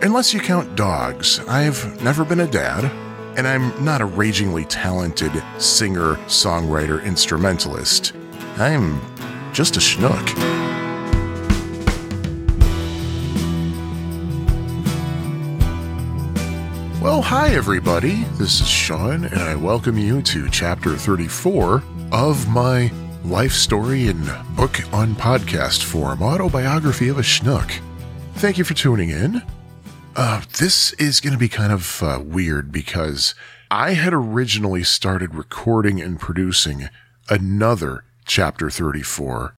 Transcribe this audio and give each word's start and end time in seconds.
Unless 0.00 0.32
you 0.32 0.38
count 0.38 0.76
dogs, 0.76 1.40
I've 1.48 2.00
never 2.04 2.24
been 2.24 2.38
a 2.38 2.46
dad, 2.46 2.84
and 3.36 3.48
I'm 3.48 3.84
not 3.84 4.00
a 4.00 4.04
ragingly 4.04 4.64
talented 4.66 5.32
singer, 5.58 6.14
songwriter, 6.26 7.04
instrumentalist. 7.04 8.12
I'm 8.58 9.00
just 9.52 9.76
a 9.76 9.80
schnook. 9.80 10.24
Well, 17.02 17.20
hi 17.20 17.48
everybody. 17.48 18.22
This 18.34 18.60
is 18.60 18.68
Sean, 18.68 19.24
and 19.24 19.40
I 19.40 19.56
welcome 19.56 19.98
you 19.98 20.22
to 20.22 20.48
chapter 20.48 20.96
34 20.96 21.82
of 22.12 22.48
my 22.48 22.92
life 23.24 23.52
story 23.52 24.06
in 24.06 24.22
book 24.54 24.80
on 24.92 25.16
podcast 25.16 25.82
form 25.82 26.22
autobiography 26.22 27.08
of 27.08 27.18
a 27.18 27.22
schnook. 27.22 27.80
Thank 28.34 28.58
you 28.58 28.64
for 28.64 28.74
tuning 28.74 29.10
in. 29.10 29.42
Uh, 30.20 30.42
this 30.58 30.92
is 30.94 31.20
going 31.20 31.32
to 31.32 31.38
be 31.38 31.48
kind 31.48 31.70
of 31.70 32.02
uh, 32.02 32.20
weird 32.20 32.72
because 32.72 33.36
I 33.70 33.92
had 33.92 34.12
originally 34.12 34.82
started 34.82 35.32
recording 35.32 36.00
and 36.00 36.18
producing 36.18 36.88
another 37.28 38.02
chapter 38.26 38.68
34. 38.68 39.54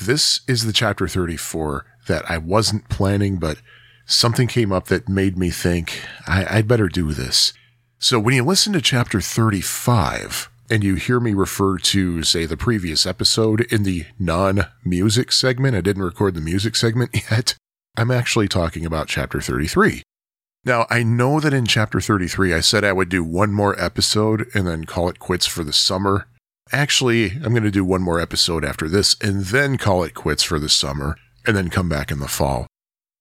This 0.00 0.42
is 0.46 0.66
the 0.66 0.72
chapter 0.72 1.08
34 1.08 1.84
that 2.06 2.30
I 2.30 2.38
wasn't 2.38 2.88
planning, 2.88 3.38
but 3.38 3.58
something 4.06 4.46
came 4.46 4.70
up 4.70 4.86
that 4.86 5.08
made 5.08 5.36
me 5.36 5.50
think 5.50 6.04
I, 6.28 6.58
would 6.58 6.68
better 6.68 6.86
do 6.86 7.12
this. 7.12 7.52
So 7.98 8.20
when 8.20 8.36
you 8.36 8.44
listen 8.44 8.72
to 8.74 8.80
chapter 8.80 9.20
35 9.20 10.48
and 10.70 10.84
you 10.84 10.94
hear 10.94 11.18
me 11.18 11.34
refer 11.34 11.76
to, 11.78 12.22
say, 12.22 12.46
the 12.46 12.56
previous 12.56 13.04
episode 13.04 13.62
in 13.62 13.82
the 13.82 14.06
non 14.20 14.66
music 14.84 15.32
segment, 15.32 15.74
I 15.74 15.80
didn't 15.80 16.04
record 16.04 16.36
the 16.36 16.40
music 16.40 16.76
segment 16.76 17.10
yet. 17.32 17.56
I'm 17.96 18.10
actually 18.10 18.48
talking 18.48 18.84
about 18.84 19.08
chapter 19.08 19.40
33. 19.40 20.02
Now, 20.64 20.86
I 20.90 21.02
know 21.02 21.40
that 21.40 21.52
in 21.52 21.66
chapter 21.66 22.00
33, 22.00 22.54
I 22.54 22.60
said 22.60 22.84
I 22.84 22.92
would 22.92 23.08
do 23.08 23.22
one 23.22 23.52
more 23.52 23.78
episode 23.80 24.48
and 24.54 24.66
then 24.66 24.84
call 24.84 25.08
it 25.08 25.18
quits 25.18 25.46
for 25.46 25.62
the 25.62 25.72
summer. 25.72 26.26
Actually, 26.72 27.32
I'm 27.32 27.52
going 27.52 27.62
to 27.62 27.70
do 27.70 27.84
one 27.84 28.02
more 28.02 28.18
episode 28.18 28.64
after 28.64 28.88
this 28.88 29.14
and 29.20 29.44
then 29.44 29.76
call 29.76 30.02
it 30.02 30.14
quits 30.14 30.42
for 30.42 30.58
the 30.58 30.70
summer 30.70 31.16
and 31.46 31.56
then 31.56 31.68
come 31.68 31.88
back 31.88 32.10
in 32.10 32.18
the 32.18 32.28
fall 32.28 32.66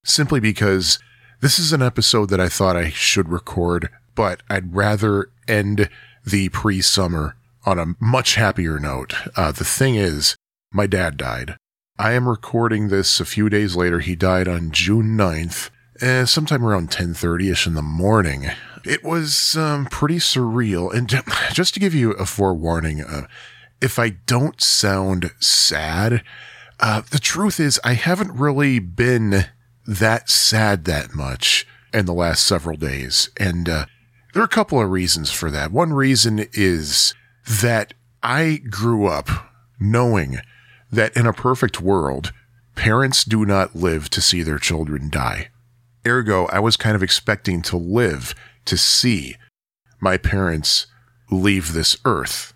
simply 0.04 0.40
because 0.40 1.00
this 1.42 1.60
is 1.60 1.74
an 1.74 1.82
episode 1.82 2.30
that 2.30 2.40
I 2.40 2.50
thought 2.50 2.76
I 2.76 2.90
should 2.90 3.30
record, 3.30 3.90
but 4.16 4.42
I'd 4.50 4.76
rather 4.76 5.30
end 5.48 5.90
the 6.26 6.50
pre 6.50 6.82
summer 6.82 7.36
on 7.66 7.80
a 7.80 7.96
much 8.00 8.36
happier 8.36 8.80
note. 8.80 9.14
Uh, 9.36 9.52
the 9.52 9.66
thing 9.66 9.96
is, 9.96 10.36
my 10.72 10.88
dad 10.88 11.18
died. 11.18 11.58
I 12.00 12.14
am 12.14 12.28
recording 12.28 12.88
this 12.88 13.20
a 13.20 13.26
few 13.26 13.50
days 13.50 13.76
later. 13.76 14.00
He 14.00 14.16
died 14.16 14.48
on 14.48 14.72
June 14.72 15.16
9th, 15.16 15.70
eh, 16.02 16.26
sometime 16.26 16.66
around 16.66 16.90
10:30ish 16.90 17.68
in 17.68 17.76
the 17.76 17.84
morning. 17.84 18.50
It 18.84 19.04
was 19.04 19.56
um, 19.56 19.86
pretty 19.86 20.18
surreal, 20.18 20.92
and 20.92 21.08
just 21.54 21.76
to 21.76 21.80
give 21.80 21.94
you 21.94 22.14
a 22.14 22.26
forewarning, 22.26 23.04
uh, 23.04 23.28
if 23.80 24.00
I 24.00 24.10
don't 24.10 24.60
sound 24.60 25.30
sad, 25.40 26.24
uh, 26.80 27.02
the 27.12 27.20
truth 27.20 27.60
is 27.60 27.80
I 27.84 27.94
haven't 27.94 28.34
really 28.34 28.80
been 28.80 29.46
that 29.86 30.32
sad 30.32 30.86
that 30.86 31.14
much 31.14 31.68
in 31.94 32.08
the 32.08 32.14
last 32.14 32.48
several 32.48 32.76
days. 32.76 33.30
And 33.38 33.70
uh, 33.70 33.86
there 34.34 34.42
are 34.42 34.46
a 34.46 34.50
couple 34.50 34.82
of 34.82 34.90
reasons 34.90 35.30
for 35.30 35.52
that. 35.52 35.72
One 35.72 35.94
reason 35.94 36.48
is 36.54 37.14
that 37.48 37.94
I 38.24 38.62
grew 38.68 39.06
up 39.06 39.30
knowing 39.80 40.40
that 40.94 41.16
in 41.18 41.26
a 41.26 41.34
perfect 41.34 41.82
world, 41.82 42.32
parents 42.76 43.24
do 43.24 43.46
not 43.46 43.76
live 43.76 44.10
to 44.12 44.22
see 44.22 44.44
their 44.44 44.60
children 44.60 45.10
die. 45.10 45.50
Ergo, 46.06 46.46
I 46.48 46.60
was 46.60 46.78
kind 46.78 46.96
of 46.96 47.04
expecting 47.04 47.62
to 47.64 47.78
live 47.78 48.36
to 48.66 48.78
see 48.78 49.38
my 50.00 50.18
parents 50.18 50.88
leave 51.32 51.74
this 51.74 51.98
earth. 52.06 52.54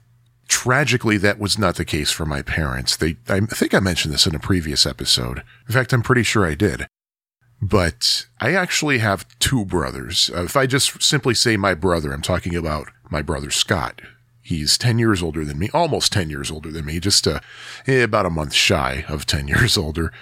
Tragically, 0.47 1.17
that 1.17 1.39
was 1.39 1.57
not 1.57 1.75
the 1.75 1.85
case 1.85 2.11
for 2.11 2.25
my 2.25 2.41
parents. 2.41 2.95
They, 2.95 3.17
I 3.27 3.41
think 3.41 3.73
I 3.73 3.79
mentioned 3.79 4.13
this 4.13 4.27
in 4.27 4.35
a 4.35 4.39
previous 4.39 4.85
episode. 4.85 5.43
In 5.67 5.73
fact, 5.73 5.91
I'm 5.91 6.03
pretty 6.03 6.23
sure 6.23 6.45
I 6.45 6.55
did. 6.55 6.87
But 7.61 8.27
I 8.39 8.53
actually 8.53 8.99
have 8.99 9.25
two 9.39 9.65
brothers. 9.65 10.29
If 10.33 10.55
I 10.55 10.67
just 10.67 11.01
simply 11.01 11.33
say 11.33 11.57
my 11.57 11.73
brother, 11.73 12.13
I'm 12.13 12.21
talking 12.21 12.55
about 12.55 12.89
my 13.09 13.21
brother 13.21 13.49
Scott. 13.49 14.01
He's 14.47 14.77
10 14.77 14.97
years 14.97 15.21
older 15.21 15.43
than 15.43 15.59
me, 15.59 15.69
almost 15.73 16.13
10 16.13 16.29
years 16.29 16.49
older 16.49 16.71
than 16.71 16.85
me, 16.85 17.01
just 17.01 17.27
uh, 17.27 17.41
eh, 17.85 18.01
about 18.03 18.25
a 18.25 18.29
month 18.29 18.53
shy 18.53 19.03
of 19.09 19.25
10 19.25 19.47
years 19.49 19.77
older. 19.77 20.13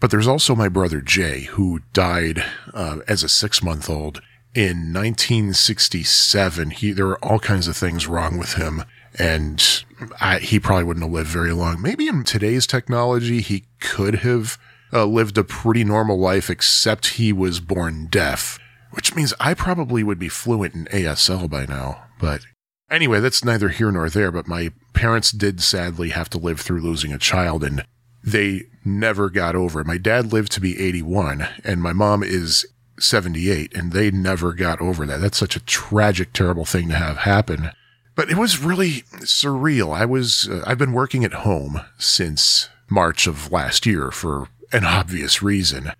But 0.00 0.10
there's 0.10 0.26
also 0.26 0.54
my 0.54 0.70
brother 0.70 1.02
Jay, 1.02 1.42
who 1.42 1.80
died 1.92 2.42
uh, 2.72 3.00
as 3.06 3.22
a 3.22 3.28
six 3.28 3.62
month 3.62 3.90
old 3.90 4.22
in 4.54 4.90
1967. 4.94 6.70
He, 6.70 6.92
there 6.92 7.04
were 7.04 7.22
all 7.22 7.38
kinds 7.38 7.68
of 7.68 7.76
things 7.76 8.06
wrong 8.06 8.38
with 8.38 8.54
him, 8.54 8.84
and 9.18 9.84
I, 10.18 10.38
he 10.38 10.58
probably 10.58 10.84
wouldn't 10.84 11.04
have 11.04 11.12
lived 11.12 11.28
very 11.28 11.52
long. 11.52 11.82
Maybe 11.82 12.08
in 12.08 12.24
today's 12.24 12.66
technology, 12.66 13.42
he 13.42 13.66
could 13.80 14.20
have 14.20 14.56
uh, 14.94 15.04
lived 15.04 15.36
a 15.36 15.44
pretty 15.44 15.84
normal 15.84 16.18
life, 16.18 16.48
except 16.48 17.18
he 17.18 17.34
was 17.34 17.60
born 17.60 18.06
deaf, 18.06 18.58
which 18.92 19.14
means 19.14 19.34
I 19.38 19.52
probably 19.52 20.02
would 20.02 20.18
be 20.18 20.30
fluent 20.30 20.74
in 20.74 20.86
ASL 20.86 21.50
by 21.50 21.66
now. 21.66 22.04
But 22.18 22.46
anyway, 22.94 23.20
that's 23.20 23.44
neither 23.44 23.68
here 23.68 23.90
nor 23.90 24.08
there. 24.08 24.30
But 24.30 24.48
my 24.48 24.70
parents 24.92 25.30
did 25.30 25.62
sadly 25.62 26.10
have 26.10 26.30
to 26.30 26.38
live 26.38 26.60
through 26.60 26.80
losing 26.80 27.12
a 27.12 27.18
child, 27.18 27.64
and 27.64 27.84
they 28.22 28.64
never 28.84 29.30
got 29.30 29.54
over 29.54 29.80
it. 29.80 29.86
My 29.86 29.98
dad 29.98 30.32
lived 30.32 30.52
to 30.52 30.60
be 30.60 30.80
81, 30.80 31.46
and 31.64 31.82
my 31.82 31.92
mom 31.92 32.22
is 32.22 32.66
78, 32.98 33.74
and 33.76 33.92
they 33.92 34.10
never 34.10 34.52
got 34.52 34.80
over 34.80 35.06
that. 35.06 35.20
That's 35.20 35.38
such 35.38 35.56
a 35.56 35.64
tragic, 35.64 36.32
terrible 36.32 36.64
thing 36.64 36.88
to 36.88 36.94
have 36.94 37.18
happen. 37.18 37.70
But 38.14 38.30
it 38.30 38.36
was 38.36 38.60
really 38.60 39.02
surreal. 39.22 39.94
I 39.94 40.04
was, 40.04 40.48
uh, 40.48 40.62
I've 40.66 40.78
been 40.78 40.92
working 40.92 41.24
at 41.24 41.32
home 41.32 41.80
since 41.98 42.68
March 42.88 43.26
of 43.26 43.50
last 43.50 43.86
year 43.86 44.10
for 44.10 44.48
an 44.72 44.84
obvious 44.84 45.42
reason. 45.42 45.92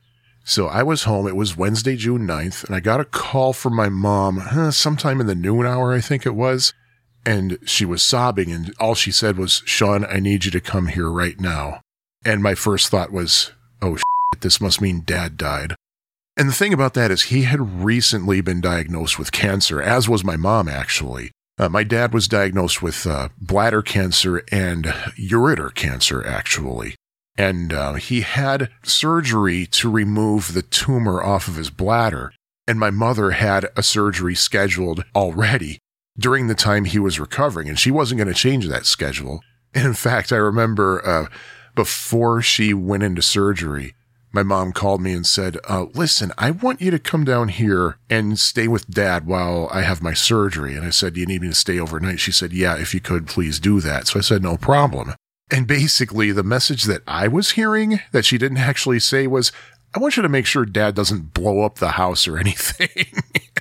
So 0.44 0.69
I 0.69 0.83
was 0.83 1.04
home. 1.04 1.27
It 1.27 1.37
was 1.37 1.56
Wednesday, 1.56 1.97
June 1.97 2.27
9th, 2.27 2.65
and 2.65 2.77
I 2.77 2.81
got 2.81 3.00
a 3.00 3.04
call 3.04 3.53
from 3.53 3.75
my 3.75 3.88
mom 3.88 4.37
huh, 4.37 4.71
sometime 4.71 5.21
in 5.21 5.27
the 5.27 5.34
noon 5.34 5.66
hour, 5.66 5.93
I 5.93 6.00
think 6.00 6.25
it 6.27 6.34
was. 6.34 6.72
And 7.26 7.58
she 7.64 7.84
was 7.84 8.02
sobbing, 8.02 8.52
and 8.52 8.74
all 8.78 8.94
she 8.94 9.10
said 9.10 9.38
was, 9.38 9.62
Sean, 9.64 10.04
I 10.04 10.20
need 10.20 10.44
you 10.44 10.50
to 10.50 10.60
come 10.60 10.88
here 10.88 11.10
right 11.10 11.38
now. 11.40 11.80
And 12.24 12.42
my 12.42 12.54
first 12.54 12.88
thought 12.88 13.12
was, 13.12 13.52
oh, 13.80 13.96
shit, 13.96 14.40
this 14.40 14.60
must 14.60 14.80
mean 14.80 15.02
dad 15.04 15.36
died. 15.36 15.74
And 16.36 16.48
the 16.48 16.54
thing 16.54 16.74
about 16.74 16.94
that 16.94 17.10
is, 17.10 17.24
he 17.24 17.42
had 17.42 17.82
recently 17.82 18.40
been 18.40 18.60
diagnosed 18.60 19.18
with 19.18 19.32
cancer, 19.32 19.80
as 19.80 20.08
was 20.08 20.24
my 20.24 20.36
mom, 20.36 20.68
actually. 20.68 21.30
Uh, 21.56 21.68
my 21.68 21.84
dad 21.84 22.12
was 22.12 22.26
diagnosed 22.26 22.82
with 22.82 23.06
uh, 23.06 23.28
bladder 23.41 23.80
cancer 23.80 24.42
and 24.50 24.86
ureter 25.16 25.72
cancer, 25.72 26.26
actually 26.26 26.96
and 27.36 27.72
uh, 27.72 27.94
he 27.94 28.20
had 28.20 28.70
surgery 28.82 29.66
to 29.66 29.91
remove 29.91 30.54
the 30.54 30.62
tumor 30.62 31.22
off 31.22 31.48
of 31.48 31.56
his 31.56 31.70
bladder. 31.70 32.32
And 32.66 32.78
my 32.78 32.91
mother 32.91 33.32
had 33.32 33.68
a 33.76 33.82
surgery 33.82 34.34
scheduled 34.34 35.04
already 35.14 35.78
during 36.19 36.47
the 36.47 36.54
time 36.54 36.84
he 36.84 36.98
was 36.98 37.20
recovering, 37.20 37.69
and 37.69 37.78
she 37.78 37.91
wasn't 37.91 38.19
going 38.19 38.28
to 38.28 38.34
change 38.34 38.69
that 38.69 38.86
schedule. 38.86 39.41
And 39.75 39.86
in 39.86 39.94
fact, 39.94 40.32
I 40.32 40.36
remember 40.36 41.06
uh, 41.06 41.26
before 41.75 42.41
she 42.42 42.72
went 42.72 43.02
into 43.02 43.22
surgery, 43.22 43.94
my 44.32 44.42
mom 44.42 44.72
called 44.72 45.00
me 45.00 45.12
and 45.12 45.26
said, 45.26 45.58
uh, 45.69 45.86
Listen, 45.94 46.32
I 46.36 46.50
want 46.50 46.80
you 46.80 46.91
to 46.91 46.98
come 46.98 47.24
down 47.24 47.48
here 47.48 47.98
and 48.10 48.38
stay 48.38 48.66
with 48.66 48.91
dad 48.91 49.26
while 49.26 49.69
I 49.72 49.82
have 49.82 50.03
my 50.03 50.12
surgery. 50.12 50.74
And 50.74 50.84
I 50.84 50.91
said, 50.91 51.14
Do 51.14 51.20
you 51.20 51.26
need 51.26 51.42
me 51.42 51.48
to 51.48 51.54
stay 51.54 51.78
overnight? 51.78 52.20
She 52.20 52.32
said, 52.32 52.53
Yeah, 52.53 52.76
if 52.76 52.94
you 52.94 53.00
could, 53.00 53.28
please 53.28 53.60
do 53.60 53.80
that. 53.80 54.08
So 54.08 54.19
I 54.19 54.22
said, 54.22 54.42
No 54.42 54.56
problem. 54.56 55.14
And 55.50 55.66
basically, 55.69 56.32
the 56.32 56.42
message 56.42 56.84
that 56.84 57.03
I 57.06 57.28
was 57.28 57.53
hearing 57.53 58.00
that 58.10 58.24
she 58.24 58.38
didn't 58.38 58.58
actually 58.58 58.98
say 58.98 59.26
was, 59.26 59.53
I 59.94 60.00
want 60.00 60.16
you 60.16 60.22
to 60.22 60.28
make 60.28 60.47
sure 60.47 60.64
dad 60.64 60.97
doesn't 60.97 61.32
blow 61.32 61.60
up 61.60 61.76
the 61.76 61.91
house 61.91 62.26
or 62.26 62.36
anything. 62.36 62.88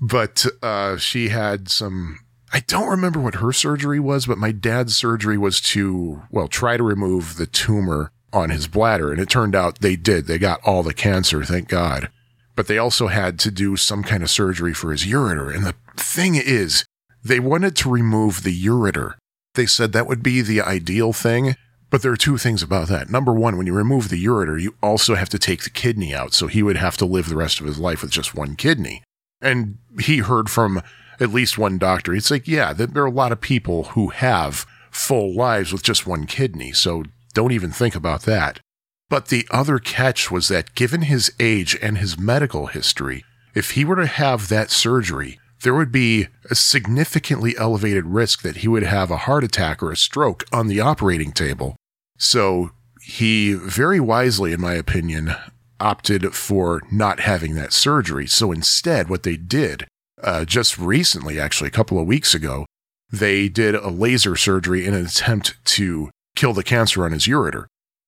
but 0.00 0.46
uh, 0.62 0.96
she 0.96 1.28
had 1.28 1.68
some. 1.68 2.20
I 2.52 2.60
don't 2.60 2.88
remember 2.88 3.18
what 3.18 3.36
her 3.36 3.52
surgery 3.52 3.98
was, 3.98 4.26
but 4.26 4.38
my 4.38 4.52
dad's 4.52 4.96
surgery 4.96 5.36
was 5.36 5.60
to, 5.62 6.22
well, 6.30 6.46
try 6.46 6.76
to 6.76 6.84
remove 6.84 7.36
the 7.36 7.46
tumor 7.46 8.12
on 8.32 8.50
his 8.50 8.68
bladder. 8.68 9.10
And 9.10 9.20
it 9.20 9.28
turned 9.28 9.56
out 9.56 9.80
they 9.80 9.96
did. 9.96 10.26
They 10.26 10.38
got 10.38 10.60
all 10.64 10.84
the 10.84 10.94
cancer, 10.94 11.42
thank 11.42 11.68
God. 11.68 12.10
But 12.54 12.68
they 12.68 12.78
also 12.78 13.08
had 13.08 13.40
to 13.40 13.50
do 13.50 13.76
some 13.76 14.04
kind 14.04 14.22
of 14.22 14.30
surgery 14.30 14.72
for 14.72 14.92
his 14.92 15.04
ureter. 15.04 15.52
And 15.52 15.66
the 15.66 15.74
thing 15.96 16.36
is, 16.36 16.84
they 17.24 17.40
wanted 17.40 17.74
to 17.76 17.90
remove 17.90 18.44
the 18.44 18.64
ureter 18.64 19.14
they 19.54 19.66
said 19.66 19.92
that 19.92 20.06
would 20.06 20.22
be 20.22 20.40
the 20.40 20.60
ideal 20.60 21.12
thing. 21.12 21.56
But 21.90 22.02
there 22.02 22.12
are 22.12 22.16
two 22.16 22.38
things 22.38 22.62
about 22.62 22.88
that. 22.88 23.08
Number 23.08 23.32
one, 23.32 23.56
when 23.56 23.66
you 23.66 23.72
remove 23.72 24.08
the 24.08 24.22
ureter, 24.22 24.60
you 24.60 24.74
also 24.82 25.14
have 25.14 25.28
to 25.28 25.38
take 25.38 25.62
the 25.62 25.70
kidney 25.70 26.12
out. 26.12 26.34
So 26.34 26.48
he 26.48 26.62
would 26.62 26.76
have 26.76 26.96
to 26.96 27.06
live 27.06 27.28
the 27.28 27.36
rest 27.36 27.60
of 27.60 27.66
his 27.66 27.78
life 27.78 28.02
with 28.02 28.10
just 28.10 28.34
one 28.34 28.56
kidney. 28.56 29.04
And 29.44 29.78
he 30.00 30.18
heard 30.18 30.50
from 30.50 30.82
at 31.20 31.32
least 31.32 31.58
one 31.58 31.78
doctor. 31.78 32.12
It's 32.14 32.30
like, 32.30 32.48
yeah, 32.48 32.72
there 32.72 33.02
are 33.02 33.06
a 33.06 33.10
lot 33.10 33.30
of 33.30 33.40
people 33.40 33.84
who 33.84 34.08
have 34.08 34.66
full 34.90 35.34
lives 35.34 35.72
with 35.72 35.82
just 35.82 36.06
one 36.06 36.26
kidney. 36.26 36.72
So 36.72 37.04
don't 37.34 37.52
even 37.52 37.70
think 37.70 37.94
about 37.94 38.22
that. 38.22 38.60
But 39.08 39.28
the 39.28 39.46
other 39.50 39.78
catch 39.78 40.30
was 40.30 40.48
that 40.48 40.74
given 40.74 41.02
his 41.02 41.32
age 41.38 41.76
and 41.80 41.98
his 41.98 42.18
medical 42.18 42.66
history, 42.66 43.24
if 43.54 43.72
he 43.72 43.84
were 43.84 43.96
to 43.96 44.06
have 44.06 44.48
that 44.48 44.70
surgery, 44.70 45.38
there 45.62 45.74
would 45.74 45.92
be 45.92 46.28
a 46.50 46.54
significantly 46.54 47.54
elevated 47.58 48.06
risk 48.06 48.42
that 48.42 48.56
he 48.56 48.68
would 48.68 48.82
have 48.82 49.10
a 49.10 49.18
heart 49.18 49.44
attack 49.44 49.82
or 49.82 49.92
a 49.92 49.96
stroke 49.96 50.44
on 50.52 50.68
the 50.68 50.80
operating 50.80 51.32
table. 51.32 51.76
So 52.18 52.70
he 53.02 53.54
very 53.54 54.00
wisely, 54.00 54.52
in 54.52 54.60
my 54.60 54.74
opinion, 54.74 55.34
opted 55.84 56.34
for 56.34 56.82
not 56.90 57.20
having 57.20 57.54
that 57.54 57.72
surgery. 57.72 58.26
So 58.26 58.50
instead, 58.50 59.08
what 59.08 59.22
they 59.22 59.36
did 59.36 59.86
uh, 60.22 60.44
just 60.44 60.78
recently, 60.78 61.38
actually, 61.38 61.68
a 61.68 61.72
couple 61.72 61.98
of 61.98 62.06
weeks 62.06 62.34
ago, 62.34 62.64
they 63.12 63.48
did 63.48 63.74
a 63.74 63.88
laser 63.88 64.34
surgery 64.34 64.86
in 64.86 64.94
an 64.94 65.06
attempt 65.06 65.54
to 65.66 66.10
kill 66.34 66.52
the 66.52 66.64
cancer 66.64 67.04
on 67.04 67.12
his 67.12 67.26
ureter. 67.26 67.66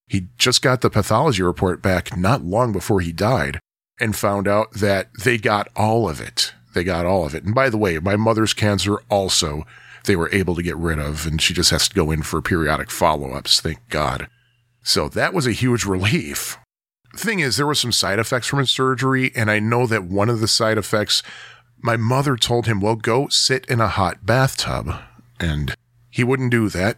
He 0.08 0.28
just 0.38 0.62
got 0.62 0.80
the 0.80 0.90
pathology 0.90 1.42
report 1.42 1.82
back 1.82 2.16
not 2.16 2.44
long 2.44 2.72
before 2.72 3.00
he 3.00 3.12
died 3.12 3.60
and 4.00 4.16
found 4.16 4.48
out 4.48 4.72
that 4.72 5.08
they 5.24 5.36
got 5.36 5.68
all 5.76 6.08
of 6.08 6.20
it. 6.20 6.54
They 6.74 6.84
got 6.84 7.06
all 7.06 7.26
of 7.26 7.34
it. 7.34 7.44
And 7.44 7.54
by 7.54 7.70
the 7.70 7.78
way, 7.78 7.98
my 7.98 8.16
mother's 8.16 8.54
cancer 8.54 8.98
also 9.10 9.64
they 10.04 10.16
were 10.16 10.32
able 10.32 10.54
to 10.54 10.62
get 10.62 10.76
rid 10.76 10.98
of, 10.98 11.26
and 11.26 11.42
she 11.42 11.52
just 11.52 11.70
has 11.70 11.88
to 11.88 11.94
go 11.94 12.10
in 12.10 12.22
for 12.22 12.40
periodic 12.40 12.90
follow 12.90 13.32
ups, 13.32 13.60
thank 13.60 13.80
God. 13.88 14.28
So 14.82 15.08
that 15.10 15.34
was 15.34 15.46
a 15.46 15.52
huge 15.52 15.84
relief. 15.86 16.58
Thing 17.18 17.40
is, 17.40 17.56
there 17.56 17.66
were 17.66 17.74
some 17.74 17.92
side 17.92 18.18
effects 18.18 18.46
from 18.46 18.58
his 18.58 18.70
surgery, 18.70 19.32
and 19.34 19.50
I 19.50 19.58
know 19.58 19.86
that 19.86 20.04
one 20.04 20.28
of 20.28 20.40
the 20.40 20.48
side 20.48 20.78
effects, 20.78 21.22
my 21.78 21.96
mother 21.96 22.36
told 22.36 22.66
him, 22.66 22.80
well, 22.80 22.96
go 22.96 23.28
sit 23.28 23.64
in 23.66 23.80
a 23.80 23.88
hot 23.88 24.24
bathtub. 24.24 24.94
And 25.38 25.74
he 26.10 26.24
wouldn't 26.24 26.50
do 26.50 26.68
that. 26.70 26.96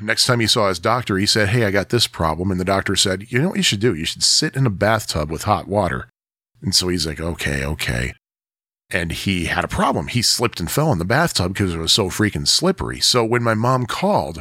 Next 0.00 0.26
time 0.26 0.38
he 0.38 0.46
saw 0.46 0.68
his 0.68 0.78
doctor, 0.78 1.18
he 1.18 1.26
said, 1.26 1.48
Hey, 1.48 1.64
I 1.64 1.72
got 1.72 1.88
this 1.88 2.06
problem. 2.06 2.50
And 2.50 2.60
the 2.60 2.64
doctor 2.64 2.94
said, 2.94 3.32
You 3.32 3.42
know 3.42 3.48
what 3.48 3.56
you 3.56 3.62
should 3.64 3.80
do? 3.80 3.94
You 3.94 4.04
should 4.04 4.22
sit 4.22 4.54
in 4.54 4.64
a 4.64 4.70
bathtub 4.70 5.30
with 5.30 5.42
hot 5.42 5.66
water. 5.66 6.08
And 6.62 6.74
so 6.74 6.88
he's 6.88 7.06
like, 7.06 7.20
Okay, 7.20 7.64
okay. 7.64 8.12
And 8.90 9.10
he 9.10 9.46
had 9.46 9.64
a 9.64 9.68
problem. 9.68 10.06
He 10.06 10.22
slipped 10.22 10.60
and 10.60 10.70
fell 10.70 10.92
in 10.92 10.98
the 10.98 11.04
bathtub 11.04 11.52
because 11.52 11.74
it 11.74 11.78
was 11.78 11.92
so 11.92 12.10
freaking 12.10 12.46
slippery. 12.46 13.00
So 13.00 13.24
when 13.24 13.42
my 13.42 13.54
mom 13.54 13.86
called, 13.86 14.40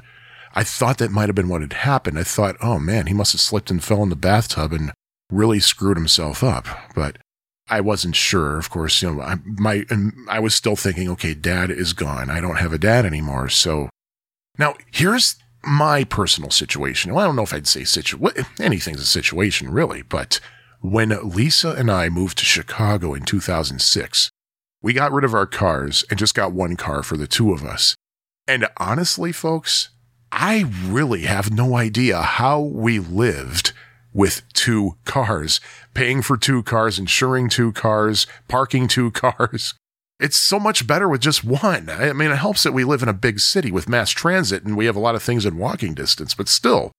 I 0.53 0.63
thought 0.63 0.99
that 0.99 1.11
might 1.11 1.27
have 1.27 1.35
been 1.35 1.49
what 1.49 1.61
had 1.61 1.73
happened. 1.73 2.17
I 2.17 2.23
thought, 2.23 2.55
oh 2.61 2.79
man, 2.79 3.07
he 3.07 3.13
must 3.13 3.33
have 3.33 3.41
slipped 3.41 3.71
and 3.71 3.83
fell 3.83 4.03
in 4.03 4.09
the 4.09 4.15
bathtub 4.15 4.73
and 4.73 4.91
really 5.29 5.59
screwed 5.59 5.97
himself 5.97 6.43
up. 6.43 6.67
But 6.95 7.17
I 7.69 7.81
wasn't 7.81 8.15
sure. 8.15 8.57
Of 8.57 8.69
course, 8.69 9.01
you 9.01 9.13
know, 9.13 9.21
I, 9.21 9.35
my, 9.43 9.85
I 10.29 10.39
was 10.39 10.55
still 10.55 10.75
thinking, 10.75 11.09
okay, 11.09 11.33
dad 11.33 11.69
is 11.69 11.93
gone. 11.93 12.29
I 12.29 12.39
don't 12.39 12.59
have 12.59 12.73
a 12.73 12.77
dad 12.77 13.05
anymore. 13.05 13.49
So 13.49 13.89
now 14.57 14.75
here's 14.91 15.35
my 15.63 16.03
personal 16.05 16.49
situation. 16.49 17.13
Well, 17.13 17.23
I 17.23 17.27
don't 17.27 17.35
know 17.35 17.43
if 17.43 17.53
I'd 17.53 17.67
say 17.67 17.83
situation. 17.83 18.45
Anything's 18.59 19.01
a 19.01 19.05
situation, 19.05 19.69
really. 19.69 20.01
But 20.01 20.39
when 20.79 21.09
Lisa 21.29 21.71
and 21.71 21.91
I 21.91 22.09
moved 22.09 22.37
to 22.37 22.45
Chicago 22.45 23.13
in 23.13 23.23
2006, 23.23 24.29
we 24.81 24.93
got 24.93 25.11
rid 25.11 25.25
of 25.25 25.33
our 25.33 25.47
cars 25.47 26.05
and 26.09 26.19
just 26.19 26.35
got 26.35 26.53
one 26.53 26.75
car 26.75 27.03
for 27.03 27.17
the 27.17 27.27
two 27.27 27.51
of 27.51 27.65
us. 27.65 27.95
And 28.47 28.67
honestly, 28.77 29.31
folks, 29.33 29.89
I 30.31 30.71
really 30.85 31.23
have 31.23 31.51
no 31.51 31.75
idea 31.75 32.21
how 32.21 32.61
we 32.61 32.99
lived 32.99 33.73
with 34.17 34.41
two 34.51 34.97
cars, 35.05 35.61
paying 35.93 36.23
for 36.23 36.35
two 36.37 36.63
cars, 36.63 36.97
insuring 36.97 37.47
two 37.47 37.71
cars, 37.71 38.25
parking 38.47 38.87
two 38.87 39.11
cars. 39.23 39.75
It's 40.19 40.35
so 40.35 40.59
much 40.59 40.87
better 40.87 41.07
with 41.07 41.21
just 41.21 41.43
one. 41.43 41.87
I 41.91 42.11
mean, 42.13 42.31
it 42.31 42.37
helps 42.37 42.63
that 42.63 42.73
we 42.73 42.83
live 42.83 43.03
in 43.03 43.09
a 43.09 43.13
big 43.13 43.39
city 43.39 43.71
with 43.71 43.87
mass 43.87 44.09
transit 44.09 44.63
and 44.63 44.75
we 44.75 44.87
have 44.87 44.95
a 44.95 44.99
lot 44.99 45.13
of 45.13 45.21
things 45.21 45.45
in 45.45 45.59
walking 45.59 45.93
distance, 45.93 46.33
but 46.33 46.49
still, 46.49 46.91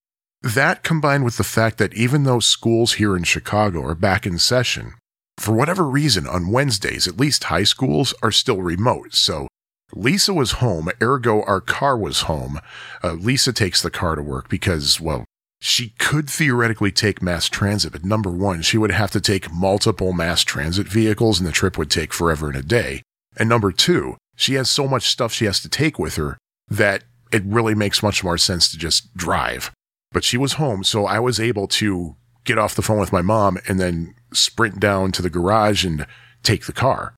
that 0.42 0.84
combined 0.84 1.24
with 1.24 1.36
the 1.36 1.42
fact 1.42 1.78
that 1.78 1.92
even 1.94 2.22
though 2.22 2.38
schools 2.38 2.94
here 2.94 3.16
in 3.16 3.24
Chicago 3.24 3.82
are 3.82 3.96
back 3.96 4.24
in 4.24 4.38
session, 4.38 4.92
for 5.38 5.52
whatever 5.52 5.88
reason, 5.88 6.28
on 6.28 6.52
Wednesdays, 6.52 7.08
at 7.08 7.18
least 7.18 7.44
high 7.44 7.64
schools 7.64 8.14
are 8.22 8.30
still 8.30 8.62
remote. 8.62 9.14
So 9.14 9.48
Lisa 9.92 10.32
was 10.32 10.52
home, 10.52 10.88
ergo, 11.02 11.42
our 11.42 11.60
car 11.60 11.98
was 11.98 12.22
home. 12.22 12.60
Uh, 13.02 13.14
Lisa 13.14 13.52
takes 13.52 13.82
the 13.82 13.90
car 13.90 14.14
to 14.14 14.22
work 14.22 14.48
because, 14.48 15.00
well, 15.00 15.24
she 15.60 15.90
could 15.98 16.30
theoretically 16.30 16.92
take 16.92 17.20
mass 17.20 17.48
transit, 17.48 17.92
but 17.92 18.04
number 18.04 18.30
one, 18.30 18.62
she 18.62 18.78
would 18.78 18.92
have 18.92 19.10
to 19.10 19.20
take 19.20 19.52
multiple 19.52 20.12
mass 20.12 20.42
transit 20.42 20.86
vehicles 20.86 21.40
and 21.40 21.48
the 21.48 21.52
trip 21.52 21.76
would 21.76 21.90
take 21.90 22.12
forever 22.12 22.48
and 22.48 22.56
a 22.56 22.62
day. 22.62 23.02
And 23.36 23.48
number 23.48 23.72
two, 23.72 24.16
she 24.36 24.54
has 24.54 24.70
so 24.70 24.86
much 24.86 25.08
stuff 25.08 25.32
she 25.32 25.46
has 25.46 25.60
to 25.60 25.68
take 25.68 25.98
with 25.98 26.16
her 26.16 26.38
that 26.68 27.04
it 27.32 27.42
really 27.44 27.74
makes 27.74 28.02
much 28.02 28.22
more 28.22 28.38
sense 28.38 28.70
to 28.70 28.78
just 28.78 29.14
drive. 29.16 29.72
But 30.12 30.24
she 30.24 30.36
was 30.36 30.54
home, 30.54 30.84
so 30.84 31.06
I 31.06 31.18
was 31.18 31.40
able 31.40 31.66
to 31.68 32.16
get 32.44 32.58
off 32.58 32.74
the 32.74 32.82
phone 32.82 33.00
with 33.00 33.12
my 33.12 33.20
mom 33.20 33.58
and 33.66 33.80
then 33.80 34.14
sprint 34.32 34.78
down 34.80 35.12
to 35.12 35.22
the 35.22 35.30
garage 35.30 35.84
and 35.84 36.06
take 36.42 36.66
the 36.66 36.72
car. 36.72 37.14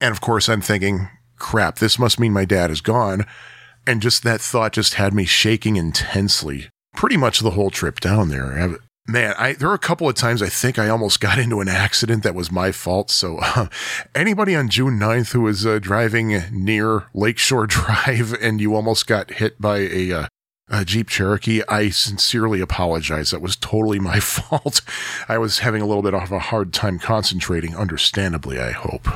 And 0.00 0.12
of 0.12 0.20
course, 0.20 0.48
I'm 0.48 0.60
thinking, 0.60 1.08
crap, 1.38 1.78
this 1.78 1.98
must 1.98 2.20
mean 2.20 2.32
my 2.32 2.44
dad 2.44 2.70
is 2.70 2.80
gone. 2.80 3.26
And 3.86 4.02
just 4.02 4.22
that 4.22 4.40
thought 4.40 4.74
just 4.74 4.94
had 4.94 5.14
me 5.14 5.24
shaking 5.24 5.76
intensely 5.76 6.68
pretty 6.94 7.16
much 7.16 7.40
the 7.40 7.50
whole 7.50 7.70
trip 7.70 8.00
down 8.00 8.28
there. 8.28 8.78
Man, 9.08 9.34
I, 9.38 9.54
there 9.54 9.68
are 9.68 9.74
a 9.74 9.78
couple 9.78 10.08
of 10.08 10.14
times 10.14 10.40
I 10.40 10.48
think 10.48 10.78
I 10.78 10.88
almost 10.88 11.20
got 11.20 11.38
into 11.38 11.60
an 11.60 11.68
accident 11.68 12.22
that 12.22 12.34
was 12.34 12.52
my 12.52 12.70
fault. 12.70 13.10
So, 13.10 13.38
uh, 13.40 13.66
anybody 14.14 14.54
on 14.54 14.68
June 14.68 15.00
9th 15.00 15.32
who 15.32 15.40
was 15.40 15.66
uh, 15.66 15.78
driving 15.80 16.42
near 16.52 17.04
Lakeshore 17.12 17.66
Drive 17.68 18.34
and 18.40 18.60
you 18.60 18.74
almost 18.74 19.06
got 19.06 19.32
hit 19.32 19.60
by 19.60 19.78
a, 19.78 20.12
uh, 20.12 20.26
a 20.68 20.84
Jeep 20.84 21.08
Cherokee, 21.08 21.62
I 21.68 21.90
sincerely 21.90 22.60
apologize. 22.60 23.32
That 23.32 23.42
was 23.42 23.56
totally 23.56 23.98
my 23.98 24.20
fault. 24.20 24.80
I 25.28 25.38
was 25.38 25.58
having 25.58 25.82
a 25.82 25.86
little 25.86 26.02
bit 26.02 26.14
of 26.14 26.30
a 26.30 26.38
hard 26.38 26.72
time 26.72 27.00
concentrating, 27.00 27.74
understandably, 27.74 28.60
I 28.60 28.70
hope. 28.70 29.08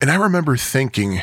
And 0.00 0.10
I 0.10 0.14
remember 0.14 0.56
thinking, 0.56 1.20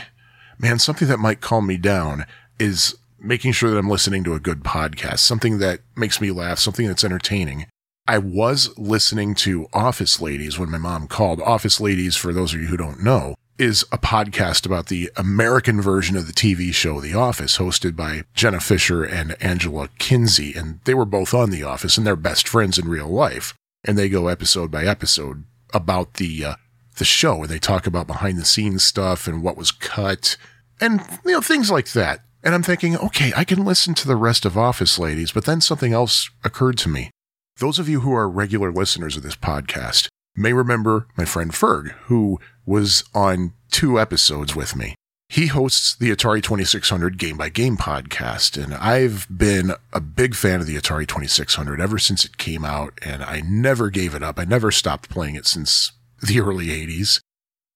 man, 0.58 0.80
something 0.80 1.08
that 1.08 1.20
might 1.20 1.40
calm 1.40 1.68
me 1.68 1.78
down 1.78 2.26
is 2.60 2.96
making 3.22 3.52
sure 3.52 3.70
that 3.70 3.78
I'm 3.78 3.90
listening 3.90 4.24
to 4.24 4.34
a 4.34 4.40
good 4.40 4.64
podcast, 4.64 5.20
something 5.20 5.60
that 5.60 5.82
makes 5.96 6.22
me 6.22 6.32
laugh, 6.32 6.60
something 6.60 6.88
that's 6.88 7.04
entertaining. 7.04 7.68
I 8.08 8.18
was 8.18 8.76
listening 8.78 9.36
to 9.36 9.68
Office 9.72 10.20
Ladies 10.20 10.58
when 10.58 10.72
my 10.72 10.78
mom 10.78 11.08
called. 11.08 11.42
Office 11.42 11.80
Ladies, 11.80 12.16
for 12.16 12.34
those 12.34 12.54
of 12.54 12.62
you 12.62 12.68
who 12.68 12.78
don't 12.78 13.04
know, 13.04 13.36
is 13.60 13.84
a 13.92 13.98
podcast 13.98 14.66
about 14.66 14.88
the 14.88 15.12
American 15.16 15.82
version 15.82 16.16
of 16.16 16.26
the 16.26 16.34
TV 16.34 16.74
show 16.74 17.02
The 17.02 17.14
Office, 17.14 17.58
hosted 17.58 17.96
by 17.96 18.24
Jenna 18.34 18.62
Fischer 18.62 19.04
and 19.04 19.36
Angela 19.44 19.90
Kinsey. 20.00 20.54
And 20.56 20.80
they 20.86 20.94
were 20.94 21.06
both 21.06 21.34
on 21.34 21.52
The 21.52 21.64
Office 21.64 21.98
and 21.98 22.08
they're 22.08 22.16
best 22.16 22.48
friends 22.48 22.80
in 22.80 22.88
real 22.88 23.10
life. 23.10 23.54
And 23.84 23.98
they 23.98 24.10
go 24.10 24.28
episode 24.28 24.72
by 24.72 24.86
episode 24.86 25.44
about 25.74 26.16
the, 26.16 26.46
uh, 26.46 26.56
the 26.98 27.06
show 27.06 27.42
and 27.42 27.50
they 27.50 27.60
talk 27.60 27.86
about 27.86 28.08
behind 28.08 28.38
the 28.38 28.46
scenes 28.46 28.84
stuff 28.84 29.28
and 29.28 29.44
what 29.44 29.58
was 29.58 29.72
cut 29.72 30.38
and, 30.82 31.02
you 31.26 31.32
know, 31.32 31.42
things 31.42 31.70
like 31.70 31.92
that. 31.92 32.22
And 32.44 32.56
I'm 32.56 32.64
thinking, 32.64 32.98
okay, 32.98 33.34
I 33.36 33.44
can 33.44 33.66
listen 33.66 33.94
to 33.96 34.08
the 34.08 34.16
rest 34.16 34.46
of 34.46 34.58
Office 34.58 34.98
Ladies, 34.98 35.32
but 35.32 35.46
then 35.46 35.60
something 35.60 35.92
else 35.92 36.30
occurred 36.44 36.78
to 36.80 36.90
me. 36.90 37.12
Those 37.58 37.80
of 37.80 37.90
you 37.90 38.00
who 38.00 38.14
are 38.14 38.30
regular 38.30 38.72
listeners 38.72 39.18
of 39.18 39.24
this 39.24 39.36
podcast 39.36 40.08
may 40.36 40.54
remember 40.54 41.08
my 41.18 41.26
friend 41.26 41.52
Ferg, 41.52 41.92
who 42.04 42.40
was 42.66 43.04
on 43.14 43.54
two 43.72 44.00
episodes 44.00 44.56
with 44.56 44.76
me. 44.76 44.96
He 45.28 45.48
hosts 45.48 45.96
the 45.96 46.10
Atari 46.10 46.42
2600 46.42 47.18
Game 47.18 47.38
by 47.38 47.50
Game 47.50 47.76
podcast, 47.76 48.62
and 48.62 48.74
I've 48.74 49.28
been 49.30 49.74
a 49.92 50.00
big 50.00 50.34
fan 50.34 50.62
of 50.62 50.66
the 50.66 50.78
Atari 50.78 51.06
2600 51.06 51.82
ever 51.82 52.00
since 52.00 52.24
it 52.24 52.38
came 52.38 52.64
out, 52.64 52.98
and 53.04 53.22
I 53.22 53.42
never 53.42 53.90
gave 53.90 54.16
it 54.16 54.24
up. 54.24 54.40
I 54.40 54.46
never 54.46 54.72
stopped 54.72 55.10
playing 55.10 55.36
it 55.36 55.46
since 55.46 55.92
the 56.22 56.40
early 56.40 56.68
80s. 56.68 57.20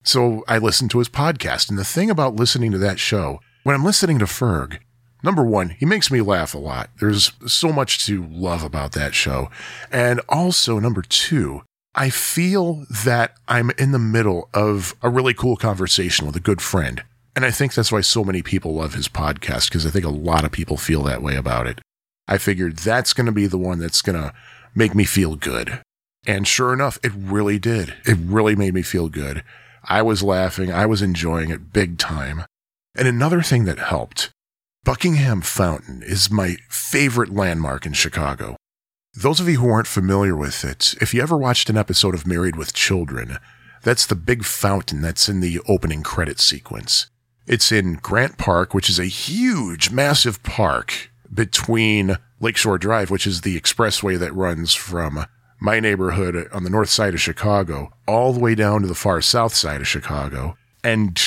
So 0.04 0.44
I 0.48 0.58
listened 0.58 0.90
to 0.92 1.00
his 1.00 1.10
podcast, 1.10 1.70
and 1.70 1.78
the 1.78 1.84
thing 1.84 2.10
about 2.10 2.36
listening 2.36 2.72
to 2.72 2.78
that 2.80 3.00
show 3.00 3.40
when 3.64 3.76
I'm 3.76 3.86
listening 3.86 4.20
to 4.20 4.26
Ferg, 4.26 4.80
number 5.24 5.44
one, 5.44 5.70
he 5.70 5.86
makes 5.86 6.12
me 6.12 6.22
laugh 6.22 6.54
a 6.54 6.60
lot. 6.60 6.90
There's 7.00 7.32
so 7.48 7.72
much 7.72 8.06
to 8.06 8.26
love 8.30 8.64
about 8.64 8.92
that 8.94 9.14
show. 9.16 9.50
And 9.92 10.22
also, 10.30 10.80
number 10.80 11.02
two, 11.02 11.64
I 11.96 12.10
feel 12.10 12.86
that 13.04 13.36
I'm 13.48 13.72
in 13.78 13.92
the 13.92 14.00
middle 14.00 14.50
of 14.54 14.96
a 15.02 15.10
really 15.10 15.34
cool 15.34 15.56
conversation 15.56 16.26
with 16.26 16.36
a 16.36 16.42
good 16.42 16.62
friend. 16.62 17.04
And 17.36 17.46
I 17.46 17.52
think 17.52 17.74
that's 17.74 17.92
why 17.92 18.02
so 18.02 18.24
many 18.24 18.42
people 18.42 18.76
love 18.76 18.94
his 18.94 19.08
podcast, 19.08 19.70
because 19.70 19.86
I 19.86 19.90
think 19.90 20.06
a 20.06 20.10
lot 20.10 20.44
of 20.44 20.52
people 20.52 20.78
feel 20.78 21.04
that 21.04 21.24
way 21.24 21.36
about 21.36 21.68
it. 21.68 21.80
I 22.28 22.38
figured 22.38 22.78
that's 22.78 23.14
going 23.14 23.26
to 23.26 23.32
be 23.32 23.48
the 23.48 23.58
one 23.58 23.80
that's 23.80 24.02
going 24.02 24.22
to 24.22 24.34
make 24.76 24.94
me 24.96 25.04
feel 25.04 25.36
good. 25.36 25.82
And 26.26 26.48
sure 26.48 26.74
enough, 26.74 27.00
it 27.04 27.12
really 27.16 27.60
did. 27.60 27.94
It 28.06 28.18
really 28.20 28.56
made 28.56 28.74
me 28.74 28.82
feel 28.82 29.10
good. 29.10 29.44
I 29.84 30.02
was 30.02 30.24
laughing. 30.24 30.72
I 30.72 30.86
was 30.86 31.02
enjoying 31.02 31.50
it 31.50 31.74
big 31.74 31.98
time. 31.98 32.46
And 32.96 33.08
another 33.08 33.42
thing 33.42 33.66
that 33.66 33.80
helped 33.80 34.30
Buckingham 34.84 35.42
Fountain 35.42 36.04
is 36.04 36.30
my 36.30 36.58
favorite 36.70 37.34
landmark 37.34 37.88
in 37.88 37.94
Chicago. 37.94 38.56
Those 39.16 39.40
of 39.40 39.50
you 39.50 39.60
who 39.60 39.70
aren't 39.70 39.88
familiar 39.88 40.36
with 40.36 40.64
it, 40.64 40.94
if 41.02 41.12
you 41.14 41.22
ever 41.22 41.38
watched 41.38 41.70
an 41.72 41.78
episode 41.78 42.14
of 42.14 42.28
Married 42.28 42.56
with 42.56 42.74
Children, 42.74 43.38
that's 43.82 44.06
the 44.06 44.16
big 44.16 44.44
fountain 44.44 45.02
that's 45.02 45.28
in 45.28 45.40
the 45.40 45.60
opening 45.68 46.04
credit 46.04 46.40
sequence. 46.40 47.08
It's 47.48 47.72
in 47.72 47.96
Grant 47.96 48.38
Park, 48.38 48.76
which 48.76 48.90
is 48.90 49.00
a 49.00 49.06
huge, 49.06 49.90
massive 49.90 50.44
park 50.44 51.12
between 51.34 52.18
Lakeshore 52.40 52.78
Drive, 52.78 53.10
which 53.10 53.26
is 53.26 53.42
the 53.42 53.60
expressway 53.60 54.20
that 54.20 54.36
runs 54.36 54.76
from 54.76 55.26
my 55.60 55.80
neighborhood 55.80 56.48
on 56.54 56.64
the 56.64 56.70
north 56.70 56.90
side 56.90 57.16
of 57.16 57.22
Chicago 57.22 57.92
all 58.08 58.34
the 58.34 58.40
way 58.40 58.54
down 58.54 58.82
to 58.82 58.88
the 58.88 58.94
far 58.94 59.20
south 59.22 59.56
side 59.56 59.82
of 59.82 59.88
Chicago 59.88 60.58
and 60.84 61.20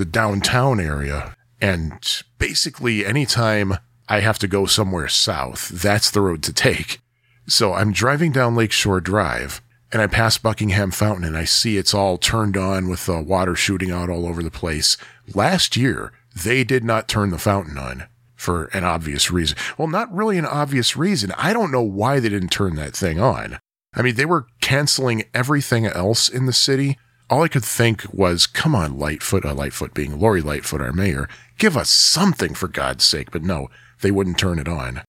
the 0.00 0.04
downtown 0.06 0.80
area. 0.80 1.36
And 1.60 2.02
basically, 2.38 3.04
anytime 3.04 3.74
I 4.08 4.20
have 4.20 4.38
to 4.40 4.48
go 4.48 4.64
somewhere 4.64 5.08
south, 5.08 5.68
that's 5.68 6.10
the 6.10 6.22
road 6.22 6.42
to 6.44 6.54
take. 6.54 7.00
So 7.46 7.74
I'm 7.74 7.92
driving 7.92 8.32
down 8.32 8.56
Lakeshore 8.56 9.02
Drive 9.02 9.60
and 9.92 10.00
I 10.00 10.06
pass 10.06 10.38
Buckingham 10.38 10.90
Fountain 10.90 11.24
and 11.24 11.36
I 11.36 11.44
see 11.44 11.76
it's 11.76 11.92
all 11.92 12.16
turned 12.16 12.56
on 12.56 12.88
with 12.88 13.04
the 13.04 13.20
water 13.20 13.54
shooting 13.54 13.90
out 13.90 14.08
all 14.08 14.26
over 14.26 14.42
the 14.42 14.50
place. 14.50 14.96
Last 15.34 15.76
year, 15.76 16.12
they 16.34 16.64
did 16.64 16.82
not 16.82 17.06
turn 17.06 17.28
the 17.28 17.38
fountain 17.38 17.76
on 17.76 18.06
for 18.36 18.64
an 18.72 18.84
obvious 18.84 19.30
reason. 19.30 19.58
Well, 19.76 19.88
not 19.88 20.14
really 20.14 20.38
an 20.38 20.46
obvious 20.46 20.96
reason. 20.96 21.32
I 21.36 21.52
don't 21.52 21.72
know 21.72 21.82
why 21.82 22.20
they 22.20 22.30
didn't 22.30 22.52
turn 22.52 22.76
that 22.76 22.96
thing 22.96 23.20
on. 23.20 23.58
I 23.92 24.00
mean, 24.00 24.14
they 24.14 24.24
were 24.24 24.46
canceling 24.62 25.24
everything 25.34 25.84
else 25.84 26.30
in 26.30 26.46
the 26.46 26.54
city. 26.54 26.96
All 27.30 27.44
I 27.44 27.48
could 27.48 27.64
think 27.64 28.04
was, 28.12 28.48
come 28.48 28.74
on, 28.74 28.98
Lightfoot, 28.98 29.44
uh, 29.44 29.54
Lightfoot 29.54 29.94
being 29.94 30.18
Lori 30.18 30.42
Lightfoot, 30.42 30.80
our 30.80 30.92
mayor, 30.92 31.28
give 31.58 31.76
us 31.76 31.88
something 31.88 32.54
for 32.54 32.66
God's 32.66 33.04
sake. 33.04 33.30
But 33.30 33.44
no, 33.44 33.68
they 34.00 34.10
wouldn't 34.10 34.36
turn 34.36 34.58
it 34.58 34.66
on. 34.66 35.02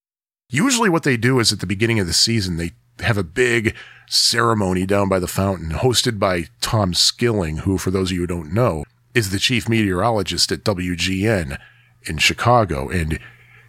Usually, 0.47 0.87
what 0.87 1.01
they 1.01 1.17
do 1.17 1.39
is 1.39 1.51
at 1.51 1.61
the 1.61 1.65
beginning 1.65 1.99
of 1.99 2.05
the 2.05 2.13
season, 2.13 2.57
they 2.57 2.73
have 2.99 3.17
a 3.17 3.23
big 3.23 3.75
ceremony 4.07 4.85
down 4.85 5.09
by 5.09 5.17
the 5.17 5.27
fountain 5.27 5.71
hosted 5.71 6.19
by 6.19 6.45
Tom 6.61 6.93
Skilling, 6.93 7.57
who, 7.57 7.79
for 7.79 7.89
those 7.89 8.11
of 8.11 8.15
you 8.15 8.21
who 8.21 8.27
don't 8.27 8.53
know, 8.53 8.83
is 9.15 9.31
the 9.31 9.39
chief 9.39 9.67
meteorologist 9.67 10.51
at 10.51 10.63
WGN 10.63 11.57
in 12.03 12.17
Chicago. 12.19 12.87
And 12.87 13.17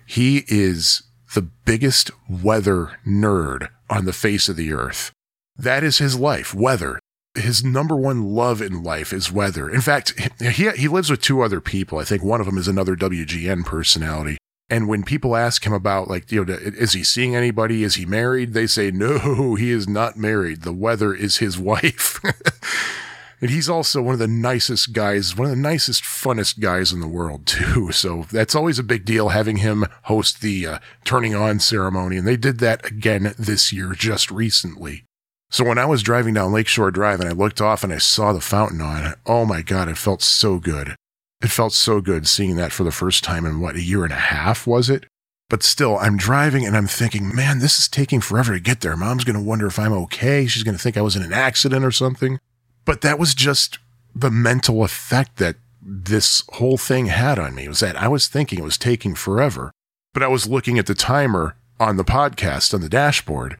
he 0.04 0.44
is 0.49 1.04
the 1.35 1.42
biggest 1.42 2.11
weather 2.28 2.99
nerd 3.06 3.68
on 3.88 4.04
the 4.04 4.12
face 4.12 4.50
of 4.50 4.56
the 4.56 4.75
earth. 4.75 5.11
That 5.56 5.82
is 5.82 5.97
his 5.97 6.18
life, 6.18 6.54
weather. 6.54 6.99
His 7.35 7.65
number 7.65 7.97
one 7.97 8.25
love 8.25 8.61
in 8.61 8.83
life 8.83 9.12
is 9.12 9.33
weather. 9.33 9.71
In 9.71 9.81
fact, 9.81 10.15
he, 10.41 10.71
he 10.71 10.89
lives 10.89 11.11
with 11.11 11.23
two 11.23 11.41
other 11.41 11.61
people. 11.61 11.99
I 11.99 12.05
think 12.05 12.23
one 12.23 12.41
of 12.41 12.47
them 12.47 12.59
is 12.59 12.69
another 12.69 12.95
WGN 12.95 13.65
personality. 13.65 14.37
And 14.69 14.89
when 14.89 15.03
people 15.03 15.37
ask 15.37 15.67
him 15.67 15.73
about, 15.73 16.09
like, 16.09 16.31
you 16.33 16.45
know, 16.45 16.55
is 16.55 16.93
he 16.93 17.05
seeing 17.05 17.35
anybody? 17.35 17.85
Is 17.85 17.97
he 17.97 18.07
married? 18.07 18.53
They 18.53 18.67
say, 18.67 18.91
no, 18.91 19.55
he 19.59 19.71
is 19.71 19.89
not 19.89 20.17
married. 20.17 20.62
The 20.62 20.73
weather 20.73 21.15
is 21.15 21.39
his 21.39 21.59
wife. 21.59 22.21
and 23.41 23.51
he's 23.51 23.69
also 23.69 24.03
one 24.03 24.15
of 24.15 24.19
the 24.19 24.27
nicest 24.27 24.93
guys, 24.93 25.37
one 25.37 25.47
of 25.47 25.57
the 25.57 25.61
nicest, 25.62 26.05
funnest 26.05 26.61
guys 26.61 26.93
in 26.93 27.01
the 27.01 27.09
world, 27.09 27.47
too. 27.47 27.93
So 27.93 28.27
that's 28.31 28.55
always 28.55 28.79
a 28.79 28.83
big 28.83 29.05
deal 29.05 29.31
having 29.31 29.59
him 29.59 29.87
host 30.05 30.41
the 30.43 30.67
uh, 30.67 30.79
turning 31.05 31.35
on 31.35 31.61
ceremony. 31.61 32.17
And 32.19 32.27
they 32.27 32.37
did 32.37 32.59
that 32.61 32.87
again 32.87 33.35
this 33.39 33.73
year, 33.73 33.93
just 33.93 34.31
recently. 34.31 35.05
So 35.52 35.64
when 35.64 35.76
I 35.76 35.85
was 35.85 36.02
driving 36.02 36.32
down 36.32 36.50
Lakeshore 36.50 36.90
Drive 36.90 37.21
and 37.21 37.28
I 37.28 37.32
looked 37.32 37.61
off 37.61 37.85
and 37.85 37.92
I 37.92 37.99
saw 37.99 38.32
the 38.32 38.40
fountain 38.40 38.80
on, 38.80 39.12
oh 39.26 39.44
my 39.44 39.61
God, 39.61 39.87
it 39.87 39.99
felt 39.99 40.23
so 40.23 40.59
good. 40.59 40.97
It 41.42 41.50
felt 41.50 41.75
so 41.75 42.00
good 42.00 42.26
seeing 42.26 42.56
that 42.56 42.73
for 42.73 42.85
the 42.85 42.90
first 42.90 43.23
time 43.23 43.44
in 43.44 43.61
what, 43.61 43.76
a 43.76 43.82
year 43.82 44.02
and 44.02 44.14
a 44.14 44.16
half, 44.16 44.66
was 44.66 44.88
it? 44.88 45.04
But 45.50 45.62
still, 45.62 45.99
I'm 45.99 46.16
driving 46.16 46.64
and 46.64 46.75
I'm 46.75 46.87
thinking, 46.87 47.37
man, 47.37 47.59
this 47.59 47.78
is 47.78 47.87
taking 47.87 48.23
forever 48.23 48.54
to 48.54 48.61
get 48.61 48.80
there. 48.80 48.97
Mom's 48.97 49.25
going 49.25 49.37
to 49.37 49.42
wonder 49.42 49.66
if 49.66 49.78
I'm 49.78 49.92
okay. 49.92 50.47
She's 50.47 50.62
going 50.62 50.75
to 50.75 50.82
think 50.82 50.97
I 50.97 51.02
was 51.02 51.16
in 51.16 51.23
an 51.23 51.35
accident 51.35 51.85
or 51.85 51.92
something. 51.92 52.40
But 52.87 53.02
that 53.02 53.18
was 53.18 53.35
just 53.35 53.78
the 54.14 54.30
mental 54.30 54.82
effect 54.82 55.37
that 55.37 55.56
this 55.82 56.44
whole 56.54 56.78
thing 56.78 57.06
had 57.06 57.38
on 57.38 57.54
me 57.54 57.68
was 57.68 57.80
that 57.80 57.97
I 57.97 58.09
was 58.09 58.26
thinking 58.26 58.59
it 58.59 58.64
was 58.64 58.78
taking 58.78 59.14
forever, 59.14 59.71
but 60.14 60.23
I 60.23 60.28
was 60.28 60.49
looking 60.49 60.78
at 60.78 60.87
the 60.87 60.94
timer 60.94 61.56
on 61.78 61.99
the 61.99 62.04
podcast 62.04 62.73
on 62.73 62.80
the 62.80 62.88
dashboard. 62.88 63.59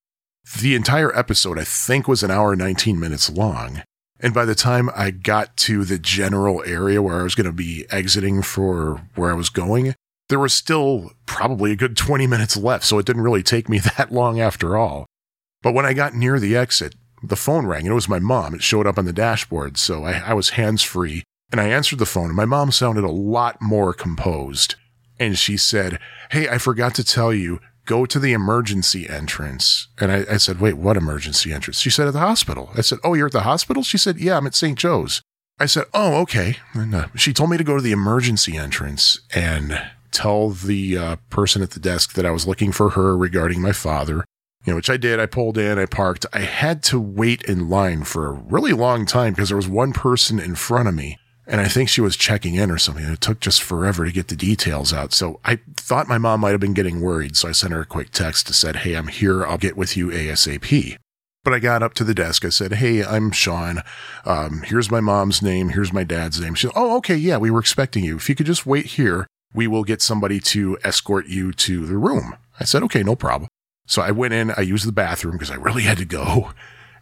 The 0.61 0.75
entire 0.75 1.17
episode, 1.17 1.59
I 1.59 1.65
think, 1.65 2.07
was 2.07 2.23
an 2.23 2.31
hour 2.31 2.55
19 2.55 3.01
minutes 3.01 3.31
long. 3.31 3.83
And 4.21 4.35
by 4.35 4.45
the 4.45 4.55
time 4.55 4.91
I 4.95 5.11
got 5.11 5.57
to 5.59 5.85
the 5.85 5.99
general 5.99 6.63
area 6.65 7.03
where 7.03 7.19
I 7.19 7.23
was 7.23 7.35
going 7.35 7.47
to 7.47 7.53
be 7.53 7.87
exiting 7.91 8.43
for 8.43 9.03
where 9.15 9.31
I 9.31 9.35
was 9.35 9.49
going, 9.49 9.95
there 10.29 10.39
was 10.39 10.53
still 10.53 11.13
probably 11.27 11.73
a 11.73 11.77
good 11.77 11.97
20 11.97 12.27
minutes 12.27 12.57
left. 12.57 12.85
So 12.85 12.99
it 12.99 13.07
didn't 13.07 13.23
really 13.23 13.43
take 13.43 13.69
me 13.69 13.79
that 13.97 14.13
long 14.13 14.41
after 14.41 14.77
all. 14.77 15.07
But 15.63 15.73
when 15.73 15.87
I 15.87 15.95
got 15.95 16.15
near 16.15 16.39
the 16.39 16.57
exit, 16.57 16.95
the 17.23 17.37
phone 17.37 17.67
rang 17.67 17.83
and 17.83 17.93
it 17.93 17.95
was 17.95 18.09
my 18.09 18.19
mom. 18.19 18.55
It 18.55 18.63
showed 18.63 18.87
up 18.87 18.99
on 18.99 19.05
the 19.05 19.13
dashboard. 19.13 19.79
So 19.79 20.05
I, 20.05 20.19
I 20.19 20.35
was 20.35 20.51
hands 20.51 20.83
free 20.83 21.25
and 21.51 21.61
I 21.61 21.69
answered 21.69 21.99
the 21.99 22.07
phone 22.07 22.27
and 22.27 22.37
my 22.37 22.45
mom 22.45 22.73
sounded 22.73 23.05
a 23.05 23.11
lot 23.11 23.61
more 23.63 23.95
composed. 23.95 24.75
And 25.19 25.39
she 25.39 25.57
said, 25.57 25.99
Hey, 26.31 26.49
I 26.49 26.59
forgot 26.59 26.95
to 26.97 27.05
tell 27.05 27.33
you, 27.33 27.61
go 27.93 28.07
to 28.07 28.19
the 28.19 28.33
emergency 28.33 29.07
entrance. 29.07 29.89
And 30.01 30.11
I, 30.11 30.25
I, 30.31 30.37
said, 30.39 30.61
wait, 30.61 30.79
what 30.79 30.97
emergency 30.97 31.53
entrance? 31.53 31.79
She 31.79 31.91
said, 31.91 32.07
at 32.07 32.15
the 32.15 32.21
hospital. 32.21 32.71
I 32.75 32.81
said, 32.81 32.99
oh, 33.05 33.13
you're 33.13 33.27
at 33.27 33.33
the 33.33 33.43
hospital? 33.43 33.83
She 33.83 33.99
said, 33.99 34.17
yeah, 34.19 34.39
I'm 34.39 34.47
at 34.47 34.55
St. 34.55 34.79
Joe's. 34.79 35.21
I 35.61 35.67
said, 35.67 35.85
oh, 35.93 36.15
okay. 36.23 36.57
And 36.73 36.95
uh, 36.95 37.09
she 37.15 37.35
told 37.35 37.51
me 37.51 37.59
to 37.59 37.65
go 37.65 37.77
to 37.77 37.83
the 37.83 37.93
emergency 37.93 38.57
entrance 38.57 39.21
and 39.35 39.79
tell 40.11 40.49
the 40.49 40.97
uh, 40.97 41.17
person 41.29 41.61
at 41.61 41.73
the 41.73 41.81
desk 41.81 42.15
that 42.15 42.25
I 42.25 42.31
was 42.31 42.47
looking 42.47 42.73
for 42.73 42.91
her 42.91 43.15
regarding 43.15 43.61
my 43.61 43.73
father. 43.73 44.25
You 44.65 44.73
know, 44.73 44.77
which 44.77 44.91
I 44.91 44.97
did. 44.97 45.21
I 45.21 45.27
pulled 45.27 45.59
in, 45.59 45.79
I 45.79 45.85
parked. 45.85 46.25
I 46.33 46.41
had 46.41 46.83
to 46.85 46.99
wait 46.99 47.43
in 47.43 47.69
line 47.69 48.05
for 48.05 48.27
a 48.27 48.33
really 48.33 48.73
long 48.73 49.05
time 49.05 49.35
because 49.35 49.51
there 49.51 49.57
was 49.57 49.69
one 49.69 49.93
person 49.93 50.39
in 50.41 50.55
front 50.55 50.89
of 50.89 50.95
me 50.95 51.19
and 51.47 51.61
I 51.61 51.69
think 51.69 51.89
she 51.89 52.01
was 52.01 52.17
checking 52.17 52.55
in 52.55 52.71
or 52.71 52.79
something. 52.79 53.05
It 53.05 53.21
took 53.21 53.41
just 53.41 53.63
forever 53.63 54.05
to 54.05 54.13
get 54.13 54.29
the 54.29 54.37
details 54.37 54.93
out. 54.93 55.13
So 55.13 55.41
I 55.45 55.59
thought 55.77 56.09
my 56.09 56.19
mom 56.19 56.41
might 56.41 56.51
have 56.51 56.61
been 56.61 56.75
getting 56.75 57.01
worried. 57.01 57.37
So 57.37 57.49
I 57.49 57.53
sent 57.53 57.73
her 57.73 57.81
a 57.81 57.87
quick 57.87 58.11
text 58.11 58.47
to 58.47 58.55
said, 58.55 58.77
Hey, 58.77 58.95
I'm 58.95 59.09
here. 59.09 59.45
I'll 59.45 59.59
get 59.59 59.77
with 59.77 59.97
you 59.97 60.09
ASAP. 60.09 60.97
But 61.45 61.53
I 61.53 61.59
got 61.59 61.83
up 61.83 61.95
to 61.95 62.05
the 62.05 62.15
desk. 62.15 62.45
I 62.45 62.51
said, 62.51 62.75
Hey, 62.75 63.05
I'm 63.05 63.33
Sean. 63.33 63.83
Um, 64.25 64.63
here's 64.65 64.91
my 64.91 65.01
mom's 65.01 65.43
name. 65.43 65.71
Here's 65.71 65.93
my 65.93 66.05
dad's 66.05 66.41
name. 66.41 66.55
She 66.55 66.69
said, 66.69 66.75
Oh, 66.77 66.97
okay. 66.99 67.17
Yeah, 67.17 67.39
we 67.39 67.51
were 67.51 67.61
expecting 67.61 68.05
you. 68.05 68.17
If 68.17 68.29
you 68.29 68.37
could 68.37 68.47
just 68.47 68.65
wait 68.65 68.87
here, 68.87 69.27
we 69.53 69.67
will 69.67 69.85
get 69.85 70.01
somebody 70.01 70.39
to 70.41 70.79
escort 70.85 71.27
you 71.27 71.53
to 71.53 71.87
the 71.87 71.99
room. 71.99 72.37
I 72.61 72.65
said, 72.65 72.85
Okay, 72.85 73.03
no 73.03 73.17
problem. 73.17 73.49
So 73.87 74.01
I 74.01 74.13
went 74.13 74.33
in. 74.33 74.53
I 74.53 74.61
used 74.61 74.87
the 74.87 74.93
bathroom 74.93 75.33
because 75.33 75.51
I 75.51 75.57
really 75.57 75.83
had 75.83 75.99
to 75.99 76.05
go. 76.05 76.53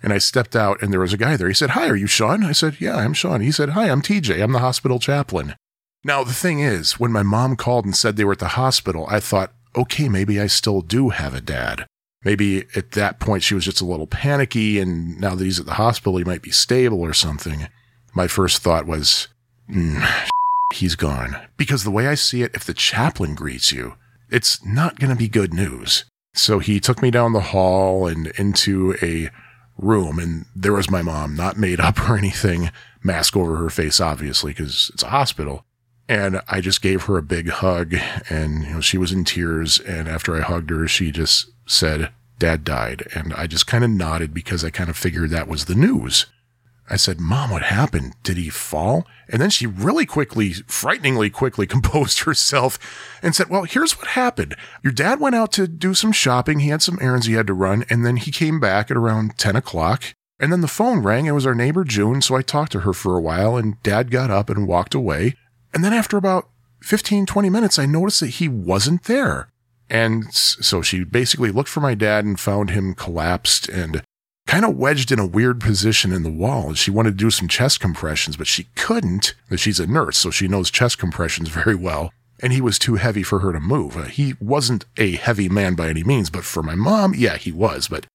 And 0.03 0.13
I 0.13 0.19
stepped 0.19 0.57
out 0.57 0.81
and 0.83 0.93
there 0.93 1.01
was 1.01 1.13
a 1.13 1.19
guy 1.19 1.37
there. 1.37 1.49
He 1.49 1.55
said, 1.55 1.71
Hi, 1.71 1.89
are 1.89 1.97
you 1.97 2.07
Sean? 2.07 2.45
I 2.45 2.53
said, 2.53 2.81
Yeah, 2.81 2.97
I'm 2.97 3.13
Sean. 3.13 3.41
He 3.41 3.53
said, 3.53 3.71
Hi, 3.71 3.89
I'm 3.89 4.03
TJ. 4.03 4.43
I'm 4.43 4.53
the 4.53 4.59
hospital 4.61 4.99
chaplain. 4.99 5.55
Now, 6.03 6.25
the 6.25 6.33
thing 6.33 6.61
is, 6.61 6.99
when 6.99 7.13
my 7.13 7.23
mom 7.23 7.57
called 7.57 7.85
and 7.85 7.95
said 7.95 8.17
they 8.17 8.25
were 8.25 8.33
at 8.33 8.39
the 8.39 8.49
hospital, 8.49 9.07
I 9.11 9.21
thought, 9.21 9.53
okay, 9.77 10.09
maybe 10.09 10.41
I 10.41 10.47
still 10.47 10.81
do 10.81 11.11
have 11.11 11.35
a 11.35 11.41
dad. 11.41 11.87
Maybe 12.25 12.65
at 12.75 12.93
that 12.93 13.21
point 13.21 13.43
she 13.43 13.55
was 13.55 13.65
just 13.65 13.81
a 13.81 13.87
little 13.87 14.07
panicky, 14.07 14.79
and 14.79 15.21
now 15.21 15.35
that 15.35 15.45
he's 15.45 15.61
at 15.61 15.67
the 15.67 15.75
hospital, 15.75 16.17
he 16.17 16.25
might 16.25 16.43
be 16.43 16.51
stable 16.51 17.01
or 17.01 17.13
something. 17.13 17.69
My 18.15 18.27
first 18.27 18.63
thought 18.63 18.87
was, 18.87 19.29
mm, 19.71 20.03
he's 20.75 20.97
gone. 20.97 21.37
Because 21.57 21.85
the 21.85 21.91
way 21.91 22.07
I 22.07 22.15
see 22.15 22.43
it, 22.43 22.55
if 22.55 22.65
the 22.65 22.75
chaplain 22.75 23.35
greets 23.35 23.73
you, 23.73 23.95
it's 24.31 24.65
not 24.65 24.99
going 24.99 25.11
to 25.11 25.17
be 25.17 25.29
good 25.29 25.53
news. 25.53 26.05
So 26.35 26.61
he 26.61 26.79
took 26.79 27.03
me 27.03 27.11
down 27.11 27.33
the 27.33 27.41
hall 27.41 28.07
and 28.07 28.29
into 28.39 28.97
a 29.03 29.31
room 29.81 30.19
and 30.19 30.47
there 30.55 30.73
was 30.73 30.91
my 30.91 31.03
mom, 31.03 31.35
not 31.35 31.57
made 31.57 31.81
up 31.81 31.99
or 32.09 32.17
anything, 32.17 32.71
mask 33.03 33.37
over 33.37 33.57
her 33.57 33.71
face, 33.71 34.01
obviously, 34.01 34.53
because 34.53 34.91
it's 34.95 35.03
a 35.03 35.09
hospital. 35.11 35.65
And 36.09 36.43
I 36.49 36.61
just 36.61 36.83
gave 36.83 37.05
her 37.05 37.17
a 37.17 37.23
big 37.23 37.49
hug 37.49 37.95
and, 38.29 38.65
you 38.65 38.71
know, 38.75 38.81
she 38.81 38.99
was 38.99 39.13
in 39.13 39.25
tears. 39.25 39.79
And 39.79 40.09
after 40.09 40.37
I 40.37 40.41
hugged 40.41 40.71
her, 40.71 40.89
she 40.89 41.13
just 41.13 41.51
said, 41.67 42.11
dad 42.41 42.65
died. 42.65 43.07
And 43.15 43.33
I 43.35 43.47
just 43.47 43.69
kind 43.69 43.85
of 43.85 43.91
nodded 43.91 44.35
because 44.35 44.65
I 44.65 44.71
kind 44.71 44.91
of 44.91 44.97
figured 44.97 45.31
that 45.31 45.47
was 45.47 45.67
the 45.67 45.77
news. 45.77 46.27
I 46.91 46.97
said, 46.97 47.21
Mom, 47.21 47.51
what 47.51 47.63
happened? 47.63 48.15
Did 48.25 48.37
he 48.37 48.51
fall? 48.51 49.07
And 49.29 49.41
then 49.41 49.51
she 49.51 49.67
really 49.67 50.07
quickly, 50.07 50.53
frighteningly 50.53 51.31
quickly 51.31 51.67
composed 51.69 52.21
herself 52.21 52.79
and 53.23 53.35
said, 53.35 53.49
Well, 53.49 53.63
here's 53.63 53.97
what 53.97 54.09
happened. 54.09 54.57
Your 54.83 54.93
dad 54.93 55.21
went 55.21 55.37
out 55.37 55.53
to 55.53 55.69
do 55.69 55.95
some 55.95 56.13
shopping. 56.13 56.59
He 56.59 56.71
had 56.71 56.83
some 56.83 56.99
errands 57.01 57.27
he 57.27 57.35
had 57.35 57.47
to 57.47 57.55
run. 57.55 57.85
And 57.89 58.05
then 58.05 58.17
he 58.17 58.33
came 58.33 58.59
back 58.59 58.91
at 58.91 58.97
around 58.97 59.39
10 59.39 59.55
o'clock. 59.55 60.03
And 60.41 60.53
then 60.53 60.63
the 60.63 60.69
phone 60.69 61.01
rang. 61.03 61.27
It 61.27 61.33
was 61.33 61.47
our 61.47 61.55
neighbor 61.55 61.85
June. 61.85 62.23
So 62.23 62.35
I 62.35 62.43
talked 62.43 62.73
to 62.73 62.81
her 62.81 62.93
for 62.93 63.17
a 63.17 63.23
while 63.23 63.57
and 63.57 63.81
dad 63.83 64.11
got 64.11 64.31
up 64.31 64.51
and 64.51 64.67
walked 64.67 64.95
away. 64.95 65.37
And 65.73 65.85
then 65.85 65.93
after 65.93 66.17
about 66.17 66.49
15, 66.83 67.27
20 67.27 67.51
minutes, 67.51 67.79
I 67.79 67.87
noticed 67.87 68.21
that 68.21 68.31
he 68.31 68.49
wasn't 68.49 69.05
there. 69.05 69.53
And 69.89 70.33
so 70.33 70.83
she 70.83 71.05
basically 71.05 71.51
looked 71.51 71.69
for 71.69 71.81
my 71.81 71.95
dad 71.95 72.25
and 72.25 72.39
found 72.39 72.71
him 72.71 72.95
collapsed 72.95 73.69
and 73.69 74.03
kind 74.51 74.65
of 74.65 74.77
wedged 74.77 75.13
in 75.13 75.21
a 75.21 75.27
weird 75.27 75.61
position 75.61 76.13
in 76.13 76.25
the 76.25 76.31
wall. 76.31 76.75
She 76.75 76.91
wanted 76.91 77.11
to 77.11 77.25
do 77.25 77.31
some 77.31 77.47
chest 77.47 77.79
compressions, 77.79 78.37
but 78.37 78.49
she 78.49 78.65
couldn't. 78.75 79.35
She's 79.55 79.79
a 79.79 79.87
nurse, 79.87 80.19
so 80.19 80.33
she 80.33 80.49
knows 80.49 80.73
chest 80.73 80.99
compressions 80.99 81.49
very 81.63 81.77
well. 81.77 82.13
And 82.43 82.53
he 82.53 82.61
was 82.61 82.77
too 82.77 82.97
heavy 82.97 83.23
for 83.23 83.39
her 83.39 83.53
to 83.53 83.61
move. 83.61 83.97
Uh, 83.97 84.07
he 84.07 84.35
wasn't 84.41 84.87
a 84.97 85.13
heavy 85.13 85.49
man 85.49 85.77
by 85.77 85.89
any 85.89 86.03
means, 86.03 86.31
but 86.31 86.43
for 86.43 86.65
my 86.65 86.75
mom, 86.75 87.15
yeah, 87.17 87.37
he 87.37 87.53
was. 87.53 87.87
But 87.87 88.07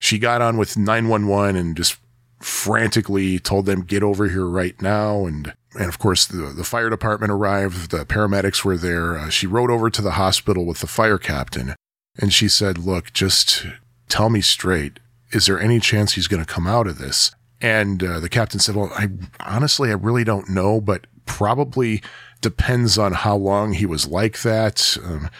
she 0.00 0.18
got 0.18 0.40
on 0.40 0.56
with 0.56 0.78
911 0.78 1.56
and 1.56 1.76
just 1.76 1.98
frantically 2.40 3.38
told 3.38 3.66
them, 3.66 3.82
get 3.82 4.02
over 4.02 4.30
here 4.30 4.46
right 4.46 4.80
now. 4.80 5.26
And, 5.26 5.52
and 5.74 5.90
of 5.90 5.98
course, 5.98 6.24
the, 6.26 6.54
the 6.56 6.64
fire 6.64 6.88
department 6.88 7.32
arrived. 7.32 7.90
The 7.90 8.06
paramedics 8.06 8.64
were 8.64 8.78
there. 8.78 9.18
Uh, 9.18 9.28
she 9.28 9.46
rode 9.46 9.70
over 9.70 9.90
to 9.90 10.00
the 10.00 10.12
hospital 10.12 10.64
with 10.64 10.78
the 10.80 10.86
fire 10.86 11.18
captain 11.18 11.74
and 12.18 12.32
she 12.32 12.48
said, 12.48 12.78
look, 12.78 13.12
just 13.12 13.66
tell 14.08 14.30
me 14.30 14.40
straight 14.40 15.00
Is 15.32 15.46
there 15.46 15.60
any 15.60 15.80
chance 15.80 16.12
he's 16.12 16.28
going 16.28 16.44
to 16.44 16.52
come 16.52 16.66
out 16.66 16.86
of 16.86 16.98
this? 16.98 17.32
And 17.60 18.02
uh, 18.02 18.20
the 18.20 18.28
captain 18.28 18.60
said, 18.60 18.74
Well, 18.74 18.90
I 18.94 19.08
honestly, 19.40 19.90
I 19.90 19.94
really 19.94 20.24
don't 20.24 20.48
know, 20.48 20.80
but 20.80 21.06
probably 21.26 22.02
depends 22.40 22.98
on 22.98 23.12
how 23.12 23.36
long 23.36 23.72
he 23.72 23.86
was 23.86 24.06
like 24.06 24.42
that. 24.42 24.96
Um, 25.02 25.30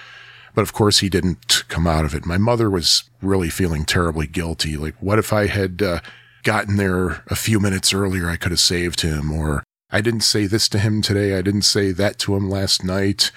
but 0.54 0.62
of 0.62 0.72
course, 0.72 1.00
he 1.00 1.08
didn't 1.08 1.64
come 1.68 1.86
out 1.86 2.04
of 2.04 2.14
it. 2.14 2.26
My 2.26 2.38
mother 2.38 2.70
was 2.70 3.04
really 3.20 3.50
feeling 3.50 3.84
terribly 3.84 4.26
guilty. 4.26 4.76
Like, 4.76 4.94
what 5.00 5.18
if 5.18 5.32
I 5.32 5.46
had 5.46 5.82
uh, 5.82 6.00
gotten 6.42 6.76
there 6.76 7.24
a 7.26 7.34
few 7.34 7.58
minutes 7.58 7.92
earlier? 7.92 8.28
I 8.28 8.36
could 8.36 8.52
have 8.52 8.60
saved 8.60 9.00
him. 9.00 9.32
Or 9.32 9.64
I 9.90 10.00
didn't 10.00 10.20
say 10.20 10.46
this 10.46 10.68
to 10.70 10.78
him 10.78 11.02
today. 11.02 11.36
I 11.36 11.42
didn't 11.42 11.62
say 11.62 11.90
that 11.92 12.18
to 12.20 12.36
him 12.36 12.48
last 12.48 12.84
night. 12.84 13.30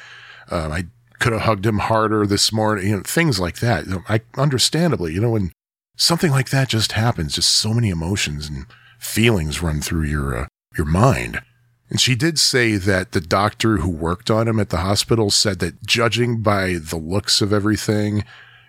Um, 0.52 0.72
I 0.72 0.86
could 1.20 1.34
have 1.34 1.44
hugged 1.44 1.66
him 1.66 1.80
harder 1.80 2.28
this 2.28 2.52
morning. 2.52 2.88
You 2.88 2.98
know, 2.98 3.04
things 3.04 3.40
like 3.40 3.60
that. 3.60 3.86
I 4.10 4.22
understandably, 4.40 5.14
you 5.14 5.22
know, 5.22 5.32
when 5.32 5.52
something 5.96 6.32
like 6.32 6.50
that 6.50 6.70
just 6.70 6.94
happens, 6.94 7.36
just 7.36 7.52
so 7.52 7.74
many 7.74 7.90
emotions 7.90 8.50
and 8.50 8.66
feelings 9.00 9.62
run 9.62 9.82
through 9.82 10.04
your 10.04 10.36
uh, 10.36 10.48
your 10.78 10.86
mind. 10.86 11.42
And 11.90 12.02
she 12.02 12.16
did 12.16 12.40
say 12.40 12.78
that 12.78 13.12
the 13.12 13.22
doctor 13.22 13.78
who 13.78 13.90
worked 13.90 14.32
on 14.32 14.48
him 14.48 14.60
at 14.60 14.70
the 14.70 14.78
hospital 14.78 15.30
said 15.30 15.60
that 15.60 15.86
judging 15.86 16.42
by 16.42 16.76
the 16.76 16.98
looks 16.98 17.42
of 17.42 17.54
everything, 17.54 18.24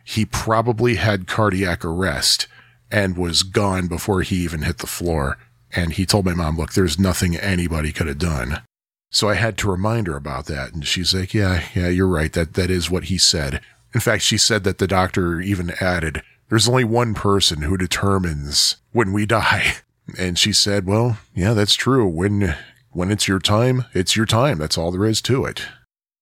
he 0.05 0.25
probably 0.25 0.97
had 0.97 1.27
cardiac 1.27 1.85
arrest 1.85 2.47
and 2.91 3.17
was 3.17 3.43
gone 3.43 3.89
before 3.89 4.23
he 4.23 4.37
even 4.37 4.63
hit 4.63 4.79
the 4.79 4.87
floor. 4.87 5.39
And 5.73 5.95
he 5.95 6.07
told 6.07 6.27
my 6.27 6.35
mom, 6.35 6.57
look, 6.57 6.75
there's 6.75 6.99
nothing 6.99 7.37
anybody 7.37 7.91
could 7.91 8.07
have 8.07 8.19
done. 8.19 8.63
So 9.11 9.29
I 9.29 9.35
had 9.35 9.57
to 9.59 9.71
remind 9.71 10.07
her 10.07 10.17
about 10.17 10.47
that. 10.47 10.75
And 10.75 10.87
she's 10.87 11.15
like, 11.15 11.33
yeah, 11.33 11.63
yeah, 11.75 11.89
you're 11.89 12.07
right. 12.07 12.33
That, 12.33 12.55
that 12.55 12.71
is 12.71 12.91
what 12.91 13.05
he 13.05 13.19
said. 13.19 13.61
In 13.95 14.01
fact, 14.01 14.23
she 14.23 14.37
said 14.37 14.63
that 14.65 14.79
the 14.79 14.87
doctor 14.87 15.41
even 15.41 15.71
added, 15.81 16.23
there's 16.49 16.69
only 16.69 16.85
one 16.85 17.15
person 17.15 17.63
who 17.63 17.77
determines 17.77 18.77
when 18.93 19.13
we 19.13 19.27
die. 19.27 19.75
And 20.17 20.39
she 20.39 20.53
said, 20.53 20.87
well, 20.87 21.19
yeah, 21.35 21.53
that's 21.53 21.75
true. 21.75 22.07
When 22.07 22.55
when 22.93 23.11
it's 23.11 23.27
your 23.27 23.41
time, 23.41 23.87
it's 23.93 24.15
your 24.15 24.25
time. 24.25 24.57
That's 24.59 24.79
all 24.79 24.93
there 24.93 25.05
is 25.05 25.21
to 25.23 25.45
it. 25.45 25.63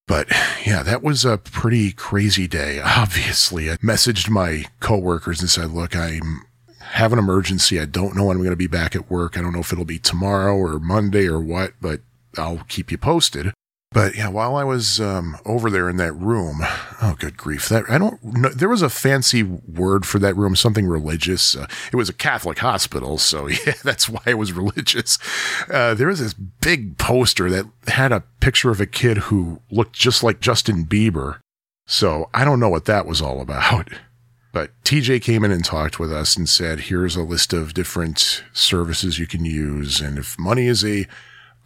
But 0.07 0.26
yeah, 0.64 0.83
that 0.83 1.02
was 1.02 1.26
a 1.26 1.37
pretty 1.37 1.93
crazy 1.93 2.47
day. 2.47 2.81
Obviously, 2.85 3.71
I 3.71 3.76
messaged 3.76 4.31
my 4.31 4.64
coworkers 4.81 5.43
and 5.43 5.50
said, 5.50 5.71
look, 5.71 5.95
I'm 5.95 6.47
have 6.81 7.12
an 7.12 7.19
emergency. 7.19 7.81
I 7.81 7.85
don't 7.85 8.16
know 8.16 8.25
when 8.25 8.37
I'm 8.37 8.43
going 8.43 8.50
to 8.50 8.57
be 8.57 8.66
back 8.66 8.95
at 8.95 9.11
work. 9.11 9.37
I 9.37 9.43
don't 9.43 9.52
know 9.52 9.61
if 9.61 9.73
it'll 9.73 9.85
be 9.85 9.99
tomorrow 9.99 10.57
or 10.57 10.78
Monday 10.78 11.26
or 11.26 11.40
what, 11.40 11.73
but 11.81 12.00
I'll 12.38 12.64
keep 12.69 12.90
you 12.90 12.99
posted. 12.99 13.52
But 13.95 14.17
yeah, 14.17 14.27
while 14.27 14.57
I 14.57 14.65
was 14.65 15.01
um, 15.01 15.39
over 15.47 15.71
there 15.71 15.89
in 15.89 15.99
that 15.99 16.15
room, 16.15 16.59
oh, 17.01 17.15
good 17.17 17.37
grief! 17.37 17.69
That 17.69 17.85
I 17.89 17.97
don't 17.97 18.23
know. 18.25 18.49
There 18.49 18.69
was 18.69 18.83
a 18.83 18.91
fancy 18.91 19.45
word 19.45 20.05
for 20.05 20.19
that 20.19 20.37
room, 20.37 20.57
something 20.57 20.85
religious. 20.85 21.55
Uh, 21.55 21.69
it 21.93 21.97
was 21.97 22.09
a 22.09 22.13
Catholic 22.13 22.59
hospital, 22.59 23.19
so 23.19 23.47
yeah, 23.67 23.75
that's 23.85 24.09
why 24.09 24.21
it 24.27 24.35
was 24.35 24.53
religious. 24.53 25.17
Uh, 25.71 25.95
there 25.95 26.09
was 26.09 26.19
this 26.19 26.35
big 26.35 26.99
poster 26.99 27.49
that 27.49 27.67
had 27.87 28.11
a 28.11 28.25
picture 28.41 28.73
of 28.73 28.81
a 28.81 28.87
kid 28.87 29.19
who 29.19 29.61
looked 29.71 29.93
just 29.93 30.25
like 30.25 30.41
Justin 30.41 30.85
Bieber. 30.85 31.39
So 31.87 32.29
I 32.35 32.45
don't 32.45 32.61
know 32.61 32.71
what 32.71 32.87
that 32.87 33.07
was 33.07 33.23
all 33.23 33.41
about. 33.41 33.91
But 34.53 34.73
TJ 34.83 35.23
came 35.23 35.45
in 35.45 35.53
and 35.53 35.65
talked 35.65 36.01
with 36.01 36.13
us 36.13 36.37
and 36.37 36.49
said, 36.49 36.81
"Here's 36.81 37.15
a 37.15 37.23
list 37.23 37.53
of 37.53 37.75
different 37.75 38.43
services 38.53 39.21
you 39.21 39.29
can 39.29 39.45
use, 39.45 40.01
and 40.01 40.19
if 40.19 40.37
money 40.37 40.67
is 40.67 40.85
a 40.85 41.07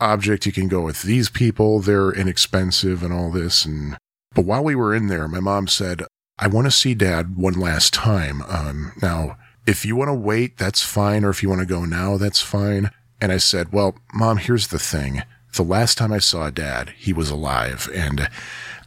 object. 0.00 0.46
You 0.46 0.52
can 0.52 0.68
go 0.68 0.82
with 0.82 1.02
these 1.02 1.28
people. 1.28 1.80
They're 1.80 2.12
inexpensive 2.12 3.02
and 3.02 3.12
all 3.12 3.30
this. 3.30 3.64
And, 3.64 3.96
but 4.34 4.44
while 4.44 4.64
we 4.64 4.74
were 4.74 4.94
in 4.94 5.08
there, 5.08 5.28
my 5.28 5.40
mom 5.40 5.68
said, 5.68 6.02
I 6.38 6.46
want 6.46 6.66
to 6.66 6.70
see 6.70 6.94
dad 6.94 7.36
one 7.36 7.54
last 7.54 7.92
time. 7.92 8.42
Um, 8.48 8.92
now, 9.02 9.38
if 9.66 9.84
you 9.84 9.96
want 9.96 10.08
to 10.08 10.14
wait, 10.14 10.56
that's 10.56 10.82
fine. 10.82 11.24
Or 11.24 11.30
if 11.30 11.42
you 11.42 11.48
want 11.48 11.60
to 11.60 11.66
go 11.66 11.84
now, 11.84 12.16
that's 12.16 12.40
fine. 12.40 12.90
And 13.20 13.32
I 13.32 13.38
said, 13.38 13.72
well, 13.72 13.98
mom, 14.14 14.36
here's 14.36 14.68
the 14.68 14.78
thing. 14.78 15.22
The 15.54 15.62
last 15.62 15.98
time 15.98 16.12
I 16.12 16.18
saw 16.18 16.50
dad, 16.50 16.92
he 16.96 17.12
was 17.12 17.30
alive. 17.30 17.90
And 17.94 18.28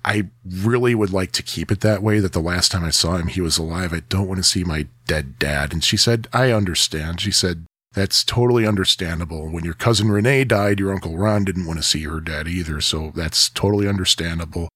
I 0.05 0.29
really 0.47 0.95
would 0.95 1.11
like 1.11 1.31
to 1.33 1.43
keep 1.43 1.71
it 1.71 1.81
that 1.81 2.01
way 2.01 2.19
that 2.19 2.33
the 2.33 2.39
last 2.39 2.71
time 2.71 2.83
I 2.83 2.89
saw 2.89 3.17
him, 3.17 3.27
he 3.27 3.41
was 3.41 3.57
alive. 3.57 3.93
I 3.93 4.01
don't 4.09 4.27
want 4.27 4.37
to 4.37 4.43
see 4.43 4.63
my 4.63 4.87
dead 5.05 5.37
dad. 5.37 5.73
And 5.73 5.83
she 5.83 5.97
said, 5.97 6.27
I 6.33 6.51
understand. 6.51 7.21
She 7.21 7.31
said, 7.31 7.65
that's 7.93 8.23
totally 8.23 8.65
understandable. 8.65 9.49
When 9.49 9.65
your 9.65 9.73
cousin 9.73 10.09
Renee 10.09 10.45
died, 10.45 10.79
your 10.79 10.93
uncle 10.93 11.17
Ron 11.17 11.43
didn't 11.43 11.65
want 11.65 11.79
to 11.79 11.83
see 11.83 12.03
her 12.03 12.21
dead 12.21 12.47
either, 12.47 12.79
so 12.81 13.11
that's 13.15 13.49
totally 13.49 13.87
understandable. 13.87 14.69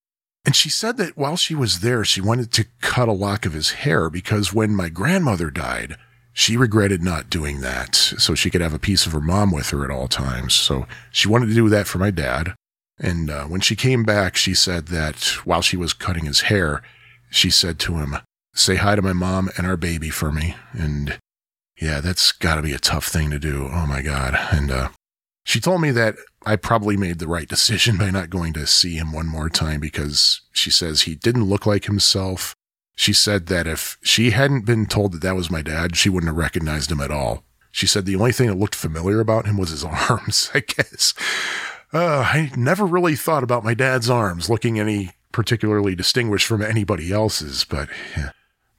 And 0.45 0.55
she 0.55 0.69
said 0.69 0.97
that 0.97 1.17
while 1.17 1.37
she 1.37 1.55
was 1.55 1.79
there, 1.79 2.05
she 2.05 2.21
wanted 2.21 2.51
to 2.53 2.67
cut 2.81 3.07
a 3.07 3.13
lock 3.13 3.45
of 3.45 3.53
his 3.53 3.71
hair 3.71 4.09
because 4.09 4.53
when 4.53 4.75
my 4.75 4.89
grandmother 4.89 5.49
died, 5.49 5.97
she 6.33 6.57
regretted 6.57 7.01
not 7.01 7.29
doing 7.29 7.61
that 7.61 7.95
so 7.95 8.35
she 8.35 8.49
could 8.49 8.61
have 8.61 8.73
a 8.73 8.79
piece 8.79 9.05
of 9.05 9.13
her 9.13 9.21
mom 9.21 9.51
with 9.51 9.69
her 9.69 9.83
at 9.85 9.89
all 9.89 10.07
times. 10.07 10.53
So 10.53 10.85
she 11.09 11.29
wanted 11.29 11.47
to 11.47 11.55
do 11.55 11.69
that 11.69 11.87
for 11.87 11.97
my 11.97 12.11
dad. 12.11 12.53
And 12.99 13.29
uh, 13.29 13.45
when 13.45 13.61
she 13.61 13.75
came 13.75 14.03
back, 14.03 14.35
she 14.35 14.53
said 14.53 14.87
that 14.87 15.23
while 15.45 15.61
she 15.61 15.77
was 15.77 15.93
cutting 15.93 16.25
his 16.25 16.41
hair, 16.41 16.83
she 17.31 17.49
said 17.49 17.79
to 17.79 17.95
him, 17.95 18.17
Say 18.53 18.75
hi 18.75 18.95
to 18.95 19.01
my 19.01 19.13
mom 19.13 19.49
and 19.57 19.65
our 19.65 19.77
baby 19.77 20.09
for 20.09 20.31
me. 20.31 20.55
And 20.73 21.17
yeah, 21.79 21.99
that's 21.99 22.31
got 22.31 22.55
to 22.55 22.61
be 22.61 22.73
a 22.73 22.79
tough 22.79 23.07
thing 23.07 23.29
to 23.31 23.39
do. 23.39 23.69
Oh 23.71 23.85
my 23.85 24.01
God. 24.01 24.37
And 24.51 24.71
uh, 24.71 24.89
she 25.43 25.59
told 25.59 25.81
me 25.81 25.91
that 25.91 26.15
I 26.45 26.55
probably 26.55 26.97
made 26.97 27.19
the 27.19 27.27
right 27.27 27.47
decision 27.47 27.97
by 27.99 28.11
not 28.11 28.29
going 28.29 28.53
to 28.53 28.67
see 28.67 28.95
him 28.95 29.11
one 29.11 29.27
more 29.27 29.49
time 29.49 29.79
because 29.79 30.41
she 30.53 30.71
says 30.71 31.01
he 31.01 31.15
didn't 31.15 31.45
look 31.45 31.65
like 31.65 31.85
himself. 31.85 32.55
She 32.95 33.11
said 33.11 33.47
that 33.47 33.67
if 33.67 33.97
she 34.03 34.31
hadn't 34.31 34.65
been 34.65 34.85
told 34.85 35.11
that 35.11 35.21
that 35.21 35.35
was 35.35 35.51
my 35.51 35.61
dad, 35.61 35.97
she 35.97 36.09
wouldn't 36.09 36.29
have 36.29 36.37
recognized 36.37 36.91
him 36.91 37.01
at 37.01 37.11
all. 37.11 37.43
She 37.71 37.87
said 37.87 38.05
the 38.05 38.15
only 38.15 38.31
thing 38.31 38.47
that 38.47 38.57
looked 38.57 38.75
familiar 38.75 39.19
about 39.19 39.45
him 39.45 39.57
was 39.57 39.71
his 39.71 39.83
arms, 40.09 40.49
I 40.53 40.61
guess. 40.61 41.13
Uh, 41.93 42.19
I 42.25 42.51
never 42.55 42.85
really 42.85 43.15
thought 43.15 43.43
about 43.43 43.65
my 43.65 43.73
dad's 43.73 44.09
arms 44.09 44.49
looking 44.49 44.79
any 44.79 45.11
particularly 45.33 45.93
distinguished 45.93 46.47
from 46.47 46.61
anybody 46.61 47.11
else's, 47.11 47.65
but 47.65 47.89
yeah. 48.15 48.31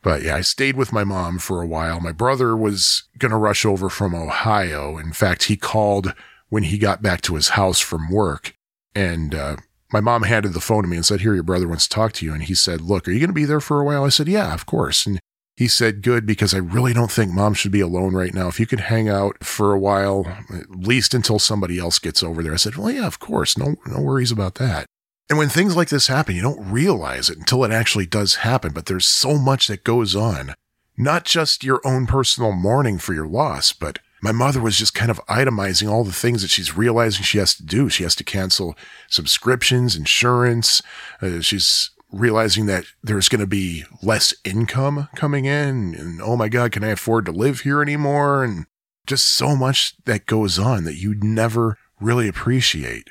But 0.07 0.23
yeah, 0.23 0.37
I 0.37 0.42
stayed 0.42 0.77
with 0.77 0.92
my 0.92 1.03
mom 1.03 1.40
for 1.40 1.61
a 1.61 1.66
while. 1.66 1.99
My 1.99 2.12
brother 2.12 2.57
was 2.57 3.09
going 3.19 3.33
to 3.33 3.37
rush 3.37 3.64
over 3.66 3.88
from 3.88 4.14
Ohio. 4.14 4.99
In 4.99 5.12
fact, 5.12 5.42
he 5.42 5.57
called 5.57 6.14
when 6.49 6.62
he 6.62 6.79
got 6.79 7.03
back 7.03 7.23
to 7.23 7.35
his 7.35 7.49
house 7.49 7.81
from 7.81 8.09
work. 8.09 8.55
And 8.95 9.35
uh, 9.35 9.57
my 9.92 9.99
mom 9.99 10.23
handed 10.23 10.53
the 10.53 10.61
phone 10.61 10.85
to 10.85 10.88
me 10.88 10.95
and 10.95 11.05
said, 11.05 11.23
Here, 11.23 11.35
your 11.35 11.42
brother 11.42 11.66
wants 11.66 11.88
to 11.88 11.95
talk 11.97 12.12
to 12.12 12.25
you. 12.25 12.33
And 12.33 12.45
he 12.45 12.55
said, 12.55 12.83
Look, 12.83 13.09
are 13.09 13.11
you 13.11 13.19
going 13.19 13.31
to 13.31 13.35
be 13.35 13.47
there 13.47 13.59
for 13.59 13.81
a 13.81 13.85
while? 13.85 14.05
I 14.05 14.11
said, 14.11 14.29
Yeah, 14.29 14.55
of 14.55 14.64
course. 14.64 15.07
And 15.07 15.19
he 15.57 15.66
said, 15.66 16.03
Good, 16.03 16.25
because 16.25 16.55
I 16.55 16.59
really 16.59 16.92
don't 16.92 17.11
think 17.11 17.33
mom 17.33 17.55
should 17.55 17.73
be 17.73 17.81
alone 17.81 18.14
right 18.14 18.33
now. 18.33 18.47
If 18.47 18.61
you 18.61 18.66
could 18.69 18.83
hang 18.83 19.09
out 19.09 19.42
for 19.42 19.73
a 19.73 19.79
while, 19.81 20.25
at 20.55 20.71
least 20.71 21.14
until 21.14 21.40
somebody 21.40 21.81
else 21.81 21.99
gets 21.99 22.23
over 22.23 22.45
there. 22.45 22.53
I 22.53 22.59
said, 22.59 22.77
Well, 22.77 22.92
yeah, 22.92 23.09
of 23.09 23.19
course. 23.19 23.59
No, 23.59 23.75
no 23.87 24.01
worries 24.01 24.31
about 24.31 24.55
that. 24.55 24.87
And 25.28 25.38
when 25.38 25.48
things 25.48 25.76
like 25.76 25.88
this 25.88 26.06
happen, 26.06 26.36
you 26.36 26.42
don't 26.42 26.70
realize 26.70 27.28
it 27.28 27.38
until 27.38 27.64
it 27.64 27.72
actually 27.72 28.06
does 28.06 28.36
happen, 28.36 28.72
but 28.72 28.86
there's 28.86 29.06
so 29.06 29.36
much 29.38 29.66
that 29.66 29.84
goes 29.84 30.14
on. 30.14 30.54
Not 30.96 31.24
just 31.24 31.64
your 31.64 31.80
own 31.84 32.06
personal 32.06 32.52
mourning 32.52 32.98
for 32.98 33.12
your 33.12 33.26
loss, 33.26 33.72
but 33.72 33.98
my 34.22 34.32
mother 34.32 34.60
was 34.60 34.78
just 34.78 34.94
kind 34.94 35.10
of 35.10 35.24
itemizing 35.26 35.90
all 35.90 36.04
the 36.04 36.12
things 36.12 36.42
that 36.42 36.50
she's 36.50 36.76
realizing 36.76 37.22
she 37.22 37.38
has 37.38 37.54
to 37.56 37.64
do. 37.64 37.88
She 37.88 38.02
has 38.02 38.14
to 38.16 38.24
cancel 38.24 38.76
subscriptions, 39.08 39.96
insurance. 39.96 40.80
Uh, 41.20 41.40
she's 41.40 41.90
realizing 42.10 42.66
that 42.66 42.84
there's 43.02 43.28
going 43.28 43.40
to 43.40 43.46
be 43.46 43.84
less 44.02 44.32
income 44.44 45.08
coming 45.14 45.44
in. 45.44 45.94
And 45.94 46.22
oh 46.22 46.36
my 46.36 46.48
God, 46.48 46.72
can 46.72 46.84
I 46.84 46.88
afford 46.88 47.26
to 47.26 47.32
live 47.32 47.60
here 47.60 47.82
anymore? 47.82 48.42
And 48.42 48.66
just 49.06 49.26
so 49.26 49.54
much 49.54 49.94
that 50.04 50.26
goes 50.26 50.58
on 50.58 50.84
that 50.84 50.96
you 50.96 51.14
never 51.20 51.78
really 52.00 52.28
appreciate. 52.28 53.10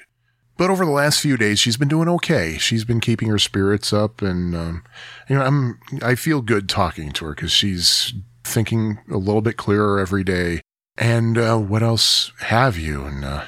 But 0.57 0.69
over 0.69 0.85
the 0.85 0.91
last 0.91 1.19
few 1.19 1.35
days, 1.35 1.59
she's 1.59 1.75
been 1.75 1.89
doing 1.89 2.07
okay. 2.07 2.57
She's 2.57 2.85
been 2.85 3.01
keeping 3.01 3.27
her 3.27 3.39
spirits 3.39 3.91
up, 3.91 4.21
and 4.21 4.55
um, 4.55 4.83
you 5.29 5.35
know, 5.35 5.43
I'm 5.43 5.79
I 6.01 6.15
feel 6.15 6.41
good 6.41 6.69
talking 6.69 7.11
to 7.11 7.25
her 7.25 7.35
because 7.35 7.51
she's 7.51 8.13
thinking 8.43 8.99
a 9.11 9.17
little 9.17 9.41
bit 9.41 9.57
clearer 9.57 9.99
every 9.99 10.23
day. 10.23 10.61
And 10.97 11.37
uh, 11.37 11.57
what 11.57 11.83
else 11.83 12.31
have 12.39 12.77
you? 12.77 13.03
And 13.03 13.25
uh, 13.25 13.43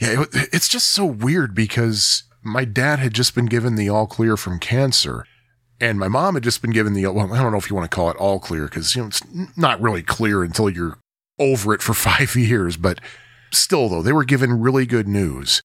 yeah, 0.00 0.22
it, 0.22 0.28
it's 0.52 0.66
just 0.66 0.90
so 0.90 1.04
weird 1.04 1.54
because 1.54 2.24
my 2.42 2.64
dad 2.64 2.98
had 2.98 3.14
just 3.14 3.36
been 3.36 3.46
given 3.46 3.76
the 3.76 3.88
all 3.88 4.08
clear 4.08 4.36
from 4.36 4.58
cancer, 4.58 5.24
and 5.80 6.00
my 6.00 6.08
mom 6.08 6.34
had 6.34 6.42
just 6.42 6.62
been 6.62 6.72
given 6.72 6.94
the 6.94 7.06
well, 7.06 7.32
I 7.32 7.40
don't 7.40 7.52
know 7.52 7.58
if 7.58 7.70
you 7.70 7.76
want 7.76 7.88
to 7.88 7.94
call 7.94 8.10
it 8.10 8.16
all 8.16 8.40
clear 8.40 8.64
because 8.64 8.96
you 8.96 9.02
know 9.02 9.08
it's 9.08 9.22
not 9.56 9.80
really 9.80 10.02
clear 10.02 10.42
until 10.42 10.68
you're 10.68 10.98
over 11.38 11.72
it 11.74 11.82
for 11.82 11.94
five 11.94 12.34
years, 12.34 12.76
but 12.76 12.98
still 13.52 13.88
though 13.88 14.02
they 14.02 14.12
were 14.12 14.24
given 14.24 14.60
really 14.60 14.84
good 14.84 15.06
news 15.06 15.62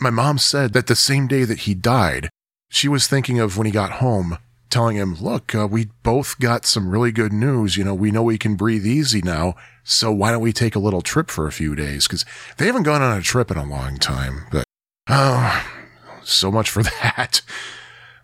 my 0.00 0.10
mom 0.10 0.38
said 0.38 0.72
that 0.72 0.86
the 0.86 0.96
same 0.96 1.26
day 1.26 1.44
that 1.44 1.60
he 1.60 1.74
died, 1.74 2.28
she 2.68 2.88
was 2.88 3.06
thinking 3.06 3.38
of 3.38 3.56
when 3.56 3.66
he 3.66 3.72
got 3.72 3.92
home, 3.92 4.38
telling 4.70 4.96
him, 4.96 5.14
Look, 5.14 5.54
uh, 5.54 5.66
we 5.66 5.86
both 6.02 6.38
got 6.40 6.66
some 6.66 6.88
really 6.88 7.12
good 7.12 7.32
news. 7.32 7.76
You 7.76 7.84
know, 7.84 7.94
we 7.94 8.10
know 8.10 8.22
we 8.22 8.38
can 8.38 8.56
breathe 8.56 8.86
easy 8.86 9.22
now. 9.22 9.54
So 9.84 10.10
why 10.10 10.30
don't 10.30 10.40
we 10.40 10.52
take 10.52 10.74
a 10.74 10.80
little 10.80 11.02
trip 11.02 11.30
for 11.30 11.46
a 11.46 11.52
few 11.52 11.74
days? 11.74 12.06
Because 12.06 12.24
they 12.56 12.66
haven't 12.66 12.84
gone 12.84 13.02
on 13.02 13.18
a 13.18 13.22
trip 13.22 13.50
in 13.50 13.56
a 13.56 13.64
long 13.64 13.98
time. 13.98 14.46
But, 14.50 14.64
oh, 15.08 15.64
so 16.22 16.50
much 16.50 16.70
for 16.70 16.82
that. 17.02 17.42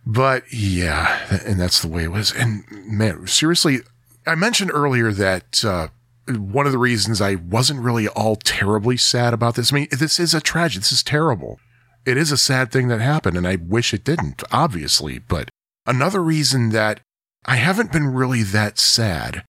But 0.06 0.44
yeah, 0.52 1.40
and 1.44 1.60
that's 1.60 1.82
the 1.82 1.88
way 1.88 2.04
it 2.04 2.10
was. 2.10 2.32
And 2.32 2.64
man, 2.70 3.26
seriously, 3.26 3.80
I 4.26 4.34
mentioned 4.34 4.70
earlier 4.72 5.12
that 5.12 5.64
uh, 5.64 5.88
one 6.36 6.66
of 6.66 6.72
the 6.72 6.78
reasons 6.78 7.20
I 7.20 7.36
wasn't 7.36 7.80
really 7.80 8.08
all 8.08 8.36
terribly 8.36 8.96
sad 8.96 9.34
about 9.34 9.54
this. 9.54 9.72
I 9.72 9.76
mean, 9.76 9.88
this 9.90 10.18
is 10.20 10.34
a 10.34 10.40
tragedy. 10.40 10.80
This 10.80 10.92
is 10.92 11.02
terrible. 11.02 11.58
It 12.06 12.16
is 12.16 12.32
a 12.32 12.36
sad 12.36 12.72
thing 12.72 12.88
that 12.88 13.00
happened, 13.00 13.36
and 13.36 13.46
I 13.46 13.56
wish 13.56 13.92
it 13.92 14.04
didn't, 14.04 14.42
obviously. 14.50 15.18
But 15.18 15.50
another 15.86 16.22
reason 16.22 16.70
that 16.70 17.00
I 17.44 17.56
haven't 17.56 17.92
been 17.92 18.14
really 18.14 18.42
that 18.42 18.78
sad 18.78 19.44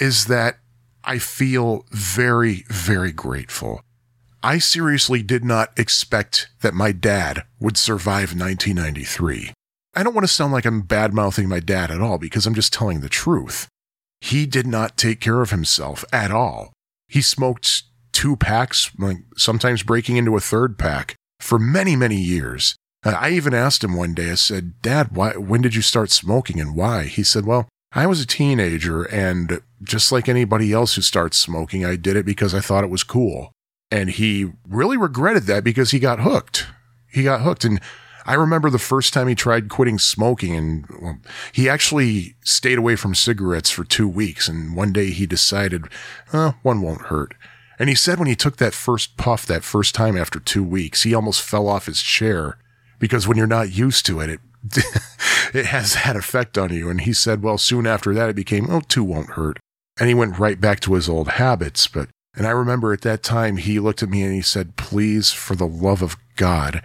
is 0.00 0.26
that 0.26 0.58
I 1.04 1.18
feel 1.18 1.84
very, 1.90 2.64
very 2.68 3.12
grateful. 3.12 3.82
I 4.42 4.58
seriously 4.58 5.22
did 5.22 5.44
not 5.44 5.70
expect 5.78 6.48
that 6.60 6.74
my 6.74 6.92
dad 6.92 7.44
would 7.60 7.76
survive 7.76 8.36
1993. 8.36 9.52
I 9.94 10.02
don't 10.02 10.14
want 10.14 10.26
to 10.26 10.32
sound 10.32 10.52
like 10.52 10.64
I'm 10.64 10.82
bad 10.82 11.14
mouthing 11.14 11.48
my 11.48 11.60
dad 11.60 11.90
at 11.90 12.00
all 12.00 12.18
because 12.18 12.46
I'm 12.46 12.54
just 12.54 12.72
telling 12.72 13.00
the 13.00 13.08
truth. 13.08 13.68
He 14.24 14.46
did 14.46 14.66
not 14.66 14.96
take 14.96 15.20
care 15.20 15.42
of 15.42 15.50
himself 15.50 16.02
at 16.10 16.30
all. 16.30 16.72
He 17.08 17.20
smoked 17.20 17.82
two 18.10 18.36
packs, 18.36 18.90
sometimes 19.36 19.82
breaking 19.82 20.16
into 20.16 20.34
a 20.34 20.40
third 20.40 20.78
pack 20.78 21.14
for 21.40 21.58
many, 21.58 21.94
many 21.94 22.16
years. 22.16 22.74
Uh, 23.04 23.10
I 23.20 23.32
even 23.32 23.52
asked 23.52 23.84
him 23.84 23.94
one 23.94 24.14
day, 24.14 24.30
I 24.30 24.36
said, 24.36 24.80
Dad, 24.80 25.14
why, 25.14 25.32
when 25.32 25.60
did 25.60 25.74
you 25.74 25.82
start 25.82 26.10
smoking 26.10 26.58
and 26.58 26.74
why? 26.74 27.02
He 27.04 27.22
said, 27.22 27.44
Well, 27.44 27.68
I 27.92 28.06
was 28.06 28.22
a 28.22 28.26
teenager 28.26 29.02
and 29.02 29.60
just 29.82 30.10
like 30.10 30.26
anybody 30.26 30.72
else 30.72 30.94
who 30.94 31.02
starts 31.02 31.36
smoking, 31.36 31.84
I 31.84 31.96
did 31.96 32.16
it 32.16 32.24
because 32.24 32.54
I 32.54 32.60
thought 32.60 32.82
it 32.82 32.88
was 32.88 33.04
cool. 33.04 33.52
And 33.90 34.08
he 34.08 34.52
really 34.66 34.96
regretted 34.96 35.42
that 35.44 35.64
because 35.64 35.90
he 35.90 35.98
got 35.98 36.20
hooked. 36.20 36.66
He 37.12 37.24
got 37.24 37.42
hooked. 37.42 37.66
And 37.66 37.78
I 38.26 38.34
remember 38.34 38.70
the 38.70 38.78
first 38.78 39.12
time 39.12 39.28
he 39.28 39.34
tried 39.34 39.68
quitting 39.68 39.98
smoking 39.98 40.54
and 40.54 40.86
well, 41.00 41.18
he 41.52 41.68
actually 41.68 42.36
stayed 42.42 42.78
away 42.78 42.96
from 42.96 43.14
cigarettes 43.14 43.70
for 43.70 43.84
two 43.84 44.08
weeks. 44.08 44.48
And 44.48 44.74
one 44.74 44.92
day 44.92 45.10
he 45.10 45.26
decided, 45.26 45.84
oh, 46.32 46.54
one 46.62 46.80
won't 46.80 47.02
hurt. 47.02 47.34
And 47.78 47.88
he 47.88 47.94
said 47.94 48.18
when 48.18 48.28
he 48.28 48.36
took 48.36 48.56
that 48.56 48.72
first 48.72 49.16
puff 49.16 49.46
that 49.46 49.64
first 49.64 49.94
time 49.94 50.16
after 50.16 50.38
two 50.38 50.62
weeks, 50.64 51.02
he 51.02 51.14
almost 51.14 51.42
fell 51.42 51.68
off 51.68 51.86
his 51.86 52.00
chair 52.00 52.58
because 52.98 53.28
when 53.28 53.36
you're 53.36 53.46
not 53.46 53.76
used 53.76 54.06
to 54.06 54.20
it, 54.20 54.30
it, 54.30 54.40
it 55.54 55.66
has 55.66 55.94
that 55.94 56.16
effect 56.16 56.56
on 56.56 56.72
you. 56.72 56.88
And 56.88 57.02
he 57.02 57.12
said, 57.12 57.42
well, 57.42 57.58
soon 57.58 57.86
after 57.86 58.14
that, 58.14 58.30
it 58.30 58.36
became, 58.36 58.70
oh, 58.70 58.80
two 58.80 59.04
won't 59.04 59.30
hurt. 59.30 59.58
And 59.98 60.08
he 60.08 60.14
went 60.14 60.38
right 60.38 60.60
back 60.60 60.80
to 60.80 60.94
his 60.94 61.08
old 61.08 61.28
habits. 61.28 61.86
But, 61.86 62.08
and 62.36 62.46
I 62.46 62.50
remember 62.50 62.92
at 62.92 63.02
that 63.02 63.22
time, 63.22 63.58
he 63.58 63.78
looked 63.78 64.02
at 64.02 64.08
me 64.08 64.22
and 64.22 64.34
he 64.34 64.42
said, 64.42 64.76
please, 64.76 65.32
for 65.32 65.54
the 65.54 65.66
love 65.66 66.02
of 66.02 66.16
God, 66.36 66.82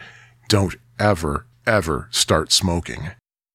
don't 0.48 0.76
ever, 1.00 1.46
ever 1.66 2.08
start 2.12 2.52
smoking. 2.52 3.12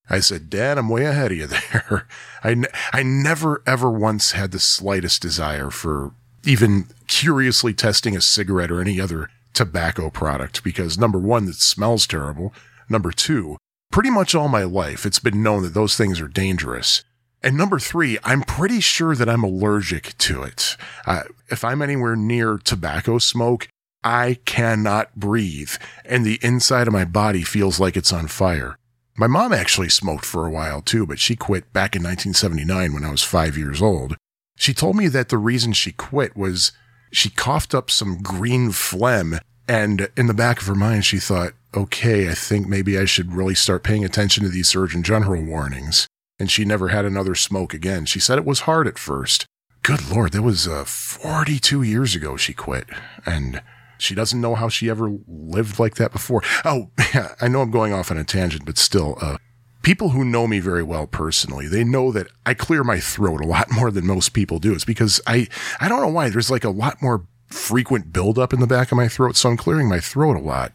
I 0.09 0.21
said, 0.21 0.51
Dad, 0.51 0.79
I'm 0.79 0.89
way 0.89 1.05
ahead 1.05 1.33
of 1.33 1.39
you 1.39 1.47
there. 1.73 2.07
I, 2.43 2.63
I 2.93 3.03
never, 3.03 3.63
ever 3.67 3.91
once 3.91 4.33
had 4.33 4.51
the 4.51 4.59
slightest 4.59 5.23
desire 5.23 5.71
for 5.71 6.13
even 6.45 6.89
curiously 7.07 7.73
testing 7.73 8.17
a 8.17 8.21
cigarette 8.21 8.71
or 8.71 8.81
any 8.81 9.01
other 9.01 9.31
tobacco 9.55 10.11
product 10.11 10.63
because 10.63 10.99
number 10.99 11.19
one, 11.19 11.49
it 11.49 11.55
smells 11.55 12.07
terrible. 12.07 12.53
Number 12.89 13.13
two, 13.13 13.57
pretty 13.91 14.11
much 14.11 14.35
all 14.35 14.49
my 14.49 14.65
life, 14.65 15.07
it's 15.07 15.21
been 15.21 15.43
known 15.43 15.63
that 15.63 15.75
those 15.75 15.97
things 15.97 16.21
are 16.21 16.29
dangerous. 16.29 17.03
And 17.43 17.57
number 17.57 17.79
three, 17.79 18.19
I'm 18.25 18.43
pretty 18.43 18.81
sure 18.81 19.15
that 19.15 19.29
I'm 19.29 19.45
allergic 19.45 20.17
to 20.19 20.43
it. 20.43 20.77
Uh, 21.07 21.25
if 21.51 21.63
I'm 21.63 21.83
anywhere 21.83 22.17
near 22.17 22.59
tobacco 22.59 23.19
smoke, 23.19 23.69
I 24.05 24.39
cannot 24.45 25.17
breathe, 25.17 25.73
and 26.05 26.25
the 26.25 26.39
inside 26.43 26.87
of 26.87 26.93
my 26.93 27.07
body 27.07 27.43
feels 27.43 27.81
like 27.81 27.97
it's 27.97 28.13
on 28.13 28.29
fire. 28.29 28.79
My 29.17 29.27
mom 29.27 29.53
actually 29.53 29.89
smoked 29.89 30.27
for 30.27 30.47
a 30.47 30.51
while 30.51 30.83
too, 30.83 31.07
but 31.07 31.19
she 31.19 31.37
quit 31.37 31.73
back 31.73 31.97
in 31.97 32.03
1979 32.03 32.93
when 32.93 33.05
I 33.05 33.11
was 33.11 33.23
five 33.23 33.57
years 33.57 33.81
old. 33.81 34.17
She 34.57 34.75
told 34.75 34.97
me 34.97 35.09
that 35.09 35.31
the 35.31 35.39
reason 35.39 35.73
she 35.73 35.93
quit 35.93 36.37
was 36.37 36.73
she 37.13 37.31
coughed 37.31 37.75
up 37.75 37.91
some 37.91 38.23
green 38.23 38.73
phlegm, 38.73 39.39
and 39.67 40.11
in 40.17 40.27
the 40.27 40.35
back 40.35 40.61
of 40.61 40.67
her 40.67 40.75
mind, 40.75 41.05
she 41.05 41.19
thought, 41.19 41.53
okay, 41.75 42.29
I 42.29 42.35
think 42.35 42.69
maybe 42.69 42.99
I 42.99 43.07
should 43.07 43.33
really 43.33 43.55
start 43.55 43.85
paying 43.85 44.05
attention 44.05 44.43
to 44.43 44.51
these 44.51 44.69
Surgeon 44.69 45.03
General 45.03 45.43
warnings. 45.43 46.07
And 46.39 46.51
she 46.51 46.65
never 46.65 46.89
had 46.89 47.05
another 47.05 47.35
smoke 47.35 47.73
again. 47.73 48.05
She 48.05 48.21
said 48.21 48.39
it 48.39 48.45
was 48.45 48.61
hard 48.61 48.87
at 48.87 48.99
first. 48.99 49.47
Good 49.83 50.11
Lord, 50.11 50.33
that 50.33 50.43
was 50.43 50.67
uh, 50.67 50.85
42 50.85 51.83
years 51.83 52.15
ago 52.15 52.37
she 52.37 52.53
quit. 52.53 52.87
And 53.25 53.63
she 54.05 54.15
doesn't 54.15 54.41
know 54.41 54.55
how 54.55 54.69
she 54.69 54.91
ever 54.91 55.17
lived 55.27 55.79
like 55.79 55.97
that 55.97 56.13
before. 56.13 56.43
Oh, 56.65 56.91
I 57.41 57.49
know 57.49 57.63
I'm 57.63 57.71
going 57.71 57.93
off 57.93 58.11
on 58.11 58.19
a 58.19 58.25
tangent, 58.25 58.65
but 58.65 58.79
still, 58.79 59.17
uh, 59.21 59.39
people 59.83 60.11
who 60.11 60.25
know 60.25 60.47
me 60.47 60.61
very 60.61 60.83
well 60.83 61.07
personally, 61.07 61.69
they 61.69 61.85
know 61.85 62.11
that 62.13 62.29
I 62.45 62.55
clear 62.55 62.85
my 62.85 63.01
throat 63.01 63.41
a 63.41 63.47
lot 63.47 63.71
more 63.73 63.91
than 63.91 64.07
most 64.07 64.31
people 64.31 64.59
do. 64.59 64.75
It's 64.75 64.85
because 64.85 65.21
I, 65.27 65.49
I 65.81 65.89
don't 65.89 66.01
know 66.01 66.09
why 66.09 66.29
there's 66.31 66.51
like 66.51 66.65
a 66.65 66.71
lot 66.71 67.01
more 67.01 67.27
frequent 67.47 68.13
buildup 68.13 68.53
in 68.53 68.61
the 68.61 68.67
back 68.67 68.91
of 68.91 68.97
my 68.97 69.09
throat. 69.09 69.37
So 69.37 69.49
I'm 69.49 69.57
clearing 69.57 69.89
my 69.89 70.01
throat 70.01 70.37
a 70.37 70.41
lot. 70.41 70.73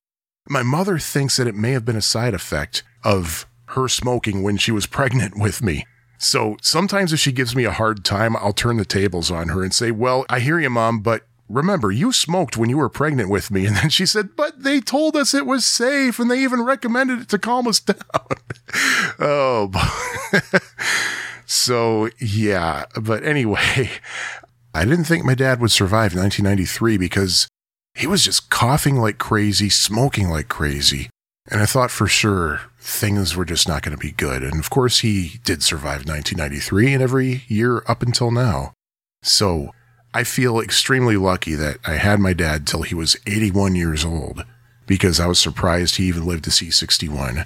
My 0.47 0.63
mother 0.63 0.97
thinks 0.97 1.37
that 1.37 1.47
it 1.47 1.55
may 1.55 1.71
have 1.71 1.85
been 1.85 1.95
a 1.95 2.01
side 2.01 2.33
effect 2.33 2.83
of 3.03 3.45
her 3.67 3.87
smoking 3.87 4.43
when 4.43 4.57
she 4.57 4.71
was 4.71 4.85
pregnant 4.87 5.37
with 5.37 5.61
me. 5.61 5.85
So 6.17 6.57
sometimes 6.61 7.13
if 7.13 7.19
she 7.19 7.31
gives 7.31 7.55
me 7.55 7.63
a 7.63 7.71
hard 7.71 8.03
time, 8.03 8.35
I'll 8.35 8.53
turn 8.53 8.77
the 8.77 8.85
tables 8.85 9.31
on 9.31 9.49
her 9.49 9.63
and 9.63 9.73
say, 9.73 9.89
well, 9.91 10.25
I 10.29 10.41
hear 10.41 10.59
you, 10.59 10.69
mom, 10.69 10.99
but 10.99 11.25
remember, 11.49 11.91
you 11.91 12.11
smoked 12.13 12.55
when 12.55 12.69
you 12.69 12.77
were 12.77 12.89
pregnant 12.89 13.29
with 13.29 13.51
me. 13.51 13.65
And 13.65 13.75
then 13.75 13.89
she 13.89 14.05
said, 14.05 14.35
but 14.35 14.63
they 14.63 14.79
told 14.79 15.15
us 15.15 15.33
it 15.33 15.45
was 15.45 15.65
safe 15.65 16.19
and 16.19 16.29
they 16.29 16.41
even 16.41 16.61
recommended 16.61 17.21
it 17.21 17.29
to 17.29 17.39
calm 17.39 17.67
us 17.67 17.79
down. 17.79 17.97
oh, 19.19 19.71
so 21.45 22.09
yeah. 22.19 22.85
But 23.01 23.23
anyway, 23.23 23.89
I 24.73 24.85
didn't 24.85 25.05
think 25.05 25.25
my 25.25 25.35
dad 25.35 25.59
would 25.59 25.71
survive 25.71 26.15
1993 26.15 26.97
because 26.97 27.47
he 27.95 28.07
was 28.07 28.23
just 28.23 28.49
coughing 28.49 28.97
like 28.97 29.17
crazy, 29.17 29.69
smoking 29.69 30.29
like 30.29 30.47
crazy. 30.47 31.09
And 31.51 31.61
I 31.61 31.65
thought 31.65 31.89
for 31.89 32.07
sure 32.07 32.61
things 32.79 33.35
were 33.35 33.45
just 33.45 33.67
not 33.67 33.81
going 33.81 33.97
to 33.97 34.01
be 34.01 34.11
good. 34.11 34.43
And 34.43 34.59
of 34.59 34.69
course, 34.69 34.99
he 34.99 35.39
did 35.43 35.63
survive 35.63 36.05
1993 36.05 36.93
and 36.93 37.03
every 37.03 37.43
year 37.47 37.83
up 37.87 38.03
until 38.03 38.29
now. 38.29 38.73
So 39.23 39.73
I 40.13 40.23
feel 40.23 40.59
extremely 40.59 41.17
lucky 41.17 41.53
that 41.55 41.77
I 41.85 41.93
had 41.93 42.19
my 42.19 42.33
dad 42.33 42.65
till 42.65 42.81
he 42.81 42.95
was 42.95 43.15
81 43.27 43.75
years 43.75 44.03
old 44.03 44.43
because 44.87 45.19
I 45.19 45.27
was 45.27 45.39
surprised 45.39 45.95
he 45.95 46.05
even 46.05 46.25
lived 46.25 46.45
to 46.45 46.51
see 46.51 46.71
61. 46.71 47.45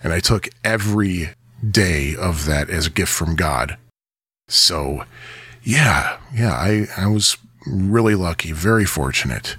And 0.00 0.12
I 0.12 0.20
took 0.20 0.48
every 0.62 1.30
day 1.68 2.14
of 2.14 2.44
that 2.46 2.70
as 2.70 2.86
a 2.86 2.90
gift 2.90 3.12
from 3.12 3.34
God. 3.34 3.76
So, 4.48 5.04
yeah, 5.64 6.18
yeah, 6.32 6.52
I, 6.52 6.86
I 6.96 7.08
was 7.08 7.38
really 7.66 8.14
lucky, 8.14 8.52
very 8.52 8.84
fortunate. 8.84 9.56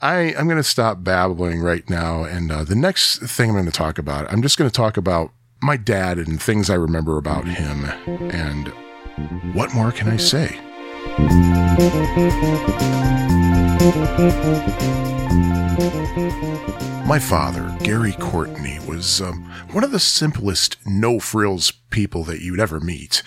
I, 0.00 0.34
I'm 0.38 0.46
going 0.46 0.58
to 0.58 0.62
stop 0.62 1.02
babbling 1.02 1.60
right 1.60 1.88
now. 1.90 2.22
And 2.22 2.52
uh, 2.52 2.62
the 2.62 2.76
next 2.76 3.18
thing 3.18 3.50
I'm 3.50 3.56
going 3.56 3.66
to 3.66 3.72
talk 3.72 3.98
about, 3.98 4.32
I'm 4.32 4.42
just 4.42 4.56
going 4.56 4.70
to 4.70 4.76
talk 4.76 4.96
about 4.96 5.32
my 5.60 5.76
dad 5.76 6.18
and 6.18 6.40
things 6.40 6.70
I 6.70 6.74
remember 6.74 7.18
about 7.18 7.48
him. 7.48 7.86
And 8.30 8.68
what 9.52 9.74
more 9.74 9.90
can 9.90 10.08
I 10.08 10.16
say? 10.16 10.60
My 17.06 17.18
father, 17.18 17.76
Gary 17.82 18.12
Courtney, 18.12 18.78
was 18.86 19.20
um, 19.20 19.50
one 19.70 19.84
of 19.84 19.92
the 19.92 19.98
simplest, 19.98 20.76
no 20.84 21.18
frills 21.18 21.70
people 21.90 22.24
that 22.24 22.40
you'd 22.40 22.60
ever 22.60 22.80
meet. 22.80 23.22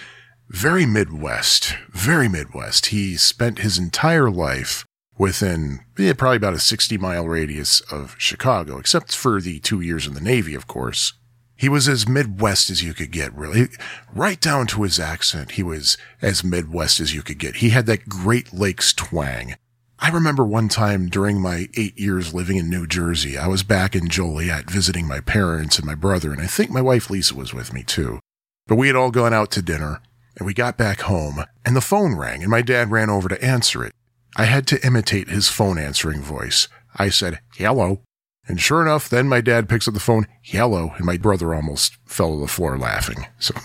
Very 0.49 0.86
Midwest, 0.86 1.75
very 1.89 2.27
Midwest. 2.27 2.88
He 2.88 3.15
spent 3.17 3.60
his 3.60 3.77
entire 3.77 4.29
life 4.29 4.86
within 5.17 5.79
yeah, 5.97 6.13
probably 6.13 6.38
about 6.38 6.53
a 6.53 6.60
60 6.60 6.97
mile 6.97 7.27
radius 7.27 7.79
of 7.91 8.15
Chicago, 8.17 8.77
except 8.77 9.15
for 9.15 9.39
the 9.39 9.60
two 9.60 9.81
years 9.81 10.05
in 10.05 10.13
the 10.13 10.21
Navy, 10.21 10.55
of 10.55 10.67
course. 10.67 11.13
He 11.62 11.69
was 11.69 11.88
as 11.88 12.10
Midwest 12.10 12.71
as 12.71 12.82
you 12.82 12.95
could 12.95 13.12
get, 13.12 13.32
really. 13.36 13.67
Right 14.15 14.41
down 14.41 14.65
to 14.65 14.82
his 14.82 15.00
accent, 15.00 15.52
he 15.52 15.62
was 15.62 15.95
as 16.19 16.43
Midwest 16.43 17.00
as 17.00 17.13
you 17.13 17.21
could 17.21 17.38
get. 17.38 17.58
He 17.58 17.69
had 17.69 17.86
that 17.86 18.10
Great 18.10 18.52
Lakes 18.52 18.91
twang. 18.91 19.54
I 20.00 20.10
remember 20.10 20.43
one 20.43 20.69
time 20.69 21.08
during 21.08 21.39
my 21.39 21.67
eight 21.78 22.00
years 22.00 22.34
living 22.34 22.58
in 22.58 22.67
New 22.67 22.88
Jersey, 22.88 23.38
I 23.38 23.45
was 23.45 23.62
back 23.62 23.95
in 23.95 24.10
Joliet 24.10 24.71
visiting 24.71 25.08
my 25.08 25.19
parents 25.19 25.78
and 25.78 25.86
my 25.86 25.93
brother, 25.93 26.34
and 26.34 26.41
I 26.41 26.47
think 26.47 26.71
my 26.71 26.82
wife 26.82 27.12
Lisa 27.12 27.36
was 27.36 27.54
with 27.54 27.74
me 27.74 27.84
too. 27.84 28.19
But 28.65 28.78
we 28.78 28.88
had 28.88 28.95
all 28.95 29.12
gone 29.12 29.32
out 29.32 29.52
to 29.52 29.62
dinner, 29.62 30.02
and 30.39 30.47
we 30.47 30.56
got 30.56 30.80
back 30.80 31.02
home, 31.02 31.43
and 31.63 31.76
the 31.76 31.80
phone 31.80 32.15
rang, 32.15 32.41
and 32.41 32.50
my 32.50 32.63
dad 32.63 32.89
ran 32.89 33.12
over 33.12 33.30
to 33.30 33.45
answer 33.45 33.86
it. 33.86 33.93
I 34.36 34.45
had 34.45 34.65
to 34.65 34.84
imitate 34.84 35.30
his 35.30 35.50
phone 35.50 35.78
answering 35.78 36.24
voice. 36.24 36.67
I 36.95 37.10
said, 37.10 37.41
hello. 37.54 38.02
And 38.51 38.59
sure 38.59 38.81
enough, 38.81 39.07
then 39.07 39.29
my 39.29 39.39
dad 39.39 39.69
picks 39.69 39.87
up 39.87 39.93
the 39.93 40.01
phone, 40.01 40.27
hello, 40.41 40.91
and 40.97 41.05
my 41.05 41.15
brother 41.15 41.55
almost 41.55 41.95
fell 42.05 42.35
to 42.35 42.41
the 42.41 42.49
floor 42.49 42.77
laughing. 42.77 43.27
So, 43.39 43.55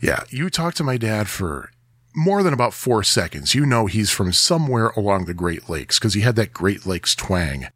yeah, 0.00 0.24
you 0.30 0.48
talk 0.48 0.72
to 0.76 0.82
my 0.82 0.96
dad 0.96 1.28
for 1.28 1.70
more 2.16 2.42
than 2.42 2.54
about 2.54 2.72
four 2.72 3.04
seconds. 3.04 3.54
You 3.54 3.66
know 3.66 3.84
he's 3.84 4.10
from 4.10 4.32
somewhere 4.32 4.94
along 4.96 5.26
the 5.26 5.34
Great 5.34 5.68
Lakes 5.68 5.98
because 5.98 6.14
he 6.14 6.22
had 6.22 6.36
that 6.36 6.54
Great 6.54 6.86
Lakes 6.86 7.14
twang. 7.14 7.66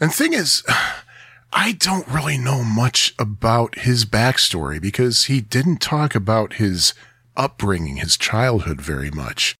And 0.00 0.12
thing 0.12 0.32
is, 0.32 0.64
I 1.52 1.70
don't 1.70 2.08
really 2.08 2.36
know 2.36 2.64
much 2.64 3.14
about 3.16 3.78
his 3.78 4.04
backstory 4.04 4.82
because 4.82 5.26
he 5.26 5.40
didn't 5.40 5.80
talk 5.80 6.16
about 6.16 6.54
his 6.54 6.94
upbringing, 7.36 7.98
his 7.98 8.16
childhood 8.16 8.80
very 8.80 9.12
much. 9.12 9.54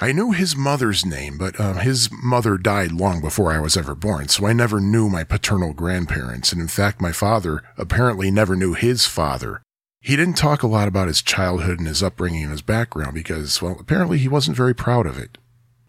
I 0.00 0.12
knew 0.12 0.32
his 0.32 0.56
mother's 0.56 1.04
name, 1.04 1.38
but 1.38 1.60
uh, 1.60 1.74
his 1.74 2.08
mother 2.10 2.56
died 2.56 2.92
long 2.92 3.20
before 3.20 3.52
I 3.52 3.60
was 3.60 3.76
ever 3.76 3.94
born, 3.94 4.28
so 4.28 4.46
I 4.46 4.52
never 4.52 4.80
knew 4.80 5.08
my 5.08 5.22
paternal 5.22 5.74
grandparents, 5.74 6.50
and 6.52 6.60
in 6.60 6.68
fact, 6.68 7.00
my 7.00 7.12
father 7.12 7.62
apparently 7.76 8.30
never 8.30 8.56
knew 8.56 8.74
his 8.74 9.06
father. 9.06 9.62
He 10.00 10.16
didn't 10.16 10.34
talk 10.34 10.62
a 10.62 10.66
lot 10.68 10.88
about 10.88 11.06
his 11.06 11.22
childhood 11.22 11.78
and 11.78 11.86
his 11.86 12.02
upbringing 12.02 12.42
and 12.42 12.50
his 12.50 12.62
background 12.62 13.14
because, 13.14 13.62
well, 13.62 13.76
apparently 13.78 14.18
he 14.18 14.28
wasn't 14.28 14.56
very 14.56 14.74
proud 14.74 15.06
of 15.06 15.16
it. 15.16 15.38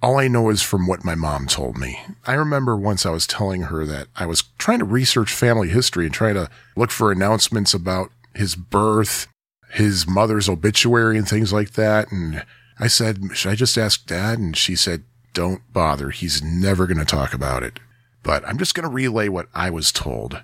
All 0.04 0.20
I 0.20 0.28
know 0.28 0.50
is 0.50 0.62
from 0.62 0.86
what 0.86 1.06
my 1.06 1.16
mom 1.16 1.48
told 1.48 1.78
me. 1.78 2.00
I 2.28 2.34
remember 2.34 2.76
once 2.76 3.06
I 3.06 3.10
was 3.10 3.26
telling 3.26 3.64
her 3.64 3.86
that 3.86 4.10
I 4.16 4.26
was 4.26 4.44
trying 4.60 4.80
to 4.80 4.86
research 4.86 5.34
family 5.34 5.70
history 5.70 6.06
and 6.06 6.14
trying 6.14 6.36
to 6.36 6.50
look 6.76 6.92
for 6.92 7.12
announcements 7.12 7.74
about 7.74 8.12
his 8.36 8.56
birth, 8.56 9.28
his 9.72 10.06
mother's 10.06 10.50
obituary 10.50 11.18
and 11.18 11.28
things 11.28 11.54
like 11.54 11.72
that. 11.72 12.12
And 12.12 12.46
I 12.80 12.88
said, 12.88 13.20
should 13.34 13.52
I 13.52 13.56
just 13.56 13.78
ask 13.78 14.06
dad? 14.06 14.40
And 14.40 14.56
she 14.58 14.76
said, 14.76 15.04
don't 15.34 15.62
bother. 15.72 16.10
He's 16.10 16.44
never 16.44 16.88
going 16.88 17.00
to 17.00 17.06
talk 17.06 17.34
about 17.34 17.64
it. 17.64 17.80
But 18.22 18.48
I'm 18.48 18.58
just 18.58 18.76
going 18.76 18.88
to 18.88 18.94
relay 18.94 19.28
what 19.28 19.48
I 19.54 19.70
was 19.70 19.92
told. 19.92 20.42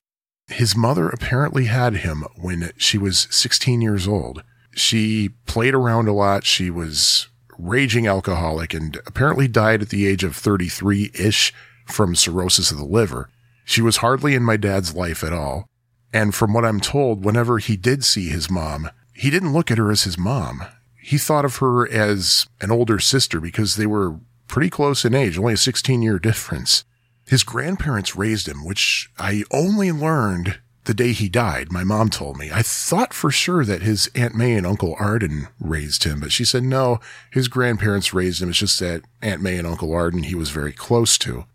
His 0.47 0.75
mother 0.75 1.09
apparently 1.09 1.65
had 1.65 1.97
him 1.97 2.25
when 2.35 2.71
she 2.77 2.97
was 2.97 3.27
16 3.29 3.81
years 3.81 4.07
old. 4.07 4.43
She 4.75 5.29
played 5.45 5.75
around 5.75 6.07
a 6.07 6.13
lot. 6.13 6.45
She 6.45 6.69
was 6.69 7.27
raging 7.57 8.07
alcoholic 8.07 8.73
and 8.73 8.97
apparently 9.05 9.47
died 9.47 9.81
at 9.81 9.89
the 9.89 10.07
age 10.07 10.23
of 10.23 10.35
33 10.35 11.11
ish 11.13 11.53
from 11.85 12.15
cirrhosis 12.15 12.71
of 12.71 12.77
the 12.77 12.85
liver. 12.85 13.29
She 13.65 13.81
was 13.81 13.97
hardly 13.97 14.33
in 14.33 14.43
my 14.43 14.57
dad's 14.57 14.95
life 14.95 15.23
at 15.23 15.33
all. 15.33 15.67
And 16.11 16.33
from 16.33 16.53
what 16.53 16.65
I'm 16.65 16.79
told, 16.79 17.23
whenever 17.23 17.59
he 17.59 17.77
did 17.77 18.03
see 18.03 18.29
his 18.29 18.49
mom, 18.49 18.89
he 19.13 19.29
didn't 19.29 19.53
look 19.53 19.69
at 19.69 19.77
her 19.77 19.91
as 19.91 20.03
his 20.03 20.17
mom. 20.17 20.63
He 21.01 21.17
thought 21.17 21.45
of 21.45 21.57
her 21.57 21.89
as 21.89 22.47
an 22.61 22.71
older 22.71 22.99
sister 22.99 23.39
because 23.39 23.75
they 23.75 23.87
were 23.87 24.19
pretty 24.47 24.69
close 24.69 25.05
in 25.05 25.15
age, 25.15 25.37
only 25.37 25.53
a 25.53 25.57
16 25.57 26.01
year 26.01 26.19
difference. 26.19 26.83
His 27.25 27.43
grandparents 27.43 28.15
raised 28.15 28.47
him, 28.47 28.65
which 28.65 29.11
I 29.17 29.43
only 29.51 29.91
learned 29.91 30.59
the 30.85 30.95
day 30.95 31.11
he 31.11 31.29
died. 31.29 31.71
My 31.71 31.83
mom 31.83 32.09
told 32.09 32.37
me. 32.37 32.49
I 32.51 32.63
thought 32.63 33.13
for 33.13 33.29
sure 33.29 33.63
that 33.63 33.83
his 33.83 34.09
Aunt 34.15 34.33
May 34.33 34.55
and 34.55 34.65
Uncle 34.65 34.95
Arden 34.99 35.47
raised 35.59 36.03
him, 36.03 36.19
but 36.19 36.31
she 36.31 36.43
said 36.43 36.63
no, 36.63 36.99
his 37.29 37.47
grandparents 37.47 38.11
raised 38.13 38.41
him. 38.41 38.49
It's 38.49 38.57
just 38.57 38.79
that 38.79 39.03
Aunt 39.21 39.41
May 39.41 39.57
and 39.59 39.67
Uncle 39.67 39.93
Arden 39.93 40.23
he 40.23 40.33
was 40.33 40.49
very 40.49 40.73
close 40.73 41.19
to. 41.19 41.45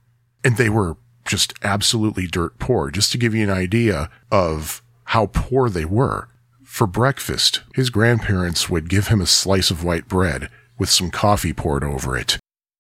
And 0.44 0.57
they 0.57 0.68
were 0.68 0.96
just 1.24 1.54
absolutely 1.64 2.28
dirt 2.28 2.59
poor. 2.61 2.92
Just 2.92 3.11
to 3.12 3.18
give 3.18 3.35
you 3.35 3.42
an 3.42 3.50
idea 3.50 4.09
of 4.30 4.83
how 5.07 5.26
poor 5.26 5.68
they 5.68 5.85
were. 5.85 6.28
For 6.74 6.88
breakfast, 6.88 7.60
his 7.72 7.88
grandparents 7.88 8.68
would 8.68 8.88
give 8.88 9.06
him 9.06 9.20
a 9.20 9.26
slice 9.26 9.70
of 9.70 9.84
white 9.84 10.08
bread 10.08 10.50
with 10.76 10.90
some 10.90 11.08
coffee 11.08 11.52
poured 11.52 11.84
over 11.84 12.16
it. 12.16 12.37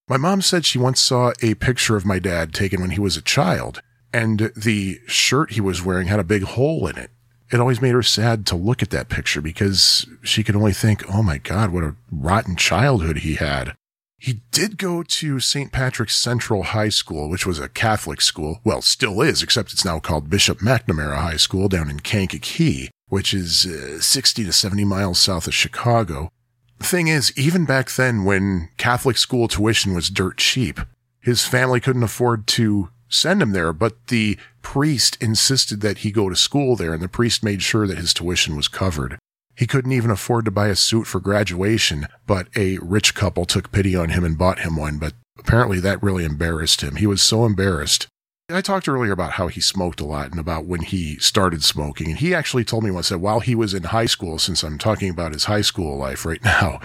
My 0.08 0.16
mom 0.16 0.42
said 0.42 0.66
she 0.66 0.80
once 0.80 1.00
saw 1.00 1.32
a 1.40 1.54
picture 1.54 1.94
of 1.94 2.04
my 2.04 2.18
dad 2.18 2.52
taken 2.52 2.80
when 2.80 2.90
he 2.90 2.98
was 2.98 3.16
a 3.16 3.22
child, 3.22 3.82
and 4.12 4.50
the 4.56 4.98
shirt 5.06 5.52
he 5.52 5.60
was 5.60 5.84
wearing 5.84 6.08
had 6.08 6.18
a 6.18 6.24
big 6.24 6.42
hole 6.42 6.88
in 6.88 6.98
it. 6.98 7.12
It 7.52 7.60
always 7.60 7.80
made 7.80 7.92
her 7.92 8.02
sad 8.02 8.46
to 8.46 8.56
look 8.56 8.82
at 8.82 8.90
that 8.90 9.08
picture 9.08 9.40
because 9.40 10.06
she 10.24 10.42
could 10.42 10.56
only 10.56 10.72
think, 10.72 11.04
oh 11.08 11.22
my 11.22 11.38
God, 11.38 11.70
what 11.70 11.84
a 11.84 11.94
rotten 12.10 12.56
childhood 12.56 13.18
he 13.18 13.36
had. 13.36 13.76
He 14.18 14.40
did 14.50 14.76
go 14.76 15.04
to 15.04 15.38
St. 15.38 15.70
Patrick's 15.70 16.16
Central 16.16 16.64
High 16.64 16.88
School, 16.88 17.30
which 17.30 17.46
was 17.46 17.60
a 17.60 17.68
Catholic 17.68 18.20
school. 18.20 18.58
Well, 18.64 18.82
still 18.82 19.22
is, 19.22 19.40
except 19.40 19.72
it's 19.72 19.84
now 19.84 20.00
called 20.00 20.30
Bishop 20.30 20.58
McNamara 20.58 21.18
High 21.18 21.36
School 21.36 21.68
down 21.68 21.88
in 21.88 22.00
Kankakee, 22.00 22.90
which 23.14 23.32
is 23.32 23.64
uh, 23.64 24.00
60 24.00 24.42
to 24.42 24.52
70 24.52 24.84
miles 24.84 25.20
south 25.20 25.46
of 25.46 25.54
Chicago. 25.54 26.32
The 26.78 26.84
thing 26.84 27.06
is, 27.06 27.32
even 27.38 27.64
back 27.64 27.92
then 27.92 28.24
when 28.24 28.70
Catholic 28.76 29.18
school 29.18 29.46
tuition 29.46 29.94
was 29.94 30.10
dirt 30.10 30.36
cheap, 30.36 30.80
his 31.20 31.46
family 31.46 31.78
couldn't 31.78 32.02
afford 32.02 32.48
to 32.48 32.88
send 33.08 33.40
him 33.40 33.52
there, 33.52 33.72
but 33.72 34.08
the 34.08 34.36
priest 34.62 35.16
insisted 35.22 35.80
that 35.80 35.98
he 35.98 36.10
go 36.10 36.28
to 36.28 36.34
school 36.34 36.74
there, 36.74 36.92
and 36.92 37.00
the 37.00 37.08
priest 37.08 37.44
made 37.44 37.62
sure 37.62 37.86
that 37.86 37.98
his 37.98 38.12
tuition 38.12 38.56
was 38.56 38.66
covered. 38.66 39.16
He 39.54 39.68
couldn't 39.68 39.92
even 39.92 40.10
afford 40.10 40.44
to 40.46 40.50
buy 40.50 40.66
a 40.66 40.74
suit 40.74 41.06
for 41.06 41.20
graduation, 41.20 42.08
but 42.26 42.48
a 42.56 42.78
rich 42.78 43.14
couple 43.14 43.44
took 43.44 43.70
pity 43.70 43.94
on 43.94 44.08
him 44.08 44.24
and 44.24 44.36
bought 44.36 44.58
him 44.58 44.76
one, 44.76 44.98
but 44.98 45.12
apparently 45.38 45.78
that 45.78 46.02
really 46.02 46.24
embarrassed 46.24 46.80
him. 46.80 46.96
He 46.96 47.06
was 47.06 47.22
so 47.22 47.44
embarrassed. 47.44 48.08
I 48.50 48.60
talked 48.60 48.88
earlier 48.88 49.12
about 49.12 49.32
how 49.32 49.48
he 49.48 49.62
smoked 49.62 50.00
a 50.00 50.04
lot 50.04 50.30
and 50.30 50.38
about 50.38 50.66
when 50.66 50.82
he 50.82 51.16
started 51.16 51.64
smoking. 51.64 52.08
And 52.08 52.18
he 52.18 52.34
actually 52.34 52.64
told 52.64 52.84
me 52.84 52.90
once 52.90 53.08
that 53.08 53.18
while 53.18 53.40
he 53.40 53.54
was 53.54 53.72
in 53.72 53.84
high 53.84 54.04
school, 54.04 54.38
since 54.38 54.62
I'm 54.62 54.76
talking 54.76 55.08
about 55.08 55.32
his 55.32 55.44
high 55.44 55.62
school 55.62 55.96
life 55.96 56.26
right 56.26 56.44
now, 56.44 56.80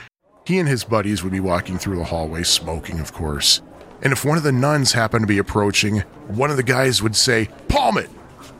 he 0.46 0.58
and 0.58 0.70
his 0.70 0.86
buddies 0.86 1.22
would 1.22 1.34
be 1.34 1.42
walking 1.42 1.78
through 1.78 1.98
the 1.98 2.06
hallway 2.06 2.44
smoking, 2.44 3.02
of 3.02 3.12
course. 3.12 3.62
And 4.02 4.14
if 4.14 4.24
one 4.24 4.38
of 4.38 4.44
the 4.44 4.54
nuns 4.54 4.94
happened 4.94 5.24
to 5.24 5.28
be 5.28 5.38
approaching, 5.38 6.00
one 6.28 6.50
of 6.50 6.56
the 6.56 6.64
guys 6.64 7.04
would 7.04 7.18
say, 7.18 7.50
Palm 7.68 7.98
it! 7.98 8.10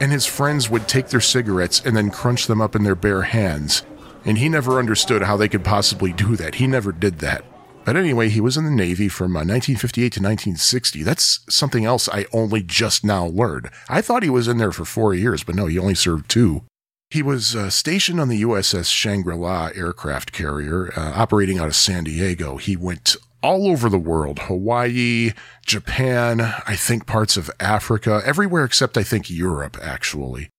And 0.02 0.12
his 0.12 0.26
friends 0.26 0.70
would 0.70 0.90
take 0.90 1.08
their 1.08 1.22
cigarettes 1.22 1.82
and 1.86 1.96
then 1.96 2.12
crunch 2.12 2.48
them 2.48 2.60
up 2.60 2.76
in 2.76 2.84
their 2.84 2.96
bare 2.96 3.22
hands 3.22 3.84
and 4.26 4.38
he 4.38 4.50
never 4.50 4.80
understood 4.80 5.24
how 5.24 5.38
they 5.38 5.48
could 5.48 5.64
possibly 5.64 6.14
do 6.14 6.36
that. 6.36 6.56
He 6.56 6.68
never 6.68 6.92
did 6.92 7.20
that. 7.20 7.46
But 7.90 7.98
anyway, 7.98 8.30
he 8.30 8.40
was 8.40 8.56
in 8.56 8.66
the 8.66 8.70
Navy 8.70 9.08
from 9.10 9.36
uh, 9.36 9.42
1958 9.42 10.02
to 10.02 10.20
1960. 10.20 11.02
That's 11.02 11.40
something 11.50 11.86
else 11.86 12.08
I 12.08 12.28
only 12.32 12.62
just 12.62 13.04
now 13.04 13.26
learned. 13.26 13.72
I 13.90 14.00
thought 14.00 14.22
he 14.22 14.30
was 14.30 14.48
in 14.48 14.60
there 14.60 14.72
for 14.72 14.86
four 14.86 15.16
years, 15.16 15.44
but 15.44 15.56
no, 15.56 15.66
he 15.66 15.80
only 15.80 15.96
served 15.96 16.30
two. 16.30 16.66
He 17.10 17.24
was 17.24 17.56
uh, 17.56 17.72
stationed 17.72 18.22
on 18.22 18.30
the 18.30 18.44
USS 18.44 18.94
Shangri 18.94 19.36
La 19.36 19.72
aircraft 19.74 20.32
carrier, 20.32 20.94
uh, 20.96 21.14
operating 21.16 21.58
out 21.58 21.66
of 21.66 21.76
San 21.76 22.04
Diego. 22.04 22.58
He 22.58 22.76
went 22.76 23.16
all 23.42 23.68
over 23.68 23.90
the 23.90 23.98
world 23.98 24.38
Hawaii, 24.42 25.32
Japan, 25.66 26.42
I 26.42 26.76
think 26.76 27.08
parts 27.08 27.38
of 27.38 27.50
Africa, 27.60 28.22
everywhere 28.24 28.66
except 28.66 29.00
I 29.00 29.04
think 29.04 29.32
Europe, 29.32 29.78
actually. 29.82 30.52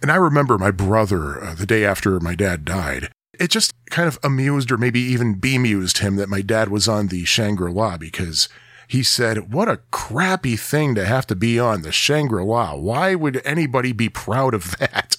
And 0.00 0.10
I 0.10 0.16
remember 0.16 0.56
my 0.56 0.70
brother, 0.70 1.38
uh, 1.44 1.54
the 1.54 1.66
day 1.66 1.84
after 1.84 2.18
my 2.18 2.34
dad 2.34 2.64
died, 2.64 3.10
it 3.38 3.50
just 3.50 3.74
kind 3.90 4.08
of 4.08 4.18
amused 4.22 4.70
or 4.70 4.78
maybe 4.78 5.00
even 5.00 5.34
bemused 5.34 5.98
him 5.98 6.16
that 6.16 6.28
my 6.28 6.40
dad 6.40 6.68
was 6.68 6.88
on 6.88 7.08
the 7.08 7.24
Shangri 7.24 7.72
La 7.72 7.96
because 7.96 8.48
he 8.88 9.02
said, 9.02 9.52
What 9.52 9.68
a 9.68 9.80
crappy 9.90 10.56
thing 10.56 10.94
to 10.94 11.04
have 11.04 11.26
to 11.28 11.36
be 11.36 11.58
on 11.58 11.82
the 11.82 11.92
Shangri 11.92 12.42
La. 12.42 12.74
Why 12.74 13.14
would 13.14 13.42
anybody 13.44 13.92
be 13.92 14.08
proud 14.08 14.54
of 14.54 14.76
that? 14.78 15.16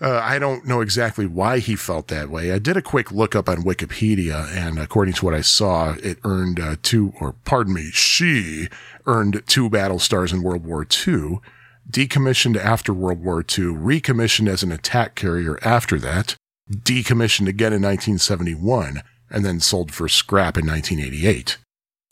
Uh, 0.00 0.20
I 0.22 0.38
don't 0.38 0.66
know 0.66 0.80
exactly 0.80 1.26
why 1.26 1.58
he 1.58 1.76
felt 1.76 2.08
that 2.08 2.30
way. 2.30 2.50
I 2.50 2.58
did 2.58 2.76
a 2.76 2.82
quick 2.82 3.12
look 3.12 3.36
up 3.36 3.48
on 3.48 3.62
Wikipedia, 3.62 4.48
and 4.50 4.78
according 4.78 5.14
to 5.14 5.24
what 5.24 5.34
I 5.34 5.42
saw, 5.42 5.94
it 6.02 6.18
earned 6.24 6.58
uh, 6.58 6.76
two, 6.82 7.12
or 7.20 7.34
pardon 7.44 7.74
me, 7.74 7.90
she 7.92 8.68
earned 9.06 9.42
two 9.46 9.70
battle 9.70 9.98
stars 9.98 10.32
in 10.32 10.42
World 10.42 10.64
War 10.66 10.82
II 10.84 11.40
decommissioned 11.88 12.56
after 12.56 12.92
World 12.92 13.22
War 13.22 13.44
II, 13.46 13.66
recommissioned 13.66 14.48
as 14.48 14.62
an 14.62 14.72
attack 14.72 15.14
carrier 15.14 15.58
after 15.62 15.98
that, 15.98 16.36
decommissioned 16.70 17.48
again 17.48 17.72
in 17.72 17.82
1971, 17.82 19.02
and 19.30 19.44
then 19.44 19.60
sold 19.60 19.92
for 19.92 20.08
scrap 20.08 20.56
in 20.56 20.66
1988. 20.66 21.58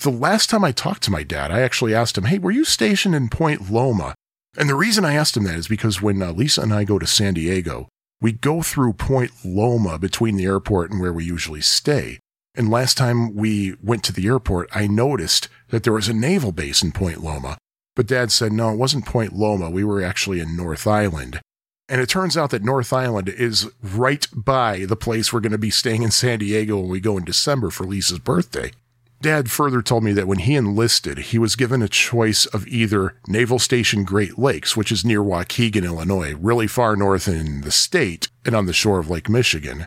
The 0.01 0.11
last 0.11 0.51
time 0.51 0.65
I 0.65 0.73
talked 0.73 1.03
to 1.05 1.11
my 1.11 1.23
dad, 1.23 1.51
I 1.51 1.61
actually 1.61 1.95
asked 1.95 2.19
him, 2.19 2.25
Hey, 2.25 2.39
were 2.39 2.51
you 2.51 2.65
stationed 2.65 3.15
in 3.15 3.29
Point 3.29 3.71
Loma? 3.71 4.15
And 4.57 4.69
the 4.69 4.75
reason 4.75 5.05
I 5.05 5.15
asked 5.15 5.37
him 5.37 5.45
that 5.45 5.55
is 5.55 5.69
because 5.69 6.03
when 6.03 6.21
uh, 6.21 6.33
Lisa 6.33 6.61
and 6.61 6.75
I 6.75 6.85
go 6.85 6.99
to 6.99 7.07
San 7.07 7.35
Diego, 7.35 7.89
we 8.21 8.33
go 8.33 8.63
through 8.63 8.95
Point 8.95 9.31
Loma 9.45 9.99
between 9.99 10.37
the 10.37 10.45
airport 10.45 10.91
and 10.91 11.01
where 11.01 11.13
we 11.13 11.25
usually 11.25 11.61
stay. 11.61 12.19
And 12.55 12.71
last 12.71 12.99
time 12.99 13.35
we 13.35 13.77
went 13.83 14.05
to 14.05 14.13
the 14.13 14.27
airport, 14.27 14.69
I 14.75 14.87
noticed 14.87 15.49
that 15.69 15.85
there 15.85 15.93
was 15.93 16.09
a 16.09 16.13
naval 16.13 16.53
base 16.53 16.83
in 16.83 16.93
Point 16.93 17.23
Loma. 17.23 17.57
But 17.97 18.07
dad 18.07 18.31
said, 18.31 18.53
no, 18.53 18.71
it 18.71 18.77
wasn't 18.77 19.07
Point 19.07 19.33
Loma. 19.33 19.71
We 19.71 19.85
were 19.85 20.03
actually 20.03 20.41
in 20.41 20.57
North 20.57 20.87
Island. 20.87 21.41
And 21.89 22.01
it 22.01 22.09
turns 22.09 22.37
out 22.37 22.51
that 22.51 22.63
North 22.63 22.93
Island 22.93 23.29
is 23.29 23.71
right 23.83 24.27
by 24.33 24.85
the 24.87 24.97
place 24.97 25.33
we're 25.33 25.41
going 25.41 25.53
to 25.53 25.59
be 25.59 25.71
staying 25.71 26.03
in 26.03 26.11
San 26.11 26.39
Diego 26.39 26.79
when 26.79 26.89
we 26.89 27.01
go 27.01 27.17
in 27.17 27.25
December 27.25 27.71
for 27.71 27.85
Lisa's 27.85 28.19
birthday. 28.19 28.73
Dad 29.21 29.51
further 29.51 29.83
told 29.83 30.03
me 30.03 30.13
that 30.13 30.27
when 30.27 30.39
he 30.39 30.57
enlisted, 30.57 31.19
he 31.19 31.39
was 31.39 31.55
given 31.55 31.81
a 31.81 31.89
choice 31.89 32.47
of 32.47 32.67
either 32.67 33.17
Naval 33.29 33.59
Station 33.59 34.05
Great 34.05 34.37
Lakes, 34.39 34.77
which 34.77 34.91
is 34.91 35.05
near 35.05 35.21
Waukegan, 35.21 35.85
Illinois, 35.85 36.35
really 36.35 36.67
far 36.67 36.97
north 36.97 37.29
in 37.29 37.61
the 37.61 37.71
state 37.71 38.29
and 38.45 38.57
on 38.57 38.67
the 38.67 38.73
shore 38.73 38.99
of 38.99 39.11
Lake 39.11 39.29
Michigan, 39.29 39.87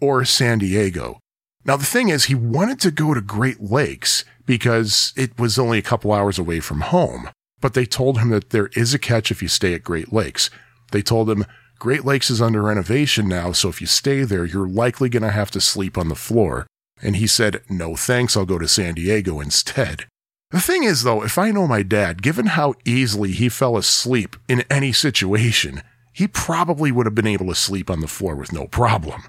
or 0.00 0.24
San 0.24 0.58
Diego. 0.58 1.20
Now, 1.64 1.76
the 1.76 1.84
thing 1.84 2.08
is, 2.08 2.24
he 2.24 2.34
wanted 2.34 2.80
to 2.80 2.90
go 2.90 3.14
to 3.14 3.20
Great 3.20 3.60
Lakes 3.60 4.24
because 4.46 5.12
it 5.16 5.38
was 5.38 5.60
only 5.60 5.78
a 5.78 5.82
couple 5.82 6.12
hours 6.12 6.38
away 6.38 6.58
from 6.58 6.80
home 6.80 7.28
but 7.62 7.72
they 7.72 7.86
told 7.86 8.18
him 8.18 8.28
that 8.28 8.50
there 8.50 8.68
is 8.76 8.92
a 8.92 8.98
catch 8.98 9.30
if 9.30 9.40
you 9.40 9.48
stay 9.48 9.72
at 9.72 9.84
Great 9.84 10.12
Lakes. 10.12 10.50
They 10.92 11.02
told 11.02 11.28
him 11.28 11.44
Great 11.78 12.04
Lakes 12.04 12.30
is 12.30 12.40
under 12.40 12.62
renovation 12.62 13.26
now, 13.26 13.50
so 13.50 13.68
if 13.68 13.80
you 13.80 13.86
stay 13.88 14.22
there, 14.22 14.44
you're 14.44 14.68
likely 14.68 15.08
going 15.08 15.24
to 15.24 15.30
have 15.30 15.50
to 15.50 15.60
sleep 15.60 15.98
on 15.98 16.08
the 16.08 16.14
floor. 16.14 16.66
And 17.02 17.16
he 17.16 17.26
said, 17.26 17.62
No 17.68 17.96
thanks, 17.96 18.36
I'll 18.36 18.46
go 18.46 18.58
to 18.58 18.68
San 18.68 18.94
Diego 18.94 19.40
instead. 19.40 20.06
The 20.52 20.60
thing 20.60 20.84
is, 20.84 21.02
though, 21.02 21.24
if 21.24 21.38
I 21.38 21.50
know 21.50 21.66
my 21.66 21.82
dad, 21.82 22.22
given 22.22 22.46
how 22.46 22.74
easily 22.84 23.32
he 23.32 23.48
fell 23.48 23.76
asleep 23.76 24.36
in 24.48 24.64
any 24.70 24.92
situation, 24.92 25.82
he 26.12 26.28
probably 26.28 26.92
would 26.92 27.06
have 27.06 27.14
been 27.14 27.26
able 27.26 27.46
to 27.46 27.54
sleep 27.54 27.90
on 27.90 28.00
the 28.00 28.06
floor 28.06 28.36
with 28.36 28.52
no 28.52 28.66
problem. 28.66 29.22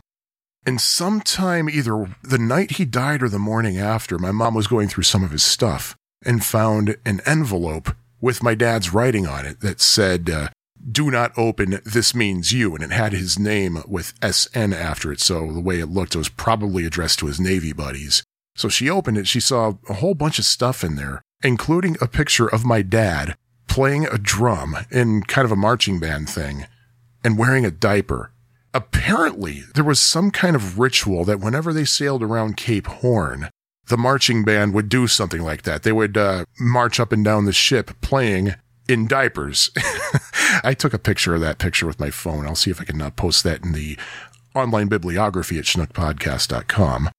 And 0.66 0.80
sometime 0.80 1.70
either 1.70 2.14
the 2.22 2.38
night 2.38 2.72
he 2.72 2.86
died 2.86 3.24
or 3.24 3.30
the 3.30 3.40
morning 3.40 3.78
after, 3.78 4.20
my 4.20 4.32
mom 4.32 4.54
was 4.54 4.68
going 4.68 4.90
through 4.90 5.04
some 5.04 5.24
of 5.24 5.32
his 5.32 5.44
stuff 5.44 5.96
and 6.26 6.44
found 6.44 6.98
an 7.06 7.22
envelope 7.26 7.96
with 8.22 8.44
my 8.44 8.54
dad's 8.54 8.94
writing 8.94 9.26
on 9.26 9.46
it 9.46 9.62
that 9.62 9.82
said, 9.82 10.30
uh, 10.30 10.50
do 10.92 11.10
not 11.12 11.32
open, 11.38 11.80
this 11.86 12.14
means 12.14 12.52
you. 12.52 12.76
And 12.76 12.84
it 12.84 12.92
had 12.92 13.14
his 13.14 13.40
name 13.40 13.84
with 13.88 14.14
SN 14.24 14.74
after 14.74 15.12
it. 15.12 15.20
So 15.20 15.52
the 15.52 15.60
way 15.60 15.80
it 15.80 15.88
looked, 15.88 16.16
it 16.16 16.20
was 16.20 16.30
probably 16.30 16.86
addressed 16.86 17.20
to 17.20 17.28
his 17.28 17.40
Navy 17.40 17.74
buddies. 17.74 18.24
So 18.56 18.70
she 18.70 18.90
opened 18.90 19.18
it. 19.18 19.28
She 19.28 19.40
saw 19.40 19.74
a 19.90 19.94
whole 19.94 20.14
bunch 20.14 20.40
of 20.40 20.46
stuff 20.46 20.84
in 20.84 20.96
there, 20.96 21.22
including 21.44 21.98
a 22.02 22.08
picture 22.08 22.48
of 22.48 22.66
my 22.66 22.82
dad 22.82 23.36
playing 23.68 24.06
a 24.06 24.18
drum 24.18 24.78
in 24.92 25.24
kind 25.24 25.46
of 25.46 25.52
a 25.52 25.56
marching 25.56 26.00
band 26.00 26.30
thing 26.30 26.68
and 27.24 27.38
wearing 27.38 27.66
a 27.66 27.72
diaper. 27.72 28.32
Apparently, 28.74 29.64
there 29.74 29.84
was 29.84 30.00
some 30.00 30.32
kind 30.32 30.56
of 30.56 30.80
ritual 30.80 31.26
that 31.26 31.40
whenever 31.40 31.74
they 31.74 31.86
sailed 31.86 32.24
around 32.24 32.58
Cape 32.58 32.88
Horn, 32.88 33.50
the 33.88 33.98
marching 33.98 34.44
band 34.44 34.74
would 34.74 34.90
do 34.90 35.08
something 35.08 35.42
like 35.42 35.64
that. 35.64 35.84
They 35.84 35.92
would 35.92 36.18
uh, 36.18 36.46
march 36.60 37.00
up 37.00 37.12
and 37.12 37.24
down 37.24 37.46
the 37.46 37.54
ship 37.54 37.92
playing 38.02 38.56
in 38.88 39.08
diapers. 39.08 39.72
I 40.64 40.74
took 40.78 40.94
a 40.94 41.00
picture 41.00 41.36
of 41.36 41.42
that 41.42 41.60
picture 41.60 41.88
with 41.88 42.00
my 42.00 42.10
phone. 42.10 42.46
I'll 42.46 42.56
see 42.56 42.72
if 42.72 42.82
I 42.82 42.86
can 42.86 43.02
uh, 43.02 43.12
post 43.12 43.44
that 43.44 43.64
in 43.64 43.74
the 43.74 43.98
online 44.56 44.88
bibliography 44.88 45.58
at 45.58 45.66
schnookpodcast.com. 45.66 47.10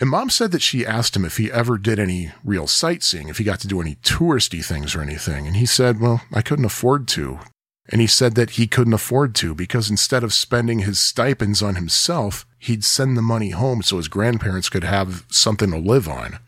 And 0.00 0.10
mom 0.10 0.30
said 0.30 0.52
that 0.52 0.62
she 0.62 0.86
asked 0.86 1.16
him 1.16 1.24
if 1.24 1.38
he 1.38 1.50
ever 1.50 1.76
did 1.76 1.98
any 1.98 2.30
real 2.44 2.68
sightseeing, 2.68 3.28
if 3.28 3.38
he 3.38 3.44
got 3.44 3.58
to 3.60 3.68
do 3.68 3.80
any 3.80 3.96
touristy 3.96 4.64
things 4.64 4.94
or 4.94 5.02
anything. 5.02 5.46
And 5.46 5.56
he 5.56 5.66
said, 5.66 6.00
well, 6.00 6.22
I 6.32 6.40
couldn't 6.40 6.64
afford 6.64 7.08
to. 7.08 7.40
And 7.88 8.00
he 8.00 8.06
said 8.06 8.34
that 8.34 8.50
he 8.50 8.66
couldn't 8.66 8.92
afford 8.92 9.34
to 9.36 9.54
because 9.54 9.90
instead 9.90 10.22
of 10.22 10.32
spending 10.32 10.80
his 10.80 11.00
stipends 11.00 11.62
on 11.62 11.74
himself, 11.74 12.46
he'd 12.58 12.84
send 12.84 13.16
the 13.16 13.22
money 13.22 13.50
home 13.50 13.82
so 13.82 13.96
his 13.96 14.08
grandparents 14.08 14.68
could 14.68 14.84
have 14.84 15.24
something 15.30 15.70
to 15.70 15.78
live 15.78 16.08
on. 16.08 16.38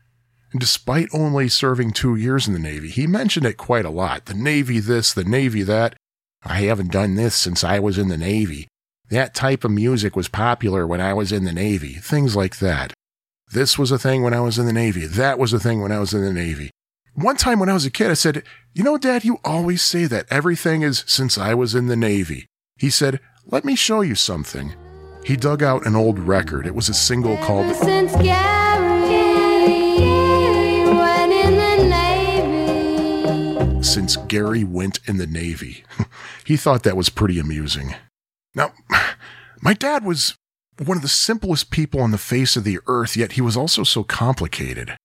And 0.53 0.61
despite 0.61 1.09
only 1.13 1.49
serving 1.49 1.93
two 1.93 2.17
years 2.17 2.49
in 2.49 2.55
the 2.55 2.59
Navy, 2.59 2.89
he 2.89 3.07
mentioned 3.07 3.47
it 3.47 3.57
quite 3.57 3.85
a 3.85 3.91
lot. 3.91 4.27
The 4.27 4.35
Navy 4.35 4.81
this, 4.81 5.13
the 5.13 5.25
Navy 5.25 5.63
that. 5.63 5.95
I 6.43 6.63
haven't 6.63 6.93
done 6.93 7.15
this 7.15 7.35
since 7.35 7.63
I 7.63 7.79
was 7.79 7.99
in 7.99 8.09
the 8.09 8.17
Navy. 8.17 8.67
That 9.11 9.35
type 9.35 9.65
of 9.65 9.71
music 9.71 10.17
was 10.17 10.29
popular 10.29 10.87
when 10.87 11.01
I 11.01 11.13
was 11.15 11.33
in 11.33 11.45
the 11.45 11.53
Navy. 11.53 11.95
Things 11.95 12.35
like 12.35 12.59
that. 12.59 12.93
This 13.53 13.79
was 13.79 13.91
a 13.91 13.99
thing 13.99 14.23
when 14.23 14.35
I 14.35 14.41
was 14.41 14.59
in 14.59 14.67
the 14.67 14.73
Navy. 14.73 15.07
That 15.07 15.39
was 15.39 15.53
a 15.53 15.59
thing 15.59 15.83
when 15.83 15.93
I 15.93 15.99
was 15.99 16.15
in 16.15 16.25
the 16.25 16.33
Navy. 16.33 16.71
One 17.15 17.37
time 17.37 17.59
when 17.59 17.69
I 17.69 17.75
was 17.75 17.85
a 17.85 17.91
kid, 17.91 18.11
I 18.11 18.15
said, 18.15 18.45
You 18.73 18.85
know, 18.85 18.97
Dad, 18.97 19.25
you 19.25 19.39
always 19.45 19.83
say 19.83 20.05
that 20.07 20.27
everything 20.31 20.83
is 20.83 21.05
since 21.07 21.37
I 21.37 21.55
was 21.55 21.75
in 21.75 21.87
the 21.89 21.97
Navy. 21.97 22.47
He 22.77 22.91
said, 22.91 23.21
Let 23.45 23.65
me 23.65 23.75
show 23.75 24.01
you 24.01 24.15
something. 24.15 24.75
He 25.25 25.37
dug 25.37 25.63
out 25.63 25.87
an 25.87 25.97
old 25.97 26.19
record. 26.19 26.67
It 26.67 26.75
was 26.75 26.89
a 26.89 26.95
single 26.95 27.37
called 27.39 27.67
Since 33.83 34.17
Gary 34.17 34.63
went 34.63 35.01
in 35.07 35.17
the 35.17 35.27
Navy. 35.27 35.85
he 36.45 36.59
thought 36.59 36.83
that 36.83 36.99
was 36.99 37.09
pretty 37.09 37.39
amusing. 37.39 37.95
Now, 38.55 38.73
my 39.63 39.73
dad 39.73 40.05
was 40.05 40.37
one 40.85 40.99
of 40.99 41.03
the 41.03 41.09
simplest 41.09 41.71
people 41.71 42.01
on 42.01 42.11
the 42.11 42.19
face 42.19 42.57
of 42.57 42.65
the 42.65 42.79
earth, 42.87 43.17
yet 43.17 43.33
he 43.33 43.41
was 43.41 43.57
also 43.57 43.83
so 43.83 44.05
complicated. 44.05 44.97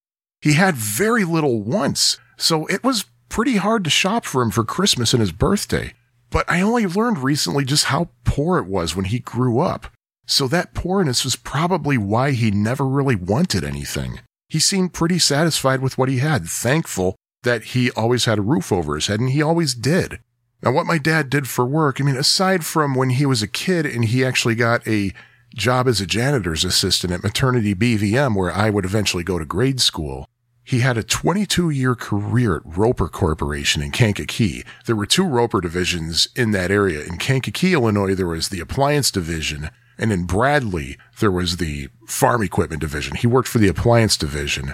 He 0.42 0.54
had 0.54 0.76
very 0.76 1.24
little 1.24 1.62
once, 1.62 2.20
so 2.38 2.66
it 2.68 2.84
was 2.84 3.06
pretty 3.30 3.56
hard 3.56 3.86
to 3.86 3.90
shop 3.90 4.26
for 4.26 4.42
him 4.42 4.52
for 4.52 4.64
Christmas 4.64 5.14
and 5.14 5.22
his 5.22 5.32
birthday. 5.32 5.94
But 6.30 6.50
I 6.50 6.62
only 6.62 6.86
learned 6.86 7.20
recently 7.20 7.64
just 7.64 7.86
how 7.86 8.10
poor 8.26 8.58
it 8.58 8.66
was 8.66 8.94
when 8.94 9.06
he 9.06 9.20
grew 9.20 9.60
up. 9.60 9.88
So 10.28 10.48
that 10.50 10.74
poorness 10.74 11.24
was 11.24 11.38
probably 11.38 11.98
why 11.98 12.32
he 12.32 12.52
never 12.52 12.86
really 12.86 13.16
wanted 13.16 13.64
anything. 13.64 14.20
He 14.50 14.60
seemed 14.60 14.94
pretty 14.94 15.20
satisfied 15.20 15.82
with 15.82 15.98
what 15.98 16.10
he 16.10 16.18
had, 16.18 16.46
thankful 16.46 17.16
that 17.45 17.63
he 17.63 17.89
always 17.91 18.25
had 18.25 18.38
a 18.38 18.43
roof 18.43 18.71
over 18.71 18.95
his 18.95 19.08
head, 19.08 19.19
and 19.19 19.29
he 19.29 19.41
always 19.41 19.73
did. 19.73 20.19
Now, 20.62 20.71
what 20.71 20.86
my 20.86 20.97
dad 20.97 21.29
did 21.29 21.47
for 21.47 21.65
work, 21.65 22.01
I 22.01 22.03
mean, 22.03 22.17
aside 22.17 22.65
from 22.65 22.95
when 22.95 23.12
he 23.12 23.25
was 23.25 23.41
a 23.41 23.47
kid 23.47 23.86
and 23.86 24.05
he 24.05 24.25
actually 24.25 24.55
got 24.55 24.86
a 24.88 25.13
job 25.55 25.88
as 25.88 26.01
a 26.01 26.05
janitor's 26.05 26.65
assistant 26.65 27.13
at 27.13 27.23
maternity 27.23 27.73
BVM, 27.73 28.36
where 28.36 28.51
I 28.51 28.69
would 28.69 28.84
eventually 28.84 29.23
go 29.23 29.39
to 29.39 29.45
grade 29.45 29.79
school, 29.79 30.27
he 30.63 30.79
had 30.79 30.97
a 30.97 31.03
22 31.03 31.69
year 31.69 31.93
career 31.93 32.58
at 32.58 32.62
Roper 32.65 33.08
Corporation 33.08 33.84
in 33.84 33.91
Kankakee. 33.91 34.63
There 34.86 34.95
were 34.95 35.05
two 35.05 35.25
Roper 35.25 35.62
divisions 35.62 36.27
in 36.36 36.51
that 36.51 36.71
area. 36.71 37.03
In 37.03 37.17
Kankakee, 37.17 37.73
Illinois, 37.73 38.15
there 38.15 38.27
was 38.27 38.49
the 38.49 38.60
appliance 38.60 39.12
division. 39.12 39.69
And 39.97 40.12
in 40.12 40.25
Bradley, 40.25 40.97
there 41.19 41.31
was 41.31 41.58
the 41.58 41.89
farm 42.08 42.41
equipment 42.41 42.81
division. 42.81 43.15
He 43.15 43.27
worked 43.27 43.47
for 43.47 43.60
the 43.60 43.67
appliance 43.67 44.17
division. 44.17 44.73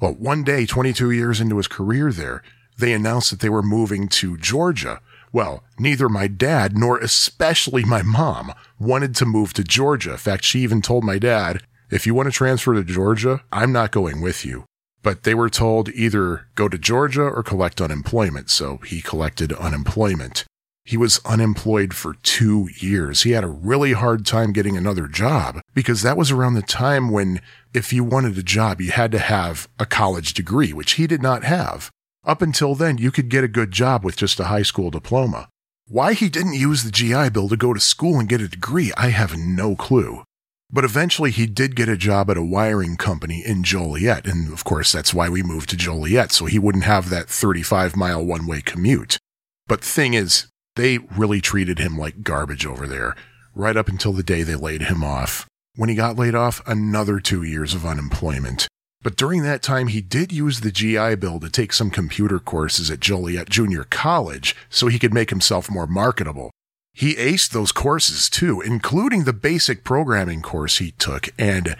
Well, 0.00 0.14
one 0.14 0.44
day, 0.44 0.66
22 0.66 1.10
years 1.10 1.40
into 1.40 1.56
his 1.56 1.68
career 1.68 2.12
there, 2.12 2.42
they 2.78 2.92
announced 2.92 3.30
that 3.30 3.40
they 3.40 3.48
were 3.48 3.62
moving 3.62 4.08
to 4.08 4.36
Georgia. 4.36 5.00
Well, 5.32 5.64
neither 5.78 6.08
my 6.08 6.26
dad 6.28 6.76
nor 6.76 6.98
especially 6.98 7.84
my 7.84 8.02
mom 8.02 8.52
wanted 8.78 9.14
to 9.16 9.26
move 9.26 9.52
to 9.54 9.64
Georgia. 9.64 10.12
In 10.12 10.16
fact, 10.18 10.44
she 10.44 10.60
even 10.60 10.80
told 10.80 11.04
my 11.04 11.18
dad, 11.18 11.62
if 11.90 12.06
you 12.06 12.14
want 12.14 12.26
to 12.26 12.32
transfer 12.32 12.74
to 12.74 12.84
Georgia, 12.84 13.42
I'm 13.52 13.72
not 13.72 13.90
going 13.90 14.20
with 14.20 14.44
you 14.44 14.64
but 15.02 15.22
they 15.22 15.34
were 15.34 15.50
told 15.50 15.88
either 15.90 16.46
go 16.54 16.68
to 16.68 16.78
Georgia 16.78 17.22
or 17.22 17.42
collect 17.42 17.80
unemployment. 17.80 18.50
So 18.50 18.78
he 18.78 19.00
collected 19.00 19.52
unemployment. 19.52 20.44
He 20.88 20.96
was 20.96 21.20
unemployed 21.26 21.92
for 21.92 22.14
two 22.22 22.70
years. 22.78 23.22
He 23.22 23.32
had 23.32 23.44
a 23.44 23.48
really 23.48 23.92
hard 23.92 24.24
time 24.24 24.54
getting 24.54 24.74
another 24.74 25.06
job 25.06 25.60
because 25.74 26.00
that 26.00 26.16
was 26.16 26.30
around 26.30 26.54
the 26.54 26.62
time 26.62 27.10
when 27.10 27.42
if 27.74 27.92
you 27.92 28.02
wanted 28.02 28.38
a 28.38 28.42
job, 28.42 28.80
you 28.80 28.90
had 28.90 29.12
to 29.12 29.18
have 29.18 29.68
a 29.78 29.84
college 29.84 30.32
degree, 30.32 30.72
which 30.72 30.92
he 30.92 31.06
did 31.06 31.20
not 31.20 31.44
have. 31.44 31.90
Up 32.24 32.40
until 32.40 32.74
then, 32.74 32.96
you 32.96 33.10
could 33.10 33.28
get 33.28 33.44
a 33.44 33.48
good 33.48 33.70
job 33.70 34.02
with 34.02 34.16
just 34.16 34.40
a 34.40 34.44
high 34.44 34.62
school 34.62 34.88
diploma. 34.88 35.50
Why 35.88 36.14
he 36.14 36.30
didn't 36.30 36.54
use 36.54 36.84
the 36.84 36.90
GI 36.90 37.28
Bill 37.34 37.50
to 37.50 37.56
go 37.58 37.74
to 37.74 37.80
school 37.80 38.18
and 38.18 38.26
get 38.26 38.40
a 38.40 38.48
degree, 38.48 38.90
I 38.96 39.08
have 39.08 39.36
no 39.36 39.76
clue. 39.76 40.24
But 40.70 40.86
eventually 40.86 41.32
he 41.32 41.44
did 41.44 41.76
get 41.76 41.90
a 41.90 41.98
job 41.98 42.30
at 42.30 42.38
a 42.38 42.42
wiring 42.42 42.96
company 42.96 43.42
in 43.44 43.62
Joliet. 43.62 44.26
And 44.26 44.50
of 44.50 44.64
course, 44.64 44.90
that's 44.90 45.12
why 45.12 45.28
we 45.28 45.42
moved 45.42 45.68
to 45.68 45.76
Joliet, 45.76 46.32
so 46.32 46.46
he 46.46 46.58
wouldn't 46.58 46.84
have 46.84 47.10
that 47.10 47.28
35 47.28 47.94
mile 47.94 48.24
one 48.24 48.46
way 48.46 48.62
commute. 48.62 49.18
But 49.66 49.82
the 49.82 49.88
thing 49.88 50.14
is, 50.14 50.46
they 50.78 50.98
really 50.98 51.40
treated 51.40 51.80
him 51.80 51.98
like 51.98 52.22
garbage 52.22 52.64
over 52.64 52.86
there, 52.86 53.16
right 53.54 53.76
up 53.76 53.88
until 53.88 54.12
the 54.12 54.22
day 54.22 54.42
they 54.42 54.54
laid 54.54 54.82
him 54.82 55.02
off. 55.02 55.46
When 55.74 55.88
he 55.88 55.94
got 55.94 56.16
laid 56.16 56.34
off, 56.34 56.62
another 56.66 57.18
two 57.20 57.42
years 57.42 57.74
of 57.74 57.84
unemployment. 57.84 58.68
But 59.02 59.16
during 59.16 59.42
that 59.42 59.62
time, 59.62 59.88
he 59.88 60.00
did 60.00 60.32
use 60.32 60.60
the 60.60 60.72
GI 60.72 61.16
Bill 61.16 61.40
to 61.40 61.50
take 61.50 61.72
some 61.72 61.90
computer 61.90 62.38
courses 62.38 62.90
at 62.90 63.00
Joliet 63.00 63.50
Junior 63.50 63.84
College 63.84 64.56
so 64.70 64.86
he 64.86 64.98
could 64.98 65.12
make 65.12 65.30
himself 65.30 65.70
more 65.70 65.86
marketable. 65.86 66.50
He 66.92 67.14
aced 67.14 67.50
those 67.50 67.72
courses 67.72 68.28
too, 68.28 68.60
including 68.60 69.24
the 69.24 69.32
basic 69.32 69.84
programming 69.84 70.42
course 70.42 70.78
he 70.78 70.92
took. 70.92 71.28
And 71.38 71.76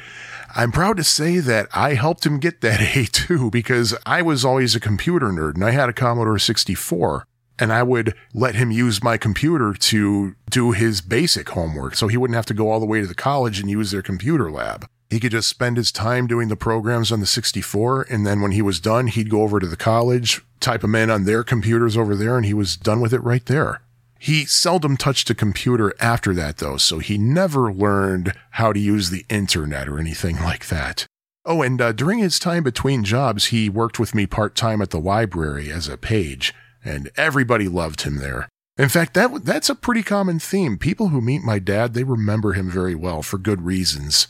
I'm 0.55 0.73
proud 0.73 0.97
to 0.97 1.05
say 1.05 1.39
that 1.39 1.69
I 1.73 1.95
helped 1.95 2.27
him 2.27 2.39
get 2.41 2.63
that 2.63 2.81
A 2.97 3.05
too, 3.05 3.51
because 3.51 3.97
I 4.07 4.23
was 4.23 4.45
always 4.45 4.75
a 4.75 4.81
computer 4.81 5.29
nerd 5.29 5.55
and 5.55 5.65
I 5.65 5.71
had 5.71 5.89
a 5.89 5.93
Commodore 5.93 6.39
64 6.39 7.28
and 7.59 7.73
I 7.73 7.83
would 7.83 8.14
let 8.33 8.55
him 8.55 8.71
use 8.71 9.03
my 9.03 9.16
computer 9.16 9.75
to 9.75 10.35
do 10.51 10.73
his 10.73 11.01
basic 11.01 11.49
homework 11.51 11.94
so 11.94 12.09
he 12.09 12.16
wouldn't 12.16 12.37
have 12.37 12.47
to 12.47 12.55
go 12.55 12.71
all 12.71 12.81
the 12.81 12.87
way 12.87 13.01
to 13.01 13.07
the 13.07 13.14
college 13.14 13.61
and 13.61 13.71
use 13.71 13.90
their 13.90 14.03
computer 14.03 14.51
lab. 14.51 14.88
He 15.11 15.21
could 15.21 15.33
just 15.33 15.49
spend 15.49 15.77
his 15.77 15.90
time 15.90 16.27
doing 16.27 16.49
the 16.49 16.57
programs 16.57 17.11
on 17.11 17.21
the 17.21 17.27
64. 17.27 18.07
And 18.11 18.27
then 18.27 18.42
when 18.42 18.53
he 18.53 18.61
was 18.61 18.79
done, 18.79 19.07
he'd 19.07 19.31
go 19.31 19.42
over 19.42 19.59
to 19.59 19.66
the 19.66 19.77
college, 19.77 20.42
type 20.61 20.83
them 20.83 20.94
in 20.94 21.11
on 21.11 21.25
their 21.25 21.42
computers 21.42 21.97
over 21.97 22.14
there, 22.14 22.37
and 22.37 22.44
he 22.44 22.55
was 22.55 22.77
done 22.77 23.01
with 23.01 23.14
it 23.14 23.23
right 23.23 23.44
there. 23.47 23.81
He 24.18 24.44
seldom 24.44 24.97
touched 24.97 25.31
a 25.31 25.35
computer 25.35 25.94
after 26.01 26.35
that, 26.35 26.59
though, 26.59 26.77
so 26.77 26.99
he 26.99 27.16
never 27.16 27.73
learned 27.73 28.35
how 28.53 28.73
to 28.73 28.81
use 28.81 29.11
the 29.11 29.25
internet 29.29 29.88
or 29.88 29.99
anything 29.99 30.37
like 30.42 30.68
that. 30.68 31.07
Oh, 31.44 31.62
and 31.62 31.80
uh, 31.80 31.93
during 31.93 32.18
his 32.18 32.39
time 32.39 32.62
between 32.62 33.05
jobs, 33.05 33.47
he 33.47 33.70
worked 33.70 33.99
with 33.99 34.14
me 34.14 34.26
part 34.26 34.55
time 34.55 34.83
at 34.83 34.91
the 34.91 35.01
library 35.01 35.70
as 35.70 35.89
a 35.89 35.97
page, 35.97 36.53
and 36.89 37.11
everybody 37.16 37.68
loved 37.68 38.03
him 38.03 38.16
there. 38.16 38.49
In 38.78 38.89
fact, 38.89 39.14
that 39.14 39.45
that's 39.45 39.68
a 39.68 39.74
pretty 39.74 40.03
common 40.03 40.39
theme. 40.39 40.78
People 40.78 41.09
who 41.09 41.20
meet 41.20 41.43
my 41.43 41.59
dad, 41.59 41.95
they 41.95 42.05
remember 42.05 42.53
him 42.53 42.70
very 42.70 42.95
well 42.95 43.22
for 43.22 43.36
good 43.36 43.62
reasons. 43.62 44.28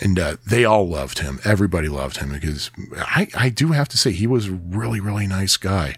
And 0.00 0.18
uh, 0.18 0.36
they 0.46 0.64
all 0.64 0.88
loved 0.88 1.18
him. 1.18 1.38
Everybody 1.44 1.88
loved 1.88 2.16
him 2.16 2.32
because 2.32 2.70
I, 2.96 3.28
I 3.36 3.50
do 3.50 3.72
have 3.72 3.88
to 3.90 3.98
say 3.98 4.10
he 4.10 4.26
was 4.26 4.48
a 4.48 4.52
really, 4.52 5.00
really 5.00 5.26
nice 5.26 5.58
guy. 5.58 5.96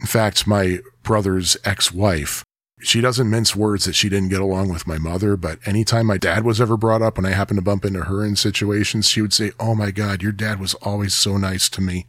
In 0.00 0.06
fact, 0.06 0.48
my 0.48 0.80
brother's 1.04 1.56
ex 1.64 1.92
wife, 1.92 2.44
she 2.80 3.00
doesn't 3.00 3.30
mince 3.30 3.54
words 3.54 3.84
that 3.84 3.94
she 3.94 4.08
didn't 4.08 4.30
get 4.30 4.40
along 4.40 4.68
with 4.68 4.88
my 4.88 4.98
mother, 4.98 5.36
but 5.36 5.60
anytime 5.64 6.06
my 6.06 6.18
dad 6.18 6.44
was 6.44 6.60
ever 6.60 6.76
brought 6.76 7.02
up, 7.02 7.16
when 7.16 7.24
I 7.24 7.30
happened 7.30 7.58
to 7.58 7.64
bump 7.64 7.84
into 7.84 8.02
her 8.02 8.24
in 8.24 8.34
situations, 8.34 9.08
she 9.08 9.22
would 9.22 9.32
say, 9.32 9.52
Oh 9.60 9.76
my 9.76 9.92
God, 9.92 10.22
your 10.22 10.32
dad 10.32 10.58
was 10.58 10.74
always 10.74 11.14
so 11.14 11.36
nice 11.36 11.68
to 11.70 11.80
me. 11.80 12.08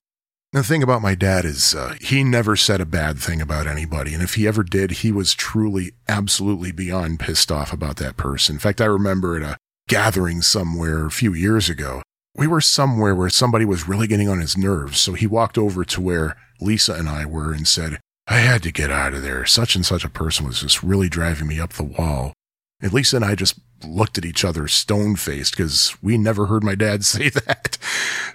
The 0.54 0.64
thing 0.64 0.82
about 0.82 1.02
my 1.02 1.14
dad 1.14 1.44
is, 1.44 1.76
uh, 1.76 1.96
he 2.00 2.24
never 2.24 2.56
said 2.56 2.80
a 2.80 2.86
bad 2.86 3.20
thing 3.20 3.42
about 3.42 3.68
anybody. 3.68 4.14
And 4.14 4.24
if 4.24 4.36
he 4.36 4.48
ever 4.48 4.64
did, 4.64 4.92
he 4.92 5.12
was 5.12 5.34
truly, 5.34 5.92
absolutely 6.08 6.72
beyond 6.72 7.20
pissed 7.20 7.52
off 7.52 7.74
about 7.74 7.98
that 7.98 8.16
person. 8.16 8.56
In 8.56 8.60
fact, 8.60 8.80
I 8.80 8.86
remember 8.86 9.36
at 9.36 9.44
a 9.44 9.58
gathering 9.90 10.42
somewhere 10.42 11.06
a 11.06 11.12
few 11.12 11.34
years 11.34 11.70
ago. 11.70 12.02
We 12.34 12.48
were 12.48 12.62
somewhere 12.62 13.14
where 13.14 13.30
somebody 13.30 13.66
was 13.66 13.90
really 13.90 14.08
getting 14.08 14.30
on 14.30 14.40
his 14.40 14.58
nerves, 14.58 15.00
so 15.00 15.14
he 15.14 15.28
walked 15.28 15.58
over 15.58 15.84
to 15.84 16.02
where 16.02 16.38
Lisa 16.62 16.94
and 16.94 17.10
I 17.10 17.26
were 17.26 17.52
and 17.52 17.68
said, 17.68 18.00
I 18.26 18.38
had 18.38 18.64
to 18.64 18.72
get 18.72 18.92
out 18.92 19.14
of 19.14 19.24
there. 19.24 19.46
Such 19.46 19.76
and 19.76 19.86
such 19.86 20.06
a 20.06 20.10
person 20.10 20.46
was 20.46 20.62
just 20.62 20.82
really 20.82 21.10
driving 21.10 21.48
me 21.48 21.60
up 21.60 21.74
the 21.74 21.84
wall. 21.84 22.34
And 22.80 22.94
Lisa 22.94 23.18
and 23.18 23.26
I 23.26 23.36
just 23.36 23.60
looked 23.84 24.18
at 24.18 24.26
each 24.26 24.46
other 24.46 24.68
stone 24.70 25.18
faced 25.18 25.58
because 25.58 25.96
we 26.02 26.18
never 26.18 26.46
heard 26.46 26.64
my 26.64 26.76
dad 26.76 27.04
say 27.06 27.30
that 27.30 27.78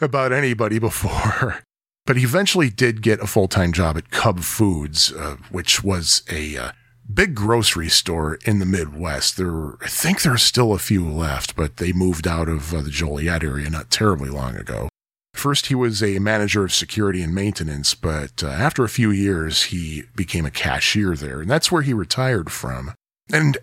about 0.00 0.32
anybody 0.32 0.78
before. 0.78 1.62
But 2.04 2.16
he 2.16 2.24
eventually 2.24 2.68
did 2.68 3.02
get 3.02 3.20
a 3.20 3.26
full 3.26 3.48
time 3.48 3.72
job 3.72 3.96
at 3.96 4.10
Cub 4.10 4.40
Foods, 4.40 5.12
uh, 5.12 5.36
which 5.50 5.84
was 5.84 6.22
a 6.30 6.56
uh, 6.56 6.72
big 7.12 7.34
grocery 7.34 7.88
store 7.88 8.38
in 8.44 8.58
the 8.58 8.66
Midwest. 8.66 9.36
There, 9.36 9.74
I 9.82 9.88
think 9.88 10.22
there 10.22 10.34
are 10.34 10.38
still 10.38 10.72
a 10.72 10.78
few 10.78 11.08
left, 11.08 11.54
but 11.54 11.76
they 11.76 11.92
moved 11.92 12.26
out 12.26 12.48
of 12.48 12.74
uh, 12.74 12.82
the 12.82 12.90
Joliet 12.90 13.44
area 13.44 13.70
not 13.70 13.90
terribly 13.90 14.30
long 14.30 14.56
ago. 14.56 14.88
First, 15.34 15.66
he 15.66 15.74
was 15.74 16.02
a 16.02 16.18
manager 16.18 16.64
of 16.64 16.74
security 16.74 17.22
and 17.22 17.34
maintenance, 17.34 17.94
but 17.94 18.42
uh, 18.44 18.48
after 18.48 18.84
a 18.84 18.88
few 18.88 19.10
years, 19.10 19.64
he 19.64 20.04
became 20.14 20.44
a 20.44 20.50
cashier 20.50 21.16
there, 21.16 21.40
and 21.40 21.50
that's 21.50 21.72
where 21.72 21.82
he 21.82 21.94
retired 21.94 22.52
from. 22.52 22.92
And 23.32 23.58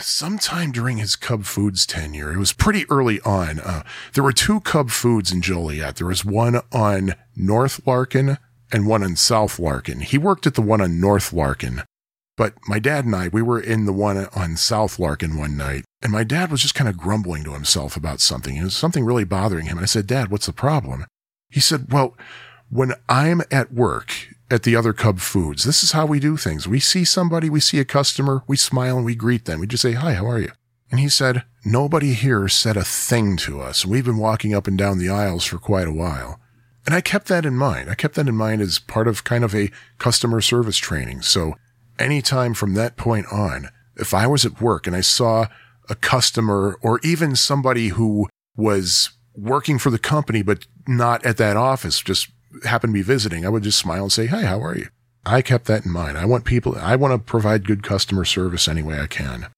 sometime 0.00 0.72
during 0.72 0.98
his 0.98 1.16
Cub 1.16 1.44
Foods 1.44 1.86
tenure, 1.86 2.32
it 2.32 2.38
was 2.38 2.52
pretty 2.52 2.84
early 2.90 3.20
on, 3.22 3.60
uh, 3.60 3.82
there 4.14 4.24
were 4.24 4.32
two 4.32 4.60
Cub 4.60 4.90
Foods 4.90 5.32
in 5.32 5.42
Joliet. 5.42 5.96
There 5.96 6.06
was 6.06 6.24
one 6.24 6.60
on 6.72 7.14
North 7.36 7.86
Larkin 7.86 8.38
and 8.72 8.86
one 8.86 9.02
on 9.02 9.16
South 9.16 9.58
Larkin. 9.58 10.00
He 10.00 10.18
worked 10.18 10.46
at 10.46 10.54
the 10.54 10.62
one 10.62 10.80
on 10.80 11.00
North 11.00 11.32
Larkin. 11.32 11.82
But 12.36 12.54
my 12.68 12.78
dad 12.78 13.04
and 13.04 13.16
I, 13.16 13.28
we 13.28 13.42
were 13.42 13.60
in 13.60 13.84
the 13.84 13.92
one 13.92 14.28
on 14.34 14.56
South 14.56 14.98
Larkin 15.00 15.36
one 15.36 15.56
night, 15.56 15.84
and 16.00 16.12
my 16.12 16.22
dad 16.22 16.52
was 16.52 16.62
just 16.62 16.74
kind 16.74 16.88
of 16.88 16.96
grumbling 16.96 17.42
to 17.44 17.52
himself 17.52 17.96
about 17.96 18.20
something. 18.20 18.56
It 18.56 18.62
was 18.62 18.76
something 18.76 19.04
really 19.04 19.24
bothering 19.24 19.66
him. 19.66 19.78
And 19.78 19.84
I 19.84 19.86
said, 19.86 20.06
Dad, 20.06 20.30
what's 20.30 20.46
the 20.46 20.52
problem? 20.52 21.04
He 21.50 21.58
said, 21.58 21.92
Well, 21.92 22.16
when 22.70 22.92
I'm 23.08 23.42
at 23.50 23.72
work 23.72 24.12
at 24.50 24.62
the 24.62 24.74
other 24.74 24.92
Cub 24.92 25.20
Foods, 25.20 25.64
this 25.64 25.82
is 25.82 25.92
how 25.92 26.06
we 26.06 26.20
do 26.20 26.36
things. 26.36 26.66
We 26.66 26.80
see 26.80 27.04
somebody, 27.04 27.50
we 27.50 27.60
see 27.60 27.78
a 27.78 27.84
customer, 27.84 28.42
we 28.46 28.56
smile 28.56 28.96
and 28.96 29.04
we 29.04 29.14
greet 29.14 29.44
them. 29.44 29.60
We 29.60 29.66
just 29.66 29.82
say, 29.82 29.92
Hi, 29.92 30.14
how 30.14 30.26
are 30.26 30.40
you? 30.40 30.52
And 30.90 31.00
he 31.00 31.08
said, 31.08 31.44
Nobody 31.64 32.14
here 32.14 32.48
said 32.48 32.76
a 32.76 32.84
thing 32.84 33.36
to 33.38 33.60
us. 33.60 33.84
We've 33.84 34.04
been 34.04 34.16
walking 34.16 34.54
up 34.54 34.66
and 34.66 34.78
down 34.78 34.98
the 34.98 35.10
aisles 35.10 35.44
for 35.44 35.58
quite 35.58 35.86
a 35.86 35.92
while. 35.92 36.40
And 36.86 36.94
I 36.94 37.02
kept 37.02 37.28
that 37.28 37.44
in 37.44 37.54
mind. 37.54 37.90
I 37.90 37.94
kept 37.94 38.14
that 38.14 38.28
in 38.28 38.34
mind 38.34 38.62
as 38.62 38.78
part 38.78 39.08
of 39.08 39.24
kind 39.24 39.44
of 39.44 39.54
a 39.54 39.70
customer 39.98 40.40
service 40.40 40.78
training. 40.78 41.20
So 41.20 41.54
anytime 41.98 42.54
from 42.54 42.72
that 42.74 42.96
point 42.96 43.26
on, 43.30 43.68
if 43.96 44.14
I 44.14 44.26
was 44.26 44.46
at 44.46 44.62
work 44.62 44.86
and 44.86 44.96
I 44.96 45.02
saw 45.02 45.48
a 45.90 45.94
customer 45.94 46.78
or 46.80 47.00
even 47.02 47.36
somebody 47.36 47.88
who 47.88 48.28
was 48.56 49.10
working 49.34 49.78
for 49.78 49.90
the 49.90 49.98
company, 49.98 50.42
but 50.42 50.66
not 50.86 51.24
at 51.26 51.36
that 51.36 51.56
office, 51.56 52.00
just 52.00 52.28
happened 52.64 52.92
to 52.92 52.98
be 52.98 53.02
visiting, 53.02 53.44
I 53.44 53.48
would 53.48 53.62
just 53.62 53.78
smile 53.78 54.04
and 54.04 54.12
say, 54.12 54.26
Hey, 54.26 54.44
how 54.44 54.62
are 54.62 54.76
you? 54.76 54.88
I 55.26 55.42
kept 55.42 55.66
that 55.66 55.84
in 55.84 55.92
mind. 55.92 56.16
I 56.16 56.24
want 56.24 56.44
people, 56.44 56.76
I 56.78 56.96
want 56.96 57.12
to 57.12 57.18
provide 57.18 57.66
good 57.66 57.82
customer 57.82 58.24
service 58.24 58.68
any 58.68 58.82
way 58.82 59.00
I 59.00 59.06
can. 59.06 59.48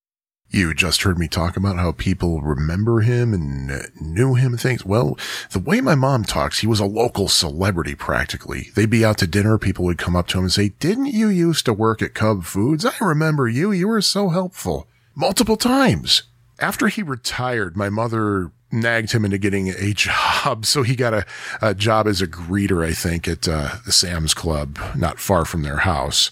You 0.52 0.74
just 0.74 1.02
heard 1.02 1.16
me 1.16 1.28
talk 1.28 1.56
about 1.56 1.76
how 1.76 1.92
people 1.92 2.40
remember 2.40 3.02
him 3.02 3.32
and 3.32 3.88
knew 4.00 4.34
him 4.34 4.52
and 4.52 4.60
things. 4.60 4.84
Well, 4.84 5.16
the 5.52 5.60
way 5.60 5.80
my 5.80 5.94
mom 5.94 6.24
talks, 6.24 6.58
he 6.58 6.66
was 6.66 6.80
a 6.80 6.86
local 6.86 7.28
celebrity 7.28 7.94
practically. 7.94 8.70
They'd 8.74 8.90
be 8.90 9.04
out 9.04 9.18
to 9.18 9.28
dinner. 9.28 9.58
People 9.58 9.84
would 9.84 9.98
come 9.98 10.16
up 10.16 10.26
to 10.28 10.38
him 10.38 10.44
and 10.44 10.52
say, 10.52 10.70
didn't 10.70 11.06
you 11.06 11.28
used 11.28 11.66
to 11.66 11.72
work 11.72 12.02
at 12.02 12.14
Cub 12.14 12.42
Foods? 12.42 12.84
I 12.84 12.94
remember 13.00 13.46
you. 13.46 13.70
You 13.70 13.86
were 13.86 14.02
so 14.02 14.30
helpful 14.30 14.88
multiple 15.14 15.56
times. 15.56 16.24
After 16.58 16.88
he 16.88 17.04
retired, 17.04 17.76
my 17.76 17.88
mother 17.88 18.50
nagged 18.72 19.12
him 19.12 19.24
into 19.24 19.38
getting 19.38 19.68
a 19.68 19.92
job. 19.94 20.66
So 20.66 20.82
he 20.82 20.96
got 20.96 21.14
a, 21.14 21.26
a 21.60 21.74
job 21.74 22.06
as 22.06 22.20
a 22.20 22.26
greeter, 22.26 22.84
I 22.84 22.92
think, 22.92 23.28
at 23.28 23.48
uh, 23.48 23.76
the 23.84 23.92
Sam's 23.92 24.34
Club, 24.34 24.78
not 24.96 25.18
far 25.18 25.44
from 25.44 25.62
their 25.62 25.78
house. 25.78 26.30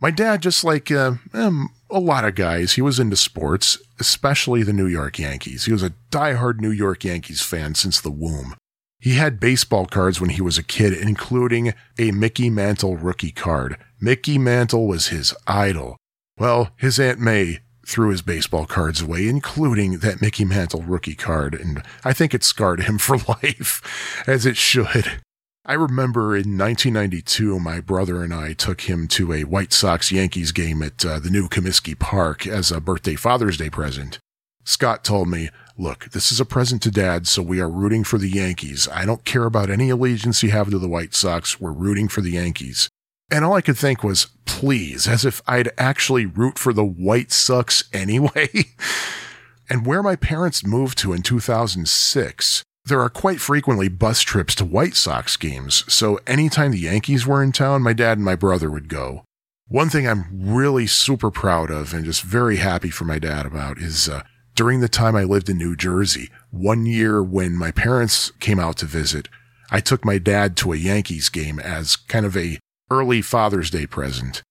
My 0.00 0.10
dad, 0.10 0.40
just 0.42 0.64
like 0.64 0.90
uh, 0.90 1.12
um, 1.34 1.70
a 1.90 2.00
lot 2.00 2.24
of 2.24 2.34
guys, 2.34 2.72
he 2.72 2.82
was 2.82 2.98
into 2.98 3.16
sports, 3.16 3.78
especially 3.98 4.62
the 4.62 4.72
New 4.72 4.86
York 4.86 5.18
Yankees. 5.18 5.66
He 5.66 5.72
was 5.72 5.82
a 5.82 5.92
diehard 6.10 6.58
New 6.60 6.70
York 6.70 7.04
Yankees 7.04 7.42
fan 7.42 7.74
since 7.74 8.00
the 8.00 8.10
womb. 8.10 8.54
He 8.98 9.14
had 9.14 9.40
baseball 9.40 9.86
cards 9.86 10.20
when 10.20 10.30
he 10.30 10.42
was 10.42 10.58
a 10.58 10.62
kid, 10.62 10.92
including 10.92 11.74
a 11.98 12.12
Mickey 12.12 12.50
Mantle 12.50 12.96
rookie 12.96 13.30
card. 13.30 13.76
Mickey 14.00 14.38
Mantle 14.38 14.86
was 14.86 15.08
his 15.08 15.34
idol. 15.46 15.96
Well, 16.38 16.70
his 16.76 16.98
Aunt 16.98 17.18
May 17.18 17.60
threw 17.90 18.10
his 18.10 18.22
baseball 18.22 18.66
cards 18.66 19.02
away, 19.02 19.26
including 19.26 19.98
that 19.98 20.22
Mickey 20.22 20.44
Mantle 20.44 20.82
rookie 20.82 21.16
card, 21.16 21.54
and 21.54 21.82
I 22.04 22.12
think 22.12 22.32
it 22.32 22.44
scarred 22.44 22.84
him 22.84 22.98
for 22.98 23.18
life, 23.18 24.22
as 24.26 24.46
it 24.46 24.56
should. 24.56 25.20
I 25.64 25.74
remember 25.74 26.34
in 26.34 26.56
1992, 26.58 27.60
my 27.60 27.80
brother 27.80 28.22
and 28.22 28.32
I 28.32 28.54
took 28.54 28.82
him 28.82 29.06
to 29.08 29.32
a 29.32 29.44
White 29.44 29.72
Sox 29.72 30.10
Yankees 30.10 30.52
game 30.52 30.82
at 30.82 31.04
uh, 31.04 31.18
the 31.18 31.30
new 31.30 31.48
Comiskey 31.48 31.98
Park 31.98 32.46
as 32.46 32.72
a 32.72 32.80
birthday 32.80 33.14
Father's 33.14 33.56
Day 33.56 33.70
present. 33.70 34.18
Scott 34.64 35.04
told 35.04 35.28
me, 35.28 35.48
look, 35.76 36.10
this 36.10 36.30
is 36.30 36.40
a 36.40 36.44
present 36.44 36.82
to 36.82 36.90
dad, 36.90 37.26
so 37.26 37.42
we 37.42 37.60
are 37.60 37.68
rooting 37.68 38.04
for 38.04 38.18
the 38.18 38.28
Yankees. 38.28 38.88
I 38.92 39.04
don't 39.04 39.24
care 39.24 39.44
about 39.44 39.70
any 39.70 39.90
allegiance 39.90 40.42
you 40.42 40.50
have 40.50 40.70
to 40.70 40.78
the 40.78 40.88
White 40.88 41.14
Sox. 41.14 41.60
We're 41.60 41.72
rooting 41.72 42.08
for 42.08 42.20
the 42.20 42.32
Yankees. 42.32 42.89
And 43.30 43.44
all 43.44 43.54
I 43.54 43.60
could 43.60 43.78
think 43.78 44.02
was, 44.02 44.28
please, 44.44 45.06
as 45.06 45.24
if 45.24 45.40
I'd 45.46 45.70
actually 45.78 46.26
root 46.26 46.58
for 46.58 46.72
the 46.72 46.84
White 46.84 47.32
Sox 47.32 47.84
anyway. 47.92 48.48
and 49.68 49.86
where 49.86 50.02
my 50.02 50.16
parents 50.16 50.66
moved 50.66 50.98
to 50.98 51.12
in 51.12 51.22
2006, 51.22 52.64
there 52.84 53.00
are 53.00 53.10
quite 53.10 53.40
frequently 53.40 53.88
bus 53.88 54.22
trips 54.22 54.54
to 54.56 54.64
White 54.64 54.96
Sox 54.96 55.36
games, 55.36 55.84
so 55.92 56.18
anytime 56.26 56.72
the 56.72 56.78
Yankees 56.78 57.26
were 57.26 57.42
in 57.42 57.52
town, 57.52 57.82
my 57.82 57.92
dad 57.92 58.18
and 58.18 58.24
my 58.24 58.34
brother 58.34 58.70
would 58.70 58.88
go. 58.88 59.24
One 59.68 59.88
thing 59.88 60.08
I'm 60.08 60.26
really 60.32 60.88
super 60.88 61.30
proud 61.30 61.70
of 61.70 61.94
and 61.94 62.04
just 62.04 62.22
very 62.22 62.56
happy 62.56 62.90
for 62.90 63.04
my 63.04 63.20
dad 63.20 63.46
about 63.46 63.78
is 63.78 64.08
uh, 64.08 64.22
during 64.56 64.80
the 64.80 64.88
time 64.88 65.14
I 65.14 65.22
lived 65.22 65.48
in 65.48 65.58
New 65.58 65.76
Jersey, 65.76 66.30
one 66.50 66.86
year 66.86 67.22
when 67.22 67.56
my 67.56 67.70
parents 67.70 68.32
came 68.40 68.58
out 68.58 68.78
to 68.78 68.86
visit, 68.86 69.28
I 69.70 69.78
took 69.78 70.04
my 70.04 70.18
dad 70.18 70.56
to 70.58 70.72
a 70.72 70.76
Yankees 70.76 71.28
game 71.28 71.60
as 71.60 71.94
kind 71.94 72.26
of 72.26 72.36
a 72.36 72.58
early 72.90 73.22
Father's 73.22 73.70
Day 73.70 73.86
present. 73.86 74.42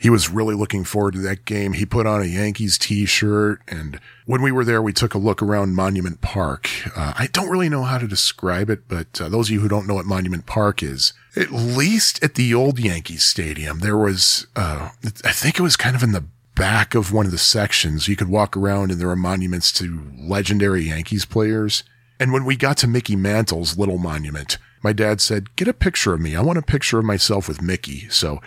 He 0.00 0.08
was 0.08 0.30
really 0.30 0.54
looking 0.54 0.84
forward 0.84 1.12
to 1.12 1.20
that 1.20 1.44
game. 1.44 1.74
He 1.74 1.84
put 1.84 2.06
on 2.06 2.22
a 2.22 2.26
Yankees 2.26 2.78
t-shirt. 2.78 3.60
And 3.68 4.00
when 4.24 4.40
we 4.40 4.50
were 4.50 4.64
there, 4.64 4.80
we 4.80 4.94
took 4.94 5.12
a 5.12 5.18
look 5.18 5.42
around 5.42 5.74
Monument 5.74 6.22
Park. 6.22 6.70
Uh, 6.96 7.12
I 7.18 7.26
don't 7.26 7.50
really 7.50 7.68
know 7.68 7.82
how 7.82 7.98
to 7.98 8.08
describe 8.08 8.70
it, 8.70 8.88
but 8.88 9.20
uh, 9.20 9.28
those 9.28 9.48
of 9.48 9.52
you 9.52 9.60
who 9.60 9.68
don't 9.68 9.86
know 9.86 9.96
what 9.96 10.06
Monument 10.06 10.46
Park 10.46 10.82
is, 10.82 11.12
at 11.36 11.50
least 11.50 12.24
at 12.24 12.34
the 12.34 12.54
old 12.54 12.78
Yankees 12.78 13.24
stadium, 13.24 13.80
there 13.80 13.98
was, 13.98 14.46
uh, 14.56 14.88
I 15.22 15.32
think 15.32 15.58
it 15.58 15.62
was 15.62 15.76
kind 15.76 15.94
of 15.94 16.02
in 16.02 16.12
the 16.12 16.24
back 16.56 16.94
of 16.94 17.12
one 17.12 17.26
of 17.26 17.32
the 17.32 17.38
sections. 17.38 18.08
You 18.08 18.16
could 18.16 18.30
walk 18.30 18.56
around 18.56 18.90
and 18.90 18.98
there 18.98 19.08
were 19.08 19.16
monuments 19.16 19.70
to 19.72 20.10
legendary 20.18 20.84
Yankees 20.84 21.26
players. 21.26 21.84
And 22.18 22.32
when 22.32 22.46
we 22.46 22.56
got 22.56 22.78
to 22.78 22.86
Mickey 22.86 23.16
Mantle's 23.16 23.76
little 23.76 23.98
monument, 23.98 24.56
my 24.82 24.92
dad 24.92 25.20
said, 25.20 25.56
get 25.56 25.68
a 25.68 25.74
picture 25.74 26.14
of 26.14 26.20
me. 26.20 26.34
I 26.34 26.40
want 26.40 26.58
a 26.58 26.62
picture 26.62 26.98
of 26.98 27.04
myself 27.04 27.48
with 27.48 27.62
Mickey. 27.62 28.08
So 28.08 28.40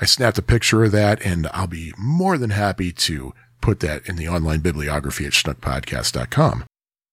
I 0.00 0.04
snapped 0.04 0.38
a 0.38 0.42
picture 0.42 0.84
of 0.84 0.92
that 0.92 1.24
and 1.24 1.48
I'll 1.52 1.66
be 1.66 1.92
more 1.98 2.38
than 2.38 2.50
happy 2.50 2.92
to 2.92 3.32
put 3.60 3.80
that 3.80 4.08
in 4.08 4.16
the 4.16 4.28
online 4.28 4.60
bibliography 4.60 5.26
at 5.26 5.32
schnookpodcast.com. 5.32 6.64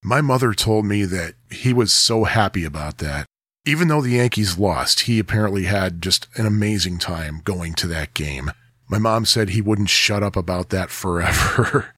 My 0.03 0.21
mother 0.21 0.53
told 0.53 0.85
me 0.85 1.03
that 1.05 1.33
he 1.49 1.73
was 1.73 1.91
so 1.93 2.25
happy 2.25 2.63
about 2.63 2.99
that. 2.99 3.25
Even 3.65 3.87
though 3.87 4.01
the 4.01 4.11
Yankees 4.11 4.59
lost, 4.59 5.01
he 5.01 5.17
apparently 5.17 5.63
had 5.63 6.01
just 6.01 6.27
an 6.35 6.45
amazing 6.45 6.99
time 6.99 7.41
going 7.43 7.73
to 7.73 7.87
that 7.87 8.13
game. 8.13 8.51
My 8.87 8.99
mom 8.99 9.25
said 9.25 9.49
he 9.49 9.61
wouldn't 9.61 9.89
shut 9.89 10.21
up 10.21 10.35
about 10.35 10.69
that 10.69 10.91
forever. 10.91 11.87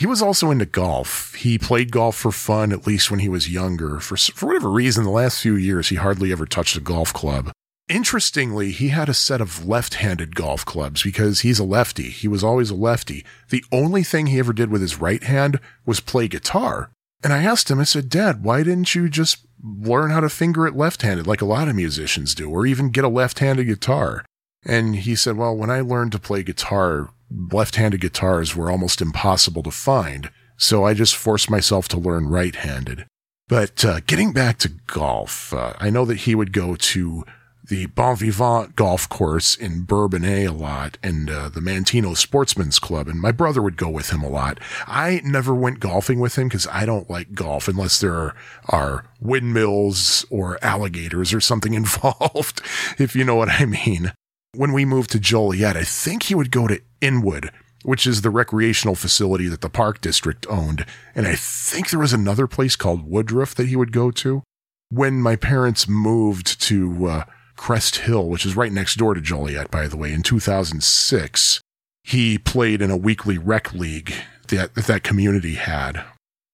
he 0.00 0.06
was 0.06 0.22
also 0.22 0.50
into 0.50 0.64
golf. 0.64 1.34
He 1.34 1.58
played 1.58 1.92
golf 1.92 2.16
for 2.16 2.32
fun, 2.32 2.72
at 2.72 2.86
least 2.86 3.10
when 3.10 3.20
he 3.20 3.28
was 3.28 3.50
younger. 3.50 4.00
For, 4.00 4.16
for 4.16 4.46
whatever 4.46 4.70
reason, 4.70 5.04
the 5.04 5.10
last 5.10 5.42
few 5.42 5.56
years, 5.56 5.90
he 5.90 5.96
hardly 5.96 6.32
ever 6.32 6.46
touched 6.46 6.74
a 6.74 6.80
golf 6.80 7.12
club. 7.12 7.52
Interestingly, 7.86 8.70
he 8.70 8.88
had 8.88 9.10
a 9.10 9.14
set 9.14 9.42
of 9.42 9.66
left 9.68 9.96
handed 9.96 10.34
golf 10.34 10.64
clubs 10.64 11.02
because 11.02 11.40
he's 11.40 11.58
a 11.58 11.64
lefty. 11.64 12.08
He 12.08 12.28
was 12.28 12.42
always 12.42 12.70
a 12.70 12.74
lefty. 12.74 13.26
The 13.50 13.62
only 13.70 14.02
thing 14.02 14.28
he 14.28 14.38
ever 14.38 14.54
did 14.54 14.70
with 14.70 14.80
his 14.80 14.98
right 14.98 15.22
hand 15.22 15.60
was 15.84 16.00
play 16.00 16.28
guitar. 16.28 16.90
And 17.22 17.34
I 17.34 17.42
asked 17.42 17.70
him, 17.70 17.78
I 17.78 17.84
said, 17.84 18.08
Dad, 18.08 18.42
why 18.42 18.62
didn't 18.62 18.94
you 18.94 19.10
just 19.10 19.46
learn 19.62 20.12
how 20.12 20.20
to 20.20 20.30
finger 20.30 20.66
it 20.66 20.74
left 20.74 21.02
handed 21.02 21.26
like 21.26 21.42
a 21.42 21.44
lot 21.44 21.68
of 21.68 21.76
musicians 21.76 22.34
do, 22.34 22.48
or 22.48 22.64
even 22.64 22.88
get 22.88 23.04
a 23.04 23.08
left 23.08 23.40
handed 23.40 23.66
guitar? 23.66 24.24
And 24.64 24.96
he 24.96 25.14
said, 25.14 25.36
Well, 25.36 25.54
when 25.54 25.68
I 25.68 25.82
learned 25.82 26.12
to 26.12 26.18
play 26.18 26.42
guitar, 26.42 27.10
left 27.30 27.76
handed 27.76 28.00
guitars 28.00 28.56
were 28.56 28.70
almost 28.70 29.00
impossible 29.00 29.62
to 29.62 29.70
find. 29.70 30.30
So 30.56 30.84
I 30.84 30.94
just 30.94 31.16
forced 31.16 31.50
myself 31.50 31.88
to 31.88 31.98
learn 31.98 32.28
right 32.28 32.54
handed. 32.54 33.06
But 33.48 33.84
uh, 33.84 34.00
getting 34.06 34.32
back 34.32 34.58
to 34.58 34.68
golf, 34.86 35.52
uh, 35.52 35.72
I 35.80 35.90
know 35.90 36.04
that 36.04 36.18
he 36.18 36.34
would 36.34 36.52
go 36.52 36.76
to 36.76 37.24
the 37.70 37.86
Bon 37.86 38.16
Vivant 38.16 38.74
golf 38.74 39.08
course 39.08 39.54
in 39.54 39.84
Bourbonnais 39.84 40.48
a 40.48 40.52
lot 40.52 40.98
and 41.02 41.30
uh, 41.30 41.48
the 41.48 41.60
Manteno 41.60 42.16
Sportsman's 42.16 42.78
Club, 42.78 43.08
and 43.08 43.20
my 43.20 43.32
brother 43.32 43.62
would 43.62 43.76
go 43.76 43.88
with 43.88 44.10
him 44.10 44.22
a 44.22 44.28
lot. 44.28 44.58
I 44.86 45.20
never 45.24 45.54
went 45.54 45.80
golfing 45.80 46.18
with 46.18 46.36
him 46.36 46.48
because 46.48 46.66
I 46.66 46.84
don't 46.84 47.08
like 47.08 47.32
golf 47.32 47.68
unless 47.68 48.00
there 48.00 48.14
are, 48.14 48.34
are 48.68 49.04
windmills 49.20 50.26
or 50.30 50.58
alligators 50.62 51.32
or 51.32 51.40
something 51.40 51.74
involved, 51.82 52.60
if 52.98 53.14
you 53.14 53.24
know 53.24 53.36
what 53.36 53.48
I 53.48 53.64
mean. 53.64 54.12
When 54.54 54.72
we 54.72 54.84
moved 54.84 55.10
to 55.10 55.20
Joliet, 55.20 55.76
I 55.76 55.84
think 55.84 56.24
he 56.24 56.34
would 56.34 56.50
go 56.50 56.66
to 56.66 56.80
Inwood, 57.00 57.50
which 57.84 58.06
is 58.06 58.22
the 58.22 58.30
recreational 58.30 58.94
facility 58.94 59.48
that 59.48 59.60
the 59.60 59.70
park 59.70 60.00
district 60.00 60.46
owned. 60.48 60.84
And 61.14 61.26
I 61.26 61.34
think 61.36 61.90
there 61.90 62.00
was 62.00 62.12
another 62.12 62.46
place 62.46 62.76
called 62.76 63.08
Woodruff 63.08 63.54
that 63.54 63.68
he 63.68 63.76
would 63.76 63.92
go 63.92 64.10
to. 64.10 64.42
When 64.88 65.22
my 65.22 65.36
parents 65.36 65.88
moved 65.88 66.60
to, 66.62 67.06
uh, 67.06 67.24
Crest 67.60 67.96
Hill, 67.96 68.26
which 68.26 68.46
is 68.46 68.56
right 68.56 68.72
next 68.72 68.96
door 68.96 69.12
to 69.12 69.20
Joliet, 69.20 69.70
by 69.70 69.86
the 69.86 69.98
way, 69.98 70.14
in 70.14 70.22
2006. 70.22 71.60
He 72.02 72.38
played 72.38 72.80
in 72.80 72.90
a 72.90 72.96
weekly 72.96 73.36
rec 73.36 73.74
league 73.74 74.14
that 74.48 74.74
that 74.74 75.02
community 75.02 75.56
had. 75.56 76.02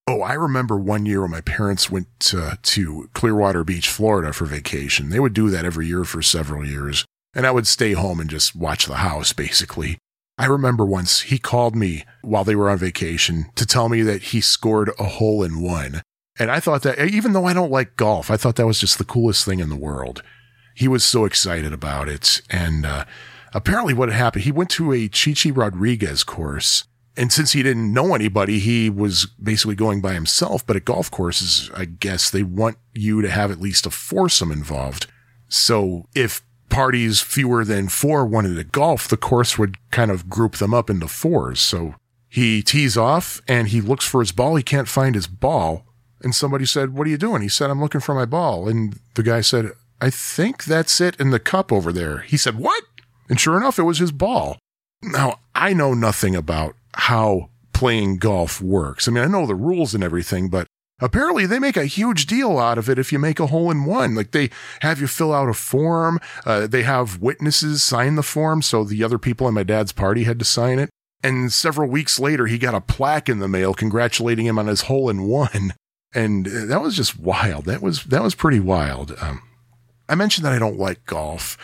Oh, 0.09 0.20
I 0.20 0.32
remember 0.32 0.76
one 0.76 1.07
year 1.07 1.22
when 1.22 1.30
my 1.30 1.42
parents 1.42 1.88
went 1.88 2.09
to, 2.20 2.59
to 2.61 3.09
Clearwater 3.14 3.62
Beach, 3.62 3.88
Florida 3.88 4.32
for 4.32 4.47
vacation. 4.47 5.11
They 5.11 5.20
would 5.20 5.32
do 5.32 5.49
that 5.49 5.64
every 5.64 5.86
year 5.86 6.03
for 6.03 6.22
several 6.22 6.66
years. 6.66 7.05
And 7.37 7.47
I 7.47 7.53
would 7.53 7.68
stay 7.68 7.93
home 7.93 8.18
and 8.18 8.28
just 8.28 8.57
watch 8.57 8.87
the 8.87 8.97
house, 8.97 9.32
basically. 9.32 9.99
I 10.37 10.47
remember 10.47 10.84
once 10.84 11.20
he 11.20 11.39
called 11.39 11.76
me 11.76 12.05
while 12.22 12.43
they 12.43 12.57
were 12.57 12.68
on 12.68 12.78
vacation 12.78 13.47
to 13.55 13.64
tell 13.64 13.89
me 13.89 14.03
that 14.03 14.22
he 14.22 14.41
scored 14.41 14.91
a 14.99 15.05
hole 15.05 15.45
in 15.45 15.62
one. 15.62 16.03
And 16.39 16.51
I 16.51 16.59
thought 16.59 16.82
that, 16.82 16.99
even 16.99 17.32
though 17.32 17.47
I 17.47 17.55
don't 17.55 17.70
like 17.70 17.97
golf, 17.97 18.30
I 18.30 18.37
thought 18.37 18.57
that 18.57 18.66
was 18.66 18.80
just 18.80 18.99
the 18.99 19.05
coolest 19.05 19.45
thing 19.45 19.61
in 19.61 19.68
the 19.68 19.76
world 19.76 20.22
he 20.76 20.87
was 20.87 21.05
so 21.05 21.24
excited 21.24 21.72
about 21.72 22.09
it. 22.09 22.43
And 22.51 22.84
uh, 22.84 23.07
apparently, 23.55 23.95
what 23.95 24.11
happened, 24.11 24.45
he 24.45 24.53
went 24.53 24.68
to 24.70 24.93
a 24.93 25.09
Chi 25.09 25.32
Chi 25.32 25.51
Rodriguez 25.51 26.22
course. 26.22 26.84
And 27.16 27.32
since 27.32 27.53
he 27.53 27.62
didn't 27.62 27.95
know 27.95 28.14
anybody, 28.14 28.59
he 28.59 28.91
was 28.91 29.24
basically 29.43 29.74
going 29.74 30.03
by 30.03 30.12
himself. 30.12 30.66
But 30.66 30.76
at 30.76 30.84
golf 30.84 31.11
courses, 31.11 31.70
I 31.74 31.87
guess 31.87 32.30
they 32.30 32.43
want 32.43 32.76
you 32.93 33.22
to 33.22 33.30
have 33.30 33.51
at 33.51 33.59
least 33.59 33.87
a 33.87 33.91
foursome 33.91 34.53
involved. 34.53 35.07
So 35.49 36.09
if 36.14 36.43
parties 36.68 37.20
fewer 37.20 37.64
than 37.64 37.88
four 37.88 38.24
wanted 38.26 38.56
to 38.56 38.64
golf, 38.64 39.08
the 39.08 39.16
course 39.16 39.58
would 39.58 39.76
kind 39.90 40.10
of 40.10 40.28
group 40.28 40.56
them 40.56 40.74
up 40.74 40.90
into 40.90 41.08
fours. 41.08 41.60
So 41.60 41.94
he 42.28 42.62
tees 42.62 42.96
off 42.96 43.40
and 43.48 43.68
he 43.68 43.80
looks 43.80 44.06
for 44.06 44.20
his 44.20 44.32
ball. 44.32 44.56
He 44.56 44.62
can't 44.62 44.88
find 44.88 45.14
his 45.14 45.26
ball. 45.26 45.86
And 46.22 46.34
somebody 46.34 46.66
said, 46.66 46.94
What 46.94 47.06
are 47.06 47.10
you 47.10 47.18
doing? 47.18 47.42
He 47.42 47.48
said, 47.48 47.70
I'm 47.70 47.80
looking 47.80 48.00
for 48.00 48.14
my 48.14 48.24
ball. 48.24 48.68
And 48.68 48.98
the 49.14 49.22
guy 49.22 49.40
said, 49.40 49.72
I 50.00 50.10
think 50.10 50.64
that's 50.64 51.00
it 51.00 51.18
in 51.20 51.30
the 51.30 51.38
cup 51.38 51.72
over 51.72 51.92
there. 51.92 52.18
He 52.18 52.36
said, 52.36 52.58
What? 52.58 52.82
And 53.28 53.40
sure 53.40 53.56
enough, 53.56 53.78
it 53.78 53.82
was 53.82 53.98
his 53.98 54.12
ball. 54.12 54.58
Now, 55.02 55.40
I 55.54 55.72
know 55.72 55.94
nothing 55.94 56.34
about 56.34 56.74
how 56.94 57.50
playing 57.72 58.16
golf 58.16 58.60
works. 58.60 59.06
I 59.06 59.10
mean, 59.10 59.24
I 59.24 59.26
know 59.26 59.46
the 59.46 59.54
rules 59.54 59.94
and 59.94 60.02
everything, 60.02 60.48
but 60.48 60.65
apparently 61.01 61.47
they 61.47 61.59
make 61.59 61.76
a 61.76 61.86
huge 61.86 62.26
deal 62.26 62.59
out 62.59 62.78
of 62.78 62.88
it 62.88 62.99
if 62.99 63.12
you 63.12 63.18
make 63.18 63.40
a 63.40 63.49
hole 63.49 63.70
in 63.70 63.84
one. 63.84 64.14
Like 64.14 64.30
they 64.30 64.51
have 64.80 65.01
you 65.01 65.07
fill 65.07 65.32
out 65.32 65.49
a 65.49 65.55
form, 65.55 66.20
uh, 66.44 66.66
they 66.66 66.82
have 66.82 67.20
witnesses 67.20 67.82
sign 67.82 68.16
the 68.16 68.22
form. 68.22 68.62
So 68.62 68.84
the 68.84 69.05
other 69.05 69.18
people 69.18 69.49
in 69.49 69.55
my 69.55 69.62
dad's 69.62 69.92
party 69.92 70.24
had 70.24 70.38
to 70.38 70.44
sign 70.44 70.78
it. 70.78 70.90
And 71.22 71.53
several 71.53 71.88
weeks 71.88 72.20
later, 72.20 72.47
he 72.47 72.59
got 72.59 72.74
a 72.74 72.80
plaque 72.80 73.28
in 73.28 73.40
the 73.40 73.49
mail 73.49 73.74
congratulating 73.74 74.47
him 74.47 74.59
on 74.59 74.66
his 74.66 74.82
hole 74.82 75.09
in 75.09 75.22
one. 75.22 75.74
And 76.14 76.47
that 76.47 76.80
was 76.80 76.97
just 76.97 77.18
wild. 77.18 77.64
That 77.64 77.82
was, 77.82 78.05
that 78.05 78.22
was 78.22 78.34
pretty 78.34 78.61
wild. 78.61 79.14
Um, 79.20 79.42
I 80.09 80.14
mentioned 80.14 80.44
that 80.44 80.53
I 80.53 80.59
don't 80.59 80.78
like 80.78 81.05
golf, 81.05 81.59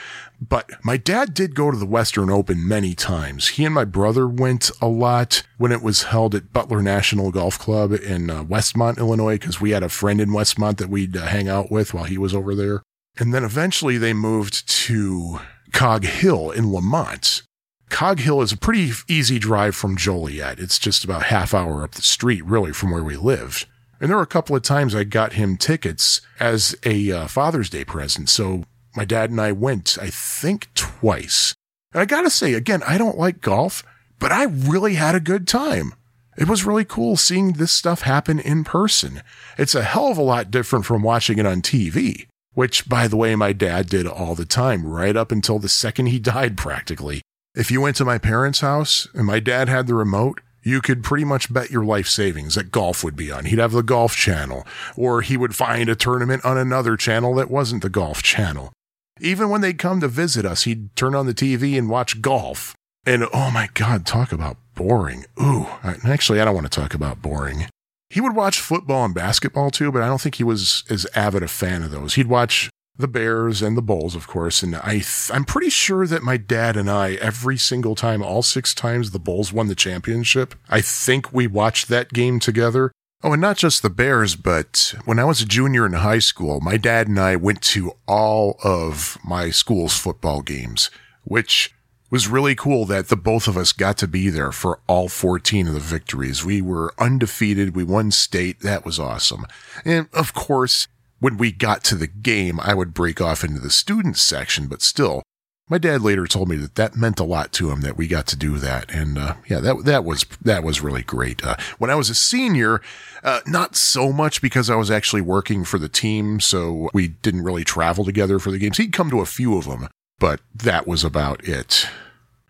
but 0.49 0.71
my 0.83 0.97
dad 0.97 1.35
did 1.35 1.55
go 1.55 1.71
to 1.71 1.77
the 1.77 1.87
Western 1.87 2.29
Open 2.29 2.67
many 2.67 2.95
times. 2.95 3.49
He 3.49 3.65
and 3.65 3.75
my 3.75 3.85
brother 3.85 4.27
went 4.27 4.73
a 4.81 4.89
lot 4.89 5.45
when 5.57 5.71
it 5.71 5.83
was 5.83 6.05
held 6.05 6.35
at 6.35 6.53
Butler 6.53 6.83
National 6.83 7.31
Golf 7.31 7.59
Club 7.61 7.93
in 7.93 8.29
uh, 8.29 8.43
Westmont, 8.43 8.99
Illinois, 8.99 9.39
because 9.39 9.61
we 9.61 9.71
had 9.71 9.85
a 9.85 9.89
friend 9.89 10.21
in 10.21 10.31
Westmont 10.31 10.79
that 10.79 10.89
we'd 10.89 11.17
uh, 11.17 11.27
hang 11.27 11.49
out 11.49 11.71
with 11.71 11.95
while 11.95 12.05
he 12.05 12.19
was 12.19 12.35
over 12.35 12.57
there. 12.57 12.83
And 13.19 13.33
then 13.33 13.45
eventually 13.45 13.99
they 13.99 14.13
moved 14.13 14.69
to 14.87 15.39
Cog 15.73 16.05
Hill 16.05 16.51
in 16.51 16.73
Lemont. 16.73 17.43
Cog 17.89 18.19
Hill 18.19 18.43
is 18.43 18.53
a 18.53 18.57
pretty 18.57 18.91
easy 19.07 19.39
drive 19.39 19.77
from 19.77 19.97
Joliet. 19.97 20.59
It's 20.59 20.79
just 20.79 21.05
about 21.05 21.25
half 21.25 21.55
hour 21.55 21.85
up 21.85 21.93
the 21.93 22.03
street, 22.03 22.45
really, 22.45 22.73
from 22.73 22.91
where 22.91 23.05
we 23.05 23.17
lived. 23.17 23.67
And 24.01 24.11
there 24.11 24.17
were 24.17 24.25
a 24.25 24.27
couple 24.27 24.57
of 24.57 24.63
times 24.63 24.95
I 24.95 25.05
got 25.05 25.35
him 25.35 25.57
tickets 25.57 26.21
as 26.41 26.75
a 26.85 27.13
uh, 27.13 27.27
Father's 27.29 27.71
Day 27.71 27.85
present. 27.85 28.29
So 28.29 28.65
my 28.97 29.05
dad 29.05 29.31
and 29.31 29.41
I 29.41 29.53
went, 29.53 29.99
I 30.01 30.11
think 30.11 30.73
twice. 30.75 31.55
And 31.93 32.01
I 32.01 32.05
gotta 32.05 32.31
say, 32.31 32.55
again, 32.55 32.83
I 32.87 32.99
don't 32.99 33.19
like 33.19 33.41
golf, 33.41 33.85
but 34.19 34.33
I 34.33 34.45
really 34.45 34.95
had 34.95 35.15
a 35.15 35.21
good 35.21 35.49
time. 35.49 35.95
It 36.37 36.49
was 36.49 36.65
really 36.65 36.85
cool 36.85 37.17
seeing 37.17 37.53
this 37.53 37.73
stuff 37.73 38.03
happen 38.03 38.39
in 38.39 38.65
person. 38.65 39.23
It's 39.59 39.75
a 39.75 39.83
hell 39.83 40.09
of 40.09 40.17
a 40.17 40.23
lot 40.23 40.51
different 40.51 40.87
from 40.87 41.03
watching 41.03 41.39
it 41.39 41.47
on 41.47 41.61
TV, 41.61 42.27
which, 42.55 42.89
by 42.89 43.07
the 43.07 43.17
way, 43.17 43.37
my 43.37 43.53
dad 43.53 43.89
did 43.89 44.07
all 44.07 44.35
the 44.35 44.47
time, 44.47 44.87
right 44.87 45.17
up 45.17 45.31
until 45.31 45.59
the 45.59 45.69
second 45.69 46.07
he 46.07 46.19
died, 46.21 46.57
practically. 46.57 47.21
If 47.55 47.71
you 47.71 47.83
went 47.83 47.97
to 47.97 48.07
my 48.07 48.17
parents' 48.17 48.61
house 48.61 49.09
and 49.13 49.27
my 49.27 49.41
dad 49.41 49.69
had 49.69 49.87
the 49.87 49.95
remote, 49.95 50.41
you 50.63 50.81
could 50.81 51.03
pretty 51.03 51.25
much 51.25 51.53
bet 51.53 51.71
your 51.71 51.85
life 51.85 52.09
savings 52.09 52.55
that 52.55 52.71
golf 52.71 53.03
would 53.05 53.17
be 53.17 53.31
on. 53.31 53.45
He'd 53.45 53.59
have 53.59 53.73
the 53.73 53.83
golf 53.83 54.17
channel, 54.17 54.67
or 54.97 55.21
he 55.21 55.37
would 55.37 55.55
find 55.55 55.89
a 55.89 55.97
tournament 55.97 56.45
on 56.45 56.57
another 56.57 56.97
channel 56.97 57.35
that 57.35 57.51
wasn't 57.51 57.83
the 57.83 57.91
golf 57.91 58.23
channel. 58.23 58.73
Even 59.21 59.51
when 59.51 59.61
they'd 59.61 59.79
come 59.79 60.01
to 60.01 60.09
visit 60.09 60.45
us, 60.45 60.65
he'd 60.65 60.95
turn 60.97 61.15
on 61.15 61.27
the 61.27 61.35
TV 61.35 61.79
and 61.79 61.89
watch 61.89 62.23
golf. 62.23 62.75
And 63.05 63.27
oh 63.33 63.51
my 63.51 63.69
God, 63.75 64.07
talk 64.07 64.33
about 64.33 64.57
boring. 64.75 65.27
Ooh, 65.41 65.67
actually, 65.83 66.41
I 66.41 66.45
don't 66.45 66.55
want 66.55 66.71
to 66.71 66.81
talk 66.81 66.95
about 66.95 67.21
boring. 67.21 67.67
He 68.11 68.21
would 68.21 68.37
watch 68.37 68.61
football 68.61 69.05
and 69.05 69.15
basketball 69.15 69.71
too, 69.71 69.91
but 69.91 70.03
I 70.03 70.07
don't 70.07 70.21
think 70.21 70.37
he 70.37 70.45
was 70.45 70.85
as 70.91 71.07
avid 71.15 71.43
a 71.43 71.49
fan 71.49 71.83
of 71.83 71.91
those. 71.91 72.15
He'd 72.15 72.27
watch 72.27 72.71
the 72.97 73.09
Bears 73.09 73.63
and 73.63 73.77
the 73.77 73.83
Bulls, 73.83 74.15
of 74.15 74.27
course. 74.27 74.63
And 74.63 74.77
I, 74.77 74.93
th- 74.93 75.31
I'm 75.33 75.45
pretty 75.45 75.71
sure 75.71 76.07
that 76.07 76.23
my 76.23 76.37
dad 76.37 76.77
and 76.77 76.91
I, 76.91 77.15
every 77.15 77.57
single 77.57 77.95
time, 77.95 78.23
all 78.23 78.43
six 78.43 78.75
times 78.75 79.11
the 79.11 79.19
Bulls 79.19 79.53
won 79.53 79.69
the 79.69 79.75
championship, 79.75 80.55
I 80.69 80.81
think 80.81 81.33
we 81.33 81.47
watched 81.47 81.89
that 81.89 82.13
game 82.13 82.39
together. 82.39 82.93
Oh, 83.25 83.33
and 83.33 83.41
not 83.41 83.57
just 83.57 83.83
the 83.83 83.91
Bears, 83.91 84.35
but 84.35 84.95
when 85.05 85.21
I 85.21 85.25
was 85.25 85.41
a 85.41 85.47
junior 85.47 85.87
in 85.87 85.93
high 85.93 86.19
school, 86.19 86.61
my 86.61 86.77
dad 86.77 87.07
and 87.07 87.21
I 87.21 87.37
went 87.37 87.63
to 87.63 87.93
all 88.09 88.59
of 88.65 89.17
my 89.25 89.51
school's 89.51 89.97
football 89.97 90.43
games, 90.43 90.91
which 91.23 91.73
was 92.11 92.27
really 92.27 92.57
cool 92.57 92.85
that 92.87 93.09
the 93.09 93.17
both 93.17 93.47
of 93.47 93.57
us 93.57 93.71
got 93.71 93.97
to 93.99 94.09
be 94.09 94.29
there 94.29 94.51
for 94.51 94.81
all 94.89 95.09
14 95.09 95.69
of 95.69 95.75
the 95.75 95.81
victories. 95.81 96.45
We 96.45 96.61
were 96.61 96.95
undefeated. 96.99 97.77
We 97.77 97.85
won 97.85 98.11
state. 98.11 98.59
That 98.61 98.85
was 98.85 98.99
awesome. 98.99 99.47
And 99.85 100.09
of 100.13 100.35
course, 100.35 100.89
when 101.21 101.37
we 101.37 101.53
got 101.53 101.85
to 101.85 101.95
the 101.95 102.09
game, 102.09 102.59
I 102.59 102.75
would 102.75 102.93
break 102.93 103.21
off 103.21 103.45
into 103.45 103.61
the 103.61 103.71
students 103.71 104.21
section, 104.21 104.67
but 104.67 104.83
still, 104.83 105.23
my 105.69 105.79
dad 105.79 106.03
later 106.03 106.27
told 106.27 106.49
me 106.49 106.57
that 106.57 106.75
that 106.75 106.97
meant 106.97 107.21
a 107.21 107.25
lot 107.25 107.53
to 107.53 107.71
him 107.71 107.81
that 107.83 107.97
we 107.97 108.07
got 108.07 108.27
to 108.29 108.37
do 108.37 108.59
that, 108.59 108.91
and 108.91 109.17
uh, 109.17 109.35
yeah, 109.49 109.61
that 109.61 109.85
that 109.85 110.05
was 110.05 110.25
that 110.43 110.63
was 110.63 110.81
really 110.81 111.03
great. 111.03 111.45
Uh, 111.45 111.57
when 111.79 111.91
I 111.91 111.95
was 111.95 112.11
a 112.11 112.15
senior, 112.15 112.81
uh, 113.23 113.41
not 113.47 113.77
so 113.77 114.13
much 114.13 114.43
because 114.43 114.69
I 114.69 114.77
was 114.77 114.91
actually 114.91 115.23
working 115.23 115.65
for 115.65 115.79
the 115.79 115.89
team, 115.89 116.41
so 116.41 116.91
we 116.93 117.09
didn't 117.09 117.45
really 117.45 117.65
travel 117.65 118.05
together 118.05 118.39
for 118.39 118.51
the 118.51 118.59
games. 118.59 118.77
He'd 118.77 118.93
come 118.93 119.11
to 119.11 119.21
a 119.21 119.27
few 119.27 119.57
of 119.57 119.65
them, 119.65 119.89
but 120.19 120.41
that 120.55 120.87
was 120.87 121.05
about 121.05 121.47
it. 121.49 121.87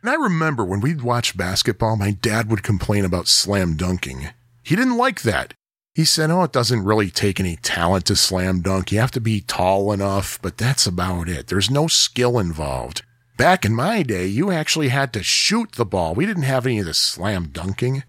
And 0.00 0.10
I 0.10 0.14
remember 0.14 0.64
when 0.64 0.80
we'd 0.80 1.02
watch 1.02 1.36
basketball, 1.36 1.96
my 1.96 2.10
dad 2.10 2.50
would 2.50 2.64
complain 2.64 3.04
about 3.04 3.28
slam 3.28 3.76
dunking. 3.76 4.30
He 4.64 4.74
didn't 4.74 4.96
like 4.96 5.22
that. 5.22 5.54
He 5.94 6.06
said, 6.06 6.30
Oh, 6.30 6.42
it 6.44 6.52
doesn't 6.52 6.84
really 6.84 7.10
take 7.10 7.38
any 7.38 7.56
talent 7.56 8.06
to 8.06 8.16
slam 8.16 8.60
dunk. 8.62 8.90
You 8.90 9.00
have 9.00 9.10
to 9.12 9.20
be 9.20 9.42
tall 9.42 9.92
enough, 9.92 10.38
but 10.40 10.56
that's 10.56 10.86
about 10.86 11.28
it. 11.28 11.48
There's 11.48 11.70
no 11.70 11.86
skill 11.86 12.38
involved. 12.38 13.02
Back 13.36 13.64
in 13.64 13.74
my 13.74 14.02
day, 14.02 14.26
you 14.26 14.50
actually 14.50 14.88
had 14.88 15.12
to 15.12 15.22
shoot 15.22 15.72
the 15.72 15.84
ball. 15.84 16.14
We 16.14 16.26
didn't 16.26 16.44
have 16.44 16.64
any 16.64 16.78
of 16.78 16.86
the 16.86 16.94
slam 16.94 17.48
dunking. 17.48 18.04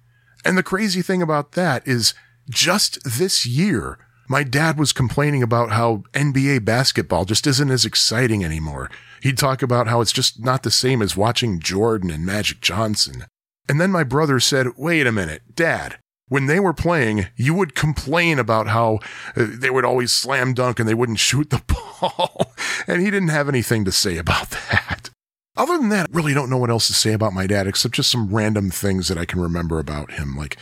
And 0.45 0.57
the 0.57 0.63
crazy 0.63 1.01
thing 1.01 1.21
about 1.21 1.53
that 1.53 1.85
is 1.87 2.13
just 2.49 2.99
this 3.03 3.45
year, 3.45 3.97
my 4.29 4.43
dad 4.43 4.77
was 4.77 4.93
complaining 4.93 5.43
about 5.43 5.71
how 5.71 6.03
NBA 6.13 6.63
basketball 6.63 7.25
just 7.25 7.47
isn't 7.47 7.71
as 7.71 7.85
exciting 7.85 8.43
anymore. 8.43 8.89
He'd 9.21 9.37
talk 9.37 9.61
about 9.61 9.87
how 9.87 10.01
it's 10.01 10.11
just 10.11 10.43
not 10.43 10.63
the 10.63 10.71
same 10.71 11.01
as 11.01 11.17
watching 11.17 11.59
Jordan 11.59 12.11
and 12.11 12.25
Magic 12.25 12.61
Johnson. 12.61 13.25
And 13.67 13.79
then 13.79 13.91
my 13.91 14.03
brother 14.03 14.39
said, 14.39 14.67
wait 14.77 15.07
a 15.07 15.11
minute, 15.11 15.55
dad, 15.55 15.97
when 16.27 16.45
they 16.47 16.59
were 16.59 16.73
playing, 16.73 17.27
you 17.35 17.53
would 17.53 17.75
complain 17.75 18.39
about 18.39 18.67
how 18.67 18.99
uh, 19.35 19.45
they 19.49 19.69
would 19.69 19.85
always 19.85 20.11
slam 20.11 20.53
dunk 20.53 20.79
and 20.79 20.87
they 20.87 20.93
wouldn't 20.93 21.19
shoot 21.29 21.49
the 21.49 21.61
ball. 21.67 22.53
and 22.87 23.01
he 23.01 23.11
didn't 23.11 23.29
have 23.29 23.49
anything 23.49 23.85
to 23.85 23.91
say 23.91 24.17
about 24.17 24.49
that. 24.49 25.09
Other 25.55 25.77
than 25.77 25.89
that, 25.89 26.07
I 26.11 26.15
really 26.15 26.33
don't 26.33 26.49
know 26.49 26.57
what 26.57 26.71
else 26.71 26.87
to 26.87 26.93
say 26.93 27.13
about 27.13 27.33
my 27.33 27.45
dad 27.45 27.67
except 27.67 27.93
just 27.95 28.09
some 28.09 28.33
random 28.33 28.71
things 28.71 29.07
that 29.07 29.19
I 29.19 29.25
can 29.25 29.39
remember 29.39 29.77
about 29.77 30.13
him. 30.13 30.35
Like 30.35 30.57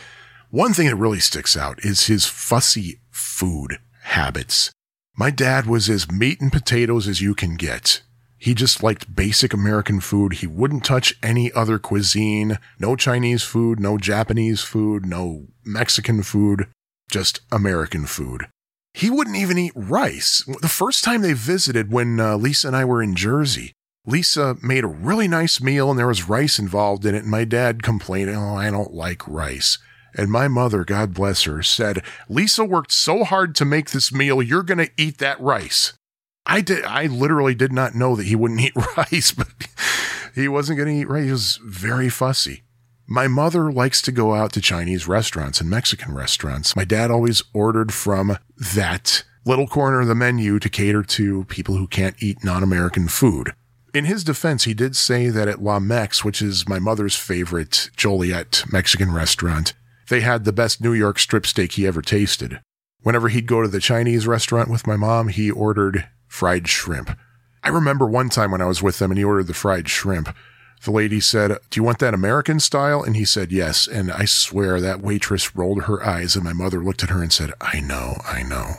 one 0.50 0.74
thing 0.74 0.86
that 0.88 0.96
really 0.96 1.20
sticks 1.20 1.56
out 1.56 1.82
is 1.82 2.08
his 2.08 2.26
fussy 2.26 3.00
food 3.10 3.78
habits. 4.02 4.70
My 5.16 5.30
dad 5.30 5.66
was 5.66 5.88
as 5.88 6.10
meat 6.10 6.40
and 6.40 6.52
potatoes 6.52 7.08
as 7.08 7.22
you 7.22 7.34
can 7.34 7.56
get. 7.56 8.02
He 8.42 8.54
just 8.54 8.82
liked 8.82 9.14
basic 9.14 9.54
American 9.54 10.00
food. 10.00 10.32
He 10.32 10.48
wouldn't 10.48 10.84
touch 10.84 11.14
any 11.22 11.52
other 11.52 11.78
cuisine. 11.78 12.58
No 12.76 12.96
Chinese 12.96 13.44
food, 13.44 13.78
no 13.78 13.98
Japanese 13.98 14.62
food, 14.62 15.06
no 15.06 15.46
Mexican 15.64 16.24
food, 16.24 16.66
just 17.08 17.42
American 17.52 18.04
food. 18.04 18.48
He 18.94 19.08
wouldn't 19.08 19.36
even 19.36 19.58
eat 19.58 19.72
rice. 19.76 20.42
The 20.60 20.68
first 20.68 21.04
time 21.04 21.22
they 21.22 21.34
visited 21.34 21.92
when 21.92 22.18
uh, 22.18 22.36
Lisa 22.36 22.66
and 22.66 22.76
I 22.76 22.84
were 22.84 23.00
in 23.00 23.14
Jersey, 23.14 23.74
Lisa 24.06 24.56
made 24.60 24.82
a 24.82 24.88
really 24.88 25.28
nice 25.28 25.60
meal 25.60 25.88
and 25.88 25.96
there 25.96 26.08
was 26.08 26.28
rice 26.28 26.58
involved 26.58 27.06
in 27.06 27.14
it. 27.14 27.22
And 27.22 27.30
my 27.30 27.44
dad 27.44 27.84
complained, 27.84 28.30
Oh, 28.30 28.56
I 28.56 28.72
don't 28.72 28.92
like 28.92 29.28
rice. 29.28 29.78
And 30.16 30.32
my 30.32 30.48
mother, 30.48 30.84
God 30.84 31.14
bless 31.14 31.44
her, 31.44 31.62
said, 31.62 32.02
Lisa 32.28 32.64
worked 32.64 32.90
so 32.90 33.22
hard 33.22 33.54
to 33.54 33.64
make 33.64 33.90
this 33.90 34.12
meal, 34.12 34.42
you're 34.42 34.64
going 34.64 34.84
to 34.84 34.90
eat 34.96 35.18
that 35.18 35.40
rice. 35.40 35.92
I 36.46 36.60
did, 36.60 36.84
I 36.84 37.06
literally 37.06 37.54
did 37.54 37.72
not 37.72 37.94
know 37.94 38.16
that 38.16 38.26
he 38.26 38.36
wouldn't 38.36 38.60
eat 38.60 38.76
rice, 38.96 39.32
but 39.32 39.48
he 40.34 40.48
wasn't 40.48 40.78
going 40.78 40.88
to 40.88 41.00
eat 41.00 41.08
rice. 41.08 41.24
He 41.24 41.30
was 41.30 41.60
very 41.64 42.08
fussy. 42.08 42.62
My 43.06 43.28
mother 43.28 43.70
likes 43.70 44.00
to 44.02 44.12
go 44.12 44.34
out 44.34 44.52
to 44.52 44.60
Chinese 44.60 45.06
restaurants 45.06 45.60
and 45.60 45.68
Mexican 45.68 46.14
restaurants. 46.14 46.74
My 46.74 46.84
dad 46.84 47.10
always 47.10 47.42
ordered 47.52 47.92
from 47.92 48.38
that 48.74 49.24
little 49.44 49.66
corner 49.66 50.00
of 50.00 50.08
the 50.08 50.14
menu 50.14 50.58
to 50.60 50.68
cater 50.68 51.02
to 51.02 51.44
people 51.44 51.76
who 51.76 51.86
can't 51.86 52.20
eat 52.22 52.44
non-American 52.44 53.08
food. 53.08 53.52
In 53.92 54.06
his 54.06 54.24
defense, 54.24 54.64
he 54.64 54.72
did 54.72 54.96
say 54.96 55.28
that 55.28 55.48
at 55.48 55.62
La 55.62 55.78
Mex, 55.78 56.24
which 56.24 56.40
is 56.40 56.68
my 56.68 56.78
mother's 56.78 57.16
favorite 57.16 57.90
Joliet 57.96 58.64
Mexican 58.72 59.12
restaurant, 59.12 59.74
they 60.08 60.20
had 60.20 60.44
the 60.44 60.52
best 60.52 60.80
New 60.80 60.94
York 60.94 61.18
strip 61.18 61.46
steak 61.46 61.72
he 61.72 61.86
ever 61.86 62.00
tasted. 62.00 62.60
Whenever 63.02 63.28
he'd 63.28 63.46
go 63.46 63.60
to 63.60 63.68
the 63.68 63.80
Chinese 63.80 64.26
restaurant 64.26 64.70
with 64.70 64.86
my 64.86 64.96
mom, 64.96 65.28
he 65.28 65.50
ordered 65.50 66.08
fried 66.32 66.66
shrimp. 66.66 67.16
I 67.62 67.68
remember 67.68 68.06
one 68.06 68.30
time 68.30 68.50
when 68.50 68.62
I 68.62 68.66
was 68.66 68.82
with 68.82 68.98
them 68.98 69.10
and 69.10 69.18
he 69.18 69.24
ordered 69.24 69.48
the 69.48 69.54
fried 69.54 69.88
shrimp. 69.88 70.34
The 70.82 70.90
lady 70.90 71.20
said, 71.20 71.58
Do 71.68 71.78
you 71.78 71.84
want 71.84 71.98
that 71.98 72.14
American 72.14 72.58
style? 72.58 73.02
And 73.02 73.14
he 73.14 73.26
said, 73.26 73.52
Yes. 73.52 73.86
And 73.86 74.10
I 74.10 74.24
swear 74.24 74.80
that 74.80 75.02
waitress 75.02 75.54
rolled 75.54 75.82
her 75.82 76.04
eyes 76.04 76.34
and 76.34 76.42
my 76.42 76.54
mother 76.54 76.82
looked 76.82 77.02
at 77.02 77.10
her 77.10 77.22
and 77.22 77.32
said, 77.32 77.52
I 77.60 77.80
know, 77.80 78.14
I 78.26 78.42
know. 78.42 78.72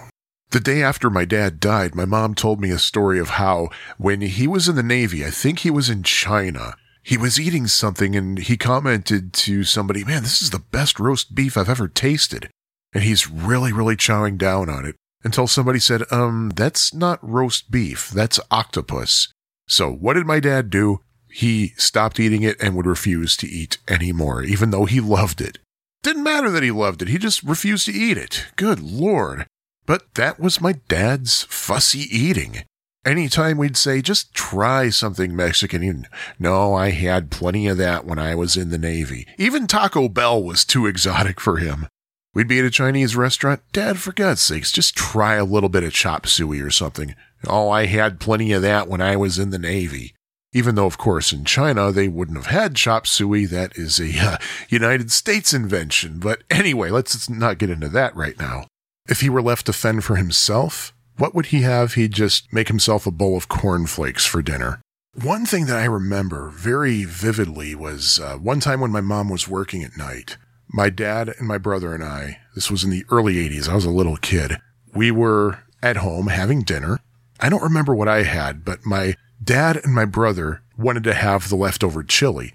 The 0.50 0.60
day 0.60 0.82
after 0.82 1.12
my 1.12 1.26
dad 1.26 1.60
died, 1.60 1.94
my 1.94 2.06
mom 2.06 2.34
told 2.34 2.60
me 2.60 2.72
a 2.72 2.80
story 2.80 3.20
of 3.20 3.30
how 3.30 3.70
when 3.98 4.22
he 4.22 4.48
was 4.48 4.68
in 4.68 4.76
the 4.76 4.84
Navy, 4.84 5.24
I 5.24 5.30
think 5.30 5.60
he 5.60 5.70
was 5.70 5.90
in 5.90 6.02
China, 6.02 6.76
he 7.04 7.18
was 7.18 7.40
eating 7.40 7.68
something 7.68 8.16
and 8.16 8.40
he 8.40 8.58
commented 8.58 9.32
to 9.34 9.64
somebody, 9.64 10.04
man, 10.04 10.24
this 10.24 10.42
is 10.42 10.50
the 10.50 10.60
best 10.60 11.00
roast 11.00 11.36
beef 11.36 11.56
I've 11.56 11.70
ever 11.70 11.88
tasted. 11.88 12.50
And 12.94 13.04
he's 13.04 13.30
really, 13.30 13.72
really 13.72 13.96
chowing 13.96 14.38
down 14.38 14.70
on 14.70 14.86
it 14.86 14.96
until 15.24 15.48
somebody 15.48 15.80
said, 15.80 16.04
um, 16.12 16.52
that's 16.56 16.94
not 16.94 17.20
roast 17.28 17.72
beef. 17.72 18.10
That's 18.10 18.40
octopus. 18.52 19.30
So 19.68 19.92
what 19.92 20.14
did 20.14 20.26
my 20.26 20.40
dad 20.40 20.70
do? 20.70 21.00
He 21.32 21.70
stopped 21.78 22.20
eating 22.20 22.44
it 22.44 22.62
and 22.62 22.76
would 22.76 22.86
refuse 22.86 23.36
to 23.38 23.48
eat 23.48 23.80
anymore, 23.88 24.44
even 24.44 24.72
though 24.72 24.86
he 24.86 25.00
loved 25.00 25.42
it. 25.42 25.58
Didn't 26.04 26.24
matter 26.24 26.52
that 26.52 26.64
he 26.64 26.72
loved 26.72 27.02
it. 27.02 27.08
He 27.08 27.18
just 27.18 27.44
refused 27.44 27.86
to 27.86 27.94
eat 27.94 28.18
it. 28.18 28.48
Good 28.56 28.82
Lord. 28.82 29.48
But 29.86 30.14
that 30.16 30.40
was 30.40 30.62
my 30.62 30.74
dad's 30.88 31.44
fussy 31.44 32.02
eating. 32.16 32.64
Anytime 33.06 33.58
we'd 33.58 33.76
say, 33.76 34.02
just 34.02 34.34
try 34.34 34.90
something 34.90 35.36
Mexican, 35.36 35.84
you 35.84 36.04
no, 36.40 36.74
I 36.74 36.92
had 36.92 37.32
plenty 37.32 37.68
of 37.68 37.78
that 37.78 38.06
when 38.06 38.18
I 38.18 38.34
was 38.34 38.56
in 38.56 38.70
the 38.70 38.78
Navy. 38.78 39.28
Even 39.38 39.68
Taco 39.68 40.08
Bell 40.08 40.42
was 40.42 40.64
too 40.64 40.86
exotic 40.86 41.42
for 41.42 41.58
him. 41.58 41.88
We'd 42.34 42.48
be 42.48 42.58
at 42.60 42.66
a 42.66 42.72
Chinese 42.72 43.16
restaurant. 43.16 43.62
Dad, 43.74 44.00
for 44.00 44.12
God's 44.12 44.42
sakes, 44.42 44.72
just 44.72 44.96
try 44.96 45.36
a 45.36 45.46
little 45.46 45.70
bit 45.70 45.84
of 45.84 45.94
chop 45.94 46.26
suey 46.26 46.62
or 46.62 46.72
something. 46.72 47.14
Oh, 47.48 47.70
I 47.70 47.86
had 47.86 48.20
plenty 48.20 48.52
of 48.54 48.64
that 48.64 48.88
when 48.88 49.02
I 49.02 49.16
was 49.16 49.38
in 49.38 49.52
the 49.52 49.60
Navy. 49.60 50.16
Even 50.52 50.74
though, 50.74 50.88
of 50.88 50.98
course, 50.98 51.32
in 51.32 51.46
China, 51.46 51.92
they 51.92 52.08
wouldn't 52.08 52.38
have 52.38 52.48
had 52.48 52.76
chop 52.76 53.06
suey. 53.06 53.46
That 53.46 53.78
is 53.78 54.00
a 54.00 54.20
uh, 54.20 54.38
United 54.70 55.12
States 55.12 55.54
invention. 55.54 56.20
But 56.20 56.44
anyway, 56.50 56.90
let's 56.90 57.30
not 57.30 57.60
get 57.60 57.70
into 57.70 57.90
that 57.90 58.16
right 58.16 58.38
now. 58.40 58.66
If 59.08 59.22
he 59.22 59.30
were 59.30 59.42
left 59.42 59.68
to 59.68 59.74
fend 59.74 60.04
for 60.04 60.16
himself, 60.16 60.94
what 61.18 61.36
would 61.36 61.48
he 61.48 61.62
have? 61.62 61.94
He'd 61.94 62.14
just 62.14 62.52
make 62.52 62.68
himself 62.68 63.06
a 63.06 63.12
bowl 63.12 63.38
of 63.38 63.48
cornflakes 63.48 64.26
for 64.26 64.42
dinner. 64.42 64.82
One 65.22 65.46
thing 65.46 65.68
that 65.68 65.78
I 65.78 65.86
remember 65.86 66.50
very 66.50 67.04
vividly 67.04 67.76
was 67.76 68.20
uh, 68.20 68.38
one 68.38 68.60
time 68.60 68.80
when 68.80 68.90
my 68.90 69.02
mom 69.02 69.30
was 69.30 69.48
working 69.48 69.84
at 69.84 69.96
night. 69.96 70.38
My 70.68 70.90
dad 70.90 71.34
and 71.38 71.48
my 71.48 71.58
brother 71.58 71.94
and 71.94 72.04
I, 72.04 72.40
this 72.56 72.72
was 72.72 72.84
in 72.84 72.90
the 72.90 73.06
early 73.10 73.36
80s, 73.36 73.70
I 73.70 73.76
was 73.76 73.86
a 73.86 73.92
little 73.92 74.18
kid, 74.18 74.58
we 74.94 75.12
were 75.12 75.60
at 75.82 75.98
home 75.98 76.28
having 76.28 76.62
dinner. 76.62 77.00
I 77.40 77.50
don't 77.50 77.64
remember 77.64 77.94
what 77.94 78.08
I 78.08 78.24
had, 78.24 78.64
but 78.64 78.86
my 78.86 79.16
dad 79.44 79.78
and 79.84 79.94
my 79.94 80.06
brother 80.06 80.62
wanted 80.78 81.04
to 81.04 81.14
have 81.14 81.50
the 81.50 81.56
leftover 81.56 82.04
chili. 82.04 82.54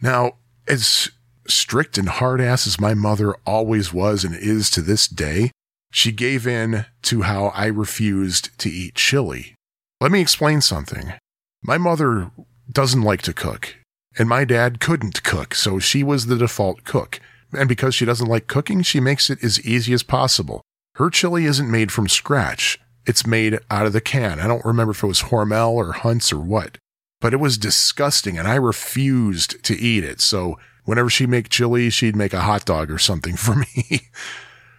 Now, 0.00 0.32
as 0.66 1.10
strict 1.46 1.98
and 1.98 2.08
hard 2.08 2.40
ass 2.40 2.66
as 2.66 2.80
my 2.80 2.94
mother 2.94 3.34
always 3.46 3.92
was 3.92 4.24
and 4.24 4.34
is 4.34 4.70
to 4.70 4.82
this 4.82 5.08
day, 5.08 5.50
she 5.90 6.12
gave 6.12 6.46
in 6.46 6.86
to 7.02 7.22
how 7.22 7.46
I 7.46 7.66
refused 7.66 8.56
to 8.58 8.70
eat 8.70 8.94
chili. 8.94 9.54
Let 10.00 10.12
me 10.12 10.20
explain 10.20 10.60
something. 10.60 11.14
My 11.62 11.78
mother 11.78 12.30
doesn't 12.70 13.02
like 13.02 13.22
to 13.22 13.32
cook, 13.32 13.76
and 14.18 14.28
my 14.28 14.44
dad 14.44 14.80
couldn't 14.80 15.22
cook, 15.22 15.54
so 15.54 15.78
she 15.78 16.04
was 16.04 16.26
the 16.26 16.36
default 16.36 16.84
cook. 16.84 17.20
And 17.52 17.68
because 17.68 17.94
she 17.94 18.04
doesn't 18.04 18.28
like 18.28 18.46
cooking, 18.46 18.82
she 18.82 19.00
makes 19.00 19.30
it 19.30 19.42
as 19.42 19.64
easy 19.64 19.92
as 19.92 20.02
possible. 20.02 20.62
Her 20.96 21.10
chili 21.10 21.44
isn't 21.44 21.70
made 21.70 21.92
from 21.92 22.08
scratch. 22.08 22.78
It's 23.06 23.26
made 23.26 23.58
out 23.70 23.86
of 23.86 23.92
the 23.92 24.00
can. 24.00 24.40
I 24.40 24.46
don't 24.46 24.64
remember 24.64 24.90
if 24.90 25.02
it 25.02 25.06
was 25.06 25.22
Hormel 25.22 25.72
or 25.72 25.92
Hunt's 25.92 26.32
or 26.32 26.40
what, 26.40 26.76
but 27.20 27.32
it 27.32 27.38
was 27.38 27.56
disgusting 27.56 28.36
and 28.36 28.46
I 28.46 28.56
refused 28.56 29.62
to 29.64 29.74
eat 29.74 30.04
it. 30.04 30.20
So 30.20 30.58
whenever 30.84 31.08
she'd 31.08 31.28
make 31.28 31.48
chili, 31.48 31.88
she'd 31.88 32.16
make 32.16 32.32
a 32.32 32.42
hot 32.42 32.64
dog 32.64 32.90
or 32.90 32.98
something 32.98 33.36
for 33.36 33.54
me. 33.54 34.00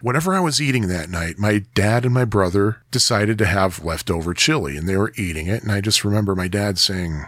Whenever 0.00 0.34
I 0.34 0.40
was 0.40 0.62
eating 0.62 0.88
that 0.88 1.10
night, 1.10 1.38
my 1.38 1.64
dad 1.74 2.04
and 2.04 2.14
my 2.14 2.24
brother 2.24 2.82
decided 2.90 3.36
to 3.38 3.46
have 3.46 3.84
leftover 3.84 4.32
chili 4.32 4.76
and 4.76 4.88
they 4.88 4.96
were 4.96 5.12
eating 5.16 5.46
it. 5.46 5.62
And 5.62 5.72
I 5.72 5.80
just 5.80 6.04
remember 6.04 6.34
my 6.34 6.48
dad 6.48 6.78
saying, 6.78 7.26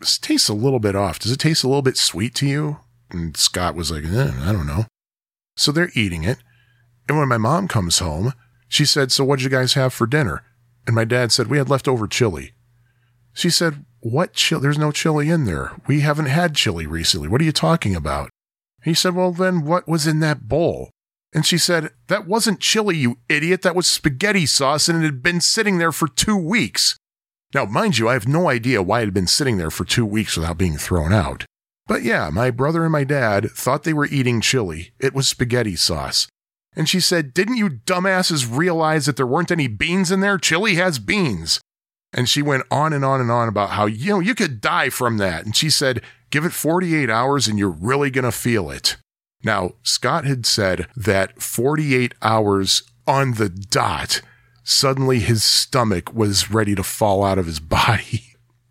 This 0.00 0.18
tastes 0.18 0.48
a 0.48 0.54
little 0.54 0.80
bit 0.80 0.96
off. 0.96 1.18
Does 1.18 1.30
it 1.30 1.38
taste 1.38 1.62
a 1.62 1.68
little 1.68 1.82
bit 1.82 1.96
sweet 1.96 2.34
to 2.36 2.46
you? 2.46 2.78
And 3.10 3.36
Scott 3.36 3.74
was 3.74 3.90
like, 3.90 4.04
eh, 4.04 4.32
I 4.42 4.52
don't 4.52 4.66
know. 4.66 4.86
So 5.56 5.72
they're 5.72 5.90
eating 5.94 6.24
it. 6.24 6.38
And 7.08 7.18
when 7.18 7.28
my 7.28 7.38
mom 7.38 7.68
comes 7.68 7.98
home, 7.98 8.34
she 8.68 8.84
said, 8.84 9.10
So 9.10 9.24
what'd 9.24 9.42
you 9.42 9.50
guys 9.50 9.74
have 9.74 9.92
for 9.92 10.06
dinner? 10.06 10.44
And 10.86 10.94
my 10.94 11.04
dad 11.04 11.32
said, 11.32 11.48
We 11.48 11.58
had 11.58 11.70
leftover 11.70 12.06
chili. 12.06 12.52
She 13.32 13.50
said, 13.50 13.84
What 14.00 14.34
chili? 14.34 14.62
There's 14.62 14.78
no 14.78 14.92
chili 14.92 15.30
in 15.30 15.44
there. 15.44 15.72
We 15.86 16.00
haven't 16.00 16.26
had 16.26 16.54
chili 16.54 16.86
recently. 16.86 17.28
What 17.28 17.40
are 17.40 17.44
you 17.44 17.52
talking 17.52 17.96
about? 17.96 18.30
He 18.84 18.94
said, 18.94 19.14
Well, 19.14 19.32
then 19.32 19.64
what 19.64 19.88
was 19.88 20.06
in 20.06 20.20
that 20.20 20.48
bowl? 20.48 20.90
And 21.34 21.44
she 21.44 21.58
said, 21.58 21.90
That 22.08 22.26
wasn't 22.26 22.60
chili, 22.60 22.96
you 22.96 23.18
idiot. 23.28 23.62
That 23.62 23.76
was 23.76 23.88
spaghetti 23.88 24.46
sauce, 24.46 24.88
and 24.88 25.02
it 25.02 25.06
had 25.06 25.22
been 25.22 25.40
sitting 25.40 25.78
there 25.78 25.92
for 25.92 26.08
two 26.08 26.36
weeks. 26.36 26.96
Now, 27.54 27.64
mind 27.64 27.96
you, 27.96 28.08
I 28.08 28.12
have 28.12 28.28
no 28.28 28.48
idea 28.48 28.82
why 28.82 29.00
it 29.00 29.06
had 29.06 29.14
been 29.14 29.26
sitting 29.26 29.56
there 29.56 29.70
for 29.70 29.84
two 29.84 30.04
weeks 30.04 30.36
without 30.36 30.58
being 30.58 30.76
thrown 30.76 31.12
out. 31.12 31.46
But 31.88 32.02
yeah, 32.02 32.30
my 32.30 32.50
brother 32.50 32.84
and 32.84 32.92
my 32.92 33.02
dad 33.02 33.50
thought 33.50 33.82
they 33.82 33.94
were 33.94 34.06
eating 34.06 34.42
chili. 34.42 34.92
It 35.00 35.14
was 35.14 35.28
spaghetti 35.28 35.74
sauce. 35.74 36.28
And 36.76 36.88
she 36.88 37.00
said, 37.00 37.34
Didn't 37.34 37.56
you 37.56 37.70
dumbasses 37.70 38.46
realize 38.56 39.06
that 39.06 39.16
there 39.16 39.26
weren't 39.26 39.50
any 39.50 39.66
beans 39.66 40.12
in 40.12 40.20
there? 40.20 40.38
Chili 40.38 40.74
has 40.76 40.98
beans. 40.98 41.60
And 42.12 42.28
she 42.28 42.42
went 42.42 42.64
on 42.70 42.92
and 42.92 43.04
on 43.04 43.20
and 43.20 43.30
on 43.30 43.48
about 43.48 43.70
how, 43.70 43.86
you 43.86 44.10
know, 44.12 44.20
you 44.20 44.34
could 44.34 44.60
die 44.60 44.90
from 44.90 45.16
that. 45.16 45.44
And 45.44 45.56
she 45.56 45.70
said, 45.70 46.02
Give 46.30 46.44
it 46.44 46.52
48 46.52 47.08
hours 47.08 47.48
and 47.48 47.58
you're 47.58 47.70
really 47.70 48.10
going 48.10 48.24
to 48.24 48.32
feel 48.32 48.70
it. 48.70 48.96
Now, 49.42 49.72
Scott 49.82 50.26
had 50.26 50.44
said 50.44 50.88
that 50.94 51.40
48 51.40 52.14
hours 52.20 52.82
on 53.06 53.34
the 53.34 53.48
dot, 53.48 54.20
suddenly 54.62 55.20
his 55.20 55.42
stomach 55.42 56.12
was 56.12 56.50
ready 56.50 56.74
to 56.74 56.82
fall 56.82 57.24
out 57.24 57.38
of 57.38 57.46
his 57.46 57.60
body. 57.60 58.27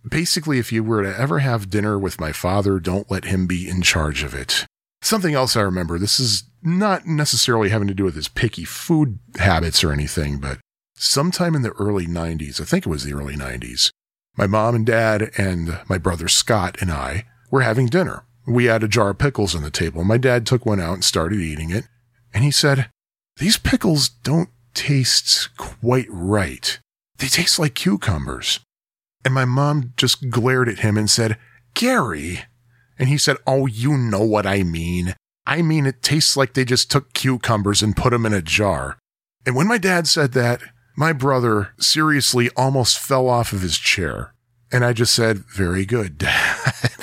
Basically, 0.08 0.60
if 0.60 0.72
you 0.72 0.84
were 0.84 1.04
to 1.04 1.20
ever 1.20 1.40
have 1.40 1.70
dinner 1.70 1.98
with 1.98 2.20
my 2.20 2.32
father, 2.32 2.80
don't 2.80 3.10
let 3.10 3.26
him 3.26 3.48
be 3.48 3.68
in 3.68 3.82
charge 3.82 4.24
of 4.24 4.34
it. 4.34 4.66
Something 5.02 5.34
else 5.34 5.56
I 5.56 5.62
remember, 5.62 5.98
this 5.98 6.20
is 6.20 6.44
not 6.64 7.06
necessarily 7.06 7.70
having 7.70 7.88
to 7.88 7.94
do 7.94 8.04
with 8.04 8.16
his 8.16 8.28
picky 8.28 8.64
food 8.64 9.20
habits 9.38 9.84
or 9.84 9.92
anything, 9.92 10.40
but 10.40 10.60
sometime 10.96 11.56
in 11.56 11.62
the 11.62 11.74
early 11.74 12.08
90s, 12.08 12.60
I 12.60 12.66
think 12.66 12.86
it 12.86 12.90
was 12.90 13.04
the 13.04 13.14
early 13.14 13.36
90s, 13.36 13.92
my 14.38 14.48
mom 14.48 14.76
and 14.76 14.86
dad 14.86 15.32
and 15.38 15.80
my 15.88 15.98
brother 15.98 16.28
Scott 16.28 16.78
and 16.80 16.92
I 16.92 17.26
were 17.50 17.62
having 17.62 17.88
dinner. 17.88 18.24
We 18.46 18.66
had 18.66 18.84
a 18.84 18.88
jar 18.88 19.10
of 19.10 19.18
pickles 19.18 19.56
on 19.56 19.64
the 19.64 19.72
table. 19.72 20.04
My 20.04 20.18
dad 20.18 20.46
took 20.46 20.66
one 20.66 20.80
out 20.80 20.94
and 20.94 21.04
started 21.04 21.40
eating 21.40 21.70
it. 21.70 21.86
And 22.34 22.44
he 22.44 22.52
said, 22.52 22.90
These 23.38 23.58
pickles 23.58 24.10
don't 24.10 24.50
taste 24.74 25.50
quite 25.58 26.08
right. 26.10 26.80
They 27.18 27.28
taste 27.28 27.60
like 27.60 27.74
cucumbers. 27.74 28.60
And 29.28 29.34
my 29.34 29.44
mom 29.44 29.92
just 29.98 30.30
glared 30.30 30.70
at 30.70 30.80
him 30.80 30.98
and 30.98 31.10
said, 31.10 31.38
Gary. 31.74 32.44
And 32.98 33.10
he 33.10 33.18
said, 33.18 33.36
Oh, 33.46 33.66
you 33.66 33.98
know 33.98 34.22
what 34.22 34.46
I 34.48 34.64
mean. 34.64 35.16
I 35.46 35.62
mean, 35.62 35.86
it 35.86 36.02
tastes 36.02 36.38
like 36.38 36.54
they 36.54 36.64
just 36.64 36.90
took 36.90 37.12
cucumbers 37.12 37.84
and 37.84 37.94
put 37.94 38.12
them 38.12 38.26
in 38.26 38.32
a 38.32 38.42
jar. 38.42 38.98
And 39.46 39.54
when 39.54 39.68
my 39.68 39.78
dad 39.78 40.08
said 40.08 40.32
that, 40.32 40.62
my 40.96 41.12
brother 41.12 41.74
seriously 41.78 42.50
almost 42.56 43.00
fell 43.00 43.28
off 43.28 43.52
of 43.52 43.64
his 43.64 43.78
chair. 43.78 44.34
And 44.72 44.86
I 44.86 44.94
just 44.94 45.14
said, 45.14 45.40
Very 45.40 45.86
good, 45.86 46.18
Dad. 46.18 46.90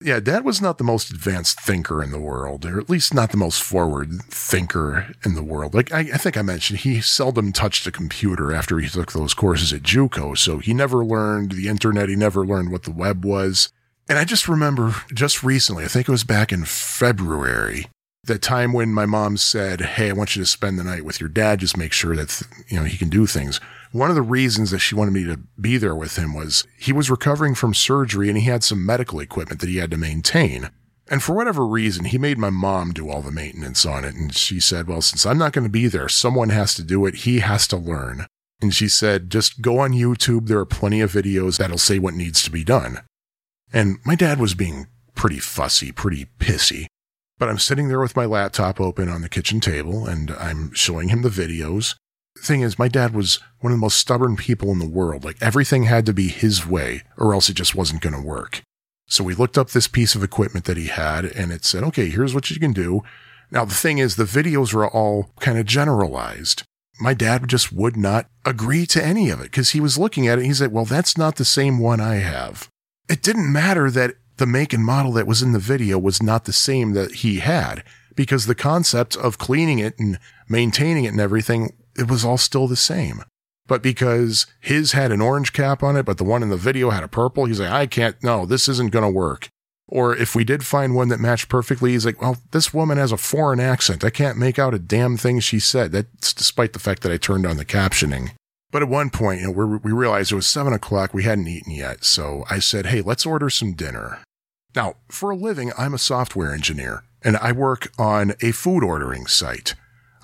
yeah, 0.00 0.20
Dad 0.20 0.44
was 0.44 0.60
not 0.60 0.78
the 0.78 0.84
most 0.84 1.10
advanced 1.10 1.60
thinker 1.60 2.02
in 2.02 2.12
the 2.12 2.20
world, 2.20 2.64
or 2.64 2.78
at 2.78 2.88
least 2.88 3.12
not 3.12 3.32
the 3.32 3.36
most 3.36 3.62
forward 3.62 4.22
thinker 4.30 5.12
in 5.24 5.34
the 5.34 5.42
world. 5.42 5.74
Like 5.74 5.92
I, 5.92 6.00
I 6.00 6.16
think 6.18 6.36
I 6.36 6.42
mentioned, 6.42 6.80
he 6.80 7.00
seldom 7.00 7.52
touched 7.52 7.86
a 7.86 7.90
computer 7.90 8.54
after 8.54 8.78
he 8.78 8.88
took 8.88 9.12
those 9.12 9.34
courses 9.34 9.72
at 9.72 9.82
JUCO. 9.82 10.38
So 10.38 10.58
he 10.58 10.72
never 10.72 11.04
learned 11.04 11.52
the 11.52 11.68
internet. 11.68 12.08
He 12.08 12.14
never 12.14 12.46
learned 12.46 12.70
what 12.70 12.84
the 12.84 12.92
web 12.92 13.24
was. 13.24 13.72
And 14.08 14.18
I 14.18 14.24
just 14.24 14.48
remember 14.48 14.94
just 15.12 15.42
recently, 15.42 15.84
I 15.84 15.88
think 15.88 16.08
it 16.08 16.12
was 16.12 16.24
back 16.24 16.52
in 16.52 16.64
February, 16.64 17.86
that 18.24 18.40
time 18.40 18.72
when 18.72 18.94
my 18.94 19.04
mom 19.04 19.36
said, 19.36 19.80
Hey, 19.80 20.10
I 20.10 20.12
want 20.12 20.36
you 20.36 20.42
to 20.42 20.46
spend 20.46 20.78
the 20.78 20.84
night 20.84 21.04
with 21.04 21.20
your 21.20 21.28
dad. 21.28 21.60
Just 21.60 21.76
make 21.76 21.92
sure 21.92 22.14
that, 22.14 22.40
you 22.68 22.78
know, 22.78 22.84
he 22.84 22.96
can 22.96 23.08
do 23.08 23.26
things. 23.26 23.60
One 23.98 24.10
of 24.10 24.14
the 24.14 24.22
reasons 24.22 24.70
that 24.70 24.78
she 24.78 24.94
wanted 24.94 25.10
me 25.10 25.24
to 25.24 25.40
be 25.60 25.76
there 25.76 25.94
with 25.96 26.14
him 26.14 26.32
was 26.32 26.64
he 26.78 26.92
was 26.92 27.10
recovering 27.10 27.56
from 27.56 27.74
surgery 27.74 28.28
and 28.28 28.38
he 28.38 28.44
had 28.44 28.62
some 28.62 28.86
medical 28.86 29.18
equipment 29.18 29.60
that 29.60 29.68
he 29.68 29.78
had 29.78 29.90
to 29.90 29.96
maintain. 29.96 30.70
And 31.10 31.20
for 31.20 31.34
whatever 31.34 31.66
reason, 31.66 32.04
he 32.04 32.16
made 32.16 32.38
my 32.38 32.48
mom 32.48 32.92
do 32.92 33.10
all 33.10 33.22
the 33.22 33.32
maintenance 33.32 33.84
on 33.84 34.04
it. 34.04 34.14
And 34.14 34.32
she 34.32 34.60
said, 34.60 34.86
well, 34.86 35.02
since 35.02 35.26
I'm 35.26 35.36
not 35.36 35.52
going 35.52 35.64
to 35.64 35.68
be 35.68 35.88
there, 35.88 36.08
someone 36.08 36.50
has 36.50 36.76
to 36.76 36.84
do 36.84 37.06
it. 37.06 37.16
He 37.16 37.40
has 37.40 37.66
to 37.68 37.76
learn. 37.76 38.26
And 38.62 38.72
she 38.72 38.86
said, 38.86 39.30
just 39.30 39.62
go 39.62 39.80
on 39.80 39.90
YouTube. 39.90 40.46
There 40.46 40.60
are 40.60 40.64
plenty 40.64 41.00
of 41.00 41.10
videos 41.10 41.58
that'll 41.58 41.76
say 41.76 41.98
what 41.98 42.14
needs 42.14 42.40
to 42.44 42.52
be 42.52 42.62
done. 42.62 43.00
And 43.72 43.98
my 44.04 44.14
dad 44.14 44.38
was 44.38 44.54
being 44.54 44.86
pretty 45.16 45.40
fussy, 45.40 45.90
pretty 45.90 46.26
pissy. 46.38 46.86
But 47.36 47.48
I'm 47.48 47.58
sitting 47.58 47.88
there 47.88 48.00
with 48.00 48.14
my 48.14 48.26
laptop 48.26 48.80
open 48.80 49.08
on 49.08 49.22
the 49.22 49.28
kitchen 49.28 49.58
table 49.58 50.06
and 50.06 50.30
I'm 50.38 50.72
showing 50.72 51.08
him 51.08 51.22
the 51.22 51.30
videos. 51.30 51.96
Thing 52.42 52.60
is, 52.62 52.78
my 52.78 52.88
dad 52.88 53.14
was 53.14 53.40
one 53.60 53.72
of 53.72 53.78
the 53.78 53.80
most 53.80 53.98
stubborn 53.98 54.36
people 54.36 54.70
in 54.70 54.78
the 54.78 54.88
world. 54.88 55.24
Like 55.24 55.36
everything 55.40 55.84
had 55.84 56.06
to 56.06 56.12
be 56.12 56.28
his 56.28 56.66
way 56.66 57.02
or 57.16 57.34
else 57.34 57.48
it 57.48 57.54
just 57.54 57.74
wasn't 57.74 58.02
going 58.02 58.14
to 58.14 58.20
work. 58.20 58.62
So 59.06 59.24
we 59.24 59.34
looked 59.34 59.58
up 59.58 59.70
this 59.70 59.88
piece 59.88 60.14
of 60.14 60.22
equipment 60.22 60.66
that 60.66 60.76
he 60.76 60.86
had 60.86 61.24
and 61.24 61.50
it 61.52 61.64
said, 61.64 61.82
okay, 61.84 62.08
here's 62.08 62.34
what 62.34 62.50
you 62.50 62.60
can 62.60 62.72
do. 62.72 63.02
Now, 63.50 63.64
the 63.64 63.74
thing 63.74 63.98
is, 63.98 64.16
the 64.16 64.24
videos 64.24 64.74
were 64.74 64.88
all 64.88 65.30
kind 65.40 65.58
of 65.58 65.66
generalized. 65.66 66.62
My 67.00 67.14
dad 67.14 67.48
just 67.48 67.72
would 67.72 67.96
not 67.96 68.26
agree 68.44 68.84
to 68.86 69.04
any 69.04 69.30
of 69.30 69.40
it 69.40 69.44
because 69.44 69.70
he 69.70 69.80
was 69.80 69.98
looking 69.98 70.26
at 70.28 70.38
it. 70.38 70.44
he 70.44 70.52
said, 70.52 70.72
well, 70.72 70.84
that's 70.84 71.16
not 71.16 71.36
the 71.36 71.44
same 71.44 71.78
one 71.78 72.00
I 72.00 72.16
have 72.16 72.68
it 73.08 73.22
didn't 73.22 73.52
matter 73.52 73.90
that 73.90 74.14
the 74.36 74.46
make 74.46 74.72
and 74.72 74.84
model 74.84 75.12
that 75.12 75.26
was 75.26 75.42
in 75.42 75.52
the 75.52 75.58
video 75.58 75.98
was 75.98 76.22
not 76.22 76.44
the 76.44 76.52
same 76.52 76.92
that 76.92 77.16
he 77.16 77.38
had 77.38 77.82
because 78.14 78.46
the 78.46 78.54
concept 78.54 79.16
of 79.16 79.38
cleaning 79.38 79.78
it 79.78 79.98
and 79.98 80.18
maintaining 80.48 81.04
it 81.04 81.08
and 81.08 81.20
everything, 81.20 81.72
it 81.98 82.08
was 82.08 82.24
all 82.24 82.38
still 82.38 82.66
the 82.66 82.76
same. 82.76 83.22
But 83.66 83.82
because 83.82 84.46
his 84.60 84.92
had 84.92 85.12
an 85.12 85.20
orange 85.20 85.52
cap 85.52 85.82
on 85.82 85.96
it, 85.96 86.06
but 86.06 86.16
the 86.16 86.24
one 86.24 86.42
in 86.42 86.48
the 86.48 86.56
video 86.56 86.90
had 86.90 87.04
a 87.04 87.08
purple, 87.08 87.44
he's 87.44 87.60
like, 87.60 87.70
I 87.70 87.86
can't, 87.86 88.16
no, 88.22 88.46
this 88.46 88.68
isn't 88.68 88.92
going 88.92 89.04
to 89.04 89.10
work. 89.10 89.48
Or 89.86 90.14
if 90.14 90.34
we 90.34 90.44
did 90.44 90.64
find 90.64 90.94
one 90.94 91.08
that 91.08 91.20
matched 91.20 91.48
perfectly, 91.48 91.92
he's 91.92 92.04
like, 92.04 92.20
well, 92.20 92.38
this 92.50 92.74
woman 92.74 92.98
has 92.98 93.12
a 93.12 93.16
foreign 93.16 93.60
accent. 93.60 94.04
I 94.04 94.10
can't 94.10 94.38
make 94.38 94.58
out 94.58 94.74
a 94.74 94.78
damn 94.78 95.16
thing 95.16 95.40
she 95.40 95.58
said. 95.58 95.92
That's 95.92 96.32
despite 96.32 96.72
the 96.72 96.78
fact 96.78 97.02
that 97.02 97.12
I 97.12 97.16
turned 97.16 97.46
on 97.46 97.56
the 97.56 97.64
captioning. 97.64 98.32
But 98.70 98.82
at 98.82 98.88
one 98.88 99.08
point, 99.08 99.40
you 99.40 99.46
know, 99.46 99.78
we 99.82 99.92
realized 99.92 100.30
it 100.30 100.36
was 100.36 100.46
seven 100.46 100.74
o'clock. 100.74 101.14
We 101.14 101.22
hadn't 101.22 101.48
eaten 101.48 101.72
yet. 101.72 102.04
So 102.04 102.44
I 102.50 102.58
said, 102.58 102.86
Hey, 102.86 103.00
let's 103.00 103.24
order 103.24 103.48
some 103.48 103.72
dinner. 103.72 104.18
Now, 104.74 104.96
for 105.08 105.30
a 105.30 105.36
living, 105.36 105.72
I'm 105.78 105.94
a 105.94 105.98
software 105.98 106.52
engineer 106.52 107.02
and 107.22 107.38
I 107.38 107.52
work 107.52 107.90
on 107.98 108.34
a 108.42 108.52
food 108.52 108.84
ordering 108.84 109.26
site. 109.26 109.74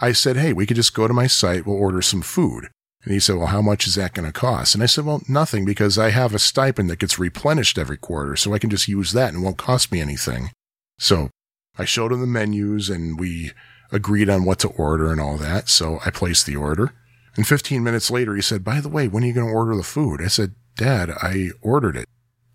I 0.04 0.12
said, 0.12 0.36
Hey, 0.36 0.52
we 0.52 0.66
could 0.66 0.76
just 0.76 0.94
go 0.94 1.08
to 1.08 1.14
my 1.14 1.26
site. 1.26 1.66
We'll 1.66 1.76
order 1.76 2.02
some 2.02 2.20
food. 2.20 2.68
And 3.04 3.12
he 3.14 3.20
said, 3.20 3.36
Well, 3.36 3.46
how 3.46 3.62
much 3.62 3.86
is 3.86 3.94
that 3.94 4.12
going 4.12 4.26
to 4.26 4.32
cost? 4.32 4.74
And 4.74 4.82
I 4.82 4.86
said, 4.86 5.06
Well, 5.06 5.22
nothing 5.28 5.64
because 5.64 5.98
I 5.98 6.10
have 6.10 6.34
a 6.34 6.38
stipend 6.38 6.90
that 6.90 6.98
gets 6.98 7.18
replenished 7.18 7.78
every 7.78 7.96
quarter. 7.96 8.36
So 8.36 8.52
I 8.52 8.58
can 8.58 8.68
just 8.68 8.86
use 8.86 9.12
that 9.12 9.32
and 9.32 9.42
it 9.42 9.44
won't 9.44 9.56
cost 9.56 9.90
me 9.90 10.02
anything. 10.02 10.50
So 10.98 11.30
I 11.78 11.86
showed 11.86 12.12
him 12.12 12.20
the 12.20 12.26
menus 12.26 12.90
and 12.90 13.18
we 13.18 13.52
agreed 13.92 14.28
on 14.28 14.44
what 14.44 14.58
to 14.60 14.68
order 14.68 15.10
and 15.10 15.20
all 15.20 15.38
that. 15.38 15.70
So 15.70 16.00
I 16.04 16.10
placed 16.10 16.44
the 16.44 16.56
order. 16.56 16.92
And 17.36 17.48
15 17.48 17.82
minutes 17.82 18.10
later, 18.10 18.34
he 18.34 18.42
said, 18.42 18.62
By 18.62 18.80
the 18.80 18.90
way, 18.90 19.08
when 19.08 19.24
are 19.24 19.26
you 19.26 19.32
going 19.32 19.48
to 19.48 19.54
order 19.54 19.74
the 19.74 19.82
food? 19.82 20.20
I 20.22 20.28
said, 20.28 20.54
Dad, 20.76 21.10
I 21.10 21.50
ordered 21.62 21.96
it. 21.96 22.08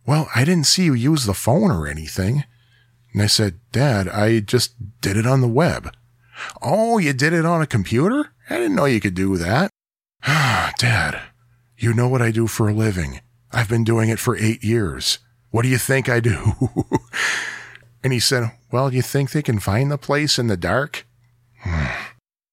Well, 0.05 0.29
I 0.35 0.45
didn't 0.45 0.67
see 0.67 0.85
you 0.85 0.93
use 0.93 1.25
the 1.25 1.33
phone 1.33 1.71
or 1.71 1.87
anything. 1.87 2.43
And 3.11 3.23
I 3.23 3.27
said, 3.27 3.59
Dad, 3.71 4.07
I 4.07 4.39
just 4.39 5.01
did 5.01 5.17
it 5.17 5.25
on 5.25 5.41
the 5.41 5.47
web. 5.47 5.91
Oh, 6.61 6.97
you 6.97 7.13
did 7.13 7.33
it 7.33 7.45
on 7.45 7.61
a 7.61 7.67
computer? 7.67 8.31
I 8.49 8.57
didn't 8.57 8.75
know 8.75 8.85
you 8.85 8.99
could 8.99 9.15
do 9.15 9.37
that. 9.37 9.71
Dad, 10.23 11.21
you 11.77 11.93
know 11.93 12.07
what 12.07 12.21
I 12.21 12.31
do 12.31 12.47
for 12.47 12.69
a 12.69 12.73
living. 12.73 13.21
I've 13.51 13.69
been 13.69 13.83
doing 13.83 14.09
it 14.09 14.19
for 14.19 14.37
eight 14.37 14.63
years. 14.63 15.19
What 15.51 15.63
do 15.63 15.69
you 15.69 15.77
think 15.77 16.07
I 16.07 16.19
do? 16.19 16.53
and 18.03 18.13
he 18.13 18.19
said, 18.19 18.51
Well, 18.71 18.93
you 18.93 19.01
think 19.01 19.31
they 19.31 19.41
can 19.41 19.59
find 19.59 19.89
the 19.89 19.97
place 19.97 20.37
in 20.37 20.47
the 20.47 20.57
dark? 20.57 21.05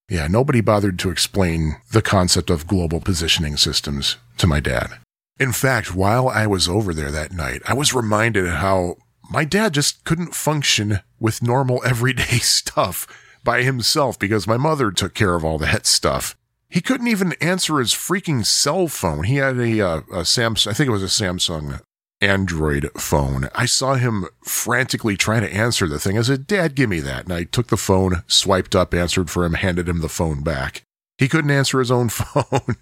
Yeah, 0.09 0.27
nobody 0.27 0.61
bothered 0.61 0.97
to 0.99 1.09
explain 1.09 1.81
the 1.91 2.01
concept 2.01 2.49
of 2.49 2.65
global 2.65 3.01
positioning 3.01 3.57
systems 3.57 4.15
to 4.37 4.47
my 4.47 4.61
dad. 4.61 4.99
In 5.37 5.51
fact, 5.51 5.93
while 5.93 6.29
I 6.29 6.47
was 6.47 6.69
over 6.69 6.93
there 6.93 7.11
that 7.11 7.33
night, 7.33 7.61
I 7.67 7.73
was 7.73 7.93
reminded 7.93 8.47
how 8.47 8.95
my 9.29 9.43
dad 9.43 9.73
just 9.73 10.05
couldn't 10.05 10.33
function 10.33 11.01
with 11.19 11.43
normal 11.43 11.81
everyday 11.83 12.23
stuff 12.39 13.05
by 13.43 13.63
himself 13.63 14.17
because 14.19 14.47
my 14.47 14.57
mother 14.57 14.91
took 14.91 15.13
care 15.13 15.35
of 15.35 15.43
all 15.43 15.57
that 15.59 15.85
stuff. 15.85 16.35
He 16.69 16.81
couldn't 16.81 17.07
even 17.07 17.33
answer 17.33 17.79
his 17.79 17.93
freaking 17.93 18.45
cell 18.45 18.87
phone. 18.87 19.23
He 19.23 19.35
had 19.37 19.57
a, 19.57 19.81
uh, 19.81 19.97
a 20.11 20.21
Samsung, 20.23 20.67
I 20.67 20.73
think 20.73 20.89
it 20.89 20.91
was 20.91 21.03
a 21.03 21.05
Samsung 21.05 21.81
Android 22.19 22.89
phone. 22.97 23.49
I 23.53 23.65
saw 23.65 23.95
him 23.95 24.25
frantically 24.43 25.15
trying 25.15 25.41
to 25.41 25.53
answer 25.53 25.87
the 25.87 25.99
thing. 25.99 26.17
I 26.17 26.23
said, 26.23 26.47
Dad, 26.47 26.75
give 26.75 26.89
me 26.89 26.99
that. 27.01 27.25
And 27.25 27.33
I 27.33 27.43
took 27.43 27.67
the 27.67 27.77
phone, 27.77 28.23
swiped 28.27 28.75
up, 28.75 28.93
answered 28.93 29.29
for 29.29 29.45
him, 29.45 29.53
handed 29.53 29.87
him 29.87 30.01
the 30.01 30.09
phone 30.09 30.43
back. 30.43 30.81
He 31.17 31.27
couldn't 31.27 31.51
answer 31.51 31.79
his 31.79 31.91
own 31.91 32.09
phone. 32.09 32.75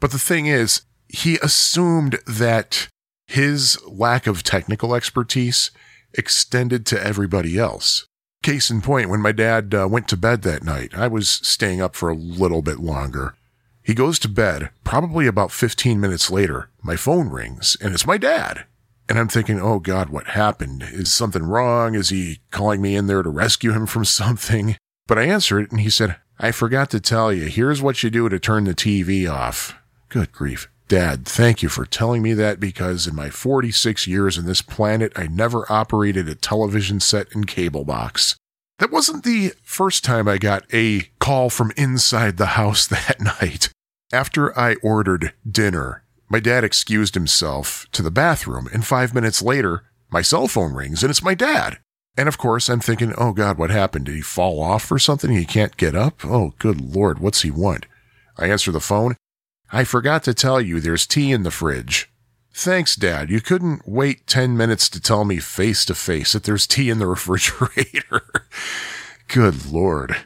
but 0.00 0.10
the 0.10 0.18
thing 0.18 0.46
is, 0.46 0.82
he 1.08 1.38
assumed 1.42 2.18
that 2.26 2.88
his 3.26 3.78
lack 3.86 4.26
of 4.26 4.42
technical 4.42 4.94
expertise 4.94 5.70
extended 6.14 6.84
to 6.86 7.02
everybody 7.02 7.58
else. 7.58 8.06
Case 8.42 8.70
in 8.70 8.80
point, 8.80 9.10
when 9.10 9.20
my 9.20 9.32
dad 9.32 9.74
uh, 9.74 9.86
went 9.86 10.08
to 10.08 10.16
bed 10.16 10.40
that 10.42 10.62
night, 10.64 10.92
I 10.96 11.08
was 11.08 11.28
staying 11.28 11.82
up 11.82 11.94
for 11.94 12.08
a 12.08 12.14
little 12.14 12.62
bit 12.62 12.78
longer. 12.78 13.34
He 13.82 13.92
goes 13.92 14.18
to 14.20 14.30
bed. 14.30 14.70
Probably 14.82 15.26
about 15.26 15.52
15 15.52 16.00
minutes 16.00 16.30
later, 16.30 16.70
my 16.82 16.96
phone 16.96 17.28
rings 17.28 17.76
and 17.82 17.92
it's 17.92 18.06
my 18.06 18.16
dad. 18.16 18.64
And 19.10 19.18
I'm 19.18 19.28
thinking, 19.28 19.60
oh 19.60 19.78
God, 19.78 20.08
what 20.08 20.28
happened? 20.28 20.82
Is 20.90 21.12
something 21.12 21.42
wrong? 21.42 21.94
Is 21.94 22.08
he 22.08 22.40
calling 22.50 22.80
me 22.80 22.96
in 22.96 23.08
there 23.08 23.22
to 23.22 23.28
rescue 23.28 23.72
him 23.72 23.84
from 23.84 24.04
something? 24.06 24.76
But 25.06 25.18
I 25.18 25.24
answered 25.24 25.64
it 25.64 25.70
and 25.70 25.80
he 25.80 25.90
said, 25.90 26.16
I 26.38 26.50
forgot 26.50 26.88
to 26.90 27.00
tell 27.00 27.34
you, 27.34 27.44
here's 27.44 27.82
what 27.82 28.02
you 28.02 28.08
do 28.08 28.30
to 28.30 28.38
turn 28.38 28.64
the 28.64 28.74
TV 28.74 29.30
off. 29.30 29.76
Good 30.08 30.32
grief. 30.32 30.70
Dad, 30.90 31.24
thank 31.24 31.62
you 31.62 31.70
for 31.70 31.86
telling 31.86 32.20
me 32.20 32.34
that 32.34 32.60
because 32.60 33.06
in 33.06 33.14
my 33.14 33.30
46 33.30 34.06
years 34.06 34.36
on 34.36 34.44
this 34.44 34.60
planet, 34.60 35.12
I 35.16 35.26
never 35.26 35.64
operated 35.72 36.28
a 36.28 36.34
television 36.34 37.00
set 37.00 37.34
and 37.34 37.46
cable 37.46 37.84
box. 37.84 38.36
That 38.78 38.90
wasn't 38.90 39.24
the 39.24 39.52
first 39.62 40.04
time 40.04 40.28
I 40.28 40.36
got 40.36 40.64
a 40.74 41.02
call 41.18 41.48
from 41.48 41.72
inside 41.76 42.36
the 42.36 42.46
house 42.46 42.86
that 42.88 43.20
night. 43.20 43.70
After 44.12 44.58
I 44.58 44.74
ordered 44.82 45.32
dinner 45.48 46.02
my 46.32 46.38
dad 46.38 46.62
excused 46.62 47.14
himself 47.14 47.88
to 47.90 48.02
the 48.02 48.10
bathroom, 48.10 48.68
and 48.72 48.86
five 48.86 49.12
minutes 49.12 49.42
later, 49.42 49.82
my 50.10 50.22
cell 50.22 50.46
phone 50.46 50.74
rings 50.74 51.02
and 51.02 51.10
it's 51.10 51.24
my 51.24 51.34
dad. 51.34 51.78
And 52.16 52.28
of 52.28 52.38
course, 52.38 52.68
I'm 52.68 52.78
thinking, 52.78 53.12
oh 53.18 53.32
God, 53.32 53.58
what 53.58 53.70
happened? 53.70 54.06
Did 54.06 54.14
he 54.14 54.20
fall 54.20 54.62
off 54.62 54.90
or 54.92 54.98
something? 55.00 55.32
He 55.32 55.44
can't 55.44 55.76
get 55.76 55.96
up? 55.96 56.24
Oh, 56.24 56.54
good 56.60 56.80
Lord, 56.80 57.18
what's 57.18 57.42
he 57.42 57.50
want? 57.50 57.86
I 58.38 58.46
answer 58.46 58.70
the 58.70 58.80
phone. 58.80 59.16
I 59.72 59.84
forgot 59.84 60.24
to 60.24 60.34
tell 60.34 60.60
you 60.60 60.80
there's 60.80 61.06
tea 61.06 61.32
in 61.32 61.44
the 61.44 61.50
fridge. 61.50 62.10
Thanks, 62.52 62.96
Dad. 62.96 63.30
You 63.30 63.40
couldn't 63.40 63.86
wait 63.86 64.26
10 64.26 64.56
minutes 64.56 64.88
to 64.90 65.00
tell 65.00 65.24
me 65.24 65.38
face 65.38 65.84
to 65.84 65.94
face 65.94 66.32
that 66.32 66.42
there's 66.42 66.66
tea 66.66 66.90
in 66.90 66.98
the 66.98 67.06
refrigerator. 67.08 68.22
Good 69.28 69.70
Lord. 69.70 70.16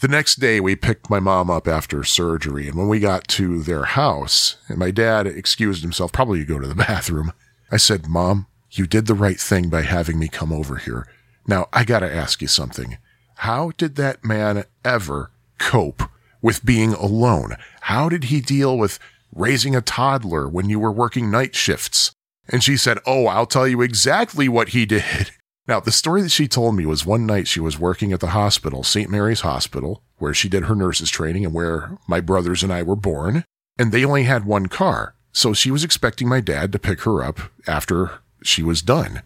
The 0.00 0.08
next 0.08 0.36
day, 0.36 0.60
we 0.60 0.76
picked 0.76 1.10
my 1.10 1.20
mom 1.20 1.50
up 1.50 1.68
after 1.68 2.04
surgery, 2.04 2.68
and 2.68 2.76
when 2.76 2.88
we 2.88 3.00
got 3.00 3.28
to 3.28 3.62
their 3.62 3.84
house, 3.84 4.56
and 4.68 4.78
my 4.78 4.90
dad 4.90 5.26
excused 5.26 5.82
himself, 5.82 6.12
probably 6.12 6.40
to 6.40 6.44
go 6.44 6.58
to 6.58 6.68
the 6.68 6.74
bathroom, 6.86 7.32
I 7.70 7.76
said, 7.76 8.06
Mom, 8.06 8.46
you 8.70 8.86
did 8.86 9.06
the 9.06 9.14
right 9.14 9.38
thing 9.38 9.68
by 9.68 9.82
having 9.82 10.18
me 10.18 10.28
come 10.28 10.52
over 10.52 10.76
here. 10.76 11.06
Now, 11.46 11.68
I 11.72 11.84
gotta 11.84 12.12
ask 12.12 12.40
you 12.40 12.48
something. 12.48 12.98
How 13.36 13.72
did 13.76 13.96
that 13.96 14.24
man 14.24 14.64
ever 14.84 15.32
cope 15.58 16.02
with 16.42 16.64
being 16.64 16.92
alone? 16.94 17.56
How 17.82 18.08
did 18.08 18.24
he 18.24 18.40
deal 18.40 18.76
with 18.76 18.98
raising 19.34 19.76
a 19.76 19.80
toddler 19.80 20.48
when 20.48 20.68
you 20.68 20.78
were 20.78 20.92
working 20.92 21.30
night 21.30 21.54
shifts? 21.54 22.12
And 22.48 22.64
she 22.64 22.76
said, 22.76 22.98
Oh, 23.06 23.26
I'll 23.26 23.46
tell 23.46 23.68
you 23.68 23.80
exactly 23.80 24.48
what 24.48 24.70
he 24.70 24.86
did. 24.86 25.32
Now, 25.68 25.78
the 25.78 25.92
story 25.92 26.20
that 26.22 26.30
she 26.30 26.48
told 26.48 26.74
me 26.74 26.84
was 26.84 27.06
one 27.06 27.26
night 27.26 27.46
she 27.46 27.60
was 27.60 27.78
working 27.78 28.12
at 28.12 28.18
the 28.18 28.28
hospital, 28.30 28.82
St. 28.82 29.08
Mary's 29.08 29.42
Hospital, 29.42 30.02
where 30.18 30.34
she 30.34 30.48
did 30.48 30.64
her 30.64 30.74
nurse's 30.74 31.10
training 31.10 31.44
and 31.44 31.54
where 31.54 31.96
my 32.08 32.20
brothers 32.20 32.64
and 32.64 32.72
I 32.72 32.82
were 32.82 32.96
born. 32.96 33.44
And 33.78 33.92
they 33.92 34.04
only 34.04 34.24
had 34.24 34.44
one 34.44 34.66
car. 34.66 35.14
So 35.30 35.52
she 35.52 35.70
was 35.70 35.84
expecting 35.84 36.28
my 36.28 36.40
dad 36.40 36.72
to 36.72 36.80
pick 36.80 37.02
her 37.02 37.22
up 37.22 37.38
after 37.68 38.18
she 38.42 38.64
was 38.64 38.82
done. 38.82 39.22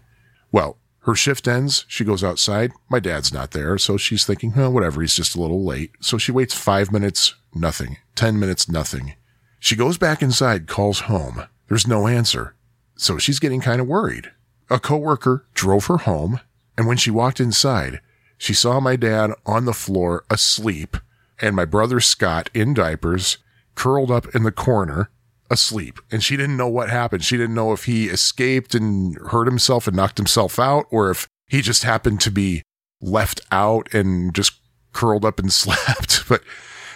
Well, 0.52 0.76
her 1.04 1.14
shift 1.14 1.46
ends. 1.46 1.84
She 1.86 2.04
goes 2.04 2.24
outside. 2.24 2.72
My 2.88 2.98
dad's 2.98 3.32
not 3.32 3.50
there. 3.50 3.76
So 3.76 3.96
she's 3.96 4.24
thinking, 4.24 4.54
oh, 4.56 4.70
whatever. 4.70 5.00
He's 5.00 5.14
just 5.14 5.36
a 5.36 5.40
little 5.40 5.64
late. 5.64 5.92
So 6.00 6.16
she 6.16 6.32
waits 6.32 6.54
five 6.54 6.90
minutes, 6.90 7.34
nothing. 7.54 7.98
10 8.14 8.38
minutes, 8.38 8.68
nothing. 8.68 9.14
She 9.60 9.76
goes 9.76 9.98
back 9.98 10.22
inside, 10.22 10.66
calls 10.66 11.00
home. 11.00 11.44
There's 11.68 11.86
no 11.86 12.06
answer. 12.06 12.54
So 12.96 13.18
she's 13.18 13.38
getting 13.38 13.60
kind 13.60 13.80
of 13.80 13.86
worried. 13.86 14.30
A 14.70 14.78
coworker 14.78 15.46
drove 15.52 15.86
her 15.86 15.98
home. 15.98 16.40
And 16.76 16.86
when 16.86 16.96
she 16.96 17.10
walked 17.10 17.38
inside, 17.38 18.00
she 18.38 18.54
saw 18.54 18.80
my 18.80 18.96
dad 18.96 19.30
on 19.44 19.64
the 19.64 19.72
floor 19.72 20.24
asleep 20.30 20.96
and 21.40 21.54
my 21.54 21.64
brother 21.64 22.00
Scott 22.00 22.48
in 22.54 22.74
diapers 22.74 23.38
curled 23.74 24.10
up 24.10 24.34
in 24.34 24.44
the 24.44 24.52
corner 24.52 25.10
asleep 25.50 25.98
and 26.10 26.22
she 26.22 26.36
didn't 26.36 26.56
know 26.56 26.68
what 26.68 26.90
happened. 26.90 27.24
She 27.24 27.36
didn't 27.36 27.54
know 27.54 27.72
if 27.72 27.84
he 27.84 28.08
escaped 28.08 28.74
and 28.74 29.16
hurt 29.28 29.46
himself 29.46 29.86
and 29.86 29.96
knocked 29.96 30.18
himself 30.18 30.58
out 30.58 30.86
or 30.90 31.10
if 31.10 31.26
he 31.46 31.60
just 31.60 31.82
happened 31.82 32.20
to 32.22 32.30
be 32.30 32.62
left 33.00 33.40
out 33.52 33.92
and 33.92 34.34
just 34.34 34.54
curled 34.92 35.24
up 35.24 35.38
and 35.38 35.52
slept. 35.52 36.28
But 36.28 36.42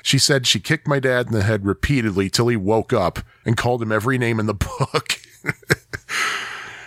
she 0.03 0.19
said 0.19 0.47
she 0.47 0.61
kicked 0.61 0.89
my 0.89 0.99
dad 1.01 1.27
in 1.27 1.33
the 1.33 1.43
head 1.43 1.67
repeatedly 1.67 2.31
till 2.31 2.49
he 2.49 2.57
woke 2.57 2.93
up 2.93 3.21
and 3.45 3.57
called 3.57 3.83
him 3.83 3.93
every 3.93 4.19
name 4.19 4.41
in 4.41 4.47
the 4.47 4.55
book. 4.55 5.21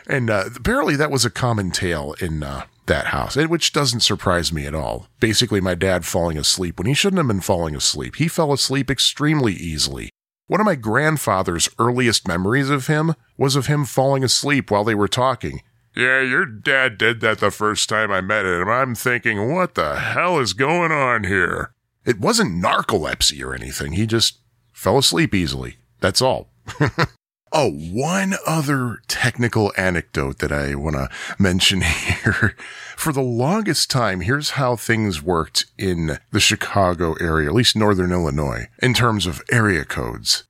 and 0.07 0.29
uh, 0.29 0.45
apparently 0.55 0.95
that 0.95 1.11
was 1.11 1.25
a 1.25 1.29
common 1.29 1.71
tale 1.71 2.15
in 2.19 2.43
uh, 2.43 2.63
that 2.87 3.07
house, 3.07 3.35
which 3.35 3.73
doesn't 3.73 4.01
surprise 4.01 4.51
me 4.51 4.65
at 4.65 4.75
all. 4.75 5.07
Basically, 5.19 5.61
my 5.61 5.75
dad 5.75 6.05
falling 6.05 6.37
asleep 6.37 6.77
when 6.77 6.87
he 6.87 6.93
shouldn't 6.93 7.19
have 7.19 7.27
been 7.27 7.41
falling 7.41 7.75
asleep. 7.75 8.15
He 8.15 8.27
fell 8.27 8.51
asleep 8.51 8.89
extremely 8.89 9.53
easily. 9.53 10.09
One 10.51 10.59
of 10.59 10.65
my 10.65 10.75
grandfather's 10.75 11.69
earliest 11.79 12.27
memories 12.27 12.69
of 12.69 12.87
him 12.87 13.13
was 13.37 13.55
of 13.55 13.67
him 13.67 13.85
falling 13.85 14.21
asleep 14.21 14.69
while 14.69 14.83
they 14.83 14.93
were 14.93 15.07
talking. 15.07 15.61
Yeah, 15.95 16.19
your 16.19 16.45
dad 16.45 16.97
did 16.97 17.21
that 17.21 17.39
the 17.39 17.51
first 17.51 17.87
time 17.87 18.11
I 18.11 18.19
met 18.19 18.45
him. 18.45 18.67
I'm 18.67 18.93
thinking, 18.93 19.55
what 19.55 19.75
the 19.75 19.95
hell 19.95 20.39
is 20.39 20.51
going 20.51 20.91
on 20.91 21.23
here? 21.23 21.71
It 22.03 22.19
wasn't 22.19 22.61
narcolepsy 22.61 23.41
or 23.41 23.55
anything. 23.55 23.93
He 23.93 24.05
just 24.05 24.39
fell 24.73 24.97
asleep 24.97 25.33
easily. 25.33 25.77
That's 26.01 26.21
all. 26.21 26.49
oh, 27.51 27.71
one 27.71 28.35
other 28.47 28.99
technical 29.07 29.73
anecdote 29.77 30.39
that 30.39 30.51
I 30.51 30.75
want 30.75 30.95
to 30.95 31.09
mention 31.37 31.81
here. 31.81 32.55
For 32.95 33.11
the 33.11 33.21
longest 33.21 33.89
time, 33.89 34.21
here's 34.21 34.51
how 34.51 34.75
things 34.75 35.21
worked 35.21 35.65
in 35.77 36.19
the 36.31 36.39
Chicago 36.39 37.13
area, 37.19 37.49
at 37.49 37.55
least 37.55 37.75
Northern 37.75 38.11
Illinois, 38.11 38.67
in 38.81 38.93
terms 38.93 39.25
of 39.25 39.41
area 39.51 39.85
codes. 39.85 40.43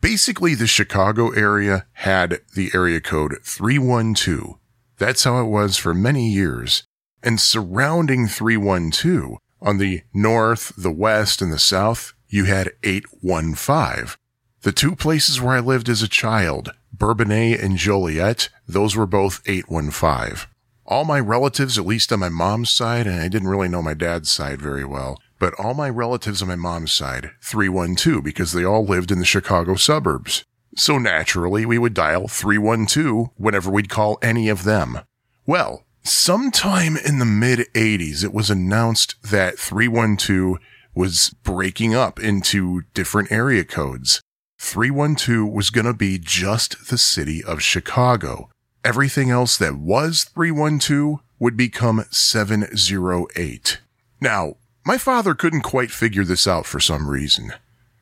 Basically, 0.00 0.54
the 0.54 0.66
Chicago 0.66 1.30
area 1.30 1.86
had 1.92 2.40
the 2.54 2.70
area 2.72 3.00
code 3.00 3.38
312. 3.42 4.56
That's 4.96 5.24
how 5.24 5.40
it 5.40 5.48
was 5.48 5.76
for 5.76 5.94
many 5.94 6.28
years. 6.28 6.84
And 7.22 7.40
surrounding 7.40 8.28
312, 8.28 9.38
on 9.60 9.78
the 9.78 10.02
north, 10.14 10.72
the 10.76 10.92
west, 10.92 11.42
and 11.42 11.52
the 11.52 11.58
south, 11.58 12.14
you 12.28 12.44
had 12.44 12.72
815. 12.84 14.16
The 14.62 14.72
two 14.72 14.96
places 14.96 15.40
where 15.40 15.56
I 15.56 15.60
lived 15.60 15.88
as 15.88 16.02
a 16.02 16.08
child, 16.08 16.70
Bourbonnais 16.92 17.62
and 17.62 17.76
Joliet, 17.76 18.48
those 18.66 18.96
were 18.96 19.06
both 19.06 19.40
815 19.46 20.48
all 20.88 21.04
my 21.04 21.20
relatives, 21.20 21.76
at 21.76 21.86
least 21.86 22.10
on 22.12 22.20
my 22.20 22.30
mom's 22.30 22.70
side, 22.70 23.06
and 23.06 23.20
I 23.20 23.28
didn't 23.28 23.48
really 23.48 23.68
know 23.68 23.82
my 23.82 23.92
dad's 23.92 24.32
side 24.32 24.60
very 24.60 24.86
well, 24.86 25.20
but 25.38 25.52
all 25.58 25.74
my 25.74 25.90
relatives 25.90 26.40
on 26.40 26.48
my 26.48 26.56
mom's 26.56 26.92
side, 26.92 27.30
312, 27.42 28.24
because 28.24 28.52
they 28.52 28.64
all 28.64 28.84
lived 28.84 29.10
in 29.10 29.18
the 29.18 29.26
Chicago 29.26 29.74
suburbs. 29.74 30.44
So 30.76 30.98
naturally, 30.98 31.66
we 31.66 31.76
would 31.76 31.92
dial 31.92 32.26
312 32.26 33.28
whenever 33.36 33.70
we'd 33.70 33.90
call 33.90 34.18
any 34.22 34.48
of 34.48 34.64
them. 34.64 35.00
Well, 35.46 35.84
sometime 36.02 36.96
in 36.96 37.18
the 37.18 37.26
mid 37.26 37.68
80s, 37.74 38.24
it 38.24 38.32
was 38.32 38.48
announced 38.48 39.16
that 39.22 39.58
312 39.58 40.56
was 40.94 41.34
breaking 41.42 41.94
up 41.94 42.18
into 42.18 42.82
different 42.94 43.30
area 43.30 43.64
codes. 43.64 44.22
312 44.58 45.50
was 45.50 45.70
going 45.70 45.86
to 45.86 45.94
be 45.94 46.18
just 46.18 46.88
the 46.88 46.98
city 46.98 47.42
of 47.42 47.62
Chicago. 47.62 48.50
Everything 48.84 49.30
else 49.30 49.56
that 49.56 49.76
was 49.76 50.24
312 50.24 51.20
would 51.38 51.56
become 51.56 52.04
708. 52.10 53.78
Now, 54.20 54.56
my 54.84 54.98
father 54.98 55.34
couldn't 55.34 55.62
quite 55.62 55.90
figure 55.90 56.24
this 56.24 56.46
out 56.46 56.66
for 56.66 56.80
some 56.80 57.08
reason. 57.08 57.52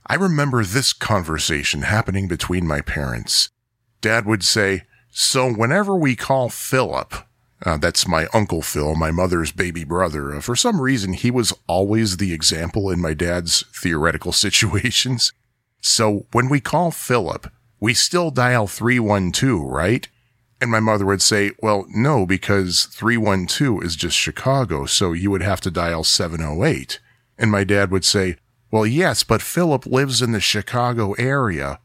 I 0.06 0.14
remember 0.14 0.64
this 0.64 0.92
conversation 0.92 1.82
happening 1.82 2.28
between 2.28 2.66
my 2.66 2.80
parents. 2.80 3.50
Dad 4.00 4.24
would 4.24 4.44
say, 4.44 4.84
So 5.10 5.52
whenever 5.52 5.96
we 5.96 6.16
call 6.16 6.48
Philip, 6.48 7.12
uh, 7.64 7.76
that's 7.76 8.06
my 8.06 8.28
Uncle 8.32 8.62
Phil, 8.62 8.94
my 8.94 9.10
mother's 9.10 9.50
baby 9.50 9.84
brother. 9.84 10.34
Uh, 10.34 10.40
for 10.40 10.54
some 10.54 10.80
reason, 10.80 11.12
he 11.14 11.30
was 11.30 11.52
always 11.66 12.16
the 12.16 12.32
example 12.32 12.90
in 12.90 13.00
my 13.00 13.14
dad's 13.14 13.64
theoretical 13.74 14.32
situations. 14.46 15.32
So 15.88 16.26
when 16.32 16.48
we 16.48 16.58
call 16.58 16.90
Philip, 16.90 17.46
we 17.78 17.94
still 17.94 18.32
dial 18.32 18.66
312, 18.66 19.62
right? 19.62 20.08
And 20.60 20.68
my 20.68 20.80
mother 20.80 21.06
would 21.06 21.22
say, 21.22 21.52
well, 21.62 21.86
no, 21.88 22.26
because 22.26 22.86
312 22.86 23.84
is 23.84 23.94
just 23.94 24.16
Chicago, 24.16 24.86
so 24.86 25.12
you 25.12 25.30
would 25.30 25.42
have 25.42 25.60
to 25.60 25.70
dial 25.70 26.02
708. 26.02 26.98
And 27.38 27.52
my 27.52 27.62
dad 27.62 27.92
would 27.92 28.04
say, 28.04 28.36
well, 28.72 28.84
yes, 28.84 29.22
but 29.22 29.40
Philip 29.40 29.86
lives 29.86 30.20
in 30.20 30.32
the 30.32 30.40
Chicago 30.40 31.12
area. 31.12 31.78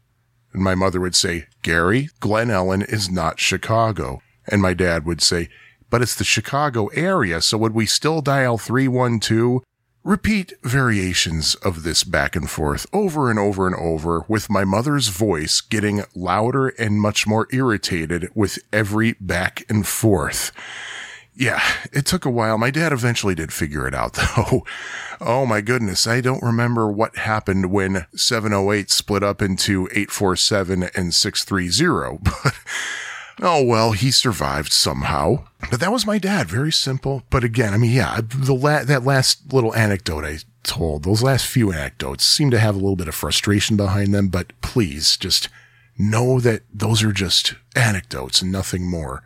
And 0.52 0.64
my 0.64 0.74
mother 0.74 1.00
would 1.00 1.14
say, 1.14 1.46
Gary, 1.62 2.10
Glen 2.18 2.48
Ellyn 2.48 2.82
is 2.92 3.08
not 3.08 3.38
Chicago. 3.38 4.20
And 4.48 4.60
my 4.60 4.74
dad 4.74 5.06
would 5.06 5.22
say, 5.22 5.48
but 5.90 6.02
it's 6.02 6.16
the 6.16 6.24
Chicago 6.24 6.88
area, 6.88 7.40
so 7.40 7.56
would 7.56 7.72
we 7.72 7.86
still 7.86 8.20
dial 8.20 8.58
312? 8.58 9.62
Repeat 10.04 10.54
variations 10.64 11.54
of 11.56 11.84
this 11.84 12.02
back 12.02 12.34
and 12.34 12.50
forth 12.50 12.86
over 12.92 13.30
and 13.30 13.38
over 13.38 13.68
and 13.68 13.76
over 13.76 14.24
with 14.26 14.50
my 14.50 14.64
mother's 14.64 15.06
voice 15.06 15.60
getting 15.60 16.02
louder 16.12 16.70
and 16.70 17.00
much 17.00 17.24
more 17.24 17.46
irritated 17.52 18.28
with 18.34 18.58
every 18.72 19.12
back 19.20 19.64
and 19.68 19.86
forth. 19.86 20.50
Yeah, 21.36 21.62
it 21.92 22.04
took 22.04 22.24
a 22.24 22.30
while. 22.30 22.58
My 22.58 22.72
dad 22.72 22.92
eventually 22.92 23.36
did 23.36 23.52
figure 23.52 23.86
it 23.86 23.94
out 23.94 24.14
though. 24.36 24.64
Oh 25.20 25.46
my 25.46 25.60
goodness. 25.60 26.08
I 26.08 26.20
don't 26.20 26.42
remember 26.42 26.88
what 26.88 27.18
happened 27.18 27.70
when 27.70 28.06
708 28.16 28.90
split 28.90 29.22
up 29.22 29.40
into 29.40 29.86
847 29.92 30.90
and 30.96 31.14
630, 31.14 32.18
but 32.42 32.54
Oh, 33.40 33.62
well, 33.64 33.92
he 33.92 34.10
survived 34.10 34.72
somehow. 34.72 35.44
But 35.70 35.80
that 35.80 35.92
was 35.92 36.06
my 36.06 36.18
dad. 36.18 36.48
Very 36.48 36.72
simple. 36.72 37.22
But 37.30 37.44
again, 37.44 37.72
I 37.72 37.78
mean, 37.78 37.92
yeah, 37.92 38.20
the 38.22 38.54
la- 38.54 38.84
that 38.84 39.04
last 39.04 39.52
little 39.52 39.74
anecdote 39.74 40.24
I 40.24 40.38
told, 40.62 41.04
those 41.04 41.22
last 41.22 41.46
few 41.46 41.72
anecdotes 41.72 42.24
seem 42.24 42.50
to 42.50 42.58
have 42.58 42.74
a 42.74 42.78
little 42.78 42.96
bit 42.96 43.08
of 43.08 43.14
frustration 43.14 43.76
behind 43.76 44.12
them. 44.14 44.28
But 44.28 44.52
please 44.60 45.16
just 45.16 45.48
know 45.98 46.40
that 46.40 46.62
those 46.72 47.02
are 47.02 47.12
just 47.12 47.54
anecdotes 47.76 48.42
and 48.42 48.52
nothing 48.52 48.88
more. 48.88 49.22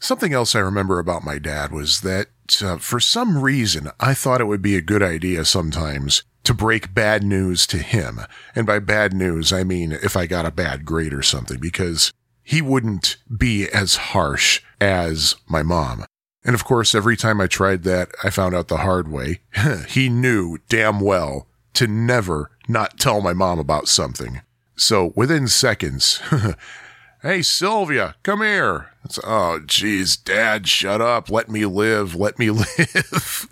Something 0.00 0.32
else 0.32 0.54
I 0.54 0.60
remember 0.60 0.98
about 0.98 1.24
my 1.24 1.38
dad 1.38 1.72
was 1.72 2.02
that 2.02 2.28
uh, 2.62 2.78
for 2.78 3.00
some 3.00 3.38
reason, 3.42 3.90
I 3.98 4.14
thought 4.14 4.40
it 4.40 4.46
would 4.46 4.62
be 4.62 4.76
a 4.76 4.80
good 4.80 5.02
idea 5.02 5.44
sometimes 5.44 6.22
to 6.44 6.54
break 6.54 6.94
bad 6.94 7.22
news 7.22 7.66
to 7.66 7.78
him. 7.78 8.20
And 8.54 8.66
by 8.66 8.78
bad 8.78 9.12
news, 9.12 9.52
I 9.52 9.64
mean 9.64 9.92
if 9.92 10.16
I 10.16 10.26
got 10.26 10.46
a 10.46 10.50
bad 10.50 10.84
grade 10.84 11.12
or 11.12 11.22
something, 11.22 11.58
because 11.58 12.12
he 12.48 12.62
wouldn't 12.62 13.18
be 13.36 13.68
as 13.68 13.96
harsh 13.96 14.62
as 14.80 15.34
my 15.46 15.62
mom. 15.62 16.06
And 16.42 16.54
of 16.54 16.64
course, 16.64 16.94
every 16.94 17.14
time 17.14 17.42
I 17.42 17.46
tried 17.46 17.82
that, 17.82 18.08
I 18.24 18.30
found 18.30 18.54
out 18.54 18.68
the 18.68 18.78
hard 18.78 19.12
way. 19.12 19.40
he 19.88 20.08
knew 20.08 20.56
damn 20.70 20.98
well 21.00 21.46
to 21.74 21.86
never 21.86 22.50
not 22.66 22.98
tell 22.98 23.20
my 23.20 23.34
mom 23.34 23.58
about 23.58 23.86
something. 23.86 24.40
So 24.76 25.12
within 25.14 25.46
seconds, 25.46 26.22
hey, 27.22 27.42
Sylvia, 27.42 28.14
come 28.22 28.40
here. 28.40 28.92
It's, 29.04 29.20
oh, 29.22 29.60
geez, 29.66 30.16
dad, 30.16 30.66
shut 30.66 31.02
up. 31.02 31.28
Let 31.28 31.50
me 31.50 31.66
live. 31.66 32.14
Let 32.14 32.38
me 32.38 32.48
live. 32.50 33.46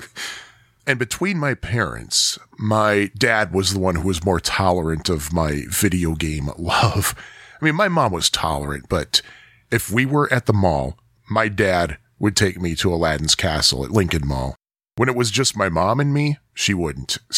and 0.87 0.99
between 0.99 1.37
my 1.37 1.53
parents, 1.53 2.39
my 2.59 3.11
dad 3.15 3.53
was 3.53 3.75
the 3.75 3.79
one 3.79 3.97
who 3.97 4.09
was 4.09 4.25
more 4.25 4.41
tolerant 4.41 5.11
of 5.11 5.35
my 5.35 5.65
video 5.69 6.15
game 6.15 6.49
love. 6.57 7.15
I 7.61 7.65
mean, 7.65 7.75
my 7.75 7.89
mom 7.89 8.13
was 8.13 8.31
tolerant, 8.31 8.89
but 8.89 9.23
if 9.71 9.91
we 9.91 10.07
were 10.07 10.33
at 10.33 10.47
the 10.47 10.53
mall, 10.53 10.99
my 11.31 11.49
dad 11.49 11.99
would 12.19 12.37
take 12.37 12.61
me 12.61 12.75
to 12.77 12.93
Aladdin's 12.93 13.35
Castle 13.35 13.85
at 13.85 13.91
Lincoln 13.91 14.27
Mall. 14.27 14.55
When 14.97 15.09
it 15.09 15.17
was 15.17 15.31
just 15.31 15.57
my 15.57 15.69
mom 15.69 16.01
and 16.01 16.15
me, 16.15 16.39
she 16.55 16.73
wouldn't. 16.73 17.19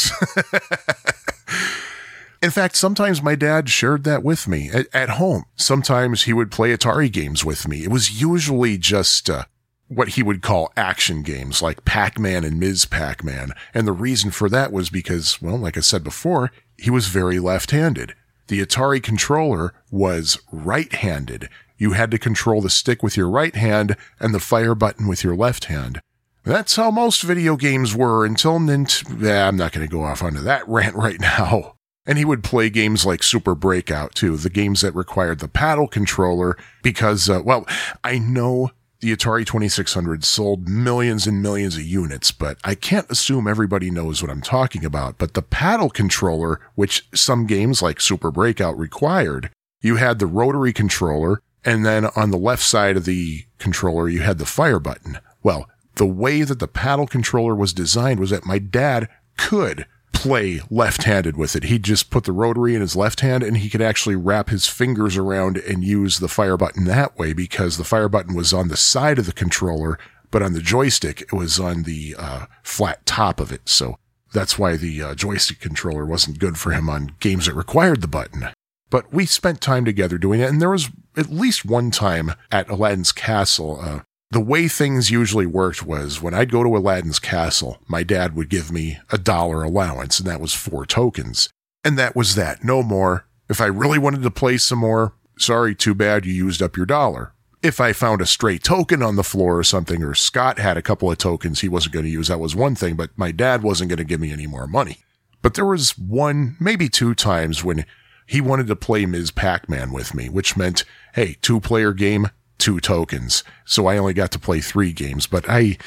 In 2.41 2.51
fact, 2.51 2.77
sometimes 2.77 3.21
my 3.21 3.35
dad 3.35 3.69
shared 3.69 4.05
that 4.05 4.23
with 4.23 4.47
me 4.47 4.71
at, 4.71 4.87
at, 4.95 5.09
home. 5.11 5.43
Sometimes 5.57 6.23
he 6.23 6.33
would 6.33 6.53
play 6.53 6.73
Atari 6.77 7.11
games 7.13 7.45
with 7.45 7.67
me. 7.67 7.83
It 7.83 7.91
was 7.91 8.23
usually 8.23 8.79
just 8.79 9.29
uh, 9.29 9.47
what 9.89 10.11
he 10.11 10.23
would 10.23 10.41
call 10.41 10.73
action 10.77 11.23
games 11.23 11.61
like 11.63 11.85
Pac-Man 11.85 12.45
and 12.45 12.61
Ms. 12.61 12.85
Pac-Man. 12.85 13.51
And 13.75 13.89
the 13.89 13.93
reason 13.93 14.31
for 14.31 14.49
that 14.51 14.71
was 14.71 14.89
because, 14.89 15.43
well, 15.43 15.57
like 15.57 15.77
I 15.77 15.81
said 15.81 16.05
before, 16.05 16.53
he 16.77 16.91
was 16.91 17.09
very 17.09 17.41
left-handed. 17.41 18.15
The 18.49 18.61
Atari 18.61 19.03
controller 19.03 19.73
was 19.91 20.39
right 20.51 20.93
handed. 20.93 21.49
You 21.77 21.93
had 21.93 22.11
to 22.11 22.19
control 22.19 22.61
the 22.61 22.71
stick 22.71 23.03
with 23.03 23.17
your 23.17 23.31
right 23.31 23.55
hand 23.55 23.97
and 24.19 24.35
the 24.35 24.41
fire 24.41 24.75
button 24.75 25.07
with 25.07 25.23
your 25.23 25.37
left 25.37 25.67
hand. 25.67 26.01
That's 26.45 26.77
how 26.77 26.91
most 26.91 27.23
video 27.23 27.57
games 27.57 27.95
were 27.95 28.25
until 28.25 28.59
Nint. 28.59 29.23
Eh, 29.25 29.47
I'm 29.47 29.57
not 29.57 29.73
going 29.73 29.87
to 29.87 29.91
go 29.91 30.03
off 30.03 30.23
onto 30.23 30.41
that 30.41 30.67
rant 30.69 30.97
right 30.97 31.21
now. 31.21 31.75
And 32.07 32.17
he 32.17 32.25
would 32.25 32.43
play 32.43 32.71
games 32.71 33.05
like 33.05 33.23
Super 33.23 33.55
Breakout 33.55 34.15
too, 34.15 34.39
the 34.39 34.49
games 34.49 34.81
that 34.81 34.95
required 34.95 35.41
the 35.41 35.49
paddle 35.49 35.87
controller 35.87 36.57
because, 36.83 37.29
uh, 37.29 37.43
well, 37.45 37.67
I 38.03 38.19
know 38.19 38.71
the 39.01 39.15
Atari 39.15 39.47
2600 39.47 40.25
sold 40.25 40.69
millions 40.69 41.27
and 41.27 41.41
millions 41.41 41.77
of 41.77 41.83
units, 41.83 42.33
but 42.33 42.59
I 42.65 42.75
can't 42.75 43.11
assume 43.11 43.47
everybody 43.47 43.91
knows 43.91 44.21
what 44.21 44.31
I'm 44.31 44.41
talking 44.41 44.85
about. 44.85 45.19
But 45.19 45.35
the 45.35 45.43
paddle 45.43 45.91
controller, 45.91 46.61
which 46.75 47.07
some 47.15 47.47
games 47.47 47.81
like 47.81 48.01
Super 48.01 48.31
Breakout 48.31 48.77
required, 48.77 49.51
you 49.81 49.97
had 49.97 50.19
the 50.19 50.27
rotary 50.27 50.73
controller, 50.73 51.43
and 51.65 51.87
then 51.87 52.07
on 52.17 52.31
the 52.31 52.39
left 52.39 52.63
side 52.63 52.97
of 52.97 53.05
the 53.05 53.45
controller, 53.59 54.09
you 54.09 54.23
had 54.23 54.39
the 54.39 54.47
fire 54.47 54.81
button. 54.81 55.19
Well, 55.43 55.69
the 55.95 56.07
way 56.07 56.43
that 56.43 56.59
the 56.59 56.69
paddle 56.69 57.07
controller 57.07 57.55
was 57.55 57.73
designed 57.73 58.19
was 58.19 58.31
that 58.31 58.47
my 58.47 58.59
dad 58.59 59.09
could 59.37 59.87
play 60.19 60.61
left 60.69 61.05
handed 61.05 61.37
with 61.37 61.55
it. 61.55 61.65
He'd 61.65 61.85
just 61.85 62.11
put 62.11 62.25
the 62.25 62.33
rotary 62.33 62.75
in 62.75 62.81
his 62.81 62.97
left 62.97 63.21
hand 63.21 63.45
and 63.45 63.57
he 63.59 63.71
could 63.71 63.81
actually 63.81 64.17
wrap 64.17 64.49
his 64.49 64.67
fingers 64.67 65.17
around 65.17 65.59
and 65.59 65.85
use 65.85 66.19
the 66.19 66.27
fire 66.27 66.57
button 66.57 66.87
that 66.87 67.17
way 67.17 67.33
because 67.33 67.77
the 67.77 67.85
fire 67.85 68.09
button 68.09 68.35
was 68.35 68.53
on 68.53 68.67
the 68.67 68.77
side 68.77 69.21
of 69.21 69.27
the 69.27 69.33
controller, 69.33 69.97
but 70.33 70.43
on 70.43 70.55
the 70.55 70.61
joystick, 70.61 71.21
it 71.21 71.33
was 71.33 71.61
on 71.61 71.85
the 71.85 72.17
uh, 72.19 72.47
flat 72.65 73.07
top 73.07 73.39
of 73.39 73.53
it. 73.53 73.69
So 73.69 73.97
that's 74.33 74.59
why 74.59 74.77
the 74.77 75.01
uh, 75.03 75.15
joystick 75.15 75.61
controller 75.61 76.05
wasn't 76.05 76.41
good 76.41 76.59
for 76.59 76.73
him 76.73 76.91
on 76.91 77.15
games 77.21 77.47
that 77.47 77.55
required 77.55 78.01
the 78.01 78.09
button. 78.09 78.49
But 78.91 79.13
we 79.13 79.25
spent 79.25 79.61
time 79.61 79.85
together 79.85 80.19
doing 80.19 80.41
it, 80.41 80.49
and 80.49 80.61
there 80.61 80.71
was 80.71 80.91
at 81.17 81.31
least 81.31 81.65
one 81.65 81.93
time 81.93 82.33
at 82.51 82.69
Aladdin's 82.69 83.13
Castle, 83.13 83.79
uh, 83.81 84.01
the 84.31 84.41
way 84.41 84.69
things 84.69 85.11
usually 85.11 85.47
worked 85.47 85.85
was 85.85 86.21
when 86.21 86.35
I'd 86.35 86.53
go 86.53 86.63
to 86.63 86.77
Aladdin's 86.77 87.19
castle, 87.19 87.79
my 87.89 88.03
dad 88.03 88.37
would 88.37 88.51
give 88.51 88.71
me 88.71 88.99
a 89.11 89.17
dollar 89.17 89.63
allowance, 89.63 90.19
and 90.19 90.29
that 90.29 90.41
was 90.41 90.53
four 90.53 90.85
tokens. 90.85 91.49
And 91.83 91.99
that 91.99 92.15
was 92.15 92.35
that, 92.35 92.63
no 92.63 92.83
more. 92.83 93.27
If 93.49 93.61
I 93.61 93.67
really 93.67 93.99
wanted 93.99 94.23
to 94.23 94.31
play 94.31 94.59
some 94.59 94.81
more, 94.81 95.15
sorry, 95.39 95.75
too 95.75 95.95
bad 95.95 96.27
you 96.27 96.35
used 96.35 96.61
up 96.61 96.77
your 96.77 96.85
dollar. 96.85 97.33
If 97.63 97.81
I 97.81 97.93
found 97.93 98.21
a 98.21 98.27
stray 98.27 98.59
token 98.59 99.03
on 99.03 99.17
the 99.17 99.25
floor 99.25 99.59
or 99.59 99.65
something, 99.65 100.03
or 100.03 100.15
Scott 100.15 100.59
had 100.59 100.77
a 100.77 100.83
couple 100.83 101.11
of 101.11 101.19
tokens 101.19 101.61
he 101.61 101.69
wasn't 101.69 101.95
going 101.95 102.05
to 102.05 102.11
use, 102.11 102.29
that 102.29 102.39
was 102.39 102.55
one 102.55 102.75
thing, 102.75 102.97
but 102.97 103.11
my 103.17 103.33
dad 103.33 103.63
wasn't 103.63 103.89
going 103.89 103.97
to 103.97 104.05
give 104.05 104.21
me 104.21 104.31
any 104.31 104.47
more 104.47 104.67
money. 104.67 104.99
But 105.41 105.55
there 105.55 105.65
was 105.65 105.97
one, 105.97 106.57
maybe 106.61 106.89
two 106.89 107.15
times 107.15 107.65
when 107.65 107.87
he 108.27 108.43
wanted 108.43 108.67
to 108.67 108.77
play 108.77 109.07
Ms. 109.07 109.31
Pac-Man 109.31 109.91
with 109.91 110.15
me, 110.15 110.29
which 110.29 110.57
meant, 110.57 110.85
hey, 111.15 111.37
two 111.41 111.61
player 111.61 111.95
game, 111.95 112.29
two 112.59 112.81
tokens. 112.81 113.45
So 113.65 113.87
I 113.87 113.99
only 113.99 114.15
got 114.15 114.31
to 114.33 114.39
play 114.39 114.61
three 114.61 114.93
games, 114.93 115.27
but 115.27 115.49
I, 115.49 115.79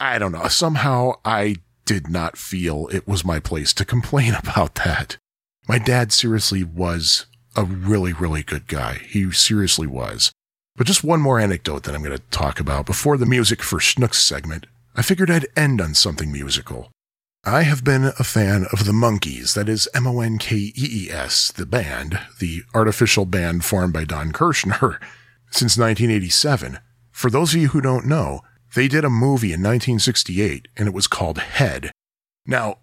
I 0.00 0.18
don't 0.18 0.32
know. 0.32 0.46
Somehow 0.48 1.14
I 1.24 1.56
did 1.84 2.08
not 2.08 2.36
feel 2.36 2.88
it 2.92 3.06
was 3.06 3.24
my 3.24 3.40
place 3.40 3.72
to 3.74 3.84
complain 3.84 4.34
about 4.38 4.76
that. 4.76 5.16
My 5.68 5.78
dad 5.78 6.12
seriously 6.12 6.62
was 6.62 7.26
a 7.56 7.64
really, 7.64 8.12
really 8.12 8.42
good 8.42 8.68
guy. 8.68 9.00
He 9.08 9.30
seriously 9.32 9.86
was. 9.86 10.30
But 10.76 10.86
just 10.86 11.02
one 11.02 11.20
more 11.20 11.40
anecdote 11.40 11.84
that 11.84 11.94
I'm 11.94 12.02
going 12.02 12.16
to 12.16 12.22
talk 12.30 12.60
about 12.60 12.86
before 12.86 13.16
the 13.16 13.26
music 13.26 13.62
for 13.62 13.78
Schnook's 13.78 14.22
segment. 14.22 14.66
I 14.94 15.02
figured 15.02 15.30
I'd 15.30 15.46
end 15.56 15.80
on 15.80 15.94
something 15.94 16.30
musical. 16.30 16.90
I 17.44 17.62
have 17.62 17.84
been 17.84 18.12
a 18.18 18.24
fan 18.24 18.66
of 18.72 18.84
the 18.84 18.92
Monkees, 18.92 19.54
that 19.54 19.68
is 19.68 19.88
M 19.94 20.06
O 20.06 20.20
N 20.20 20.36
K 20.36 20.56
E 20.56 20.72
E 20.76 21.10
S, 21.10 21.52
the 21.52 21.64
band, 21.64 22.18
the 22.40 22.62
artificial 22.74 23.24
band 23.24 23.64
formed 23.64 23.92
by 23.92 24.04
Don 24.04 24.32
Kirshner. 24.32 24.98
Since 25.56 25.78
1987. 25.78 26.78
For 27.10 27.30
those 27.30 27.54
of 27.54 27.60
you 27.60 27.68
who 27.68 27.80
don't 27.80 28.06
know, 28.06 28.42
they 28.74 28.88
did 28.88 29.04
a 29.04 29.10
movie 29.10 29.52
in 29.52 29.60
1968 29.62 30.68
and 30.76 30.86
it 30.86 30.94
was 30.94 31.06
called 31.06 31.38
Head. 31.38 31.90
Now, 32.46 32.78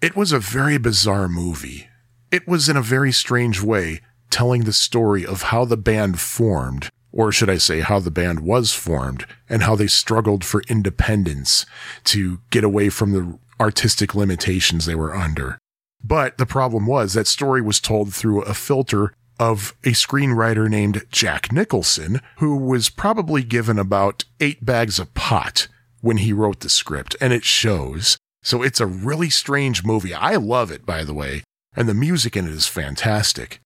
it 0.00 0.16
was 0.16 0.32
a 0.32 0.38
very 0.38 0.78
bizarre 0.78 1.28
movie. 1.28 1.88
It 2.30 2.48
was 2.48 2.68
in 2.68 2.76
a 2.76 2.82
very 2.82 3.12
strange 3.12 3.62
way 3.62 4.00
telling 4.30 4.64
the 4.64 4.72
story 4.72 5.24
of 5.24 5.42
how 5.42 5.64
the 5.64 5.76
band 5.76 6.18
formed, 6.18 6.88
or 7.12 7.30
should 7.30 7.50
I 7.50 7.58
say, 7.58 7.80
how 7.80 8.00
the 8.00 8.10
band 8.10 8.40
was 8.40 8.72
formed, 8.72 9.26
and 9.48 9.62
how 9.62 9.76
they 9.76 9.86
struggled 9.86 10.44
for 10.44 10.62
independence 10.68 11.66
to 12.04 12.40
get 12.50 12.64
away 12.64 12.88
from 12.88 13.12
the 13.12 13.38
artistic 13.60 14.14
limitations 14.14 14.86
they 14.86 14.94
were 14.94 15.14
under. 15.14 15.58
But 16.02 16.38
the 16.38 16.46
problem 16.46 16.86
was 16.86 17.14
that 17.14 17.26
story 17.26 17.62
was 17.62 17.80
told 17.80 18.12
through 18.12 18.42
a 18.42 18.54
filter 18.54 19.14
of 19.38 19.74
a 19.84 19.90
screenwriter 19.90 20.68
named 20.68 21.06
Jack 21.10 21.52
Nicholson, 21.52 22.20
who 22.38 22.56
was 22.56 22.88
probably 22.88 23.42
given 23.42 23.78
about 23.78 24.24
eight 24.40 24.64
bags 24.64 24.98
of 24.98 25.14
pot 25.14 25.68
when 26.00 26.18
he 26.18 26.32
wrote 26.32 26.60
the 26.60 26.68
script, 26.68 27.16
and 27.20 27.32
it 27.32 27.44
shows. 27.44 28.16
So 28.42 28.62
it's 28.62 28.80
a 28.80 28.86
really 28.86 29.30
strange 29.30 29.84
movie. 29.84 30.14
I 30.14 30.36
love 30.36 30.70
it, 30.70 30.84
by 30.84 31.02
the 31.04 31.14
way, 31.14 31.42
and 31.74 31.88
the 31.88 31.94
music 31.94 32.36
in 32.36 32.46
it 32.46 32.52
is 32.52 32.66
fantastic. 32.66 33.60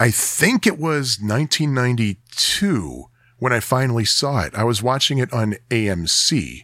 I 0.00 0.10
think 0.10 0.66
it 0.66 0.78
was 0.78 1.18
1992 1.20 3.04
when 3.38 3.52
I 3.52 3.60
finally 3.60 4.04
saw 4.04 4.40
it. 4.40 4.54
I 4.54 4.64
was 4.64 4.82
watching 4.82 5.18
it 5.18 5.32
on 5.32 5.56
AMC. 5.70 6.62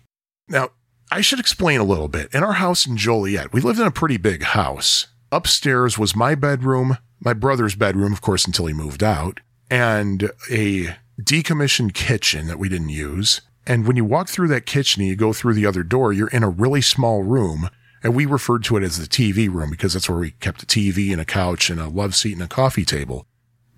Now, 0.49 0.71
I 1.11 1.21
should 1.21 1.41
explain 1.41 1.81
a 1.81 1.85
little 1.85 2.09
bit. 2.09 2.33
In 2.35 2.43
our 2.43 2.55
house 2.55 2.87
in 2.87 2.97
Joliet, 2.97 3.53
we 3.53 3.61
lived 3.61 3.81
in 3.81 3.87
a 3.87 3.91
pretty 3.91 4.17
big 4.17 4.43
house. 4.43 5.07
Upstairs 5.31 5.99
was 5.99 6.17
my 6.17 6.35
bedroom, 6.35 6.99
my 7.21 7.33
brother's 7.33 7.75
bedroom, 7.75 8.13
of 8.13 8.21
course, 8.21 8.45
until 8.45 8.67
he 8.67 8.75
moved 8.75 9.03
out, 9.03 9.41
and 9.71 10.31
a 10.51 10.97
decommissioned 11.21 11.95
kitchen 11.95 12.47
that 12.47 12.59
we 12.59 12.69
didn't 12.69 12.91
use. 12.91 13.41
And 13.67 13.87
when 13.87 13.97
you 13.97 14.05
walk 14.05 14.29
through 14.29 14.49
that 14.49 14.67
kitchen 14.67 15.03
and 15.03 15.11
you 15.11 15.17
go 15.17 15.33
through 15.33 15.55
the 15.55 15.67
other 15.67 15.83
door, 15.83 16.13
you're 16.13 16.29
in 16.29 16.43
a 16.43 16.49
really 16.49 16.81
small 16.81 17.23
room. 17.23 17.69
And 18.03 18.15
we 18.15 18.27
referred 18.27 18.65
to 18.65 18.77
it 18.77 18.85
as 18.85 18.97
the 18.97 19.07
TV 19.07 19.53
room 19.53 19.71
because 19.71 19.93
that's 19.93 20.09
where 20.09 20.21
we 20.21 20.31
kept 20.33 20.63
a 20.63 20.67
TV 20.67 21.11
and 21.13 21.21
a 21.21 21.25
couch 21.25 21.69
and 21.69 21.81
a 21.81 21.89
love 21.89 22.15
seat 22.15 22.35
and 22.35 22.43
a 22.43 22.49
coffee 22.49 22.85
table. 22.85 23.27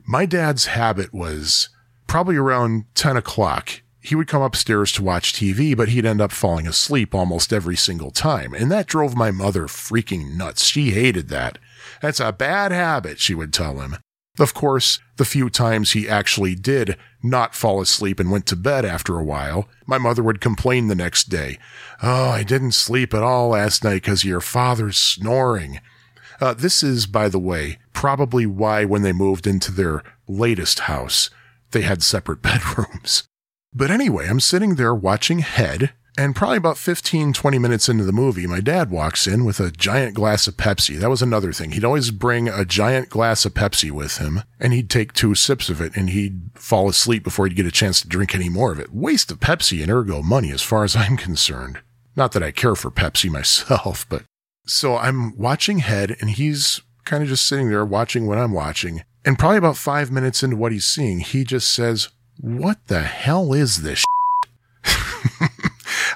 My 0.06 0.26
dad's 0.26 0.66
habit 0.66 1.12
was 1.14 1.70
probably 2.06 2.36
around 2.36 2.84
10 2.94 3.16
o'clock. 3.16 3.82
He 4.00 4.14
would 4.14 4.28
come 4.28 4.42
upstairs 4.42 4.92
to 4.92 5.02
watch 5.02 5.32
TV, 5.32 5.76
but 5.76 5.88
he'd 5.88 6.06
end 6.06 6.20
up 6.20 6.32
falling 6.32 6.66
asleep 6.66 7.14
almost 7.14 7.52
every 7.52 7.76
single 7.76 8.10
time. 8.10 8.54
And 8.54 8.70
that 8.70 8.86
drove 8.86 9.16
my 9.16 9.30
mother 9.30 9.64
freaking 9.64 10.36
nuts. 10.36 10.64
She 10.64 10.90
hated 10.90 11.28
that. 11.28 11.58
That's 12.00 12.20
a 12.20 12.32
bad 12.32 12.72
habit, 12.72 13.18
she 13.18 13.34
would 13.34 13.52
tell 13.52 13.80
him. 13.80 13.96
Of 14.38 14.54
course, 14.54 15.00
the 15.16 15.24
few 15.24 15.50
times 15.50 15.92
he 15.92 16.08
actually 16.08 16.54
did 16.54 16.96
not 17.22 17.54
fall 17.54 17.80
asleep 17.80 18.18
and 18.18 18.30
went 18.30 18.46
to 18.46 18.56
bed 18.56 18.84
after 18.84 19.18
a 19.18 19.24
while, 19.24 19.68
my 19.86 19.98
mother 19.98 20.22
would 20.22 20.40
complain 20.40 20.86
the 20.86 20.94
next 20.94 21.24
day. 21.24 21.58
Oh, 22.02 22.30
I 22.30 22.42
didn't 22.42 22.72
sleep 22.72 23.12
at 23.12 23.22
all 23.22 23.48
last 23.48 23.84
night 23.84 24.02
because 24.02 24.24
your 24.24 24.40
father's 24.40 24.96
snoring. 24.96 25.80
Uh, 26.40 26.54
this 26.54 26.82
is, 26.82 27.06
by 27.06 27.28
the 27.28 27.38
way, 27.38 27.78
probably 27.92 28.46
why 28.46 28.86
when 28.86 29.02
they 29.02 29.12
moved 29.12 29.46
into 29.46 29.72
their 29.72 30.02
latest 30.26 30.80
house, 30.80 31.28
they 31.72 31.82
had 31.82 32.02
separate 32.02 32.40
bedrooms. 32.42 33.24
But 33.74 33.90
anyway, 33.90 34.26
I'm 34.26 34.40
sitting 34.40 34.76
there 34.76 34.94
watching 34.94 35.40
Head, 35.40 35.92
and 36.18 36.34
probably 36.34 36.56
about 36.56 36.78
15, 36.78 37.32
20 37.32 37.58
minutes 37.58 37.88
into 37.88 38.04
the 38.04 38.12
movie, 38.12 38.46
my 38.46 38.60
dad 38.60 38.90
walks 38.90 39.26
in 39.26 39.44
with 39.44 39.60
a 39.60 39.70
giant 39.70 40.14
glass 40.14 40.46
of 40.46 40.56
Pepsi. 40.56 40.98
That 40.98 41.10
was 41.10 41.22
another 41.22 41.52
thing. 41.52 41.72
He'd 41.72 41.84
always 41.84 42.10
bring 42.10 42.48
a 42.48 42.64
giant 42.64 43.08
glass 43.08 43.44
of 43.44 43.54
Pepsi 43.54 43.90
with 43.90 44.18
him, 44.18 44.42
and 44.58 44.72
he'd 44.72 44.90
take 44.90 45.12
two 45.12 45.34
sips 45.34 45.68
of 45.68 45.80
it, 45.80 45.96
and 45.96 46.10
he'd 46.10 46.40
fall 46.54 46.88
asleep 46.88 47.24
before 47.24 47.46
he'd 47.46 47.56
get 47.56 47.66
a 47.66 47.70
chance 47.70 48.00
to 48.00 48.08
drink 48.08 48.34
any 48.34 48.48
more 48.48 48.72
of 48.72 48.80
it. 48.80 48.92
Waste 48.92 49.30
of 49.30 49.40
Pepsi 49.40 49.82
and 49.82 49.90
ergo 49.90 50.22
money, 50.22 50.50
as 50.50 50.62
far 50.62 50.84
as 50.84 50.96
I'm 50.96 51.16
concerned. 51.16 51.80
Not 52.16 52.32
that 52.32 52.42
I 52.42 52.50
care 52.50 52.74
for 52.74 52.90
Pepsi 52.90 53.30
myself, 53.30 54.06
but 54.08 54.24
so 54.66 54.96
I'm 54.96 55.36
watching 55.36 55.78
Head, 55.78 56.16
and 56.20 56.30
he's 56.30 56.80
kind 57.04 57.22
of 57.22 57.28
just 57.28 57.46
sitting 57.46 57.70
there 57.70 57.84
watching 57.84 58.26
what 58.26 58.38
I'm 58.38 58.52
watching. 58.52 59.02
And 59.24 59.38
probably 59.38 59.58
about 59.58 59.76
five 59.76 60.10
minutes 60.10 60.42
into 60.42 60.56
what 60.56 60.72
he's 60.72 60.86
seeing, 60.86 61.20
he 61.20 61.44
just 61.44 61.72
says, 61.72 62.08
What 62.38 62.86
the 62.86 63.02
hell 63.02 63.52
is 63.52 63.82
this? 63.82 64.04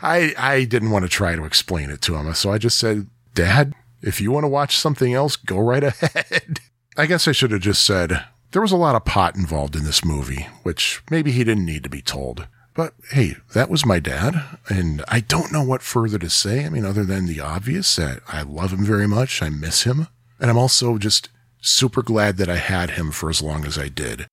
I, 0.05 0.35
I 0.37 0.65
didn't 0.65 0.91
want 0.91 1.05
to 1.05 1.09
try 1.09 1.35
to 1.35 1.45
explain 1.45 1.91
it 1.91 2.03
to 2.03 2.15
him. 2.15 2.33
So 2.35 2.53
I 2.53 2.59
just 2.59 2.79
said, 2.79 3.09
Dad, 3.35 3.75
if 4.03 4.21
you 4.21 4.31
want 4.31 4.45
to 4.45 4.49
watch 4.49 4.77
something 4.77 5.15
else, 5.15 5.35
go 5.35 5.59
right 5.59 5.83
ahead. 6.03 6.59
I 6.97 7.07
guess 7.07 7.27
I 7.27 7.33
should 7.33 7.51
have 7.53 7.63
just 7.63 7.85
said, 7.85 8.25
there 8.53 8.63
was 8.63 8.71
a 8.71 8.77
lot 8.77 8.95
of 8.95 9.07
pot 9.07 9.35
involved 9.35 9.75
in 9.75 9.85
this 9.85 10.05
movie, 10.05 10.47
which 10.63 11.03
maybe 11.11 11.33
he 11.33 11.43
didn't 11.43 11.65
need 11.65 11.83
to 11.85 11.91
be 11.91 12.03
told. 12.03 12.47
But 12.75 12.93
hey, 13.13 13.37
that 13.55 13.71
was 13.71 13.87
my 13.87 13.99
dad, 13.99 14.59
and 14.69 15.03
I 15.09 15.21
don't 15.21 15.53
know 15.53 15.63
what 15.63 15.81
further 15.81 16.19
to 16.19 16.29
say. 16.29 16.65
I 16.65 16.69
mean, 16.69 16.85
other 16.85 17.05
than 17.05 17.27
the 17.27 17.41
obvious 17.41 17.97
that 17.97 18.21
I 18.29 18.43
love 18.43 18.73
him 18.73 18.85
very 18.85 19.09
much, 19.09 19.43
I 19.43 19.49
miss 19.49 19.85
him, 19.85 20.09
and 20.39 20.51
I'm 20.51 20.59
also 20.59 20.99
just 20.99 21.31
super 21.61 22.03
glad 22.03 22.37
that 22.37 22.49
I 22.49 22.57
had 22.57 22.91
him 22.91 23.11
for 23.11 23.31
as 23.31 23.41
long 23.41 23.65
as 23.65 23.79
I 23.79 23.89
did, 23.89 24.27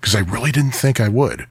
because 0.00 0.14
I 0.14 0.20
really 0.20 0.52
didn't 0.52 0.74
think 0.74 1.00
I 1.00 1.08
would. 1.08 1.46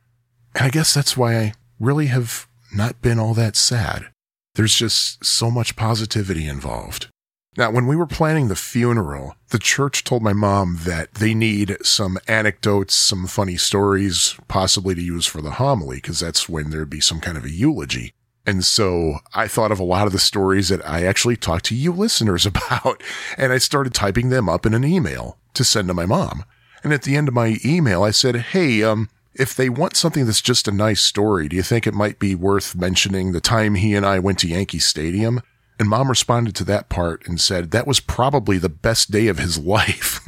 And 0.53 0.65
I 0.65 0.69
guess 0.69 0.93
that's 0.93 1.17
why 1.17 1.37
I 1.37 1.53
really 1.79 2.07
have 2.07 2.47
not 2.73 3.01
been 3.01 3.19
all 3.19 3.33
that 3.33 3.55
sad. 3.55 4.07
There's 4.55 4.75
just 4.75 5.25
so 5.25 5.49
much 5.49 5.75
positivity 5.75 6.47
involved. 6.47 7.09
Now, 7.55 7.69
when 7.69 7.85
we 7.85 7.95
were 7.95 8.07
planning 8.07 8.47
the 8.47 8.55
funeral, 8.55 9.35
the 9.49 9.59
church 9.59 10.03
told 10.03 10.23
my 10.23 10.33
mom 10.33 10.79
that 10.81 11.13
they 11.15 11.35
need 11.35 11.77
some 11.83 12.17
anecdotes, 12.27 12.95
some 12.95 13.27
funny 13.27 13.57
stories, 13.57 14.35
possibly 14.47 14.95
to 14.95 15.01
use 15.01 15.27
for 15.27 15.41
the 15.41 15.51
homily, 15.51 15.97
because 15.97 16.19
that's 16.19 16.49
when 16.49 16.71
there'd 16.71 16.89
be 16.89 16.99
some 16.99 17.19
kind 17.19 17.37
of 17.37 17.45
a 17.45 17.51
eulogy. 17.51 18.13
And 18.45 18.65
so 18.65 19.19
I 19.33 19.47
thought 19.47 19.71
of 19.71 19.79
a 19.79 19.83
lot 19.83 20.07
of 20.07 20.13
the 20.13 20.19
stories 20.19 20.69
that 20.69 20.87
I 20.87 21.05
actually 21.05 21.37
talked 21.37 21.65
to 21.65 21.75
you 21.75 21.91
listeners 21.91 22.45
about, 22.47 23.03
and 23.37 23.53
I 23.53 23.59
started 23.59 23.93
typing 23.93 24.29
them 24.29 24.49
up 24.49 24.65
in 24.65 24.73
an 24.73 24.83
email 24.83 25.37
to 25.53 25.63
send 25.63 25.87
to 25.89 25.93
my 25.93 26.07
mom. 26.07 26.43
And 26.83 26.91
at 26.91 27.03
the 27.03 27.15
end 27.15 27.27
of 27.27 27.33
my 27.33 27.57
email, 27.63 28.03
I 28.03 28.11
said, 28.11 28.35
Hey, 28.35 28.83
um, 28.83 29.09
if 29.35 29.55
they 29.55 29.69
want 29.69 29.95
something 29.95 30.25
that's 30.25 30.41
just 30.41 30.67
a 30.67 30.71
nice 30.71 31.01
story, 31.01 31.47
do 31.47 31.55
you 31.55 31.63
think 31.63 31.87
it 31.87 31.93
might 31.93 32.19
be 32.19 32.35
worth 32.35 32.75
mentioning 32.75 33.31
the 33.31 33.41
time 33.41 33.75
he 33.75 33.95
and 33.95 34.05
I 34.05 34.19
went 34.19 34.39
to 34.39 34.47
Yankee 34.47 34.79
Stadium? 34.79 35.41
And 35.79 35.89
mom 35.89 36.09
responded 36.09 36.55
to 36.55 36.63
that 36.65 36.89
part 36.89 37.27
and 37.27 37.41
said 37.41 37.71
that 37.71 37.87
was 37.87 37.99
probably 37.99 38.57
the 38.57 38.69
best 38.69 39.11
day 39.11 39.27
of 39.27 39.39
his 39.39 39.57
life. 39.77 40.19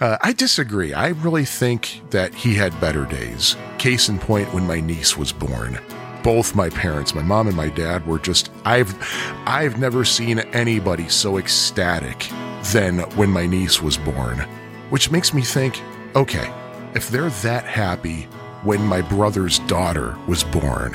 uh, 0.00 0.18
I 0.20 0.32
disagree. 0.32 0.92
I 0.92 1.08
really 1.08 1.44
think 1.44 2.02
that 2.10 2.34
he 2.34 2.54
had 2.54 2.78
better 2.80 3.06
days. 3.06 3.56
Case 3.78 4.08
in 4.08 4.18
point, 4.18 4.52
when 4.52 4.66
my 4.66 4.80
niece 4.80 5.16
was 5.16 5.32
born 5.32 5.78
both 6.22 6.54
my 6.54 6.70
parents, 6.70 7.16
my 7.16 7.22
mom 7.22 7.48
and 7.48 7.56
my 7.56 7.68
dad, 7.68 8.06
were 8.06 8.18
just 8.18 8.50
I've 8.64 8.94
I've 9.44 9.78
never 9.78 10.04
seen 10.04 10.38
anybody 10.38 11.08
so 11.08 11.38
ecstatic 11.38 12.28
than 12.72 13.00
when 13.16 13.30
my 13.30 13.46
niece 13.46 13.82
was 13.82 13.96
born. 13.96 14.38
Which 14.90 15.10
makes 15.10 15.34
me 15.34 15.42
think, 15.42 15.82
okay, 16.14 16.52
if 16.94 17.08
they're 17.08 17.30
that 17.30 17.64
happy 17.64 18.22
when 18.62 18.80
my 18.82 19.02
brother's 19.02 19.58
daughter 19.60 20.16
was 20.26 20.44
born, 20.44 20.92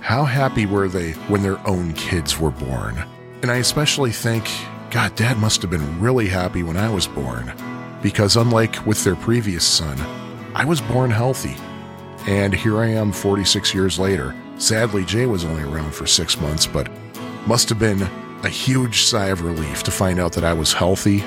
how 0.00 0.24
happy 0.24 0.66
were 0.66 0.88
they 0.88 1.12
when 1.28 1.42
their 1.42 1.64
own 1.66 1.92
kids 1.94 2.38
were 2.38 2.50
born? 2.50 3.04
And 3.42 3.50
I 3.50 3.56
especially 3.56 4.12
think, 4.12 4.48
God, 4.90 5.14
dad 5.14 5.38
must 5.38 5.62
have 5.62 5.70
been 5.70 6.00
really 6.00 6.28
happy 6.28 6.62
when 6.62 6.76
I 6.76 6.88
was 6.88 7.06
born. 7.06 7.52
Because 8.02 8.36
unlike 8.36 8.86
with 8.86 9.02
their 9.04 9.16
previous 9.16 9.64
son, 9.64 9.98
I 10.54 10.64
was 10.64 10.80
born 10.80 11.10
healthy. 11.10 11.56
And 12.26 12.54
here 12.54 12.78
I 12.78 12.88
am 12.88 13.12
46 13.12 13.74
years 13.74 13.98
later, 13.98 14.34
Sadly, 14.58 15.04
Jay 15.04 15.26
was 15.26 15.44
only 15.44 15.62
around 15.62 15.94
for 15.94 16.04
six 16.04 16.40
months, 16.40 16.66
but 16.66 16.90
must 17.46 17.68
have 17.68 17.78
been 17.78 18.02
a 18.42 18.48
huge 18.48 19.02
sigh 19.02 19.26
of 19.26 19.42
relief 19.42 19.84
to 19.84 19.92
find 19.92 20.18
out 20.18 20.32
that 20.32 20.42
I 20.42 20.52
was 20.52 20.72
healthy. 20.72 21.22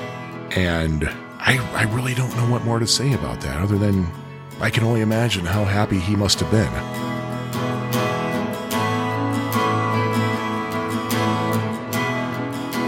And 0.50 1.10
I, 1.44 1.58
I 1.74 1.82
really 1.92 2.14
don't 2.14 2.34
know 2.36 2.48
what 2.48 2.64
more 2.64 2.78
to 2.78 2.86
say 2.86 3.14
about 3.14 3.40
that 3.40 3.60
other 3.60 3.76
than 3.76 4.06
I 4.60 4.70
can 4.70 4.84
only 4.84 5.00
imagine 5.00 5.44
how 5.44 5.64
happy 5.64 5.98
he 5.98 6.14
must 6.14 6.38
have 6.38 6.50
been. 6.52 6.72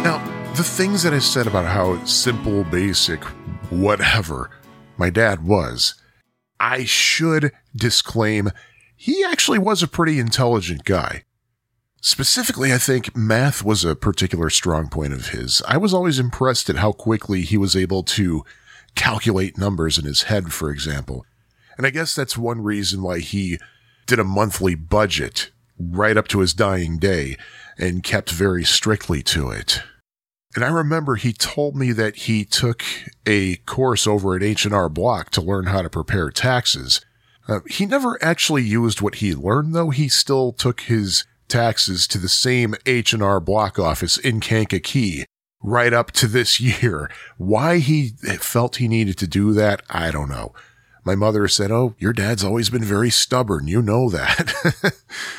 Now, 0.04 0.22
the 0.54 0.62
things 0.62 1.02
that 1.02 1.12
I 1.12 1.18
said 1.18 1.48
about 1.48 1.66
how 1.66 2.02
simple, 2.04 2.62
basic, 2.62 3.24
whatever 3.70 4.50
my 4.98 5.10
dad 5.10 5.44
was, 5.44 5.94
I 6.60 6.84
should 6.84 7.50
disclaim 7.74 8.50
he 8.96 9.24
actually 9.24 9.58
was 9.58 9.82
a 9.82 9.88
pretty 9.88 10.20
intelligent 10.20 10.84
guy. 10.84 11.24
Specifically, 12.04 12.70
I 12.70 12.76
think 12.76 13.16
math 13.16 13.64
was 13.64 13.82
a 13.82 13.96
particular 13.96 14.50
strong 14.50 14.90
point 14.90 15.14
of 15.14 15.28
his. 15.28 15.62
I 15.66 15.78
was 15.78 15.94
always 15.94 16.18
impressed 16.18 16.68
at 16.68 16.76
how 16.76 16.92
quickly 16.92 17.40
he 17.40 17.56
was 17.56 17.74
able 17.74 18.02
to 18.02 18.44
calculate 18.94 19.56
numbers 19.56 19.96
in 19.96 20.04
his 20.04 20.24
head, 20.24 20.52
for 20.52 20.70
example. 20.70 21.24
And 21.78 21.86
I 21.86 21.90
guess 21.90 22.14
that's 22.14 22.36
one 22.36 22.60
reason 22.60 23.00
why 23.00 23.20
he 23.20 23.58
did 24.04 24.18
a 24.18 24.24
monthly 24.24 24.74
budget 24.74 25.50
right 25.78 26.18
up 26.18 26.28
to 26.28 26.40
his 26.40 26.52
dying 26.52 26.98
day 26.98 27.38
and 27.78 28.04
kept 28.04 28.30
very 28.30 28.64
strictly 28.64 29.22
to 29.22 29.48
it. 29.48 29.82
And 30.54 30.62
I 30.62 30.68
remember 30.68 31.14
he 31.14 31.32
told 31.32 31.74
me 31.74 31.90
that 31.92 32.16
he 32.16 32.44
took 32.44 32.82
a 33.24 33.56
course 33.64 34.06
over 34.06 34.36
at 34.36 34.42
H&R 34.42 34.90
Block 34.90 35.30
to 35.30 35.40
learn 35.40 35.68
how 35.68 35.80
to 35.80 35.88
prepare 35.88 36.30
taxes. 36.30 37.00
Uh, 37.48 37.60
he 37.66 37.86
never 37.86 38.22
actually 38.22 38.62
used 38.62 39.00
what 39.00 39.16
he 39.16 39.34
learned, 39.34 39.74
though. 39.74 39.88
He 39.88 40.10
still 40.10 40.52
took 40.52 40.82
his 40.82 41.24
taxes 41.54 42.08
to 42.08 42.18
the 42.18 42.28
same 42.28 42.74
H&R 42.84 43.38
Block 43.38 43.78
office 43.78 44.18
in 44.18 44.40
Kankakee 44.40 45.24
right 45.62 45.92
up 45.92 46.10
to 46.10 46.26
this 46.26 46.60
year. 46.82 47.08
Why 47.38 47.78
he 47.78 48.08
felt 48.40 48.76
he 48.76 48.88
needed 48.88 49.16
to 49.18 49.28
do 49.28 49.52
that, 49.52 49.82
I 49.88 50.10
don't 50.10 50.28
know. 50.28 50.52
My 51.04 51.14
mother 51.14 51.46
said, 51.46 51.70
Oh, 51.70 51.94
your 51.96 52.12
dad's 52.12 52.42
always 52.42 52.70
been 52.70 52.82
very 52.82 53.10
stubborn. 53.10 53.68
You 53.68 53.82
know 53.82 54.10
that. 54.10 54.94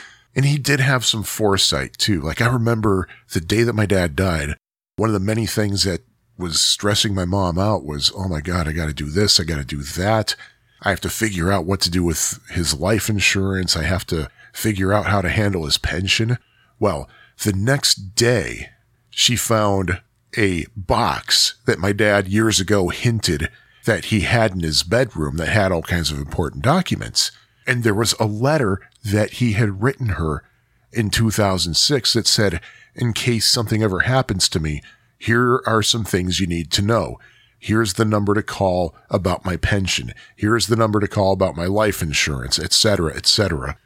and 0.36 0.46
he 0.46 0.58
did 0.58 0.80
have 0.80 1.06
some 1.06 1.24
foresight 1.24 1.98
too. 1.98 2.22
Like 2.22 2.40
I 2.40 2.48
remember 2.48 3.10
the 3.34 3.42
day 3.42 3.64
that 3.64 3.74
my 3.74 3.86
dad 3.86 4.16
died, 4.16 4.56
one 4.96 5.10
of 5.10 5.14
the 5.14 5.20
many 5.20 5.46
things 5.46 5.84
that 5.84 6.02
was 6.38 6.62
stressing 6.62 7.14
my 7.14 7.26
mom 7.26 7.60
out 7.60 7.84
was, 7.84 8.10
Oh 8.16 8.30
my 8.30 8.40
God, 8.40 8.70
I 8.70 8.72
got 8.72 8.86
to 8.86 8.94
do 8.94 9.10
this. 9.10 9.38
I 9.38 9.44
got 9.44 9.58
to 9.58 9.66
do 9.66 9.82
that. 9.82 10.38
I 10.82 10.92
have 10.92 11.02
to 11.02 11.10
figure 11.10 11.52
out 11.52 11.66
what 11.66 11.82
to 11.82 11.92
do 11.92 12.06
with 12.06 12.40
his 12.52 12.74
life 12.74 13.10
insurance. 13.10 13.76
I 13.76 13.84
have 13.84 14.06
to 14.08 14.30
figure 14.56 14.94
out 14.94 15.08
how 15.08 15.22
to 15.22 15.30
handle 15.30 15.66
his 15.66 15.78
pension. 15.78 16.38
Well, 16.80 17.10
the 17.44 17.54
next 17.54 18.16
day, 18.16 18.70
she 19.10 19.36
found 19.36 20.02
a 20.38 20.66
box 20.76 21.56
that 21.66 21.80
my 21.80 21.92
dad 21.92 22.28
years 22.28 22.60
ago 22.60 22.90
hinted 22.90 23.50
that 23.86 24.06
he 24.06 24.22
had 24.22 24.54
in 24.54 24.62
his 24.62 24.84
bedroom 24.84 25.38
that 25.38 25.50
had 25.50 25.72
all 25.72 25.82
kinds 25.82 26.10
of 26.10 26.18
important 26.18 26.64
documents. 26.64 27.32
And 27.68 27.84
there 27.84 27.94
was 27.94 28.14
a 28.20 28.26
letter 28.26 28.82
that 29.04 29.34
he 29.34 29.54
had 29.54 29.84
written 29.84 30.10
her 30.10 30.44
in 30.92 31.10
2006 31.10 32.14
that 32.14 32.28
said, 32.28 32.62
in 32.96 33.14
case 33.14 33.46
something 33.52 33.84
ever 33.84 34.02
happens 34.02 34.48
to 34.50 34.60
me, 34.60 34.82
here 35.18 35.62
are 35.66 35.84
some 35.84 36.06
things 36.06 36.40
you 36.40 36.48
need 36.48 36.72
to 36.72 36.82
know. 36.82 37.20
Here's 37.60 37.96
the 37.96 38.06
number 38.06 38.34
to 38.34 38.44
call 38.44 38.96
about 39.10 39.46
my 39.46 39.58
pension. 39.58 40.14
Here's 40.36 40.68
the 40.68 40.76
number 40.76 41.00
to 41.00 41.08
call 41.08 41.34
about 41.34 41.56
my 41.56 41.66
life 41.66 42.02
insurance, 42.02 42.58
etc., 42.60 43.14
etc. 43.16 43.78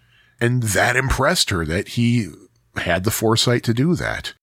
And 0.41 0.63
that 0.63 0.95
impressed 0.95 1.49
her 1.49 1.65
that 1.65 1.89
he 1.89 2.29
had 2.75 3.03
the 3.03 3.11
foresight 3.11 3.63
to 3.63 3.73
do 3.73 3.95
that. 3.95 4.33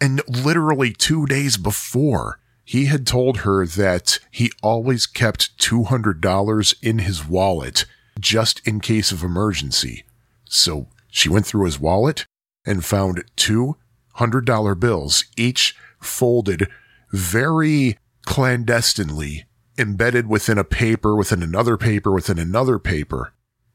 And 0.00 0.20
literally 0.28 0.92
two 0.92 1.26
days 1.26 1.56
before, 1.56 2.40
he 2.64 2.86
had 2.86 3.06
told 3.06 3.38
her 3.38 3.66
that 3.66 4.18
he 4.30 4.50
always 4.62 5.06
kept 5.06 5.58
$200 5.58 6.74
in 6.82 6.98
his 7.00 7.26
wallet 7.26 7.84
just 8.18 8.66
in 8.66 8.80
case 8.80 9.12
of 9.12 9.22
emergency. 9.22 10.04
So 10.44 10.88
she 11.08 11.28
went 11.28 11.46
through 11.46 11.66
his 11.66 11.80
wallet 11.80 12.26
and 12.66 12.84
found 12.84 13.24
two 13.36 13.76
$100 14.16 14.78
bills, 14.78 15.24
each 15.36 15.76
folded 16.00 16.68
very 17.12 17.98
clandestinely 18.24 19.44
embedded 19.76 20.28
within 20.28 20.58
a 20.58 20.64
paper, 20.64 21.16
within 21.16 21.42
another 21.42 21.76
paper, 21.76 22.12
within 22.12 22.38
another 22.38 22.78
paper. 22.78 23.32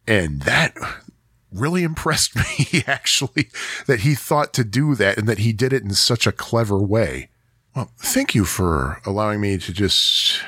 And 0.08 0.42
that 0.44 0.76
really 1.52 1.84
impressed 1.84 2.36
me, 2.36 2.84
actually, 2.88 3.50
that 3.88 4.02
he 4.02 4.16
thought 4.16 4.54
to 4.54 4.64
do 4.64 4.96
that 4.96 5.18
and 5.18 5.28
that 5.28 5.40
he 5.40 5.54
did 5.54 5.74
it 5.74 5.84
in 5.84 5.94
such 5.94 6.28
a 6.28 6.32
clever 6.32 6.78
way. 6.78 7.30
Well, 7.76 7.92
thank 7.98 8.36
you 8.36 8.46
for 8.46 9.00
allowing 9.06 9.42
me 9.42 9.58
to 9.58 9.74
just, 9.74 10.42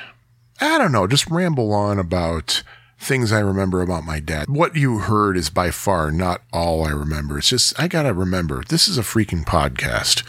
I 0.60 0.78
don't 0.78 0.92
know, 0.92 1.08
just 1.08 1.30
ramble 1.30 1.74
on 1.74 2.00
about 2.00 2.64
things 3.00 3.32
I 3.32 3.40
remember 3.40 3.82
about 3.82 4.04
my 4.04 4.20
dad. 4.20 4.50
What 4.50 4.76
you 4.76 5.00
heard 5.00 5.38
is 5.38 5.50
by 5.50 5.72
far 5.72 6.12
not 6.12 6.42
all 6.54 6.86
I 6.86 6.92
remember. 6.92 7.40
It's 7.40 7.50
just, 7.50 7.80
I 7.80 7.88
gotta 7.88 8.14
remember, 8.14 8.64
this 8.68 8.88
is 8.88 8.98
a 8.98 9.02
freaking 9.02 9.44
podcast. 9.44 10.24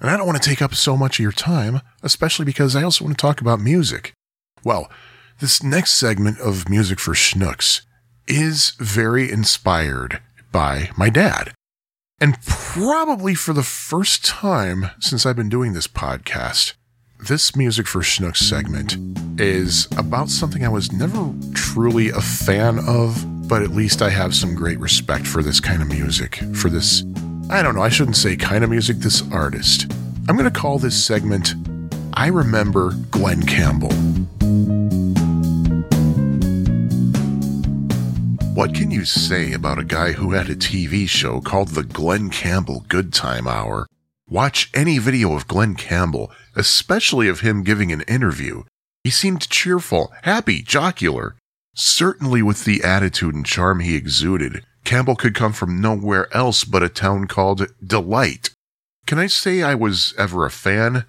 And 0.00 0.10
I 0.10 0.16
don't 0.16 0.26
want 0.26 0.42
to 0.42 0.48
take 0.48 0.62
up 0.62 0.74
so 0.74 0.96
much 0.96 1.18
of 1.18 1.22
your 1.22 1.32
time, 1.32 1.82
especially 2.02 2.46
because 2.46 2.74
I 2.74 2.82
also 2.82 3.04
want 3.04 3.18
to 3.18 3.20
talk 3.20 3.40
about 3.40 3.60
music. 3.60 4.14
Well, 4.64 4.90
this 5.40 5.62
next 5.62 5.92
segment 5.92 6.38
of 6.40 6.68
Music 6.68 6.98
for 6.98 7.12
Schnooks 7.12 7.82
is 8.30 8.74
very 8.78 9.30
inspired 9.30 10.20
by 10.52 10.90
my 10.96 11.10
dad. 11.10 11.52
And 12.20 12.40
probably 12.42 13.34
for 13.34 13.52
the 13.52 13.64
first 13.64 14.24
time 14.24 14.90
since 15.00 15.26
I've 15.26 15.36
been 15.36 15.48
doing 15.48 15.72
this 15.72 15.88
podcast, 15.88 16.74
this 17.18 17.56
Music 17.56 17.88
for 17.88 18.00
Schnooks 18.00 18.36
segment 18.36 18.96
is 19.40 19.88
about 19.96 20.28
something 20.28 20.64
I 20.64 20.68
was 20.68 20.92
never 20.92 21.34
truly 21.54 22.10
a 22.10 22.20
fan 22.20 22.78
of, 22.86 23.24
but 23.48 23.62
at 23.62 23.70
least 23.70 24.00
I 24.00 24.10
have 24.10 24.34
some 24.34 24.54
great 24.54 24.78
respect 24.78 25.26
for 25.26 25.42
this 25.42 25.58
kind 25.58 25.82
of 25.82 25.88
music, 25.88 26.36
for 26.54 26.68
this 26.68 27.02
I 27.50 27.62
don't 27.62 27.74
know, 27.74 27.82
I 27.82 27.88
shouldn't 27.88 28.16
say 28.16 28.36
kind 28.36 28.62
of 28.62 28.70
music, 28.70 28.98
this 28.98 29.24
artist. 29.32 29.90
I'm 30.28 30.36
going 30.36 30.50
to 30.50 30.56
call 30.56 30.78
this 30.78 31.04
segment 31.04 31.54
I 32.14 32.28
Remember 32.28 32.92
Glen 33.10 33.42
Campbell. 33.42 33.90
What 38.60 38.74
can 38.74 38.90
you 38.90 39.06
say 39.06 39.54
about 39.54 39.78
a 39.78 39.84
guy 39.84 40.12
who 40.12 40.32
had 40.32 40.50
a 40.50 40.54
TV 40.54 41.08
show 41.08 41.40
called 41.40 41.68
The 41.68 41.82
Glen 41.82 42.28
Campbell 42.28 42.84
Good 42.88 43.10
Time 43.10 43.48
Hour? 43.48 43.86
Watch 44.28 44.70
any 44.74 44.98
video 44.98 45.34
of 45.34 45.48
Glen 45.48 45.74
Campbell, 45.76 46.30
especially 46.54 47.26
of 47.26 47.40
him 47.40 47.64
giving 47.64 47.90
an 47.90 48.02
interview. 48.02 48.64
He 49.02 49.08
seemed 49.08 49.48
cheerful, 49.48 50.12
happy, 50.24 50.60
jocular. 50.60 51.36
Certainly 51.74 52.42
with 52.42 52.66
the 52.66 52.84
attitude 52.84 53.34
and 53.34 53.46
charm 53.46 53.80
he 53.80 53.96
exuded, 53.96 54.62
Campbell 54.84 55.16
could 55.16 55.34
come 55.34 55.54
from 55.54 55.80
nowhere 55.80 56.28
else 56.36 56.64
but 56.64 56.82
a 56.82 56.90
town 56.90 57.28
called 57.28 57.66
Delight. 57.82 58.50
Can 59.06 59.18
I 59.18 59.26
say 59.26 59.62
I 59.62 59.74
was 59.74 60.12
ever 60.18 60.44
a 60.44 60.50
fan? 60.50 61.06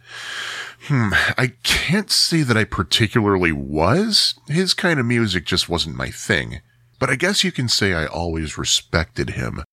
Hmm, 0.83 1.09
I 1.37 1.51
can't 1.63 2.11
say 2.11 2.43
that 2.43 2.55
I 2.55 2.63
particularly 2.63 3.51
was. 3.51 4.35
His 4.47 4.73
kind 4.73 5.01
of 5.01 5.05
music 5.05 5.45
just 5.45 5.67
wasn't 5.67 5.97
my 5.97 6.11
thing. 6.11 6.61
But 7.01 7.09
I 7.09 7.15
guess 7.15 7.43
you 7.43 7.51
can 7.51 7.67
say 7.67 7.95
I 7.95 8.05
always 8.05 8.59
respected 8.59 9.31
him. 9.31 9.63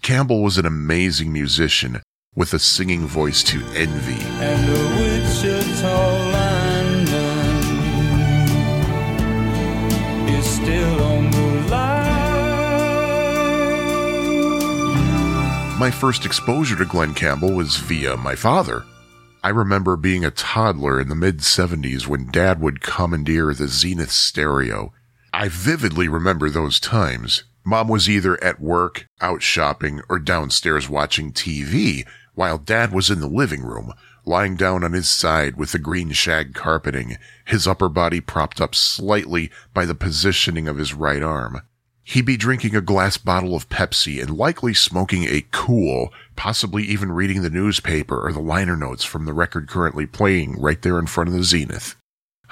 Campbell 0.00 0.42
was 0.42 0.56
an 0.56 0.64
amazing 0.64 1.30
musician 1.30 2.00
with 2.34 2.54
a 2.54 2.58
singing 2.58 3.06
voice 3.06 3.42
to 3.42 3.58
envy. 3.74 4.24
And 4.40 4.66
the 4.66 4.78
Wichita 4.96 6.32
lineman 6.32 7.58
is 10.30 10.46
still 10.46 11.02
on 11.02 11.30
the 11.30 11.68
line. 11.70 11.98
My 15.78 15.90
first 15.90 16.24
exposure 16.24 16.76
to 16.76 16.86
Glen 16.86 17.12
Campbell 17.12 17.52
was 17.52 17.76
via 17.76 18.16
my 18.16 18.34
father. 18.34 18.86
I 19.44 19.50
remember 19.50 19.96
being 19.96 20.24
a 20.24 20.30
toddler 20.30 20.98
in 21.02 21.10
the 21.10 21.14
mid 21.14 21.40
70s 21.40 22.06
when 22.06 22.30
dad 22.30 22.62
would 22.62 22.80
commandeer 22.80 23.52
the 23.52 23.68
Zenith 23.68 24.10
stereo. 24.10 24.94
I 25.32 25.48
vividly 25.48 26.08
remember 26.08 26.50
those 26.50 26.80
times. 26.80 27.44
Mom 27.64 27.88
was 27.88 28.08
either 28.08 28.42
at 28.42 28.60
work, 28.60 29.06
out 29.20 29.42
shopping, 29.42 30.00
or 30.08 30.18
downstairs 30.18 30.88
watching 30.88 31.32
TV, 31.32 32.06
while 32.34 32.56
dad 32.56 32.92
was 32.92 33.10
in 33.10 33.20
the 33.20 33.28
living 33.28 33.62
room, 33.62 33.92
lying 34.24 34.56
down 34.56 34.84
on 34.84 34.92
his 34.92 35.08
side 35.08 35.56
with 35.56 35.72
the 35.72 35.78
green 35.78 36.12
shag 36.12 36.54
carpeting, 36.54 37.18
his 37.44 37.66
upper 37.66 37.88
body 37.88 38.20
propped 38.20 38.60
up 38.60 38.74
slightly 38.74 39.50
by 39.74 39.84
the 39.84 39.94
positioning 39.94 40.66
of 40.66 40.78
his 40.78 40.94
right 40.94 41.22
arm. 41.22 41.60
He'd 42.04 42.24
be 42.24 42.38
drinking 42.38 42.74
a 42.74 42.80
glass 42.80 43.18
bottle 43.18 43.54
of 43.54 43.68
Pepsi 43.68 44.22
and 44.22 44.34
likely 44.34 44.72
smoking 44.72 45.24
a 45.24 45.44
Kool, 45.50 46.10
possibly 46.36 46.84
even 46.84 47.12
reading 47.12 47.42
the 47.42 47.50
newspaper 47.50 48.26
or 48.26 48.32
the 48.32 48.40
liner 48.40 48.78
notes 48.78 49.04
from 49.04 49.26
the 49.26 49.34
record 49.34 49.68
currently 49.68 50.06
playing 50.06 50.58
right 50.58 50.80
there 50.80 50.98
in 50.98 51.06
front 51.06 51.28
of 51.28 51.34
the 51.34 51.44
Zenith. 51.44 51.96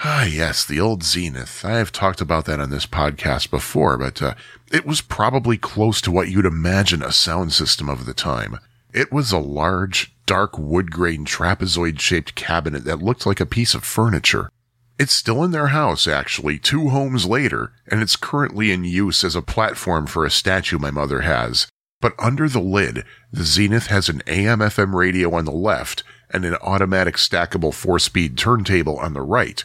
Ah, 0.05 0.25
yes, 0.25 0.65
the 0.65 0.79
old 0.79 1.03
Zenith. 1.03 1.65
I 1.65 1.79
have 1.79 1.91
talked 1.91 2.21
about 2.21 2.45
that 2.45 2.61
on 2.61 2.69
this 2.69 2.85
podcast 2.85 3.51
before, 3.51 3.97
but 3.97 4.21
uh, 4.21 4.35
it 4.71 4.85
was 4.85 5.01
probably 5.01 5.57
close 5.57 6.03
to 6.03 6.11
what 6.11 6.29
you'd 6.29 6.45
imagine 6.45 7.03
a 7.03 7.13
sound 7.13 7.55
system 7.55 7.89
of 7.89 8.05
the 8.05 8.13
time. 8.13 8.59
It 8.93 9.11
was 9.11 9.33
a 9.33 9.39
large, 9.39 10.15
dark 10.27 10.59
wood 10.59 10.91
grain 10.91 11.25
trapezoid 11.25 11.99
shaped 11.99 12.35
cabinet 12.35 12.85
that 12.85 13.03
looked 13.03 13.25
like 13.25 13.41
a 13.41 13.47
piece 13.47 13.75
of 13.75 13.85
furniture. 13.85 14.51
It's 14.99 15.15
still 15.15 15.43
in 15.43 15.51
their 15.51 15.69
house, 15.69 16.07
actually, 16.07 16.59
two 16.59 16.91
homes 16.91 17.27
later, 17.27 17.73
and 17.87 18.03
it's 18.03 18.17
currently 18.17 18.73
in 18.73 18.85
use 18.85 19.25
as 19.25 19.37
a 19.37 19.43
platform 19.43 20.07
for 20.07 20.25
a 20.25 20.31
statue 20.31 20.79
my 20.79 20.91
mother 20.91 21.23
has. 21.23 21.69
But 22.01 22.15
under 22.19 22.49
the 22.49 22.61
lid, 22.61 23.05
the 23.33 23.45
Zenith 23.45 23.87
has 23.87 24.11
an 24.11 24.23
AM 24.27 24.59
FM 24.59 24.95
radio 24.95 25.35
on 25.35 25.47
the 25.47 25.53
left 25.53 26.03
and 26.31 26.45
an 26.45 26.57
automatic 26.57 27.17
stackable 27.17 27.73
four 27.73 27.99
speed 27.99 28.37
turntable 28.37 28.99
on 28.99 29.15
the 29.15 29.23
right. 29.23 29.65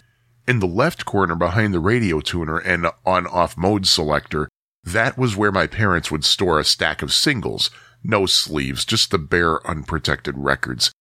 In 0.52 0.60
the 0.60 0.68
left 0.68 1.06
corner 1.06 1.36
behind 1.36 1.74
the 1.74 1.80
radio 1.80 2.20
tuner 2.20 2.58
and 2.58 2.86
on 3.06 3.26
off 3.26 3.56
mode 3.56 3.88
selector, 3.88 4.50
that 4.84 5.18
was 5.18 5.38
where 5.38 5.50
my 5.50 5.66
parents 5.66 6.12
would 6.12 6.26
store 6.26 6.60
a 6.60 6.66
stack 6.66 7.02
of 7.02 7.14
singles. 7.14 7.72
No 8.04 8.26
sleeves, 8.26 8.84
just 8.84 9.12
the 9.12 9.18
bare 9.18 9.66
unprotected 9.66 10.38
records. 10.38 10.92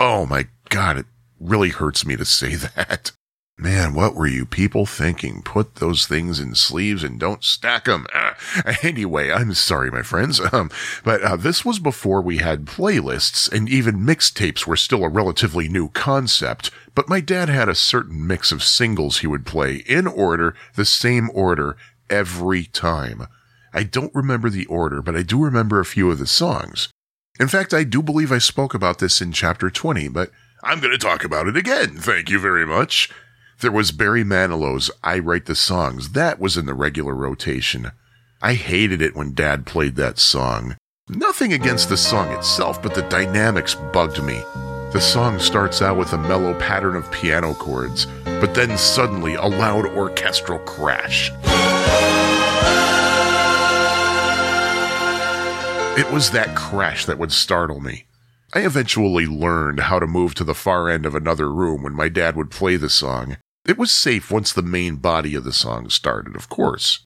Oh 0.00 0.24
my 0.24 0.48
god, 0.70 0.96
it 0.96 1.04
really 1.38 1.68
hurts 1.68 2.06
me 2.06 2.16
to 2.16 2.24
say 2.24 2.54
that. 2.76 3.12
Man, 3.56 3.94
what 3.94 4.16
were 4.16 4.26
you 4.26 4.46
people 4.46 4.84
thinking? 4.84 5.40
Put 5.40 5.76
those 5.76 6.06
things 6.06 6.40
in 6.40 6.56
sleeves 6.56 7.04
and 7.04 7.20
don't 7.20 7.44
stack 7.44 7.84
them. 7.84 8.04
Ah, 8.12 8.36
anyway, 8.82 9.30
I'm 9.30 9.54
sorry, 9.54 9.92
my 9.92 10.02
friends. 10.02 10.40
Um, 10.52 10.70
but 11.04 11.22
uh, 11.22 11.36
this 11.36 11.64
was 11.64 11.78
before 11.78 12.20
we 12.20 12.38
had 12.38 12.64
playlists, 12.64 13.50
and 13.50 13.68
even 13.68 14.06
mixtapes 14.06 14.66
were 14.66 14.76
still 14.76 15.04
a 15.04 15.08
relatively 15.08 15.68
new 15.68 15.88
concept. 15.88 16.72
But 16.94 17.08
my 17.08 17.20
dad 17.20 17.48
had 17.48 17.68
a 17.68 17.74
certain 17.74 18.26
mix 18.26 18.50
of 18.50 18.62
singles 18.62 19.18
he 19.18 19.26
would 19.26 19.46
play 19.46 19.76
in 19.86 20.06
order, 20.06 20.54
the 20.74 20.84
same 20.84 21.30
order, 21.32 21.76
every 22.10 22.64
time. 22.64 23.26
I 23.72 23.84
don't 23.84 24.14
remember 24.14 24.50
the 24.50 24.66
order, 24.66 25.00
but 25.00 25.16
I 25.16 25.22
do 25.22 25.42
remember 25.42 25.80
a 25.80 25.84
few 25.84 26.10
of 26.10 26.18
the 26.18 26.26
songs. 26.26 26.88
In 27.40 27.48
fact, 27.48 27.72
I 27.72 27.84
do 27.84 28.02
believe 28.02 28.30
I 28.30 28.38
spoke 28.38 28.74
about 28.74 28.98
this 28.98 29.20
in 29.20 29.32
chapter 29.32 29.70
20, 29.70 30.08
but 30.08 30.30
I'm 30.62 30.80
going 30.80 30.92
to 30.92 30.98
talk 30.98 31.24
about 31.24 31.46
it 31.46 31.56
again. 31.56 31.96
Thank 31.96 32.30
you 32.30 32.38
very 32.38 32.66
much. 32.66 33.10
There 33.60 33.72
was 33.72 33.92
Barry 33.92 34.24
Manilow's 34.24 34.90
I 35.02 35.18
Write 35.18 35.46
the 35.46 35.54
Songs. 35.54 36.10
That 36.10 36.40
was 36.40 36.56
in 36.56 36.66
the 36.66 36.74
regular 36.74 37.14
rotation. 37.14 37.92
I 38.42 38.54
hated 38.54 39.00
it 39.00 39.14
when 39.14 39.32
Dad 39.32 39.64
played 39.64 39.96
that 39.96 40.18
song. 40.18 40.76
Nothing 41.08 41.52
against 41.52 41.88
the 41.88 41.96
song 41.96 42.30
itself, 42.32 42.82
but 42.82 42.94
the 42.94 43.02
dynamics 43.02 43.74
bugged 43.92 44.22
me. 44.22 44.42
The 44.92 45.00
song 45.00 45.38
starts 45.38 45.82
out 45.82 45.96
with 45.96 46.12
a 46.12 46.18
mellow 46.18 46.58
pattern 46.58 46.96
of 46.96 47.10
piano 47.10 47.54
chords, 47.54 48.06
but 48.24 48.54
then 48.54 48.76
suddenly 48.76 49.34
a 49.34 49.46
loud 49.46 49.86
orchestral 49.86 50.58
crash. 50.60 51.30
It 55.96 56.10
was 56.12 56.30
that 56.32 56.56
crash 56.56 57.06
that 57.06 57.18
would 57.18 57.32
startle 57.32 57.80
me. 57.80 58.06
I 58.56 58.60
eventually 58.60 59.26
learned 59.26 59.80
how 59.80 59.98
to 59.98 60.06
move 60.06 60.36
to 60.36 60.44
the 60.44 60.54
far 60.54 60.88
end 60.88 61.06
of 61.06 61.16
another 61.16 61.52
room 61.52 61.82
when 61.82 61.92
my 61.92 62.08
dad 62.08 62.36
would 62.36 62.52
play 62.52 62.76
the 62.76 62.88
song. 62.88 63.36
It 63.66 63.76
was 63.76 63.90
safe 63.90 64.30
once 64.30 64.52
the 64.52 64.62
main 64.62 64.96
body 64.96 65.34
of 65.34 65.42
the 65.42 65.52
song 65.52 65.90
started, 65.90 66.36
of 66.36 66.48
course. 66.48 67.04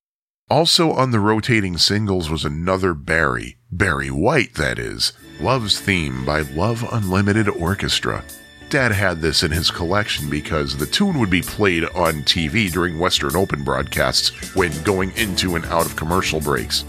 Also 0.51 0.93
on 0.93 1.11
the 1.11 1.21
rotating 1.21 1.79
singles 1.79 2.29
was 2.29 2.45
another 2.45 2.93
Barry, 2.93 3.57
Barry 3.73 4.11
White, 4.11 4.57
that 4.57 4.79
is, 4.79 5.15
Love's 5.41 5.81
Theme 5.81 6.27
by 6.27 6.43
Love 6.43 6.87
Unlimited 6.93 7.49
Orchestra. 7.49 8.23
Dad 8.69 8.93
had 8.93 9.23
this 9.23 9.43
in 9.43 9.51
his 9.51 9.71
collection 9.71 10.29
because 10.29 10.77
the 10.77 10.85
tune 10.85 11.19
would 11.19 11.31
be 11.31 11.41
played 11.41 11.85
on 11.85 12.25
TV 12.25 12.71
during 12.71 12.99
Western 12.99 13.35
Open 13.35 13.65
broadcasts 13.65 14.55
when 14.55 14.83
going 14.83 15.17
into 15.17 15.57
and 15.57 15.65
out 15.67 15.87
of 15.87 15.97
commercial 15.97 16.43
breaks. 16.43 16.85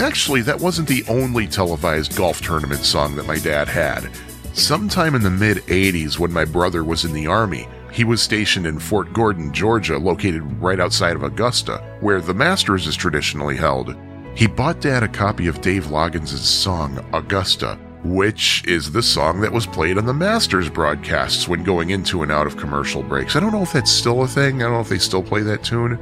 Actually, 0.00 0.42
that 0.42 0.60
wasn't 0.60 0.86
the 0.86 1.04
only 1.08 1.48
televised 1.48 2.16
golf 2.16 2.40
tournament 2.40 2.84
song 2.84 3.16
that 3.16 3.26
my 3.26 3.38
dad 3.38 3.66
had. 3.66 4.08
Sometime 4.52 5.16
in 5.16 5.22
the 5.22 5.30
mid 5.30 5.58
80s, 5.66 6.20
when 6.20 6.32
my 6.32 6.44
brother 6.44 6.84
was 6.84 7.04
in 7.04 7.12
the 7.12 7.26
Army, 7.26 7.66
he 7.92 8.04
was 8.04 8.22
stationed 8.22 8.64
in 8.64 8.78
Fort 8.78 9.12
Gordon, 9.12 9.52
Georgia, 9.52 9.98
located 9.98 10.42
right 10.62 10.78
outside 10.78 11.16
of 11.16 11.24
Augusta, 11.24 11.78
where 12.00 12.20
the 12.20 12.34
Masters 12.34 12.86
is 12.86 12.94
traditionally 12.94 13.56
held. 13.56 13.96
He 14.36 14.46
bought 14.46 14.80
Dad 14.80 15.02
a 15.02 15.08
copy 15.08 15.48
of 15.48 15.60
Dave 15.60 15.86
Loggins' 15.86 16.38
song, 16.38 17.04
Augusta, 17.12 17.76
which 18.04 18.64
is 18.68 18.92
the 18.92 19.02
song 19.02 19.40
that 19.40 19.52
was 19.52 19.66
played 19.66 19.98
on 19.98 20.06
the 20.06 20.14
Masters 20.14 20.70
broadcasts 20.70 21.48
when 21.48 21.64
going 21.64 21.90
into 21.90 22.22
and 22.22 22.30
out 22.30 22.46
of 22.46 22.56
commercial 22.56 23.02
breaks. 23.02 23.34
I 23.34 23.40
don't 23.40 23.52
know 23.52 23.62
if 23.62 23.72
that's 23.72 23.90
still 23.90 24.22
a 24.22 24.28
thing. 24.28 24.62
I 24.62 24.66
don't 24.66 24.74
know 24.74 24.80
if 24.80 24.88
they 24.88 24.98
still 24.98 25.24
play 25.24 25.42
that 25.42 25.64
tune. 25.64 25.98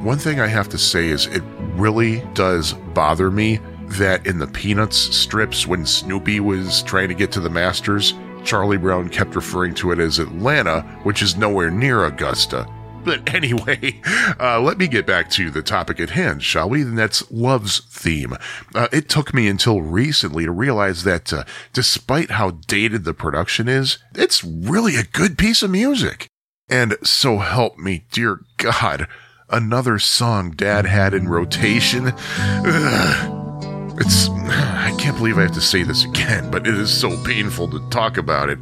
One 0.00 0.16
thing 0.16 0.40
I 0.40 0.46
have 0.46 0.70
to 0.70 0.78
say 0.78 1.08
is 1.08 1.26
it 1.26 1.42
really 1.74 2.20
does 2.32 2.72
bother 2.94 3.30
me 3.30 3.60
that 3.98 4.26
in 4.26 4.38
the 4.38 4.46
Peanuts 4.46 4.96
strips, 4.96 5.66
when 5.66 5.84
Snoopy 5.84 6.40
was 6.40 6.82
trying 6.84 7.08
to 7.08 7.14
get 7.14 7.30
to 7.32 7.40
the 7.40 7.50
Masters, 7.50 8.14
Charlie 8.42 8.78
Brown 8.78 9.10
kept 9.10 9.36
referring 9.36 9.74
to 9.74 9.92
it 9.92 9.98
as 9.98 10.18
Atlanta, 10.18 10.80
which 11.02 11.20
is 11.20 11.36
nowhere 11.36 11.70
near 11.70 12.06
Augusta. 12.06 12.66
But 13.04 13.34
anyway, 13.34 14.00
uh, 14.40 14.62
let 14.62 14.78
me 14.78 14.88
get 14.88 15.06
back 15.06 15.28
to 15.32 15.50
the 15.50 15.60
topic 15.60 16.00
at 16.00 16.08
hand, 16.08 16.42
shall 16.42 16.70
we? 16.70 16.80
And 16.80 16.96
that's 16.96 17.30
love's 17.30 17.80
theme. 17.80 18.38
Uh, 18.74 18.88
it 18.94 19.10
took 19.10 19.34
me 19.34 19.48
until 19.48 19.82
recently 19.82 20.46
to 20.46 20.50
realize 20.50 21.04
that 21.04 21.30
uh, 21.30 21.44
despite 21.74 22.30
how 22.30 22.52
dated 22.52 23.04
the 23.04 23.12
production 23.12 23.68
is, 23.68 23.98
it's 24.14 24.42
really 24.42 24.96
a 24.96 25.04
good 25.04 25.36
piece 25.36 25.62
of 25.62 25.70
music. 25.70 26.26
And 26.70 26.96
so 27.02 27.36
help 27.36 27.76
me, 27.76 28.06
dear 28.10 28.40
God, 28.56 29.06
another 29.50 29.98
song 29.98 30.50
Dad 30.50 30.86
had 30.86 31.14
in 31.14 31.28
rotation. 31.28 32.12
Ugh. 32.38 33.94
It's. 33.98 34.28
I 34.50 34.94
can't 34.98 35.16
believe 35.16 35.38
I 35.38 35.42
have 35.42 35.52
to 35.52 35.60
say 35.60 35.82
this 35.82 36.04
again, 36.04 36.50
but 36.50 36.66
it 36.66 36.74
is 36.74 36.92
so 36.92 37.16
painful 37.24 37.68
to 37.68 37.88
talk 37.90 38.16
about 38.16 38.48
it. 38.50 38.58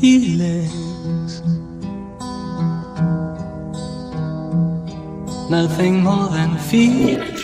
Feelings. 0.00 1.40
Nothing 5.50 6.02
more 6.02 6.28
than 6.28 6.58
feelings. 6.58 7.42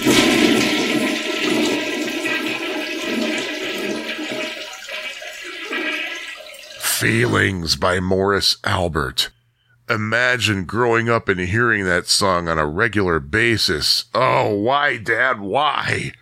Feelings 6.80 7.76
by 7.76 8.00
Morris 8.00 8.56
Albert. 8.64 9.30
Imagine 9.90 10.64
growing 10.64 11.10
up 11.10 11.28
and 11.28 11.38
hearing 11.38 11.84
that 11.84 12.06
song 12.06 12.48
on 12.48 12.58
a 12.58 12.64
regular 12.64 13.20
basis. 13.20 14.06
Oh, 14.14 14.54
why, 14.54 14.96
Dad, 14.96 15.40
why? 15.40 16.12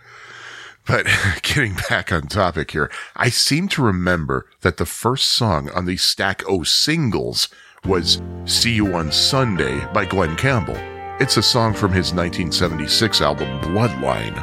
But 0.85 1.07
getting 1.43 1.77
back 1.89 2.11
on 2.11 2.23
topic 2.23 2.73
here, 2.73 2.91
I 3.15 3.29
seem 3.29 3.69
to 3.69 3.83
remember 3.83 4.47
that 4.63 4.79
the 4.79 4.85
first 4.85 5.31
song 5.31 5.71
on 5.71 5.87
the 5.87 5.97
Stack 5.97 6.43
O 6.49 6.65
singles 6.65 7.49
was 7.85 8.21
See 8.47 8.73
You 8.73 8.95
on 8.95 9.13
Sunday 9.13 9.87
by 9.93 10.07
Glen 10.07 10.35
Campbell. 10.35 10.77
It's 11.21 11.37
a 11.37 11.43
song 11.43 11.73
from 11.73 11.93
his 11.93 12.13
1976 12.13 13.21
album 13.21 13.61
Bloodline. 13.61 14.43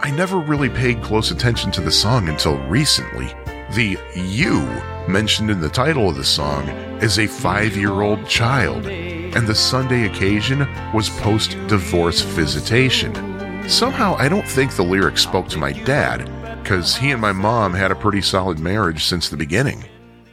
I 0.00 0.12
never 0.12 0.38
really 0.38 0.68
paid 0.68 1.02
close 1.02 1.32
attention 1.32 1.72
to 1.72 1.80
the 1.80 1.90
song 1.90 2.28
until 2.28 2.56
recently. 2.68 3.34
The 3.72 3.96
you 4.16 4.62
mentioned 5.06 5.48
in 5.48 5.60
the 5.60 5.68
title 5.68 6.08
of 6.08 6.16
the 6.16 6.24
song 6.24 6.68
is 7.00 7.20
a 7.20 7.28
five 7.28 7.76
year 7.76 8.00
old 8.00 8.26
child, 8.26 8.86
and 8.86 9.46
the 9.46 9.54
Sunday 9.54 10.06
occasion 10.06 10.66
was 10.92 11.08
post 11.08 11.52
divorce 11.68 12.20
visitation. 12.20 13.14
Somehow, 13.68 14.16
I 14.16 14.28
don't 14.28 14.46
think 14.46 14.74
the 14.74 14.82
lyrics 14.82 15.22
spoke 15.22 15.48
to 15.50 15.58
my 15.58 15.70
dad, 15.70 16.28
because 16.64 16.96
he 16.96 17.12
and 17.12 17.20
my 17.20 17.30
mom 17.30 17.72
had 17.72 17.92
a 17.92 17.94
pretty 17.94 18.22
solid 18.22 18.58
marriage 18.58 19.04
since 19.04 19.28
the 19.28 19.36
beginning. 19.36 19.84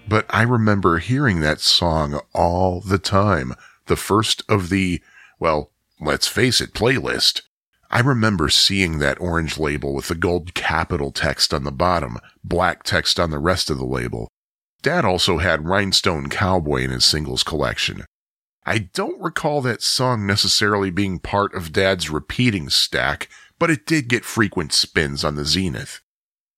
But 0.08 0.26
I 0.32 0.42
remember 0.42 0.98
hearing 0.98 1.42
that 1.42 1.60
song 1.60 2.20
all 2.34 2.82
the 2.82 2.98
time, 2.98 3.54
the 3.86 3.96
first 3.96 4.42
of 4.50 4.70
the, 4.70 5.00
well, 5.40 5.70
let's 6.02 6.28
face 6.28 6.60
it, 6.60 6.74
playlist. 6.74 7.44
I 7.90 8.02
remember 8.02 8.50
seeing 8.50 9.00
that 9.00 9.22
orange 9.22 9.58
label 9.58 9.94
with 9.94 10.10
the 10.10 10.16
gold 10.16 10.54
capital 10.54 11.12
text 11.12 11.54
on 11.54 11.64
the 11.64 11.72
bottom, 11.72 12.18
black 12.44 12.84
text 12.84 13.20
on 13.20 13.32
the 13.32 13.40
rest 13.40 13.70
of 13.70 13.78
the 13.78 13.86
label. 13.86 14.28
Dad 14.82 15.06
also 15.06 15.38
had 15.38 15.68
Rhinestone 15.68 16.30
Cowboy 16.30 16.84
in 16.84 16.92
his 16.92 17.06
singles 17.06 17.44
collection. 17.44 18.06
I 18.66 18.80
don't 18.80 19.22
recall 19.22 19.62
that 19.62 19.82
song 19.82 20.28
necessarily 20.28 20.92
being 20.92 21.20
part 21.20 21.54
of 21.54 21.72
Dad's 21.72 22.10
repeating 22.10 22.70
stack, 22.70 23.30
but 23.58 23.70
it 23.70 23.86
did 23.86 24.10
get 24.10 24.26
frequent 24.26 24.74
spins 24.74 25.24
on 25.24 25.36
the 25.36 25.46
Zenith. 25.46 26.02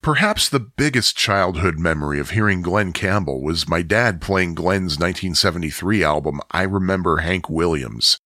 Perhaps 0.01 0.49
the 0.49 0.59
biggest 0.59 1.15
childhood 1.15 1.77
memory 1.77 2.19
of 2.19 2.31
hearing 2.31 2.61
Glen 2.61 2.93
Campbell 2.93 3.43
was 3.43 3.69
my 3.69 3.81
dad 3.81 4.21
playing 4.21 4.55
Glen's 4.55 4.97
1973 4.97 6.03
album, 6.03 6.39
I 6.51 6.63
Remember 6.63 7.17
Hank 7.17 7.49
Williams. 7.49 8.17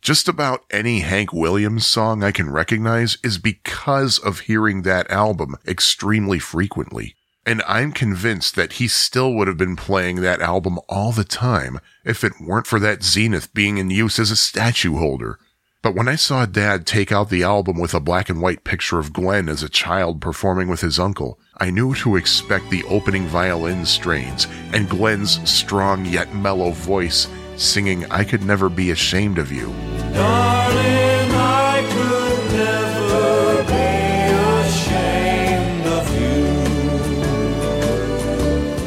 Just 0.00 0.28
about 0.28 0.64
any 0.70 1.00
Hank 1.00 1.30
Williams 1.30 1.86
song 1.86 2.24
I 2.24 2.32
can 2.32 2.50
recognize 2.50 3.18
is 3.22 3.36
because 3.36 4.18
of 4.18 4.40
hearing 4.40 4.80
that 4.82 5.10
album 5.10 5.56
extremely 5.66 6.38
frequently. 6.38 7.16
And 7.44 7.62
I'm 7.66 7.92
convinced 7.92 8.56
that 8.56 8.74
he 8.74 8.88
still 8.88 9.34
would 9.34 9.46
have 9.46 9.58
been 9.58 9.76
playing 9.76 10.16
that 10.16 10.40
album 10.40 10.78
all 10.88 11.12
the 11.12 11.24
time 11.24 11.80
if 12.02 12.24
it 12.24 12.40
weren't 12.40 12.66
for 12.66 12.78
that 12.80 13.02
Zenith 13.02 13.52
being 13.52 13.76
in 13.76 13.90
use 13.90 14.18
as 14.18 14.30
a 14.30 14.36
statue 14.36 14.96
holder. 14.96 15.38
But 15.82 15.94
when 15.94 16.08
I 16.08 16.16
saw 16.16 16.46
Dad 16.46 16.86
take 16.86 17.12
out 17.12 17.28
the 17.28 17.42
album 17.42 17.78
with 17.78 17.94
a 17.94 18.00
black 18.00 18.28
and 18.30 18.40
white 18.40 18.64
picture 18.64 18.98
of 18.98 19.12
Glen 19.12 19.48
as 19.48 19.62
a 19.62 19.68
child 19.68 20.20
performing 20.20 20.68
with 20.68 20.80
his 20.80 20.98
uncle, 20.98 21.38
I 21.58 21.70
knew 21.70 21.94
to 21.96 22.16
expect 22.16 22.70
the 22.70 22.84
opening 22.84 23.26
violin 23.26 23.84
strains 23.84 24.46
and 24.72 24.88
Glen's 24.88 25.46
strong 25.48 26.06
yet 26.06 26.34
mellow 26.34 26.70
voice 26.70 27.28
singing 27.60 28.10
I 28.10 28.24
Could 28.24 28.42
Never 28.42 28.68
Be 28.70 28.90
Ashamed 28.90 29.38
of 29.38 29.52
You. 29.52 29.66
Darling, 30.14 31.30
I 31.32 31.86
could 31.92 32.52
never 32.52 33.62
be 33.64 34.32
ashamed 34.66 35.86
of 35.86 36.10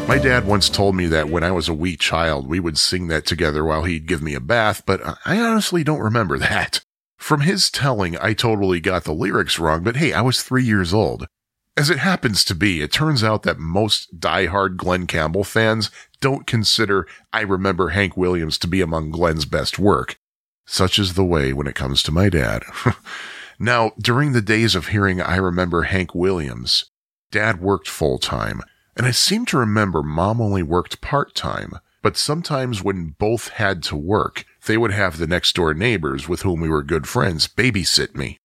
you. 0.01 0.07
My 0.07 0.17
dad 0.17 0.45
once 0.47 0.69
told 0.69 0.95
me 0.95 1.05
that 1.05 1.29
when 1.29 1.43
I 1.43 1.51
was 1.51 1.69
a 1.69 1.73
wee 1.73 1.95
child, 1.95 2.47
we 2.47 2.59
would 2.59 2.79
sing 2.79 3.07
that 3.09 3.27
together 3.27 3.63
while 3.63 3.83
he'd 3.83 4.07
give 4.07 4.23
me 4.23 4.33
a 4.33 4.39
bath, 4.39 4.83
but 4.85 5.01
I 5.23 5.39
honestly 5.39 5.83
don't 5.83 5.99
remember 5.99 6.39
that. 6.39 6.83
From 7.17 7.41
his 7.41 7.69
telling, 7.69 8.17
I 8.17 8.33
totally 8.33 8.79
got 8.79 9.03
the 9.03 9.13
lyrics 9.13 9.59
wrong, 9.59 9.83
but 9.83 9.97
hey, 9.97 10.13
I 10.13 10.21
was 10.21 10.41
three 10.41 10.63
years 10.63 10.93
old. 10.93 11.27
As 11.75 11.89
it 11.89 11.97
happens 11.99 12.43
to 12.45 12.53
be, 12.53 12.81
it 12.81 12.91
turns 12.91 13.23
out 13.23 13.41
that 13.43 13.57
most 13.57 14.19
die-hard 14.19 14.77
Glen 14.77 15.07
Campbell 15.07 15.43
fans 15.43 15.89
don't 16.23 16.47
consider 16.47 17.05
I 17.33 17.41
Remember 17.41 17.89
Hank 17.89 18.15
Williams 18.15 18.57
to 18.59 18.67
be 18.67 18.79
among 18.79 19.11
Glen's 19.11 19.43
best 19.43 19.77
work. 19.77 20.15
Such 20.65 20.97
is 20.97 21.15
the 21.15 21.25
way 21.25 21.51
when 21.51 21.67
it 21.67 21.75
comes 21.75 22.01
to 22.03 22.13
my 22.13 22.29
dad. 22.29 22.63
now, 23.59 23.91
during 23.99 24.31
the 24.31 24.41
days 24.41 24.73
of 24.73 24.87
hearing 24.87 25.19
I 25.19 25.35
Remember 25.35 25.81
Hank 25.81 26.15
Williams, 26.15 26.85
dad 27.29 27.59
worked 27.59 27.89
full 27.89 28.19
time, 28.19 28.61
and 28.95 29.05
I 29.05 29.11
seem 29.11 29.45
to 29.47 29.57
remember 29.57 30.01
mom 30.01 30.39
only 30.39 30.63
worked 30.63 31.01
part 31.01 31.35
time. 31.35 31.73
But 32.01 32.15
sometimes 32.15 32.81
when 32.81 33.15
both 33.19 33.49
had 33.49 33.83
to 33.83 33.97
work, 33.97 34.45
they 34.65 34.77
would 34.77 34.91
have 34.91 35.17
the 35.17 35.27
next 35.27 35.53
door 35.55 35.73
neighbors 35.73 36.29
with 36.29 36.43
whom 36.43 36.61
we 36.61 36.69
were 36.69 36.83
good 36.83 37.05
friends 37.05 37.49
babysit 37.49 38.15
me. 38.15 38.37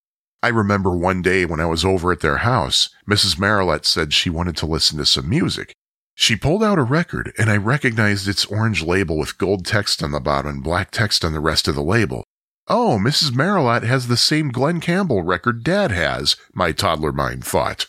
I 0.43 0.49
remember 0.49 0.91
one 0.97 1.21
day 1.21 1.45
when 1.45 1.61
I 1.61 1.65
was 1.65 1.85
over 1.85 2.11
at 2.11 2.19
their 2.19 2.37
house, 2.39 2.89
Mrs. 3.09 3.39
Marilette 3.39 3.85
said 3.85 4.11
she 4.11 4.29
wanted 4.29 4.57
to 4.57 4.65
listen 4.65 4.97
to 4.97 5.05
some 5.05 5.29
music. 5.29 5.73
She 6.21 6.35
pulled 6.35 6.61
out 6.65 6.77
a 6.77 6.83
record, 6.83 7.31
and 7.37 7.49
I 7.49 7.55
recognized 7.55 8.27
its 8.27 8.43
orange 8.43 8.83
label 8.83 9.17
with 9.17 9.37
gold 9.37 9.65
text 9.65 10.03
on 10.03 10.11
the 10.11 10.19
bottom 10.19 10.51
and 10.51 10.61
black 10.61 10.91
text 10.91 11.23
on 11.23 11.31
the 11.31 11.39
rest 11.39 11.65
of 11.69 11.75
the 11.75 11.81
label. 11.81 12.25
Oh, 12.67 12.99
Mrs. 13.01 13.31
Marilette 13.31 13.83
has 13.83 14.09
the 14.09 14.17
same 14.17 14.49
Glen 14.49 14.81
Campbell 14.81 15.23
record 15.23 15.63
Dad 15.63 15.91
has, 15.91 16.35
my 16.53 16.73
toddler 16.73 17.13
mind 17.13 17.45
thought. 17.45 17.85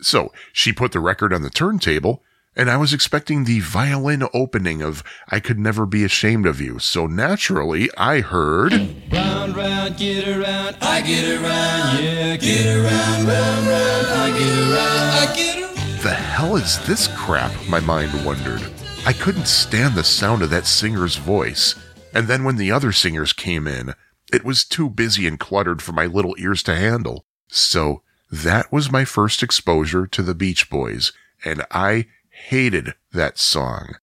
So 0.00 0.32
she 0.54 0.72
put 0.72 0.92
the 0.92 1.00
record 1.00 1.34
on 1.34 1.42
the 1.42 1.50
turntable, 1.50 2.22
and 2.56 2.70
I 2.70 2.78
was 2.78 2.94
expecting 2.94 3.44
the 3.44 3.60
violin 3.60 4.26
opening 4.32 4.80
of 4.80 5.04
I 5.28 5.38
Could 5.38 5.58
Never 5.58 5.84
Be 5.84 6.02
Ashamed 6.02 6.46
of 6.46 6.62
You, 6.62 6.78
so 6.78 7.06
naturally 7.06 7.90
I 7.98 8.22
heard. 8.22 8.72
Round, 9.12 9.54
round, 9.54 9.98
get 9.98 10.26
around, 10.26 10.78
I 10.80 11.02
get 11.02 11.28
around, 11.28 12.02
yeah, 12.02 12.36
get 12.36 12.66
around, 12.74 13.26
round, 13.26 13.66
round, 13.66 14.06
I 14.06 14.38
get 14.38 14.58
around, 14.58 15.28
I 15.28 15.34
get 15.36 15.56
around. 15.58 15.75
The 16.02 16.12
hell 16.12 16.56
is 16.56 16.78
this 16.86 17.08
crap? 17.16 17.50
My 17.68 17.80
mind 17.80 18.24
wondered. 18.24 18.62
I 19.06 19.14
couldn't 19.14 19.48
stand 19.48 19.94
the 19.94 20.04
sound 20.04 20.42
of 20.42 20.50
that 20.50 20.66
singer's 20.66 21.16
voice. 21.16 21.74
And 22.12 22.28
then 22.28 22.44
when 22.44 22.56
the 22.56 22.70
other 22.70 22.92
singers 22.92 23.32
came 23.32 23.66
in, 23.66 23.94
it 24.30 24.44
was 24.44 24.64
too 24.64 24.90
busy 24.90 25.26
and 25.26 25.40
cluttered 25.40 25.80
for 25.80 25.92
my 25.92 26.04
little 26.04 26.34
ears 26.38 26.62
to 26.64 26.76
handle. 26.76 27.24
So 27.48 28.02
that 28.30 28.70
was 28.70 28.92
my 28.92 29.06
first 29.06 29.42
exposure 29.42 30.06
to 30.06 30.22
the 30.22 30.34
Beach 30.34 30.68
Boys, 30.68 31.12
and 31.44 31.64
I 31.70 32.06
hated 32.28 32.94
that 33.12 33.38
song. 33.38 33.94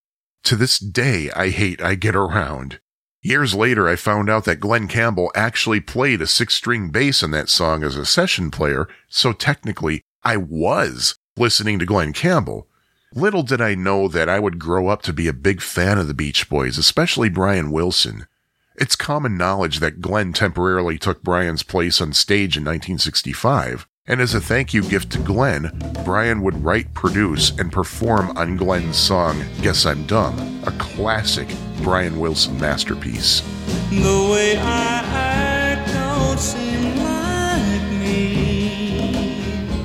To 0.45 0.56
this 0.56 0.80
day, 0.80 1.30
I 1.36 1.49
hate 1.49 1.80
I 1.80 1.94
Get 1.94 2.15
Around. 2.15 2.80
Years 3.22 3.53
later, 3.53 3.88
I 3.88 3.98
found 3.98 4.32
out 4.32 4.45
that 4.45 4.60
Glen 4.60 4.88
Campbell 4.88 5.32
actually 5.36 5.80
played 5.80 6.22
a 6.22 6.28
six 6.28 6.56
string 6.56 6.90
bass 6.90 7.22
in 7.22 7.32
that 7.32 7.49
song 7.49 7.84
as 7.84 7.95
a 7.95 8.06
session 8.06 8.49
player, 8.49 8.88
so 9.07 9.32
technically, 9.32 10.02
I 10.24 10.38
was 10.38 11.15
listening 11.38 11.80
to 11.80 11.86
Glen 11.86 12.14
Campbell. 12.14 12.68
Little 13.16 13.42
did 13.44 13.60
I 13.60 13.74
know 13.74 14.08
that 14.08 14.30
I 14.30 14.40
would 14.40 14.60
grow 14.60 14.88
up 14.88 15.02
to 15.04 15.14
be 15.14 15.28
a 15.28 15.34
big 15.34 15.62
fan 15.62 15.98
of 15.98 16.08
the 16.08 16.14
Beach 16.14 16.48
Boys, 16.48 16.78
especially 16.78 17.30
Brian 17.30 17.72
Wilson. 17.72 18.28
It's 18.76 18.96
common 18.96 19.38
knowledge 19.38 19.80
that 19.80 20.02
Glen 20.02 20.34
temporarily 20.34 20.98
took 20.98 21.24
Brian's 21.24 21.64
place 21.64 22.02
on 22.02 22.14
stage 22.14 22.56
in 22.56 22.64
1965, 22.64 23.88
and 24.06 24.22
as 24.22 24.34
a 24.36 24.42
thank 24.42 24.74
you 24.74 24.84
gift 24.84 25.12
to 25.14 25.20
Glen, 25.20 25.72
Brian 26.04 26.42
would 26.42 26.64
write, 26.64 26.94
produce, 26.94 27.52
and 27.58 27.72
perform 27.72 28.36
on 28.38 28.58
Glen's 28.58 28.98
song 28.98 29.44
Guess 29.62 29.86
I'm 29.86 30.06
Dumb, 30.06 30.62
a 30.66 30.72
classic 30.74 31.48
Brian 31.82 32.20
Wilson 32.20 32.60
masterpiece. 32.60 33.42
The 33.90 34.30
way 34.32 34.58
I 34.58 35.02
act 35.04 35.94
don't 35.94 36.40
seem 36.40 36.73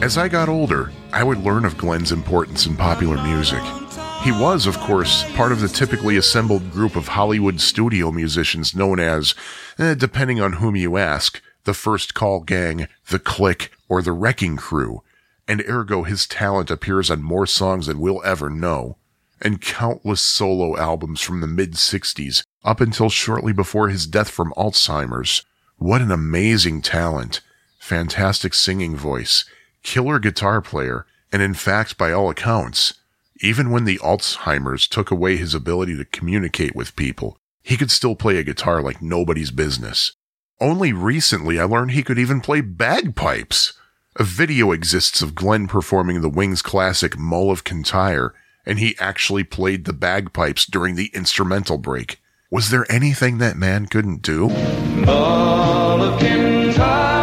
As 0.00 0.16
I 0.16 0.28
got 0.28 0.48
older, 0.48 0.92
I 1.12 1.24
would 1.24 1.38
learn 1.38 1.64
of 1.64 1.76
Glen's 1.76 2.12
importance 2.12 2.66
in 2.66 2.76
popular 2.76 3.20
music. 3.20 3.62
He 4.22 4.30
was, 4.30 4.64
of 4.64 4.78
course, 4.78 5.24
part 5.32 5.50
of 5.50 5.60
the 5.60 5.66
typically 5.66 6.16
assembled 6.16 6.70
group 6.70 6.94
of 6.94 7.08
Hollywood 7.08 7.60
studio 7.60 8.12
musicians 8.12 8.76
known 8.76 9.00
as, 9.00 9.34
eh, 9.76 9.94
depending 9.94 10.40
on 10.40 10.54
whom 10.54 10.76
you 10.76 10.96
ask, 10.98 11.42
the 11.64 11.74
First 11.74 12.14
Call 12.14 12.40
Gang, 12.40 12.86
the 13.08 13.18
Click, 13.18 13.72
or 13.88 14.00
the 14.00 14.12
Wrecking 14.12 14.56
Crew, 14.56 15.02
and 15.48 15.64
ergo 15.68 16.04
his 16.04 16.28
talent 16.28 16.70
appears 16.70 17.10
on 17.10 17.20
more 17.20 17.46
songs 17.46 17.86
than 17.86 17.98
we'll 17.98 18.22
ever 18.24 18.48
know, 18.48 18.98
and 19.42 19.60
countless 19.60 20.20
solo 20.20 20.76
albums 20.76 21.20
from 21.20 21.40
the 21.40 21.48
mid 21.48 21.72
60s 21.72 22.44
up 22.64 22.80
until 22.80 23.10
shortly 23.10 23.52
before 23.52 23.88
his 23.88 24.06
death 24.06 24.30
from 24.30 24.54
Alzheimer's. 24.56 25.44
What 25.76 26.02
an 26.02 26.12
amazing 26.12 26.82
talent! 26.82 27.40
Fantastic 27.80 28.54
singing 28.54 28.94
voice, 28.94 29.44
killer 29.88 30.18
guitar 30.18 30.60
player, 30.60 31.06
and 31.32 31.40
in 31.40 31.54
fact, 31.54 31.96
by 31.96 32.12
all 32.12 32.28
accounts, 32.28 32.92
even 33.40 33.70
when 33.70 33.86
the 33.86 33.96
Alzheimer's 34.00 34.86
took 34.86 35.10
away 35.10 35.38
his 35.38 35.54
ability 35.54 35.96
to 35.96 36.04
communicate 36.04 36.76
with 36.76 36.94
people, 36.94 37.38
he 37.62 37.78
could 37.78 37.90
still 37.90 38.14
play 38.14 38.36
a 38.36 38.42
guitar 38.42 38.82
like 38.82 39.00
nobody's 39.00 39.50
business. 39.50 40.12
Only 40.60 40.92
recently 40.92 41.58
I 41.58 41.64
learned 41.64 41.92
he 41.92 42.02
could 42.02 42.18
even 42.18 42.42
play 42.42 42.60
bagpipes. 42.60 43.72
A 44.16 44.24
video 44.24 44.72
exists 44.72 45.22
of 45.22 45.34
Glen 45.34 45.66
performing 45.68 46.20
the 46.20 46.28
Wings 46.28 46.60
classic 46.60 47.16
Mull 47.16 47.50
of 47.50 47.64
Kintyre, 47.64 48.34
and 48.66 48.78
he 48.78 48.94
actually 48.98 49.42
played 49.42 49.86
the 49.86 49.94
bagpipes 49.94 50.66
during 50.66 50.96
the 50.96 51.10
instrumental 51.14 51.78
break. 51.78 52.20
Was 52.50 52.68
there 52.68 52.84
anything 52.92 53.38
that 53.38 53.56
man 53.56 53.86
couldn't 53.86 54.20
do? 54.20 54.50
All 55.06 56.02
of 56.02 56.20
Kintyre, 56.20 57.17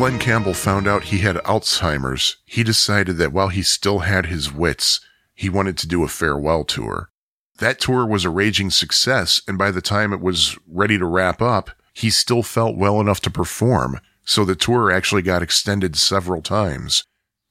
Glen 0.00 0.18
Campbell 0.18 0.54
found 0.54 0.88
out 0.88 1.04
he 1.04 1.18
had 1.18 1.36
Alzheimer's, 1.44 2.38
he 2.46 2.62
decided 2.62 3.18
that 3.18 3.34
while 3.34 3.48
he 3.48 3.60
still 3.60 3.98
had 3.98 4.24
his 4.24 4.50
wits, 4.50 4.98
he 5.34 5.50
wanted 5.50 5.76
to 5.76 5.86
do 5.86 6.02
a 6.02 6.08
farewell 6.08 6.64
tour. 6.64 7.10
That 7.58 7.78
tour 7.78 8.06
was 8.06 8.24
a 8.24 8.30
raging 8.30 8.70
success, 8.70 9.42
and 9.46 9.58
by 9.58 9.70
the 9.70 9.82
time 9.82 10.14
it 10.14 10.22
was 10.22 10.58
ready 10.66 10.96
to 10.96 11.04
wrap 11.04 11.42
up, 11.42 11.72
he 11.92 12.08
still 12.08 12.42
felt 12.42 12.78
well 12.78 12.98
enough 12.98 13.20
to 13.20 13.30
perform, 13.30 14.00
so 14.24 14.42
the 14.42 14.56
tour 14.56 14.90
actually 14.90 15.20
got 15.20 15.42
extended 15.42 15.96
several 15.96 16.40
times. 16.40 17.04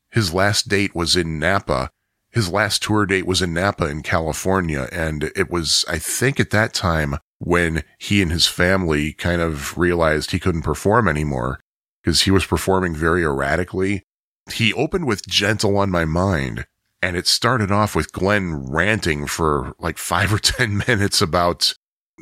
His 0.09 0.33
last 0.33 0.67
date 0.69 0.95
was 0.95 1.15
in 1.15 1.37
Napa. 1.37 1.91
His 2.31 2.49
last 2.49 2.81
tour 2.81 3.05
date 3.05 3.27
was 3.27 3.43
in 3.43 3.53
Napa 3.53 3.87
in 3.87 4.01
California, 4.01 4.89
and 4.91 5.25
it 5.35 5.51
was, 5.51 5.85
I 5.87 5.99
think, 5.99 6.39
at 6.39 6.49
that 6.49 6.73
time 6.73 7.19
when 7.37 7.83
he 7.99 8.23
and 8.23 8.31
his 8.31 8.47
family 8.47 9.13
kind 9.13 9.39
of 9.39 9.77
realized 9.77 10.31
he 10.31 10.39
couldn't 10.39 10.63
perform 10.63 11.07
anymore 11.07 11.59
because 12.01 12.21
he 12.21 12.31
was 12.31 12.45
performing 12.45 12.95
very 12.95 13.23
erratically. 13.23 14.05
He 14.51 14.73
opened 14.73 15.05
with 15.05 15.27
Gentle 15.27 15.77
on 15.77 15.89
My 15.89 16.05
Mind, 16.05 16.65
and 17.01 17.15
it 17.15 17.27
started 17.27 17.71
off 17.71 17.95
with 17.95 18.11
Glen 18.11 18.55
ranting 18.69 19.27
for 19.27 19.73
like 19.79 19.97
five 19.97 20.33
or 20.33 20.39
10 20.39 20.83
minutes 20.87 21.21
about 21.21 21.73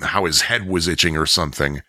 how 0.02 0.26
his 0.26 0.42
head 0.42 0.68
was 0.68 0.88
itching 0.88 1.18
or 1.18 1.26
something. 1.26 1.82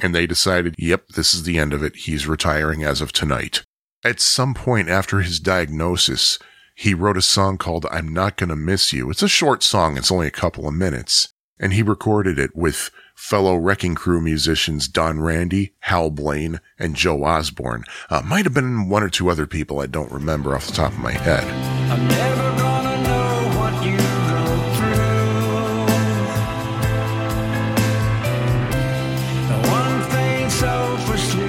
And 0.00 0.14
they 0.14 0.26
decided, 0.26 0.74
yep, 0.78 1.08
this 1.08 1.32
is 1.32 1.44
the 1.44 1.58
end 1.58 1.72
of 1.72 1.82
it. 1.82 1.96
He's 1.96 2.26
retiring 2.26 2.84
as 2.84 3.00
of 3.00 3.12
tonight. 3.12 3.64
At 4.04 4.20
some 4.20 4.54
point 4.54 4.88
after 4.88 5.20
his 5.20 5.40
diagnosis, 5.40 6.38
he 6.74 6.92
wrote 6.92 7.16
a 7.16 7.22
song 7.22 7.56
called 7.56 7.86
I'm 7.90 8.12
Not 8.12 8.36
Gonna 8.36 8.56
Miss 8.56 8.92
You. 8.92 9.10
It's 9.10 9.22
a 9.22 9.28
short 9.28 9.62
song. 9.62 9.96
It's 9.96 10.12
only 10.12 10.26
a 10.26 10.30
couple 10.30 10.68
of 10.68 10.74
minutes. 10.74 11.32
And 11.58 11.72
he 11.72 11.82
recorded 11.82 12.38
it 12.38 12.54
with 12.54 12.90
fellow 13.16 13.56
Wrecking 13.56 13.94
Crew 13.96 14.20
musicians 14.20 14.86
Don 14.86 15.18
Randi, 15.18 15.72
Hal 15.80 16.10
Blaine, 16.10 16.60
and 16.78 16.94
Joe 16.94 17.24
Osborn. 17.24 17.82
Uh, 18.08 18.22
might 18.24 18.44
have 18.44 18.54
been 18.54 18.88
one 18.88 19.02
or 19.02 19.08
two 19.08 19.30
other 19.30 19.46
people 19.46 19.80
I 19.80 19.86
don't 19.86 20.12
remember 20.12 20.54
off 20.54 20.66
the 20.66 20.74
top 20.74 20.92
of 20.92 20.98
my 20.98 21.12
head. 21.12 21.42
I'm 21.90 22.06
never 22.06 22.56
gonna 22.58 23.02
know 23.02 23.58
what 23.58 23.84
you 23.84 23.96
go 23.96 24.44
through. 24.76 25.16
The 29.48 29.58
one 29.70 30.02
thing 30.10 30.50
so 30.50 30.96
for 31.06 31.16
sure 31.16 31.46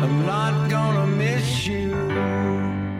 I'm 0.02 0.26
not 0.26 0.68
gonna 0.68 1.06
miss 1.06 1.66
you. 1.66 1.94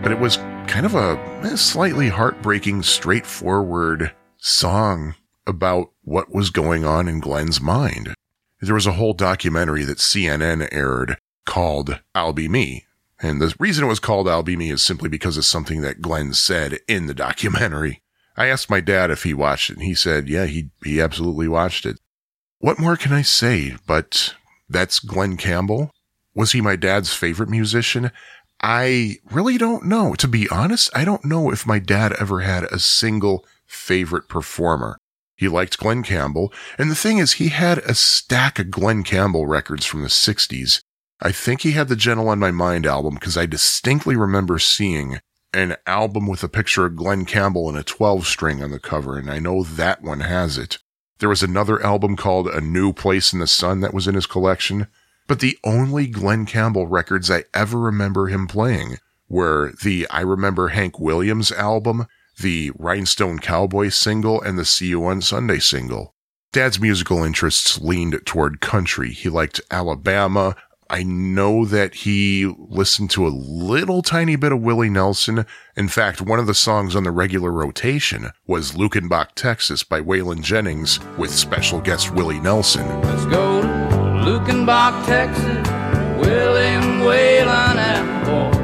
But 0.02 0.12
it 0.12 0.18
was 0.20 0.38
kind 0.72 0.86
of 0.86 0.94
a 0.94 1.54
slightly 1.54 2.08
heartbreaking, 2.08 2.82
straightforward 2.82 4.10
song 4.38 5.14
about 5.46 5.90
what 6.00 6.34
was 6.34 6.48
going 6.48 6.82
on 6.82 7.08
in 7.08 7.20
Glen's 7.20 7.60
mind. 7.60 8.14
There 8.58 8.72
was 8.72 8.86
a 8.86 8.92
whole 8.92 9.12
documentary 9.12 9.84
that 9.84 9.98
CNN 9.98 10.66
aired 10.72 11.18
called 11.44 12.00
I'll 12.14 12.32
Be 12.32 12.48
Me. 12.48 12.86
And 13.20 13.38
the 13.38 13.54
reason 13.60 13.84
it 13.84 13.88
was 13.88 14.00
called 14.00 14.26
I'll 14.26 14.42
Be 14.42 14.56
Me 14.56 14.70
is 14.70 14.80
simply 14.80 15.10
because 15.10 15.36
of 15.36 15.44
something 15.44 15.82
that 15.82 16.00
Glen 16.00 16.32
said 16.32 16.78
in 16.88 17.04
the 17.04 17.12
documentary. 17.12 18.00
I 18.38 18.46
asked 18.46 18.70
my 18.70 18.80
dad 18.80 19.10
if 19.10 19.24
he 19.24 19.34
watched 19.34 19.68
it, 19.68 19.76
and 19.76 19.84
he 19.84 19.94
said, 19.94 20.26
yeah, 20.26 20.46
he, 20.46 20.70
he 20.82 21.02
absolutely 21.02 21.48
watched 21.48 21.84
it. 21.84 22.00
What 22.60 22.78
more 22.78 22.96
can 22.96 23.12
I 23.12 23.20
say? 23.20 23.76
But 23.86 24.36
that's 24.70 25.00
Glen 25.00 25.36
Campbell. 25.36 25.90
Was 26.34 26.52
he 26.52 26.62
my 26.62 26.76
dad's 26.76 27.12
favorite 27.12 27.50
musician? 27.50 28.10
I 28.62 29.16
really 29.30 29.58
don't 29.58 29.86
know. 29.86 30.14
To 30.14 30.28
be 30.28 30.48
honest, 30.48 30.90
I 30.94 31.04
don't 31.04 31.24
know 31.24 31.50
if 31.50 31.66
my 31.66 31.78
dad 31.78 32.12
ever 32.20 32.40
had 32.40 32.64
a 32.64 32.78
single 32.78 33.44
favorite 33.66 34.28
performer. 34.28 34.98
He 35.36 35.48
liked 35.48 35.78
Glen 35.78 36.04
Campbell, 36.04 36.52
and 36.78 36.90
the 36.90 36.94
thing 36.94 37.18
is, 37.18 37.34
he 37.34 37.48
had 37.48 37.78
a 37.78 37.94
stack 37.94 38.60
of 38.60 38.70
Glen 38.70 39.02
Campbell 39.02 39.46
records 39.46 39.84
from 39.84 40.02
the 40.02 40.08
60s. 40.08 40.80
I 41.20 41.32
think 41.32 41.62
he 41.62 41.72
had 41.72 41.88
the 41.88 41.96
Gentle 41.96 42.28
on 42.28 42.38
My 42.38 42.52
Mind 42.52 42.86
album 42.86 43.14
because 43.14 43.36
I 43.36 43.46
distinctly 43.46 44.14
remember 44.14 44.60
seeing 44.60 45.18
an 45.52 45.76
album 45.86 46.26
with 46.26 46.44
a 46.44 46.48
picture 46.48 46.86
of 46.86 46.96
Glen 46.96 47.24
Campbell 47.24 47.68
and 47.68 47.76
a 47.76 47.82
12 47.82 48.26
string 48.26 48.62
on 48.62 48.70
the 48.70 48.78
cover, 48.78 49.18
and 49.18 49.30
I 49.30 49.38
know 49.40 49.64
that 49.64 50.02
one 50.02 50.20
has 50.20 50.58
it. 50.58 50.78
There 51.18 51.28
was 51.28 51.42
another 51.42 51.84
album 51.84 52.16
called 52.16 52.48
A 52.48 52.60
New 52.60 52.92
Place 52.92 53.32
in 53.32 53.38
the 53.38 53.46
Sun 53.46 53.80
that 53.80 53.94
was 53.94 54.08
in 54.08 54.14
his 54.14 54.26
collection, 54.26 54.86
but 55.32 55.40
the 55.40 55.56
only 55.64 56.08
Glen 56.08 56.44
Campbell 56.44 56.86
records 56.86 57.30
I 57.30 57.44
ever 57.54 57.78
remember 57.78 58.26
him 58.26 58.46
playing 58.46 58.98
were 59.30 59.72
the 59.82 60.06
I 60.10 60.20
Remember 60.20 60.68
Hank 60.68 61.00
Williams 61.00 61.50
album, 61.50 62.06
the 62.38 62.70
Rhinestone 62.78 63.38
Cowboy 63.38 63.88
single, 63.88 64.42
and 64.42 64.58
the 64.58 64.66
See 64.66 64.88
You 64.88 65.06
on 65.06 65.22
Sunday 65.22 65.58
single. 65.58 66.14
Dad's 66.52 66.78
musical 66.78 67.24
interests 67.24 67.80
leaned 67.80 68.20
toward 68.26 68.60
country. 68.60 69.10
He 69.10 69.30
liked 69.30 69.62
Alabama. 69.70 70.54
I 70.90 71.02
know 71.02 71.64
that 71.64 71.94
he 71.94 72.54
listened 72.58 73.08
to 73.12 73.26
a 73.26 73.32
little 73.32 74.02
tiny 74.02 74.36
bit 74.36 74.52
of 74.52 74.60
Willie 74.60 74.90
Nelson. 74.90 75.46
In 75.78 75.88
fact, 75.88 76.20
one 76.20 76.40
of 76.40 76.46
the 76.46 76.52
songs 76.52 76.94
on 76.94 77.04
the 77.04 77.10
regular 77.10 77.50
rotation 77.50 78.32
was 78.46 78.72
Luckenbach, 78.72 79.28
Texas 79.34 79.82
by 79.82 80.02
Waylon 80.02 80.42
Jennings 80.42 81.00
with 81.16 81.30
special 81.30 81.80
guest 81.80 82.12
Willie 82.12 82.40
Nelson. 82.40 83.71
Luckenbach, 84.24 85.04
Texas. 85.04 85.68
William 86.16 87.00
Whalen 87.00 87.76
and 87.76 88.24
boy. 88.24 88.62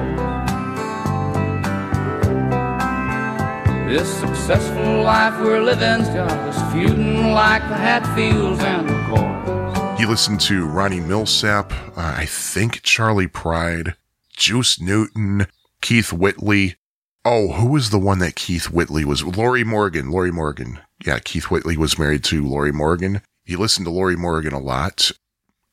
This 3.93 4.09
successful 4.21 5.03
life 5.03 5.41
we're 5.41 5.61
living's 5.61 6.09
got 6.11 6.31
us 6.31 6.73
feuding 6.73 7.33
like 7.33 7.63
the 7.63 7.75
Hatfields 7.75 8.61
and 8.61 8.89
the 8.89 8.95
Coys. 9.09 9.99
He 9.99 10.07
listened 10.07 10.41
to 10.43 10.65
Ronnie 10.65 11.01
Milsap, 11.01 11.73
uh, 11.97 12.15
I 12.17 12.27
think 12.27 12.83
Charley 12.83 13.27
Pride, 13.27 13.97
Juice 14.37 14.81
Newton, 14.81 15.49
Keith 15.81 16.13
Whitley. 16.13 16.77
Oh, 17.25 17.49
who 17.55 17.67
was 17.67 17.91
the 17.91 17.99
one 17.99 18.21
that 18.21 18.37
Keith 18.37 18.71
Whitley 18.71 19.05
was? 19.05 19.25
Lorrie 19.25 19.65
Morgan. 19.65 20.13
Lorrie 20.13 20.31
Morgan. 20.31 20.79
Yeah, 21.05 21.19
Keith 21.19 21.51
Whitley 21.51 21.77
was 21.77 21.99
married 21.99 22.23
to 22.25 22.47
Lorrie 22.47 22.73
Morgan. 22.73 23.23
He 23.45 23.57
listened 23.57 23.87
to 23.87 23.91
Lorrie 23.91 24.17
Morgan 24.17 24.53
a 24.53 24.61
lot. 24.61 25.11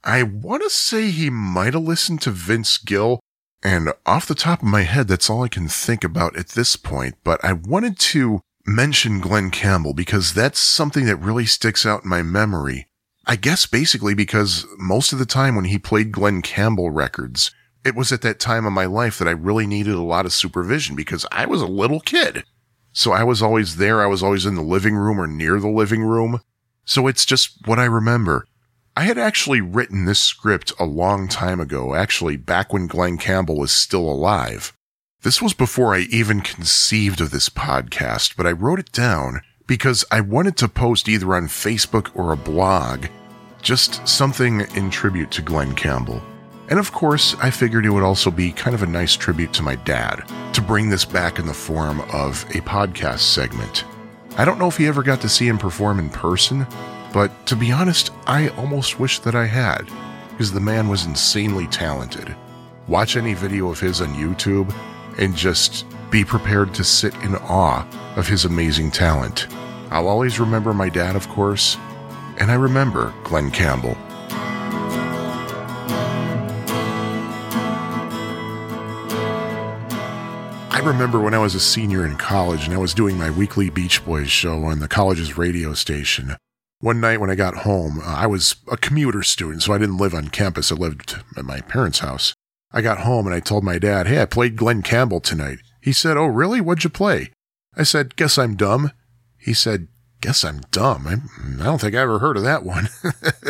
I 0.06 0.22
want 0.22 0.62
to 0.62 0.70
say 0.70 1.10
he 1.10 1.32
might 1.32 1.74
have 1.74 1.82
listened 1.82 2.22
to 2.22 2.32
Vince 2.32 2.78
Gill. 2.78 3.20
And 3.64 3.92
off 4.06 4.28
the 4.28 4.36
top 4.36 4.62
of 4.62 4.68
my 4.68 4.84
head, 4.84 5.08
that's 5.08 5.32
all 5.32 5.44
I 5.44 5.48
can 5.48 5.68
think 5.68 6.04
about 6.04 6.38
at 6.38 6.50
this 6.50 6.76
point. 6.76 7.16
But 7.24 7.44
I 7.44 7.54
wanted 7.54 7.98
to 8.00 8.42
mention 8.68 9.20
Glen 9.20 9.50
Campbell 9.50 9.96
because 9.96 10.34
that's 10.34 10.60
something 10.60 11.06
that 11.06 11.18
really 11.18 11.48
sticks 11.48 11.88
out 11.88 12.04
in 12.04 12.10
my 12.10 12.22
memory. 12.22 12.86
I 13.26 13.36
guess 13.36 13.66
basically 13.66 14.14
because 14.14 14.68
most 14.78 15.12
of 15.12 15.18
the 15.18 15.26
time 15.26 15.56
when 15.56 15.66
he 15.66 15.80
played 15.80 16.12
Glen 16.12 16.44
Campbell 16.44 16.92
records, 16.92 17.50
it 17.84 17.96
was 17.96 18.12
at 18.12 18.22
that 18.22 18.40
time 18.40 18.68
of 18.68 18.74
my 18.74 18.86
life 18.86 19.18
that 19.18 19.28
I 19.28 19.32
really 19.32 19.66
needed 19.66 19.96
a 19.96 20.02
lot 20.02 20.28
of 20.28 20.34
supervision 20.34 20.96
because 20.96 21.26
I 21.32 21.48
was 21.48 21.64
a 21.64 21.68
little 21.68 22.00
kid. 22.00 22.44
So 22.92 23.12
I 23.12 23.24
was 23.24 23.42
always 23.42 23.78
there. 23.78 24.02
I 24.04 24.08
was 24.08 24.22
always 24.22 24.46
in 24.46 24.54
the 24.54 24.62
living 24.62 24.96
room 24.96 25.20
or 25.20 25.26
near 25.26 25.60
the 25.60 25.68
living 25.68 26.04
room. 26.04 26.42
So 26.86 27.08
it's 27.08 27.26
just 27.26 27.66
what 27.66 27.80
I 27.80 27.86
remember. 27.86 28.46
I 28.98 29.04
had 29.04 29.18
actually 29.18 29.60
written 29.60 30.06
this 30.06 30.22
script 30.22 30.72
a 30.80 30.86
long 30.86 31.28
time 31.28 31.60
ago, 31.60 31.94
actually 31.94 32.38
back 32.38 32.72
when 32.72 32.88
Glen 32.88 33.18
Campbell 33.18 33.58
was 33.58 33.74
still 33.74 34.10
alive. 34.10 34.72
This 35.22 35.42
was 35.42 35.54
before 35.54 35.94
I 35.94 36.08
even 36.12 36.40
conceived 36.40 37.20
of 37.20 37.32
this 37.32 37.50
podcast, 37.50 38.38
but 38.38 38.48
I 38.48 38.54
wrote 38.54 38.80
it 38.80 38.94
down 38.94 39.42
because 39.68 40.06
I 40.12 40.22
wanted 40.22 40.56
to 40.58 40.70
post 40.70 41.10
either 41.10 41.36
on 41.36 41.48
Facebook 41.48 42.10
or 42.16 42.32
a 42.32 42.38
blog, 42.38 43.08
just 43.62 44.08
something 44.08 44.62
in 44.76 44.90
tribute 44.92 45.32
to 45.32 45.42
Glen 45.42 45.76
Campbell. 45.76 46.24
And 46.70 46.80
of 46.80 46.94
course, 46.94 47.36
I 47.42 47.50
figured 47.50 47.86
it 47.86 47.90
would 47.90 48.02
also 48.02 48.32
be 48.32 48.54
kind 48.54 48.74
of 48.74 48.84
a 48.84 48.88
nice 48.88 49.18
tribute 49.18 49.52
to 49.56 49.64
my 49.64 49.76
dad 49.76 50.24
to 50.54 50.62
bring 50.62 50.90
this 50.90 51.04
back 51.04 51.38
in 51.38 51.48
the 51.48 51.54
form 51.54 52.00
of 52.14 52.46
a 52.52 52.62
podcast 52.62 53.20
segment. 53.20 53.84
I 54.38 54.46
don't 54.46 54.58
know 54.58 54.68
if 54.68 54.78
he 54.78 54.88
ever 54.88 55.04
got 55.04 55.20
to 55.22 55.30
see 55.30 55.50
him 55.50 55.58
perform 55.58 56.00
in 56.00 56.10
person, 56.10 56.66
but 57.16 57.32
to 57.46 57.56
be 57.56 57.72
honest, 57.72 58.12
I 58.28 58.50
almost 58.58 59.00
wish 59.00 59.20
that 59.20 59.36
I 59.36 59.46
had, 59.46 59.90
because 60.32 60.52
the 60.52 60.60
man 60.60 60.90
was 60.90 61.06
insanely 61.06 61.66
talented. 61.68 62.36
Watch 62.90 63.16
any 63.16 63.34
video 63.34 63.70
of 63.70 63.80
his 63.80 64.02
on 64.02 64.10
YouTube 64.16 64.76
and 65.18 65.34
just 65.34 65.86
be 66.12 66.26
prepared 66.26 66.74
to 66.74 66.84
sit 66.84 67.14
in 67.24 67.36
awe 67.36 67.88
of 68.18 68.28
his 68.28 68.44
amazing 68.44 68.92
talent. 68.92 69.48
I'll 69.92 70.10
always 70.10 70.42
remember 70.42 70.74
my 70.74 70.90
dad, 70.90 71.16
of 71.16 71.30
course, 71.30 71.78
and 72.38 72.52
I 72.52 72.56
remember 72.56 73.14
Glen 73.24 73.50
Campbell. 73.50 73.96
I 80.70 80.82
remember 80.84 81.22
when 81.22 81.34
I 81.34 81.40
was 81.40 81.56
a 81.56 81.62
senior 81.62 82.06
in 82.06 82.18
college 82.18 82.66
and 82.66 82.74
I 82.74 82.78
was 82.78 82.94
doing 82.94 83.18
my 83.18 83.32
weekly 83.32 83.70
Beach 83.70 84.04
Boys 84.04 84.30
show 84.30 84.66
on 84.66 84.80
the 84.80 84.90
college's 84.90 85.38
radio 85.38 85.74
station. 85.74 86.36
One 86.80 87.00
night 87.00 87.20
when 87.20 87.30
I 87.30 87.36
got 87.36 87.60
home, 87.60 88.00
uh, 88.00 88.04
I 88.06 88.28
was 88.28 88.56
a 88.70 88.78
commuter 88.78 89.24
student, 89.24 89.64
so 89.64 89.74
I 89.74 89.78
didn't 89.78 89.98
live 89.98 90.14
on 90.14 90.28
campus. 90.28 90.72
I 90.72 90.76
lived 90.76 91.18
at 91.38 91.46
my 91.46 91.62
parents' 91.62 92.00
house. 92.00 92.34
I 92.72 92.82
got 92.82 93.00
home 93.00 93.26
and 93.26 93.36
I 93.36 93.40
told 93.40 93.64
my 93.64 93.80
dad, 93.80 94.08
Hey, 94.08 94.22
I 94.22 94.26
played 94.26 94.58
Glen 94.58 94.82
Campbell 94.82 95.22
tonight. 95.22 95.60
He 95.82 95.94
said, 95.94 96.18
Oh, 96.18 96.26
really? 96.26 96.62
What'd 96.62 96.84
you 96.84 96.90
play? 96.90 97.32
I 97.76 97.84
said, 97.84 98.16
Guess 98.16 98.38
I'm 98.38 98.56
dumb. 98.56 98.92
He 99.38 99.54
said, 99.54 99.88
guess 100.26 100.44
I'm 100.44 100.62
dumb. 100.72 101.06
I, 101.06 101.14
I 101.62 101.64
don't 101.64 101.80
think 101.80 101.94
I 101.94 102.00
ever 102.00 102.18
heard 102.18 102.36
of 102.36 102.44
that 102.44 102.64
one. 102.64 102.90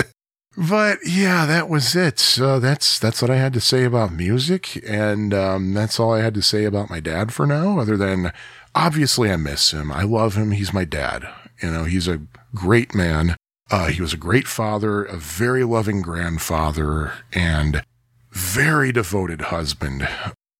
but 0.57 0.99
yeah, 1.05 1.45
that 1.45 1.69
was 1.69 1.95
it. 1.95 2.19
So 2.19 2.59
that's 2.59 2.99
that's 2.99 3.21
what 3.21 3.31
I 3.31 3.37
had 3.37 3.53
to 3.53 3.61
say 3.61 3.85
about 3.85 4.11
music, 4.11 4.83
and 4.85 5.33
um, 5.33 5.73
that's 5.73 5.99
all 5.99 6.13
I 6.13 6.21
had 6.21 6.33
to 6.33 6.41
say 6.41 6.65
about 6.65 6.89
my 6.89 6.99
dad 6.99 7.33
for 7.33 7.45
now. 7.45 7.79
Other 7.79 7.95
than 7.95 8.33
obviously, 8.75 9.31
I 9.31 9.37
miss 9.37 9.71
him. 9.71 9.89
I 9.89 10.03
love 10.03 10.35
him. 10.35 10.51
He's 10.51 10.73
my 10.73 10.83
dad. 10.83 11.27
You 11.61 11.71
know, 11.71 11.83
he's 11.83 12.07
a 12.07 12.21
great 12.53 12.93
man. 12.93 13.35
Uh, 13.71 13.87
he 13.87 14.01
was 14.01 14.13
a 14.13 14.17
great 14.17 14.47
father, 14.47 15.03
a 15.03 15.17
very 15.17 15.63
loving 15.63 16.01
grandfather, 16.01 17.13
and 17.33 17.83
very 18.31 18.91
devoted 18.91 19.41
husband. 19.43 20.07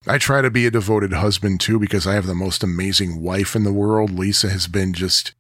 I 0.07 0.17
try 0.17 0.41
to 0.41 0.51
be 0.51 0.65
a 0.65 0.71
devoted 0.71 1.13
husband 1.13 1.59
too 1.59 1.79
because 1.79 2.05
I 2.07 2.13
have 2.13 2.27
the 2.27 2.35
most 2.35 2.63
amazing 2.63 3.21
wife 3.21 3.55
in 3.55 3.63
the 3.63 3.73
world. 3.73 4.11
Lisa 4.11 4.49
has 4.49 4.67
been 4.67 4.93
just, 4.93 5.33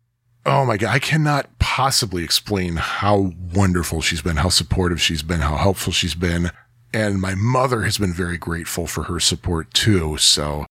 oh 0.45 0.65
my 0.65 0.77
God, 0.77 0.93
I 0.93 0.99
cannot 0.99 1.59
possibly 1.59 2.23
explain 2.23 2.75
how 2.77 3.33
wonderful 3.53 4.01
she's 4.01 4.21
been, 4.21 4.37
how 4.37 4.49
supportive 4.49 5.01
she's 5.01 5.21
been, 5.23 5.41
how 5.41 5.55
helpful 5.55 5.93
she's 5.93 6.15
been. 6.15 6.51
And 6.93 7.21
my 7.21 7.35
mother 7.35 7.83
has 7.83 7.97
been 7.97 8.13
very 8.13 8.37
grateful 8.37 8.87
for 8.87 9.03
her 9.03 9.19
support 9.19 9.73
too. 9.73 10.17
So 10.17 10.65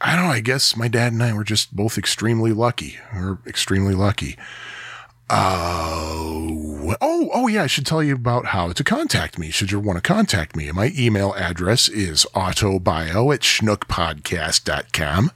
I 0.00 0.16
don't 0.16 0.24
know. 0.24 0.30
I 0.30 0.40
guess 0.40 0.76
my 0.76 0.88
dad 0.88 1.12
and 1.12 1.22
I 1.22 1.32
were 1.32 1.44
just 1.44 1.76
both 1.76 1.98
extremely 1.98 2.52
lucky. 2.52 2.98
We're 3.14 3.38
extremely 3.46 3.94
lucky. 3.94 4.38
Uh, 5.28 6.96
oh, 7.00 7.30
oh 7.32 7.46
yeah, 7.46 7.62
I 7.62 7.66
should 7.68 7.86
tell 7.86 8.02
you 8.02 8.14
about 8.14 8.46
how 8.46 8.72
to 8.72 8.82
contact 8.82 9.38
me 9.38 9.50
should 9.50 9.70
you 9.70 9.78
want 9.78 9.96
to 9.96 10.02
contact 10.02 10.56
me. 10.56 10.72
My 10.72 10.92
email 10.98 11.34
address 11.34 11.88
is 11.88 12.26
autobio 12.34 13.32
at 13.32 13.40
schnookpodcast.com 13.40 15.30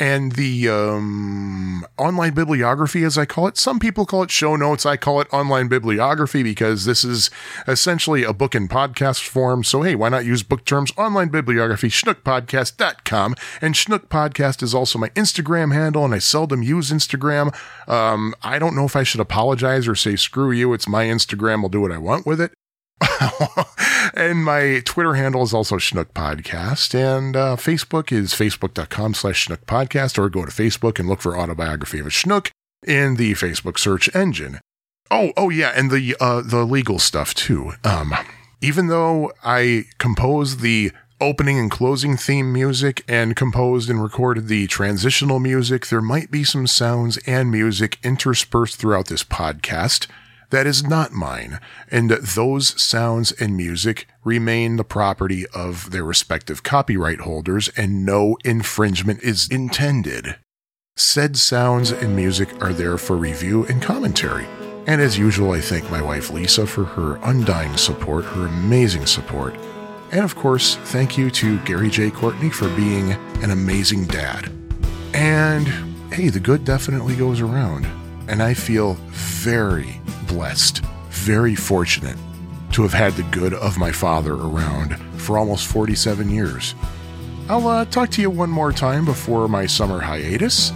and 0.00 0.32
the 0.32 0.68
um, 0.68 1.86
online 1.98 2.34
bibliography, 2.34 3.04
as 3.04 3.16
I 3.16 3.24
call 3.24 3.46
it. 3.46 3.56
Some 3.56 3.78
people 3.78 4.06
call 4.06 4.22
it 4.22 4.30
show 4.30 4.56
notes. 4.56 4.84
I 4.84 4.96
call 4.96 5.20
it 5.20 5.32
online 5.32 5.68
bibliography 5.68 6.42
because 6.42 6.84
this 6.84 7.04
is 7.04 7.30
essentially 7.68 8.24
a 8.24 8.32
book 8.32 8.54
in 8.54 8.68
podcast 8.68 9.26
form. 9.26 9.64
So, 9.64 9.82
hey, 9.82 9.94
why 9.94 10.08
not 10.08 10.24
use 10.24 10.42
book 10.42 10.64
terms? 10.64 10.92
Online 10.96 11.28
bibliography, 11.28 11.88
schnookpodcast.com. 11.88 13.34
And 13.60 13.74
Schnook 13.74 14.08
Podcast 14.08 14.62
is 14.62 14.74
also 14.74 14.98
my 14.98 15.08
Instagram 15.10 15.72
handle, 15.72 16.04
and 16.04 16.14
I 16.14 16.18
seldom 16.18 16.62
use 16.62 16.90
Instagram. 16.90 17.54
Um, 17.88 18.34
I 18.42 18.58
don't 18.58 18.74
know 18.74 18.84
if 18.84 18.96
I 18.96 19.02
should 19.02 19.20
apologize 19.20 19.86
or 19.86 19.94
say 19.94 20.16
screw 20.16 20.50
you. 20.50 20.72
It's 20.72 20.88
my 20.88 21.04
Instagram. 21.04 21.62
I'll 21.62 21.68
do 21.68 21.80
what 21.80 21.92
I 21.92 21.98
want 21.98 22.26
with 22.26 22.40
it. 22.40 22.52
and 24.14 24.44
my 24.44 24.82
Twitter 24.84 25.14
handle 25.14 25.42
is 25.42 25.54
also 25.54 25.76
Schnook 25.76 26.12
Podcast. 26.12 26.94
And 26.94 27.36
uh, 27.36 27.56
Facebook 27.56 28.12
is 28.12 28.32
facebook.com 28.32 29.14
slash 29.14 29.46
Schnook 29.46 29.64
Podcast, 29.66 30.18
or 30.18 30.28
go 30.28 30.44
to 30.44 30.50
Facebook 30.50 30.98
and 30.98 31.08
look 31.08 31.20
for 31.20 31.36
Autobiography 31.36 31.98
of 31.98 32.06
a 32.06 32.10
Schnook 32.10 32.50
in 32.86 33.16
the 33.16 33.32
Facebook 33.32 33.78
search 33.78 34.14
engine. 34.14 34.60
Oh, 35.10 35.32
oh 35.36 35.50
yeah, 35.50 35.72
and 35.74 35.90
the 35.90 36.16
uh, 36.20 36.40
the 36.40 36.64
legal 36.64 36.98
stuff 36.98 37.34
too. 37.34 37.72
Um, 37.84 38.14
even 38.60 38.86
though 38.86 39.32
I 39.44 39.84
composed 39.98 40.60
the 40.60 40.92
opening 41.20 41.58
and 41.58 41.70
closing 41.70 42.16
theme 42.16 42.52
music 42.52 43.04
and 43.06 43.36
composed 43.36 43.88
and 43.88 44.02
recorded 44.02 44.48
the 44.48 44.66
transitional 44.66 45.38
music, 45.38 45.86
there 45.86 46.02
might 46.02 46.30
be 46.30 46.42
some 46.42 46.66
sounds 46.66 47.18
and 47.26 47.50
music 47.50 47.98
interspersed 48.02 48.76
throughout 48.76 49.06
this 49.06 49.22
podcast 49.22 50.06
that 50.54 50.68
is 50.68 50.84
not 50.84 51.10
mine, 51.10 51.58
and 51.90 52.10
those 52.10 52.80
sounds 52.80 53.32
and 53.32 53.56
music 53.56 54.06
remain 54.22 54.76
the 54.76 54.84
property 54.84 55.44
of 55.52 55.90
their 55.90 56.04
respective 56.04 56.62
copyright 56.62 57.22
holders, 57.22 57.70
and 57.76 58.06
no 58.06 58.36
infringement 58.44 59.20
is 59.24 59.48
intended. 59.50 60.36
Said 60.96 61.36
sounds 61.36 61.90
and 61.90 62.14
music 62.14 62.62
are 62.62 62.72
there 62.72 62.96
for 62.98 63.16
review 63.16 63.64
and 63.66 63.82
commentary. 63.82 64.46
And 64.86 65.00
as 65.00 65.18
usual, 65.18 65.50
I 65.50 65.60
thank 65.60 65.90
my 65.90 66.00
wife 66.00 66.30
Lisa 66.30 66.68
for 66.68 66.84
her 66.84 67.18
undying 67.24 67.76
support, 67.76 68.24
her 68.24 68.46
amazing 68.46 69.06
support. 69.06 69.56
And 70.12 70.20
of 70.20 70.36
course, 70.36 70.76
thank 70.76 71.18
you 71.18 71.32
to 71.32 71.58
Gary 71.64 71.90
J. 71.90 72.12
Courtney 72.12 72.50
for 72.50 72.68
being 72.76 73.10
an 73.42 73.50
amazing 73.50 74.04
dad. 74.06 74.52
And 75.14 75.66
hey, 76.12 76.28
the 76.28 76.38
good 76.38 76.64
definitely 76.64 77.16
goes 77.16 77.40
around. 77.40 77.88
And 78.28 78.42
I 78.42 78.54
feel 78.54 78.94
very 79.10 80.00
blessed, 80.26 80.78
very 81.10 81.54
fortunate 81.54 82.16
to 82.72 82.82
have 82.82 82.92
had 82.92 83.12
the 83.14 83.22
good 83.24 83.54
of 83.54 83.78
my 83.78 83.92
father 83.92 84.34
around 84.34 84.96
for 85.20 85.38
almost 85.38 85.66
47 85.68 86.28
years. 86.28 86.74
I'll 87.48 87.66
uh, 87.68 87.84
talk 87.84 88.10
to 88.10 88.22
you 88.22 88.30
one 88.30 88.50
more 88.50 88.72
time 88.72 89.04
before 89.04 89.48
my 89.48 89.66
summer 89.66 90.00
hiatus. 90.00 90.72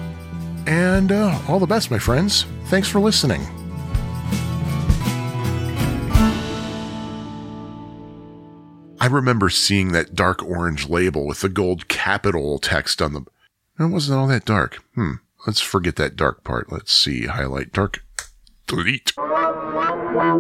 And 0.67 1.11
uh, 1.11 1.41
all 1.49 1.59
the 1.59 1.67
best, 1.67 1.91
my 1.91 1.99
friends. 1.99 2.45
Thanks 2.67 2.89
for 2.89 3.01
listening. 3.01 3.41
I 9.01 9.07
remember 9.07 9.49
seeing 9.49 9.93
that 9.93 10.15
dark 10.15 10.43
orange 10.43 10.89
label 10.89 11.27
with 11.27 11.41
the 11.41 11.49
gold 11.49 11.89
capital 11.89 12.59
text 12.59 13.01
on 13.01 13.15
the. 13.15 13.25
It 13.81 13.87
wasn't 13.87 14.19
all 14.19 14.27
that 14.27 14.45
dark. 14.45 14.83
Hmm. 14.95 15.13
Let's 15.49 15.63
forget 15.63 15.97
that 15.97 16.15
dark 16.15 16.45
part. 16.45 16.71
Let's 16.71 16.93
see. 16.93 17.25
Highlight 17.25 17.73
dark. 17.73 18.05
Delete. 18.67 19.15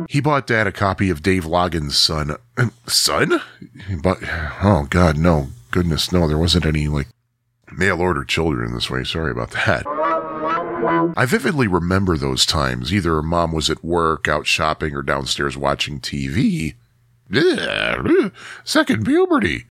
He 0.06 0.20
bought 0.20 0.46
Dad 0.46 0.66
a 0.66 0.70
copy 0.70 1.08
of 1.08 1.22
Dave 1.22 1.46
Loggins' 1.46 1.92
Son. 1.92 2.36
Son? 2.86 3.40
He 3.86 3.94
bought. 3.94 4.18
Oh 4.62 4.86
God, 4.90 5.16
no. 5.16 5.48
Goodness, 5.70 6.12
no. 6.12 6.28
There 6.28 6.36
wasn't 6.36 6.66
any 6.66 6.88
like 6.88 7.08
mail 7.72 8.02
order 8.02 8.22
children 8.22 8.74
this 8.74 8.90
way. 8.90 9.02
Sorry 9.02 9.30
about 9.30 9.52
that. 9.52 9.86
I 11.16 11.24
vividly 11.24 11.68
remember 11.68 12.18
those 12.18 12.44
times. 12.44 12.92
Either 12.92 13.22
mom 13.22 13.52
was 13.52 13.70
at 13.70 13.82
work, 13.82 14.28
out 14.28 14.46
shopping, 14.46 14.94
or 14.94 15.00
downstairs 15.00 15.56
watching 15.56 16.00
TV. 16.00 16.74
Second 18.62 19.06
puberty. 19.06 19.68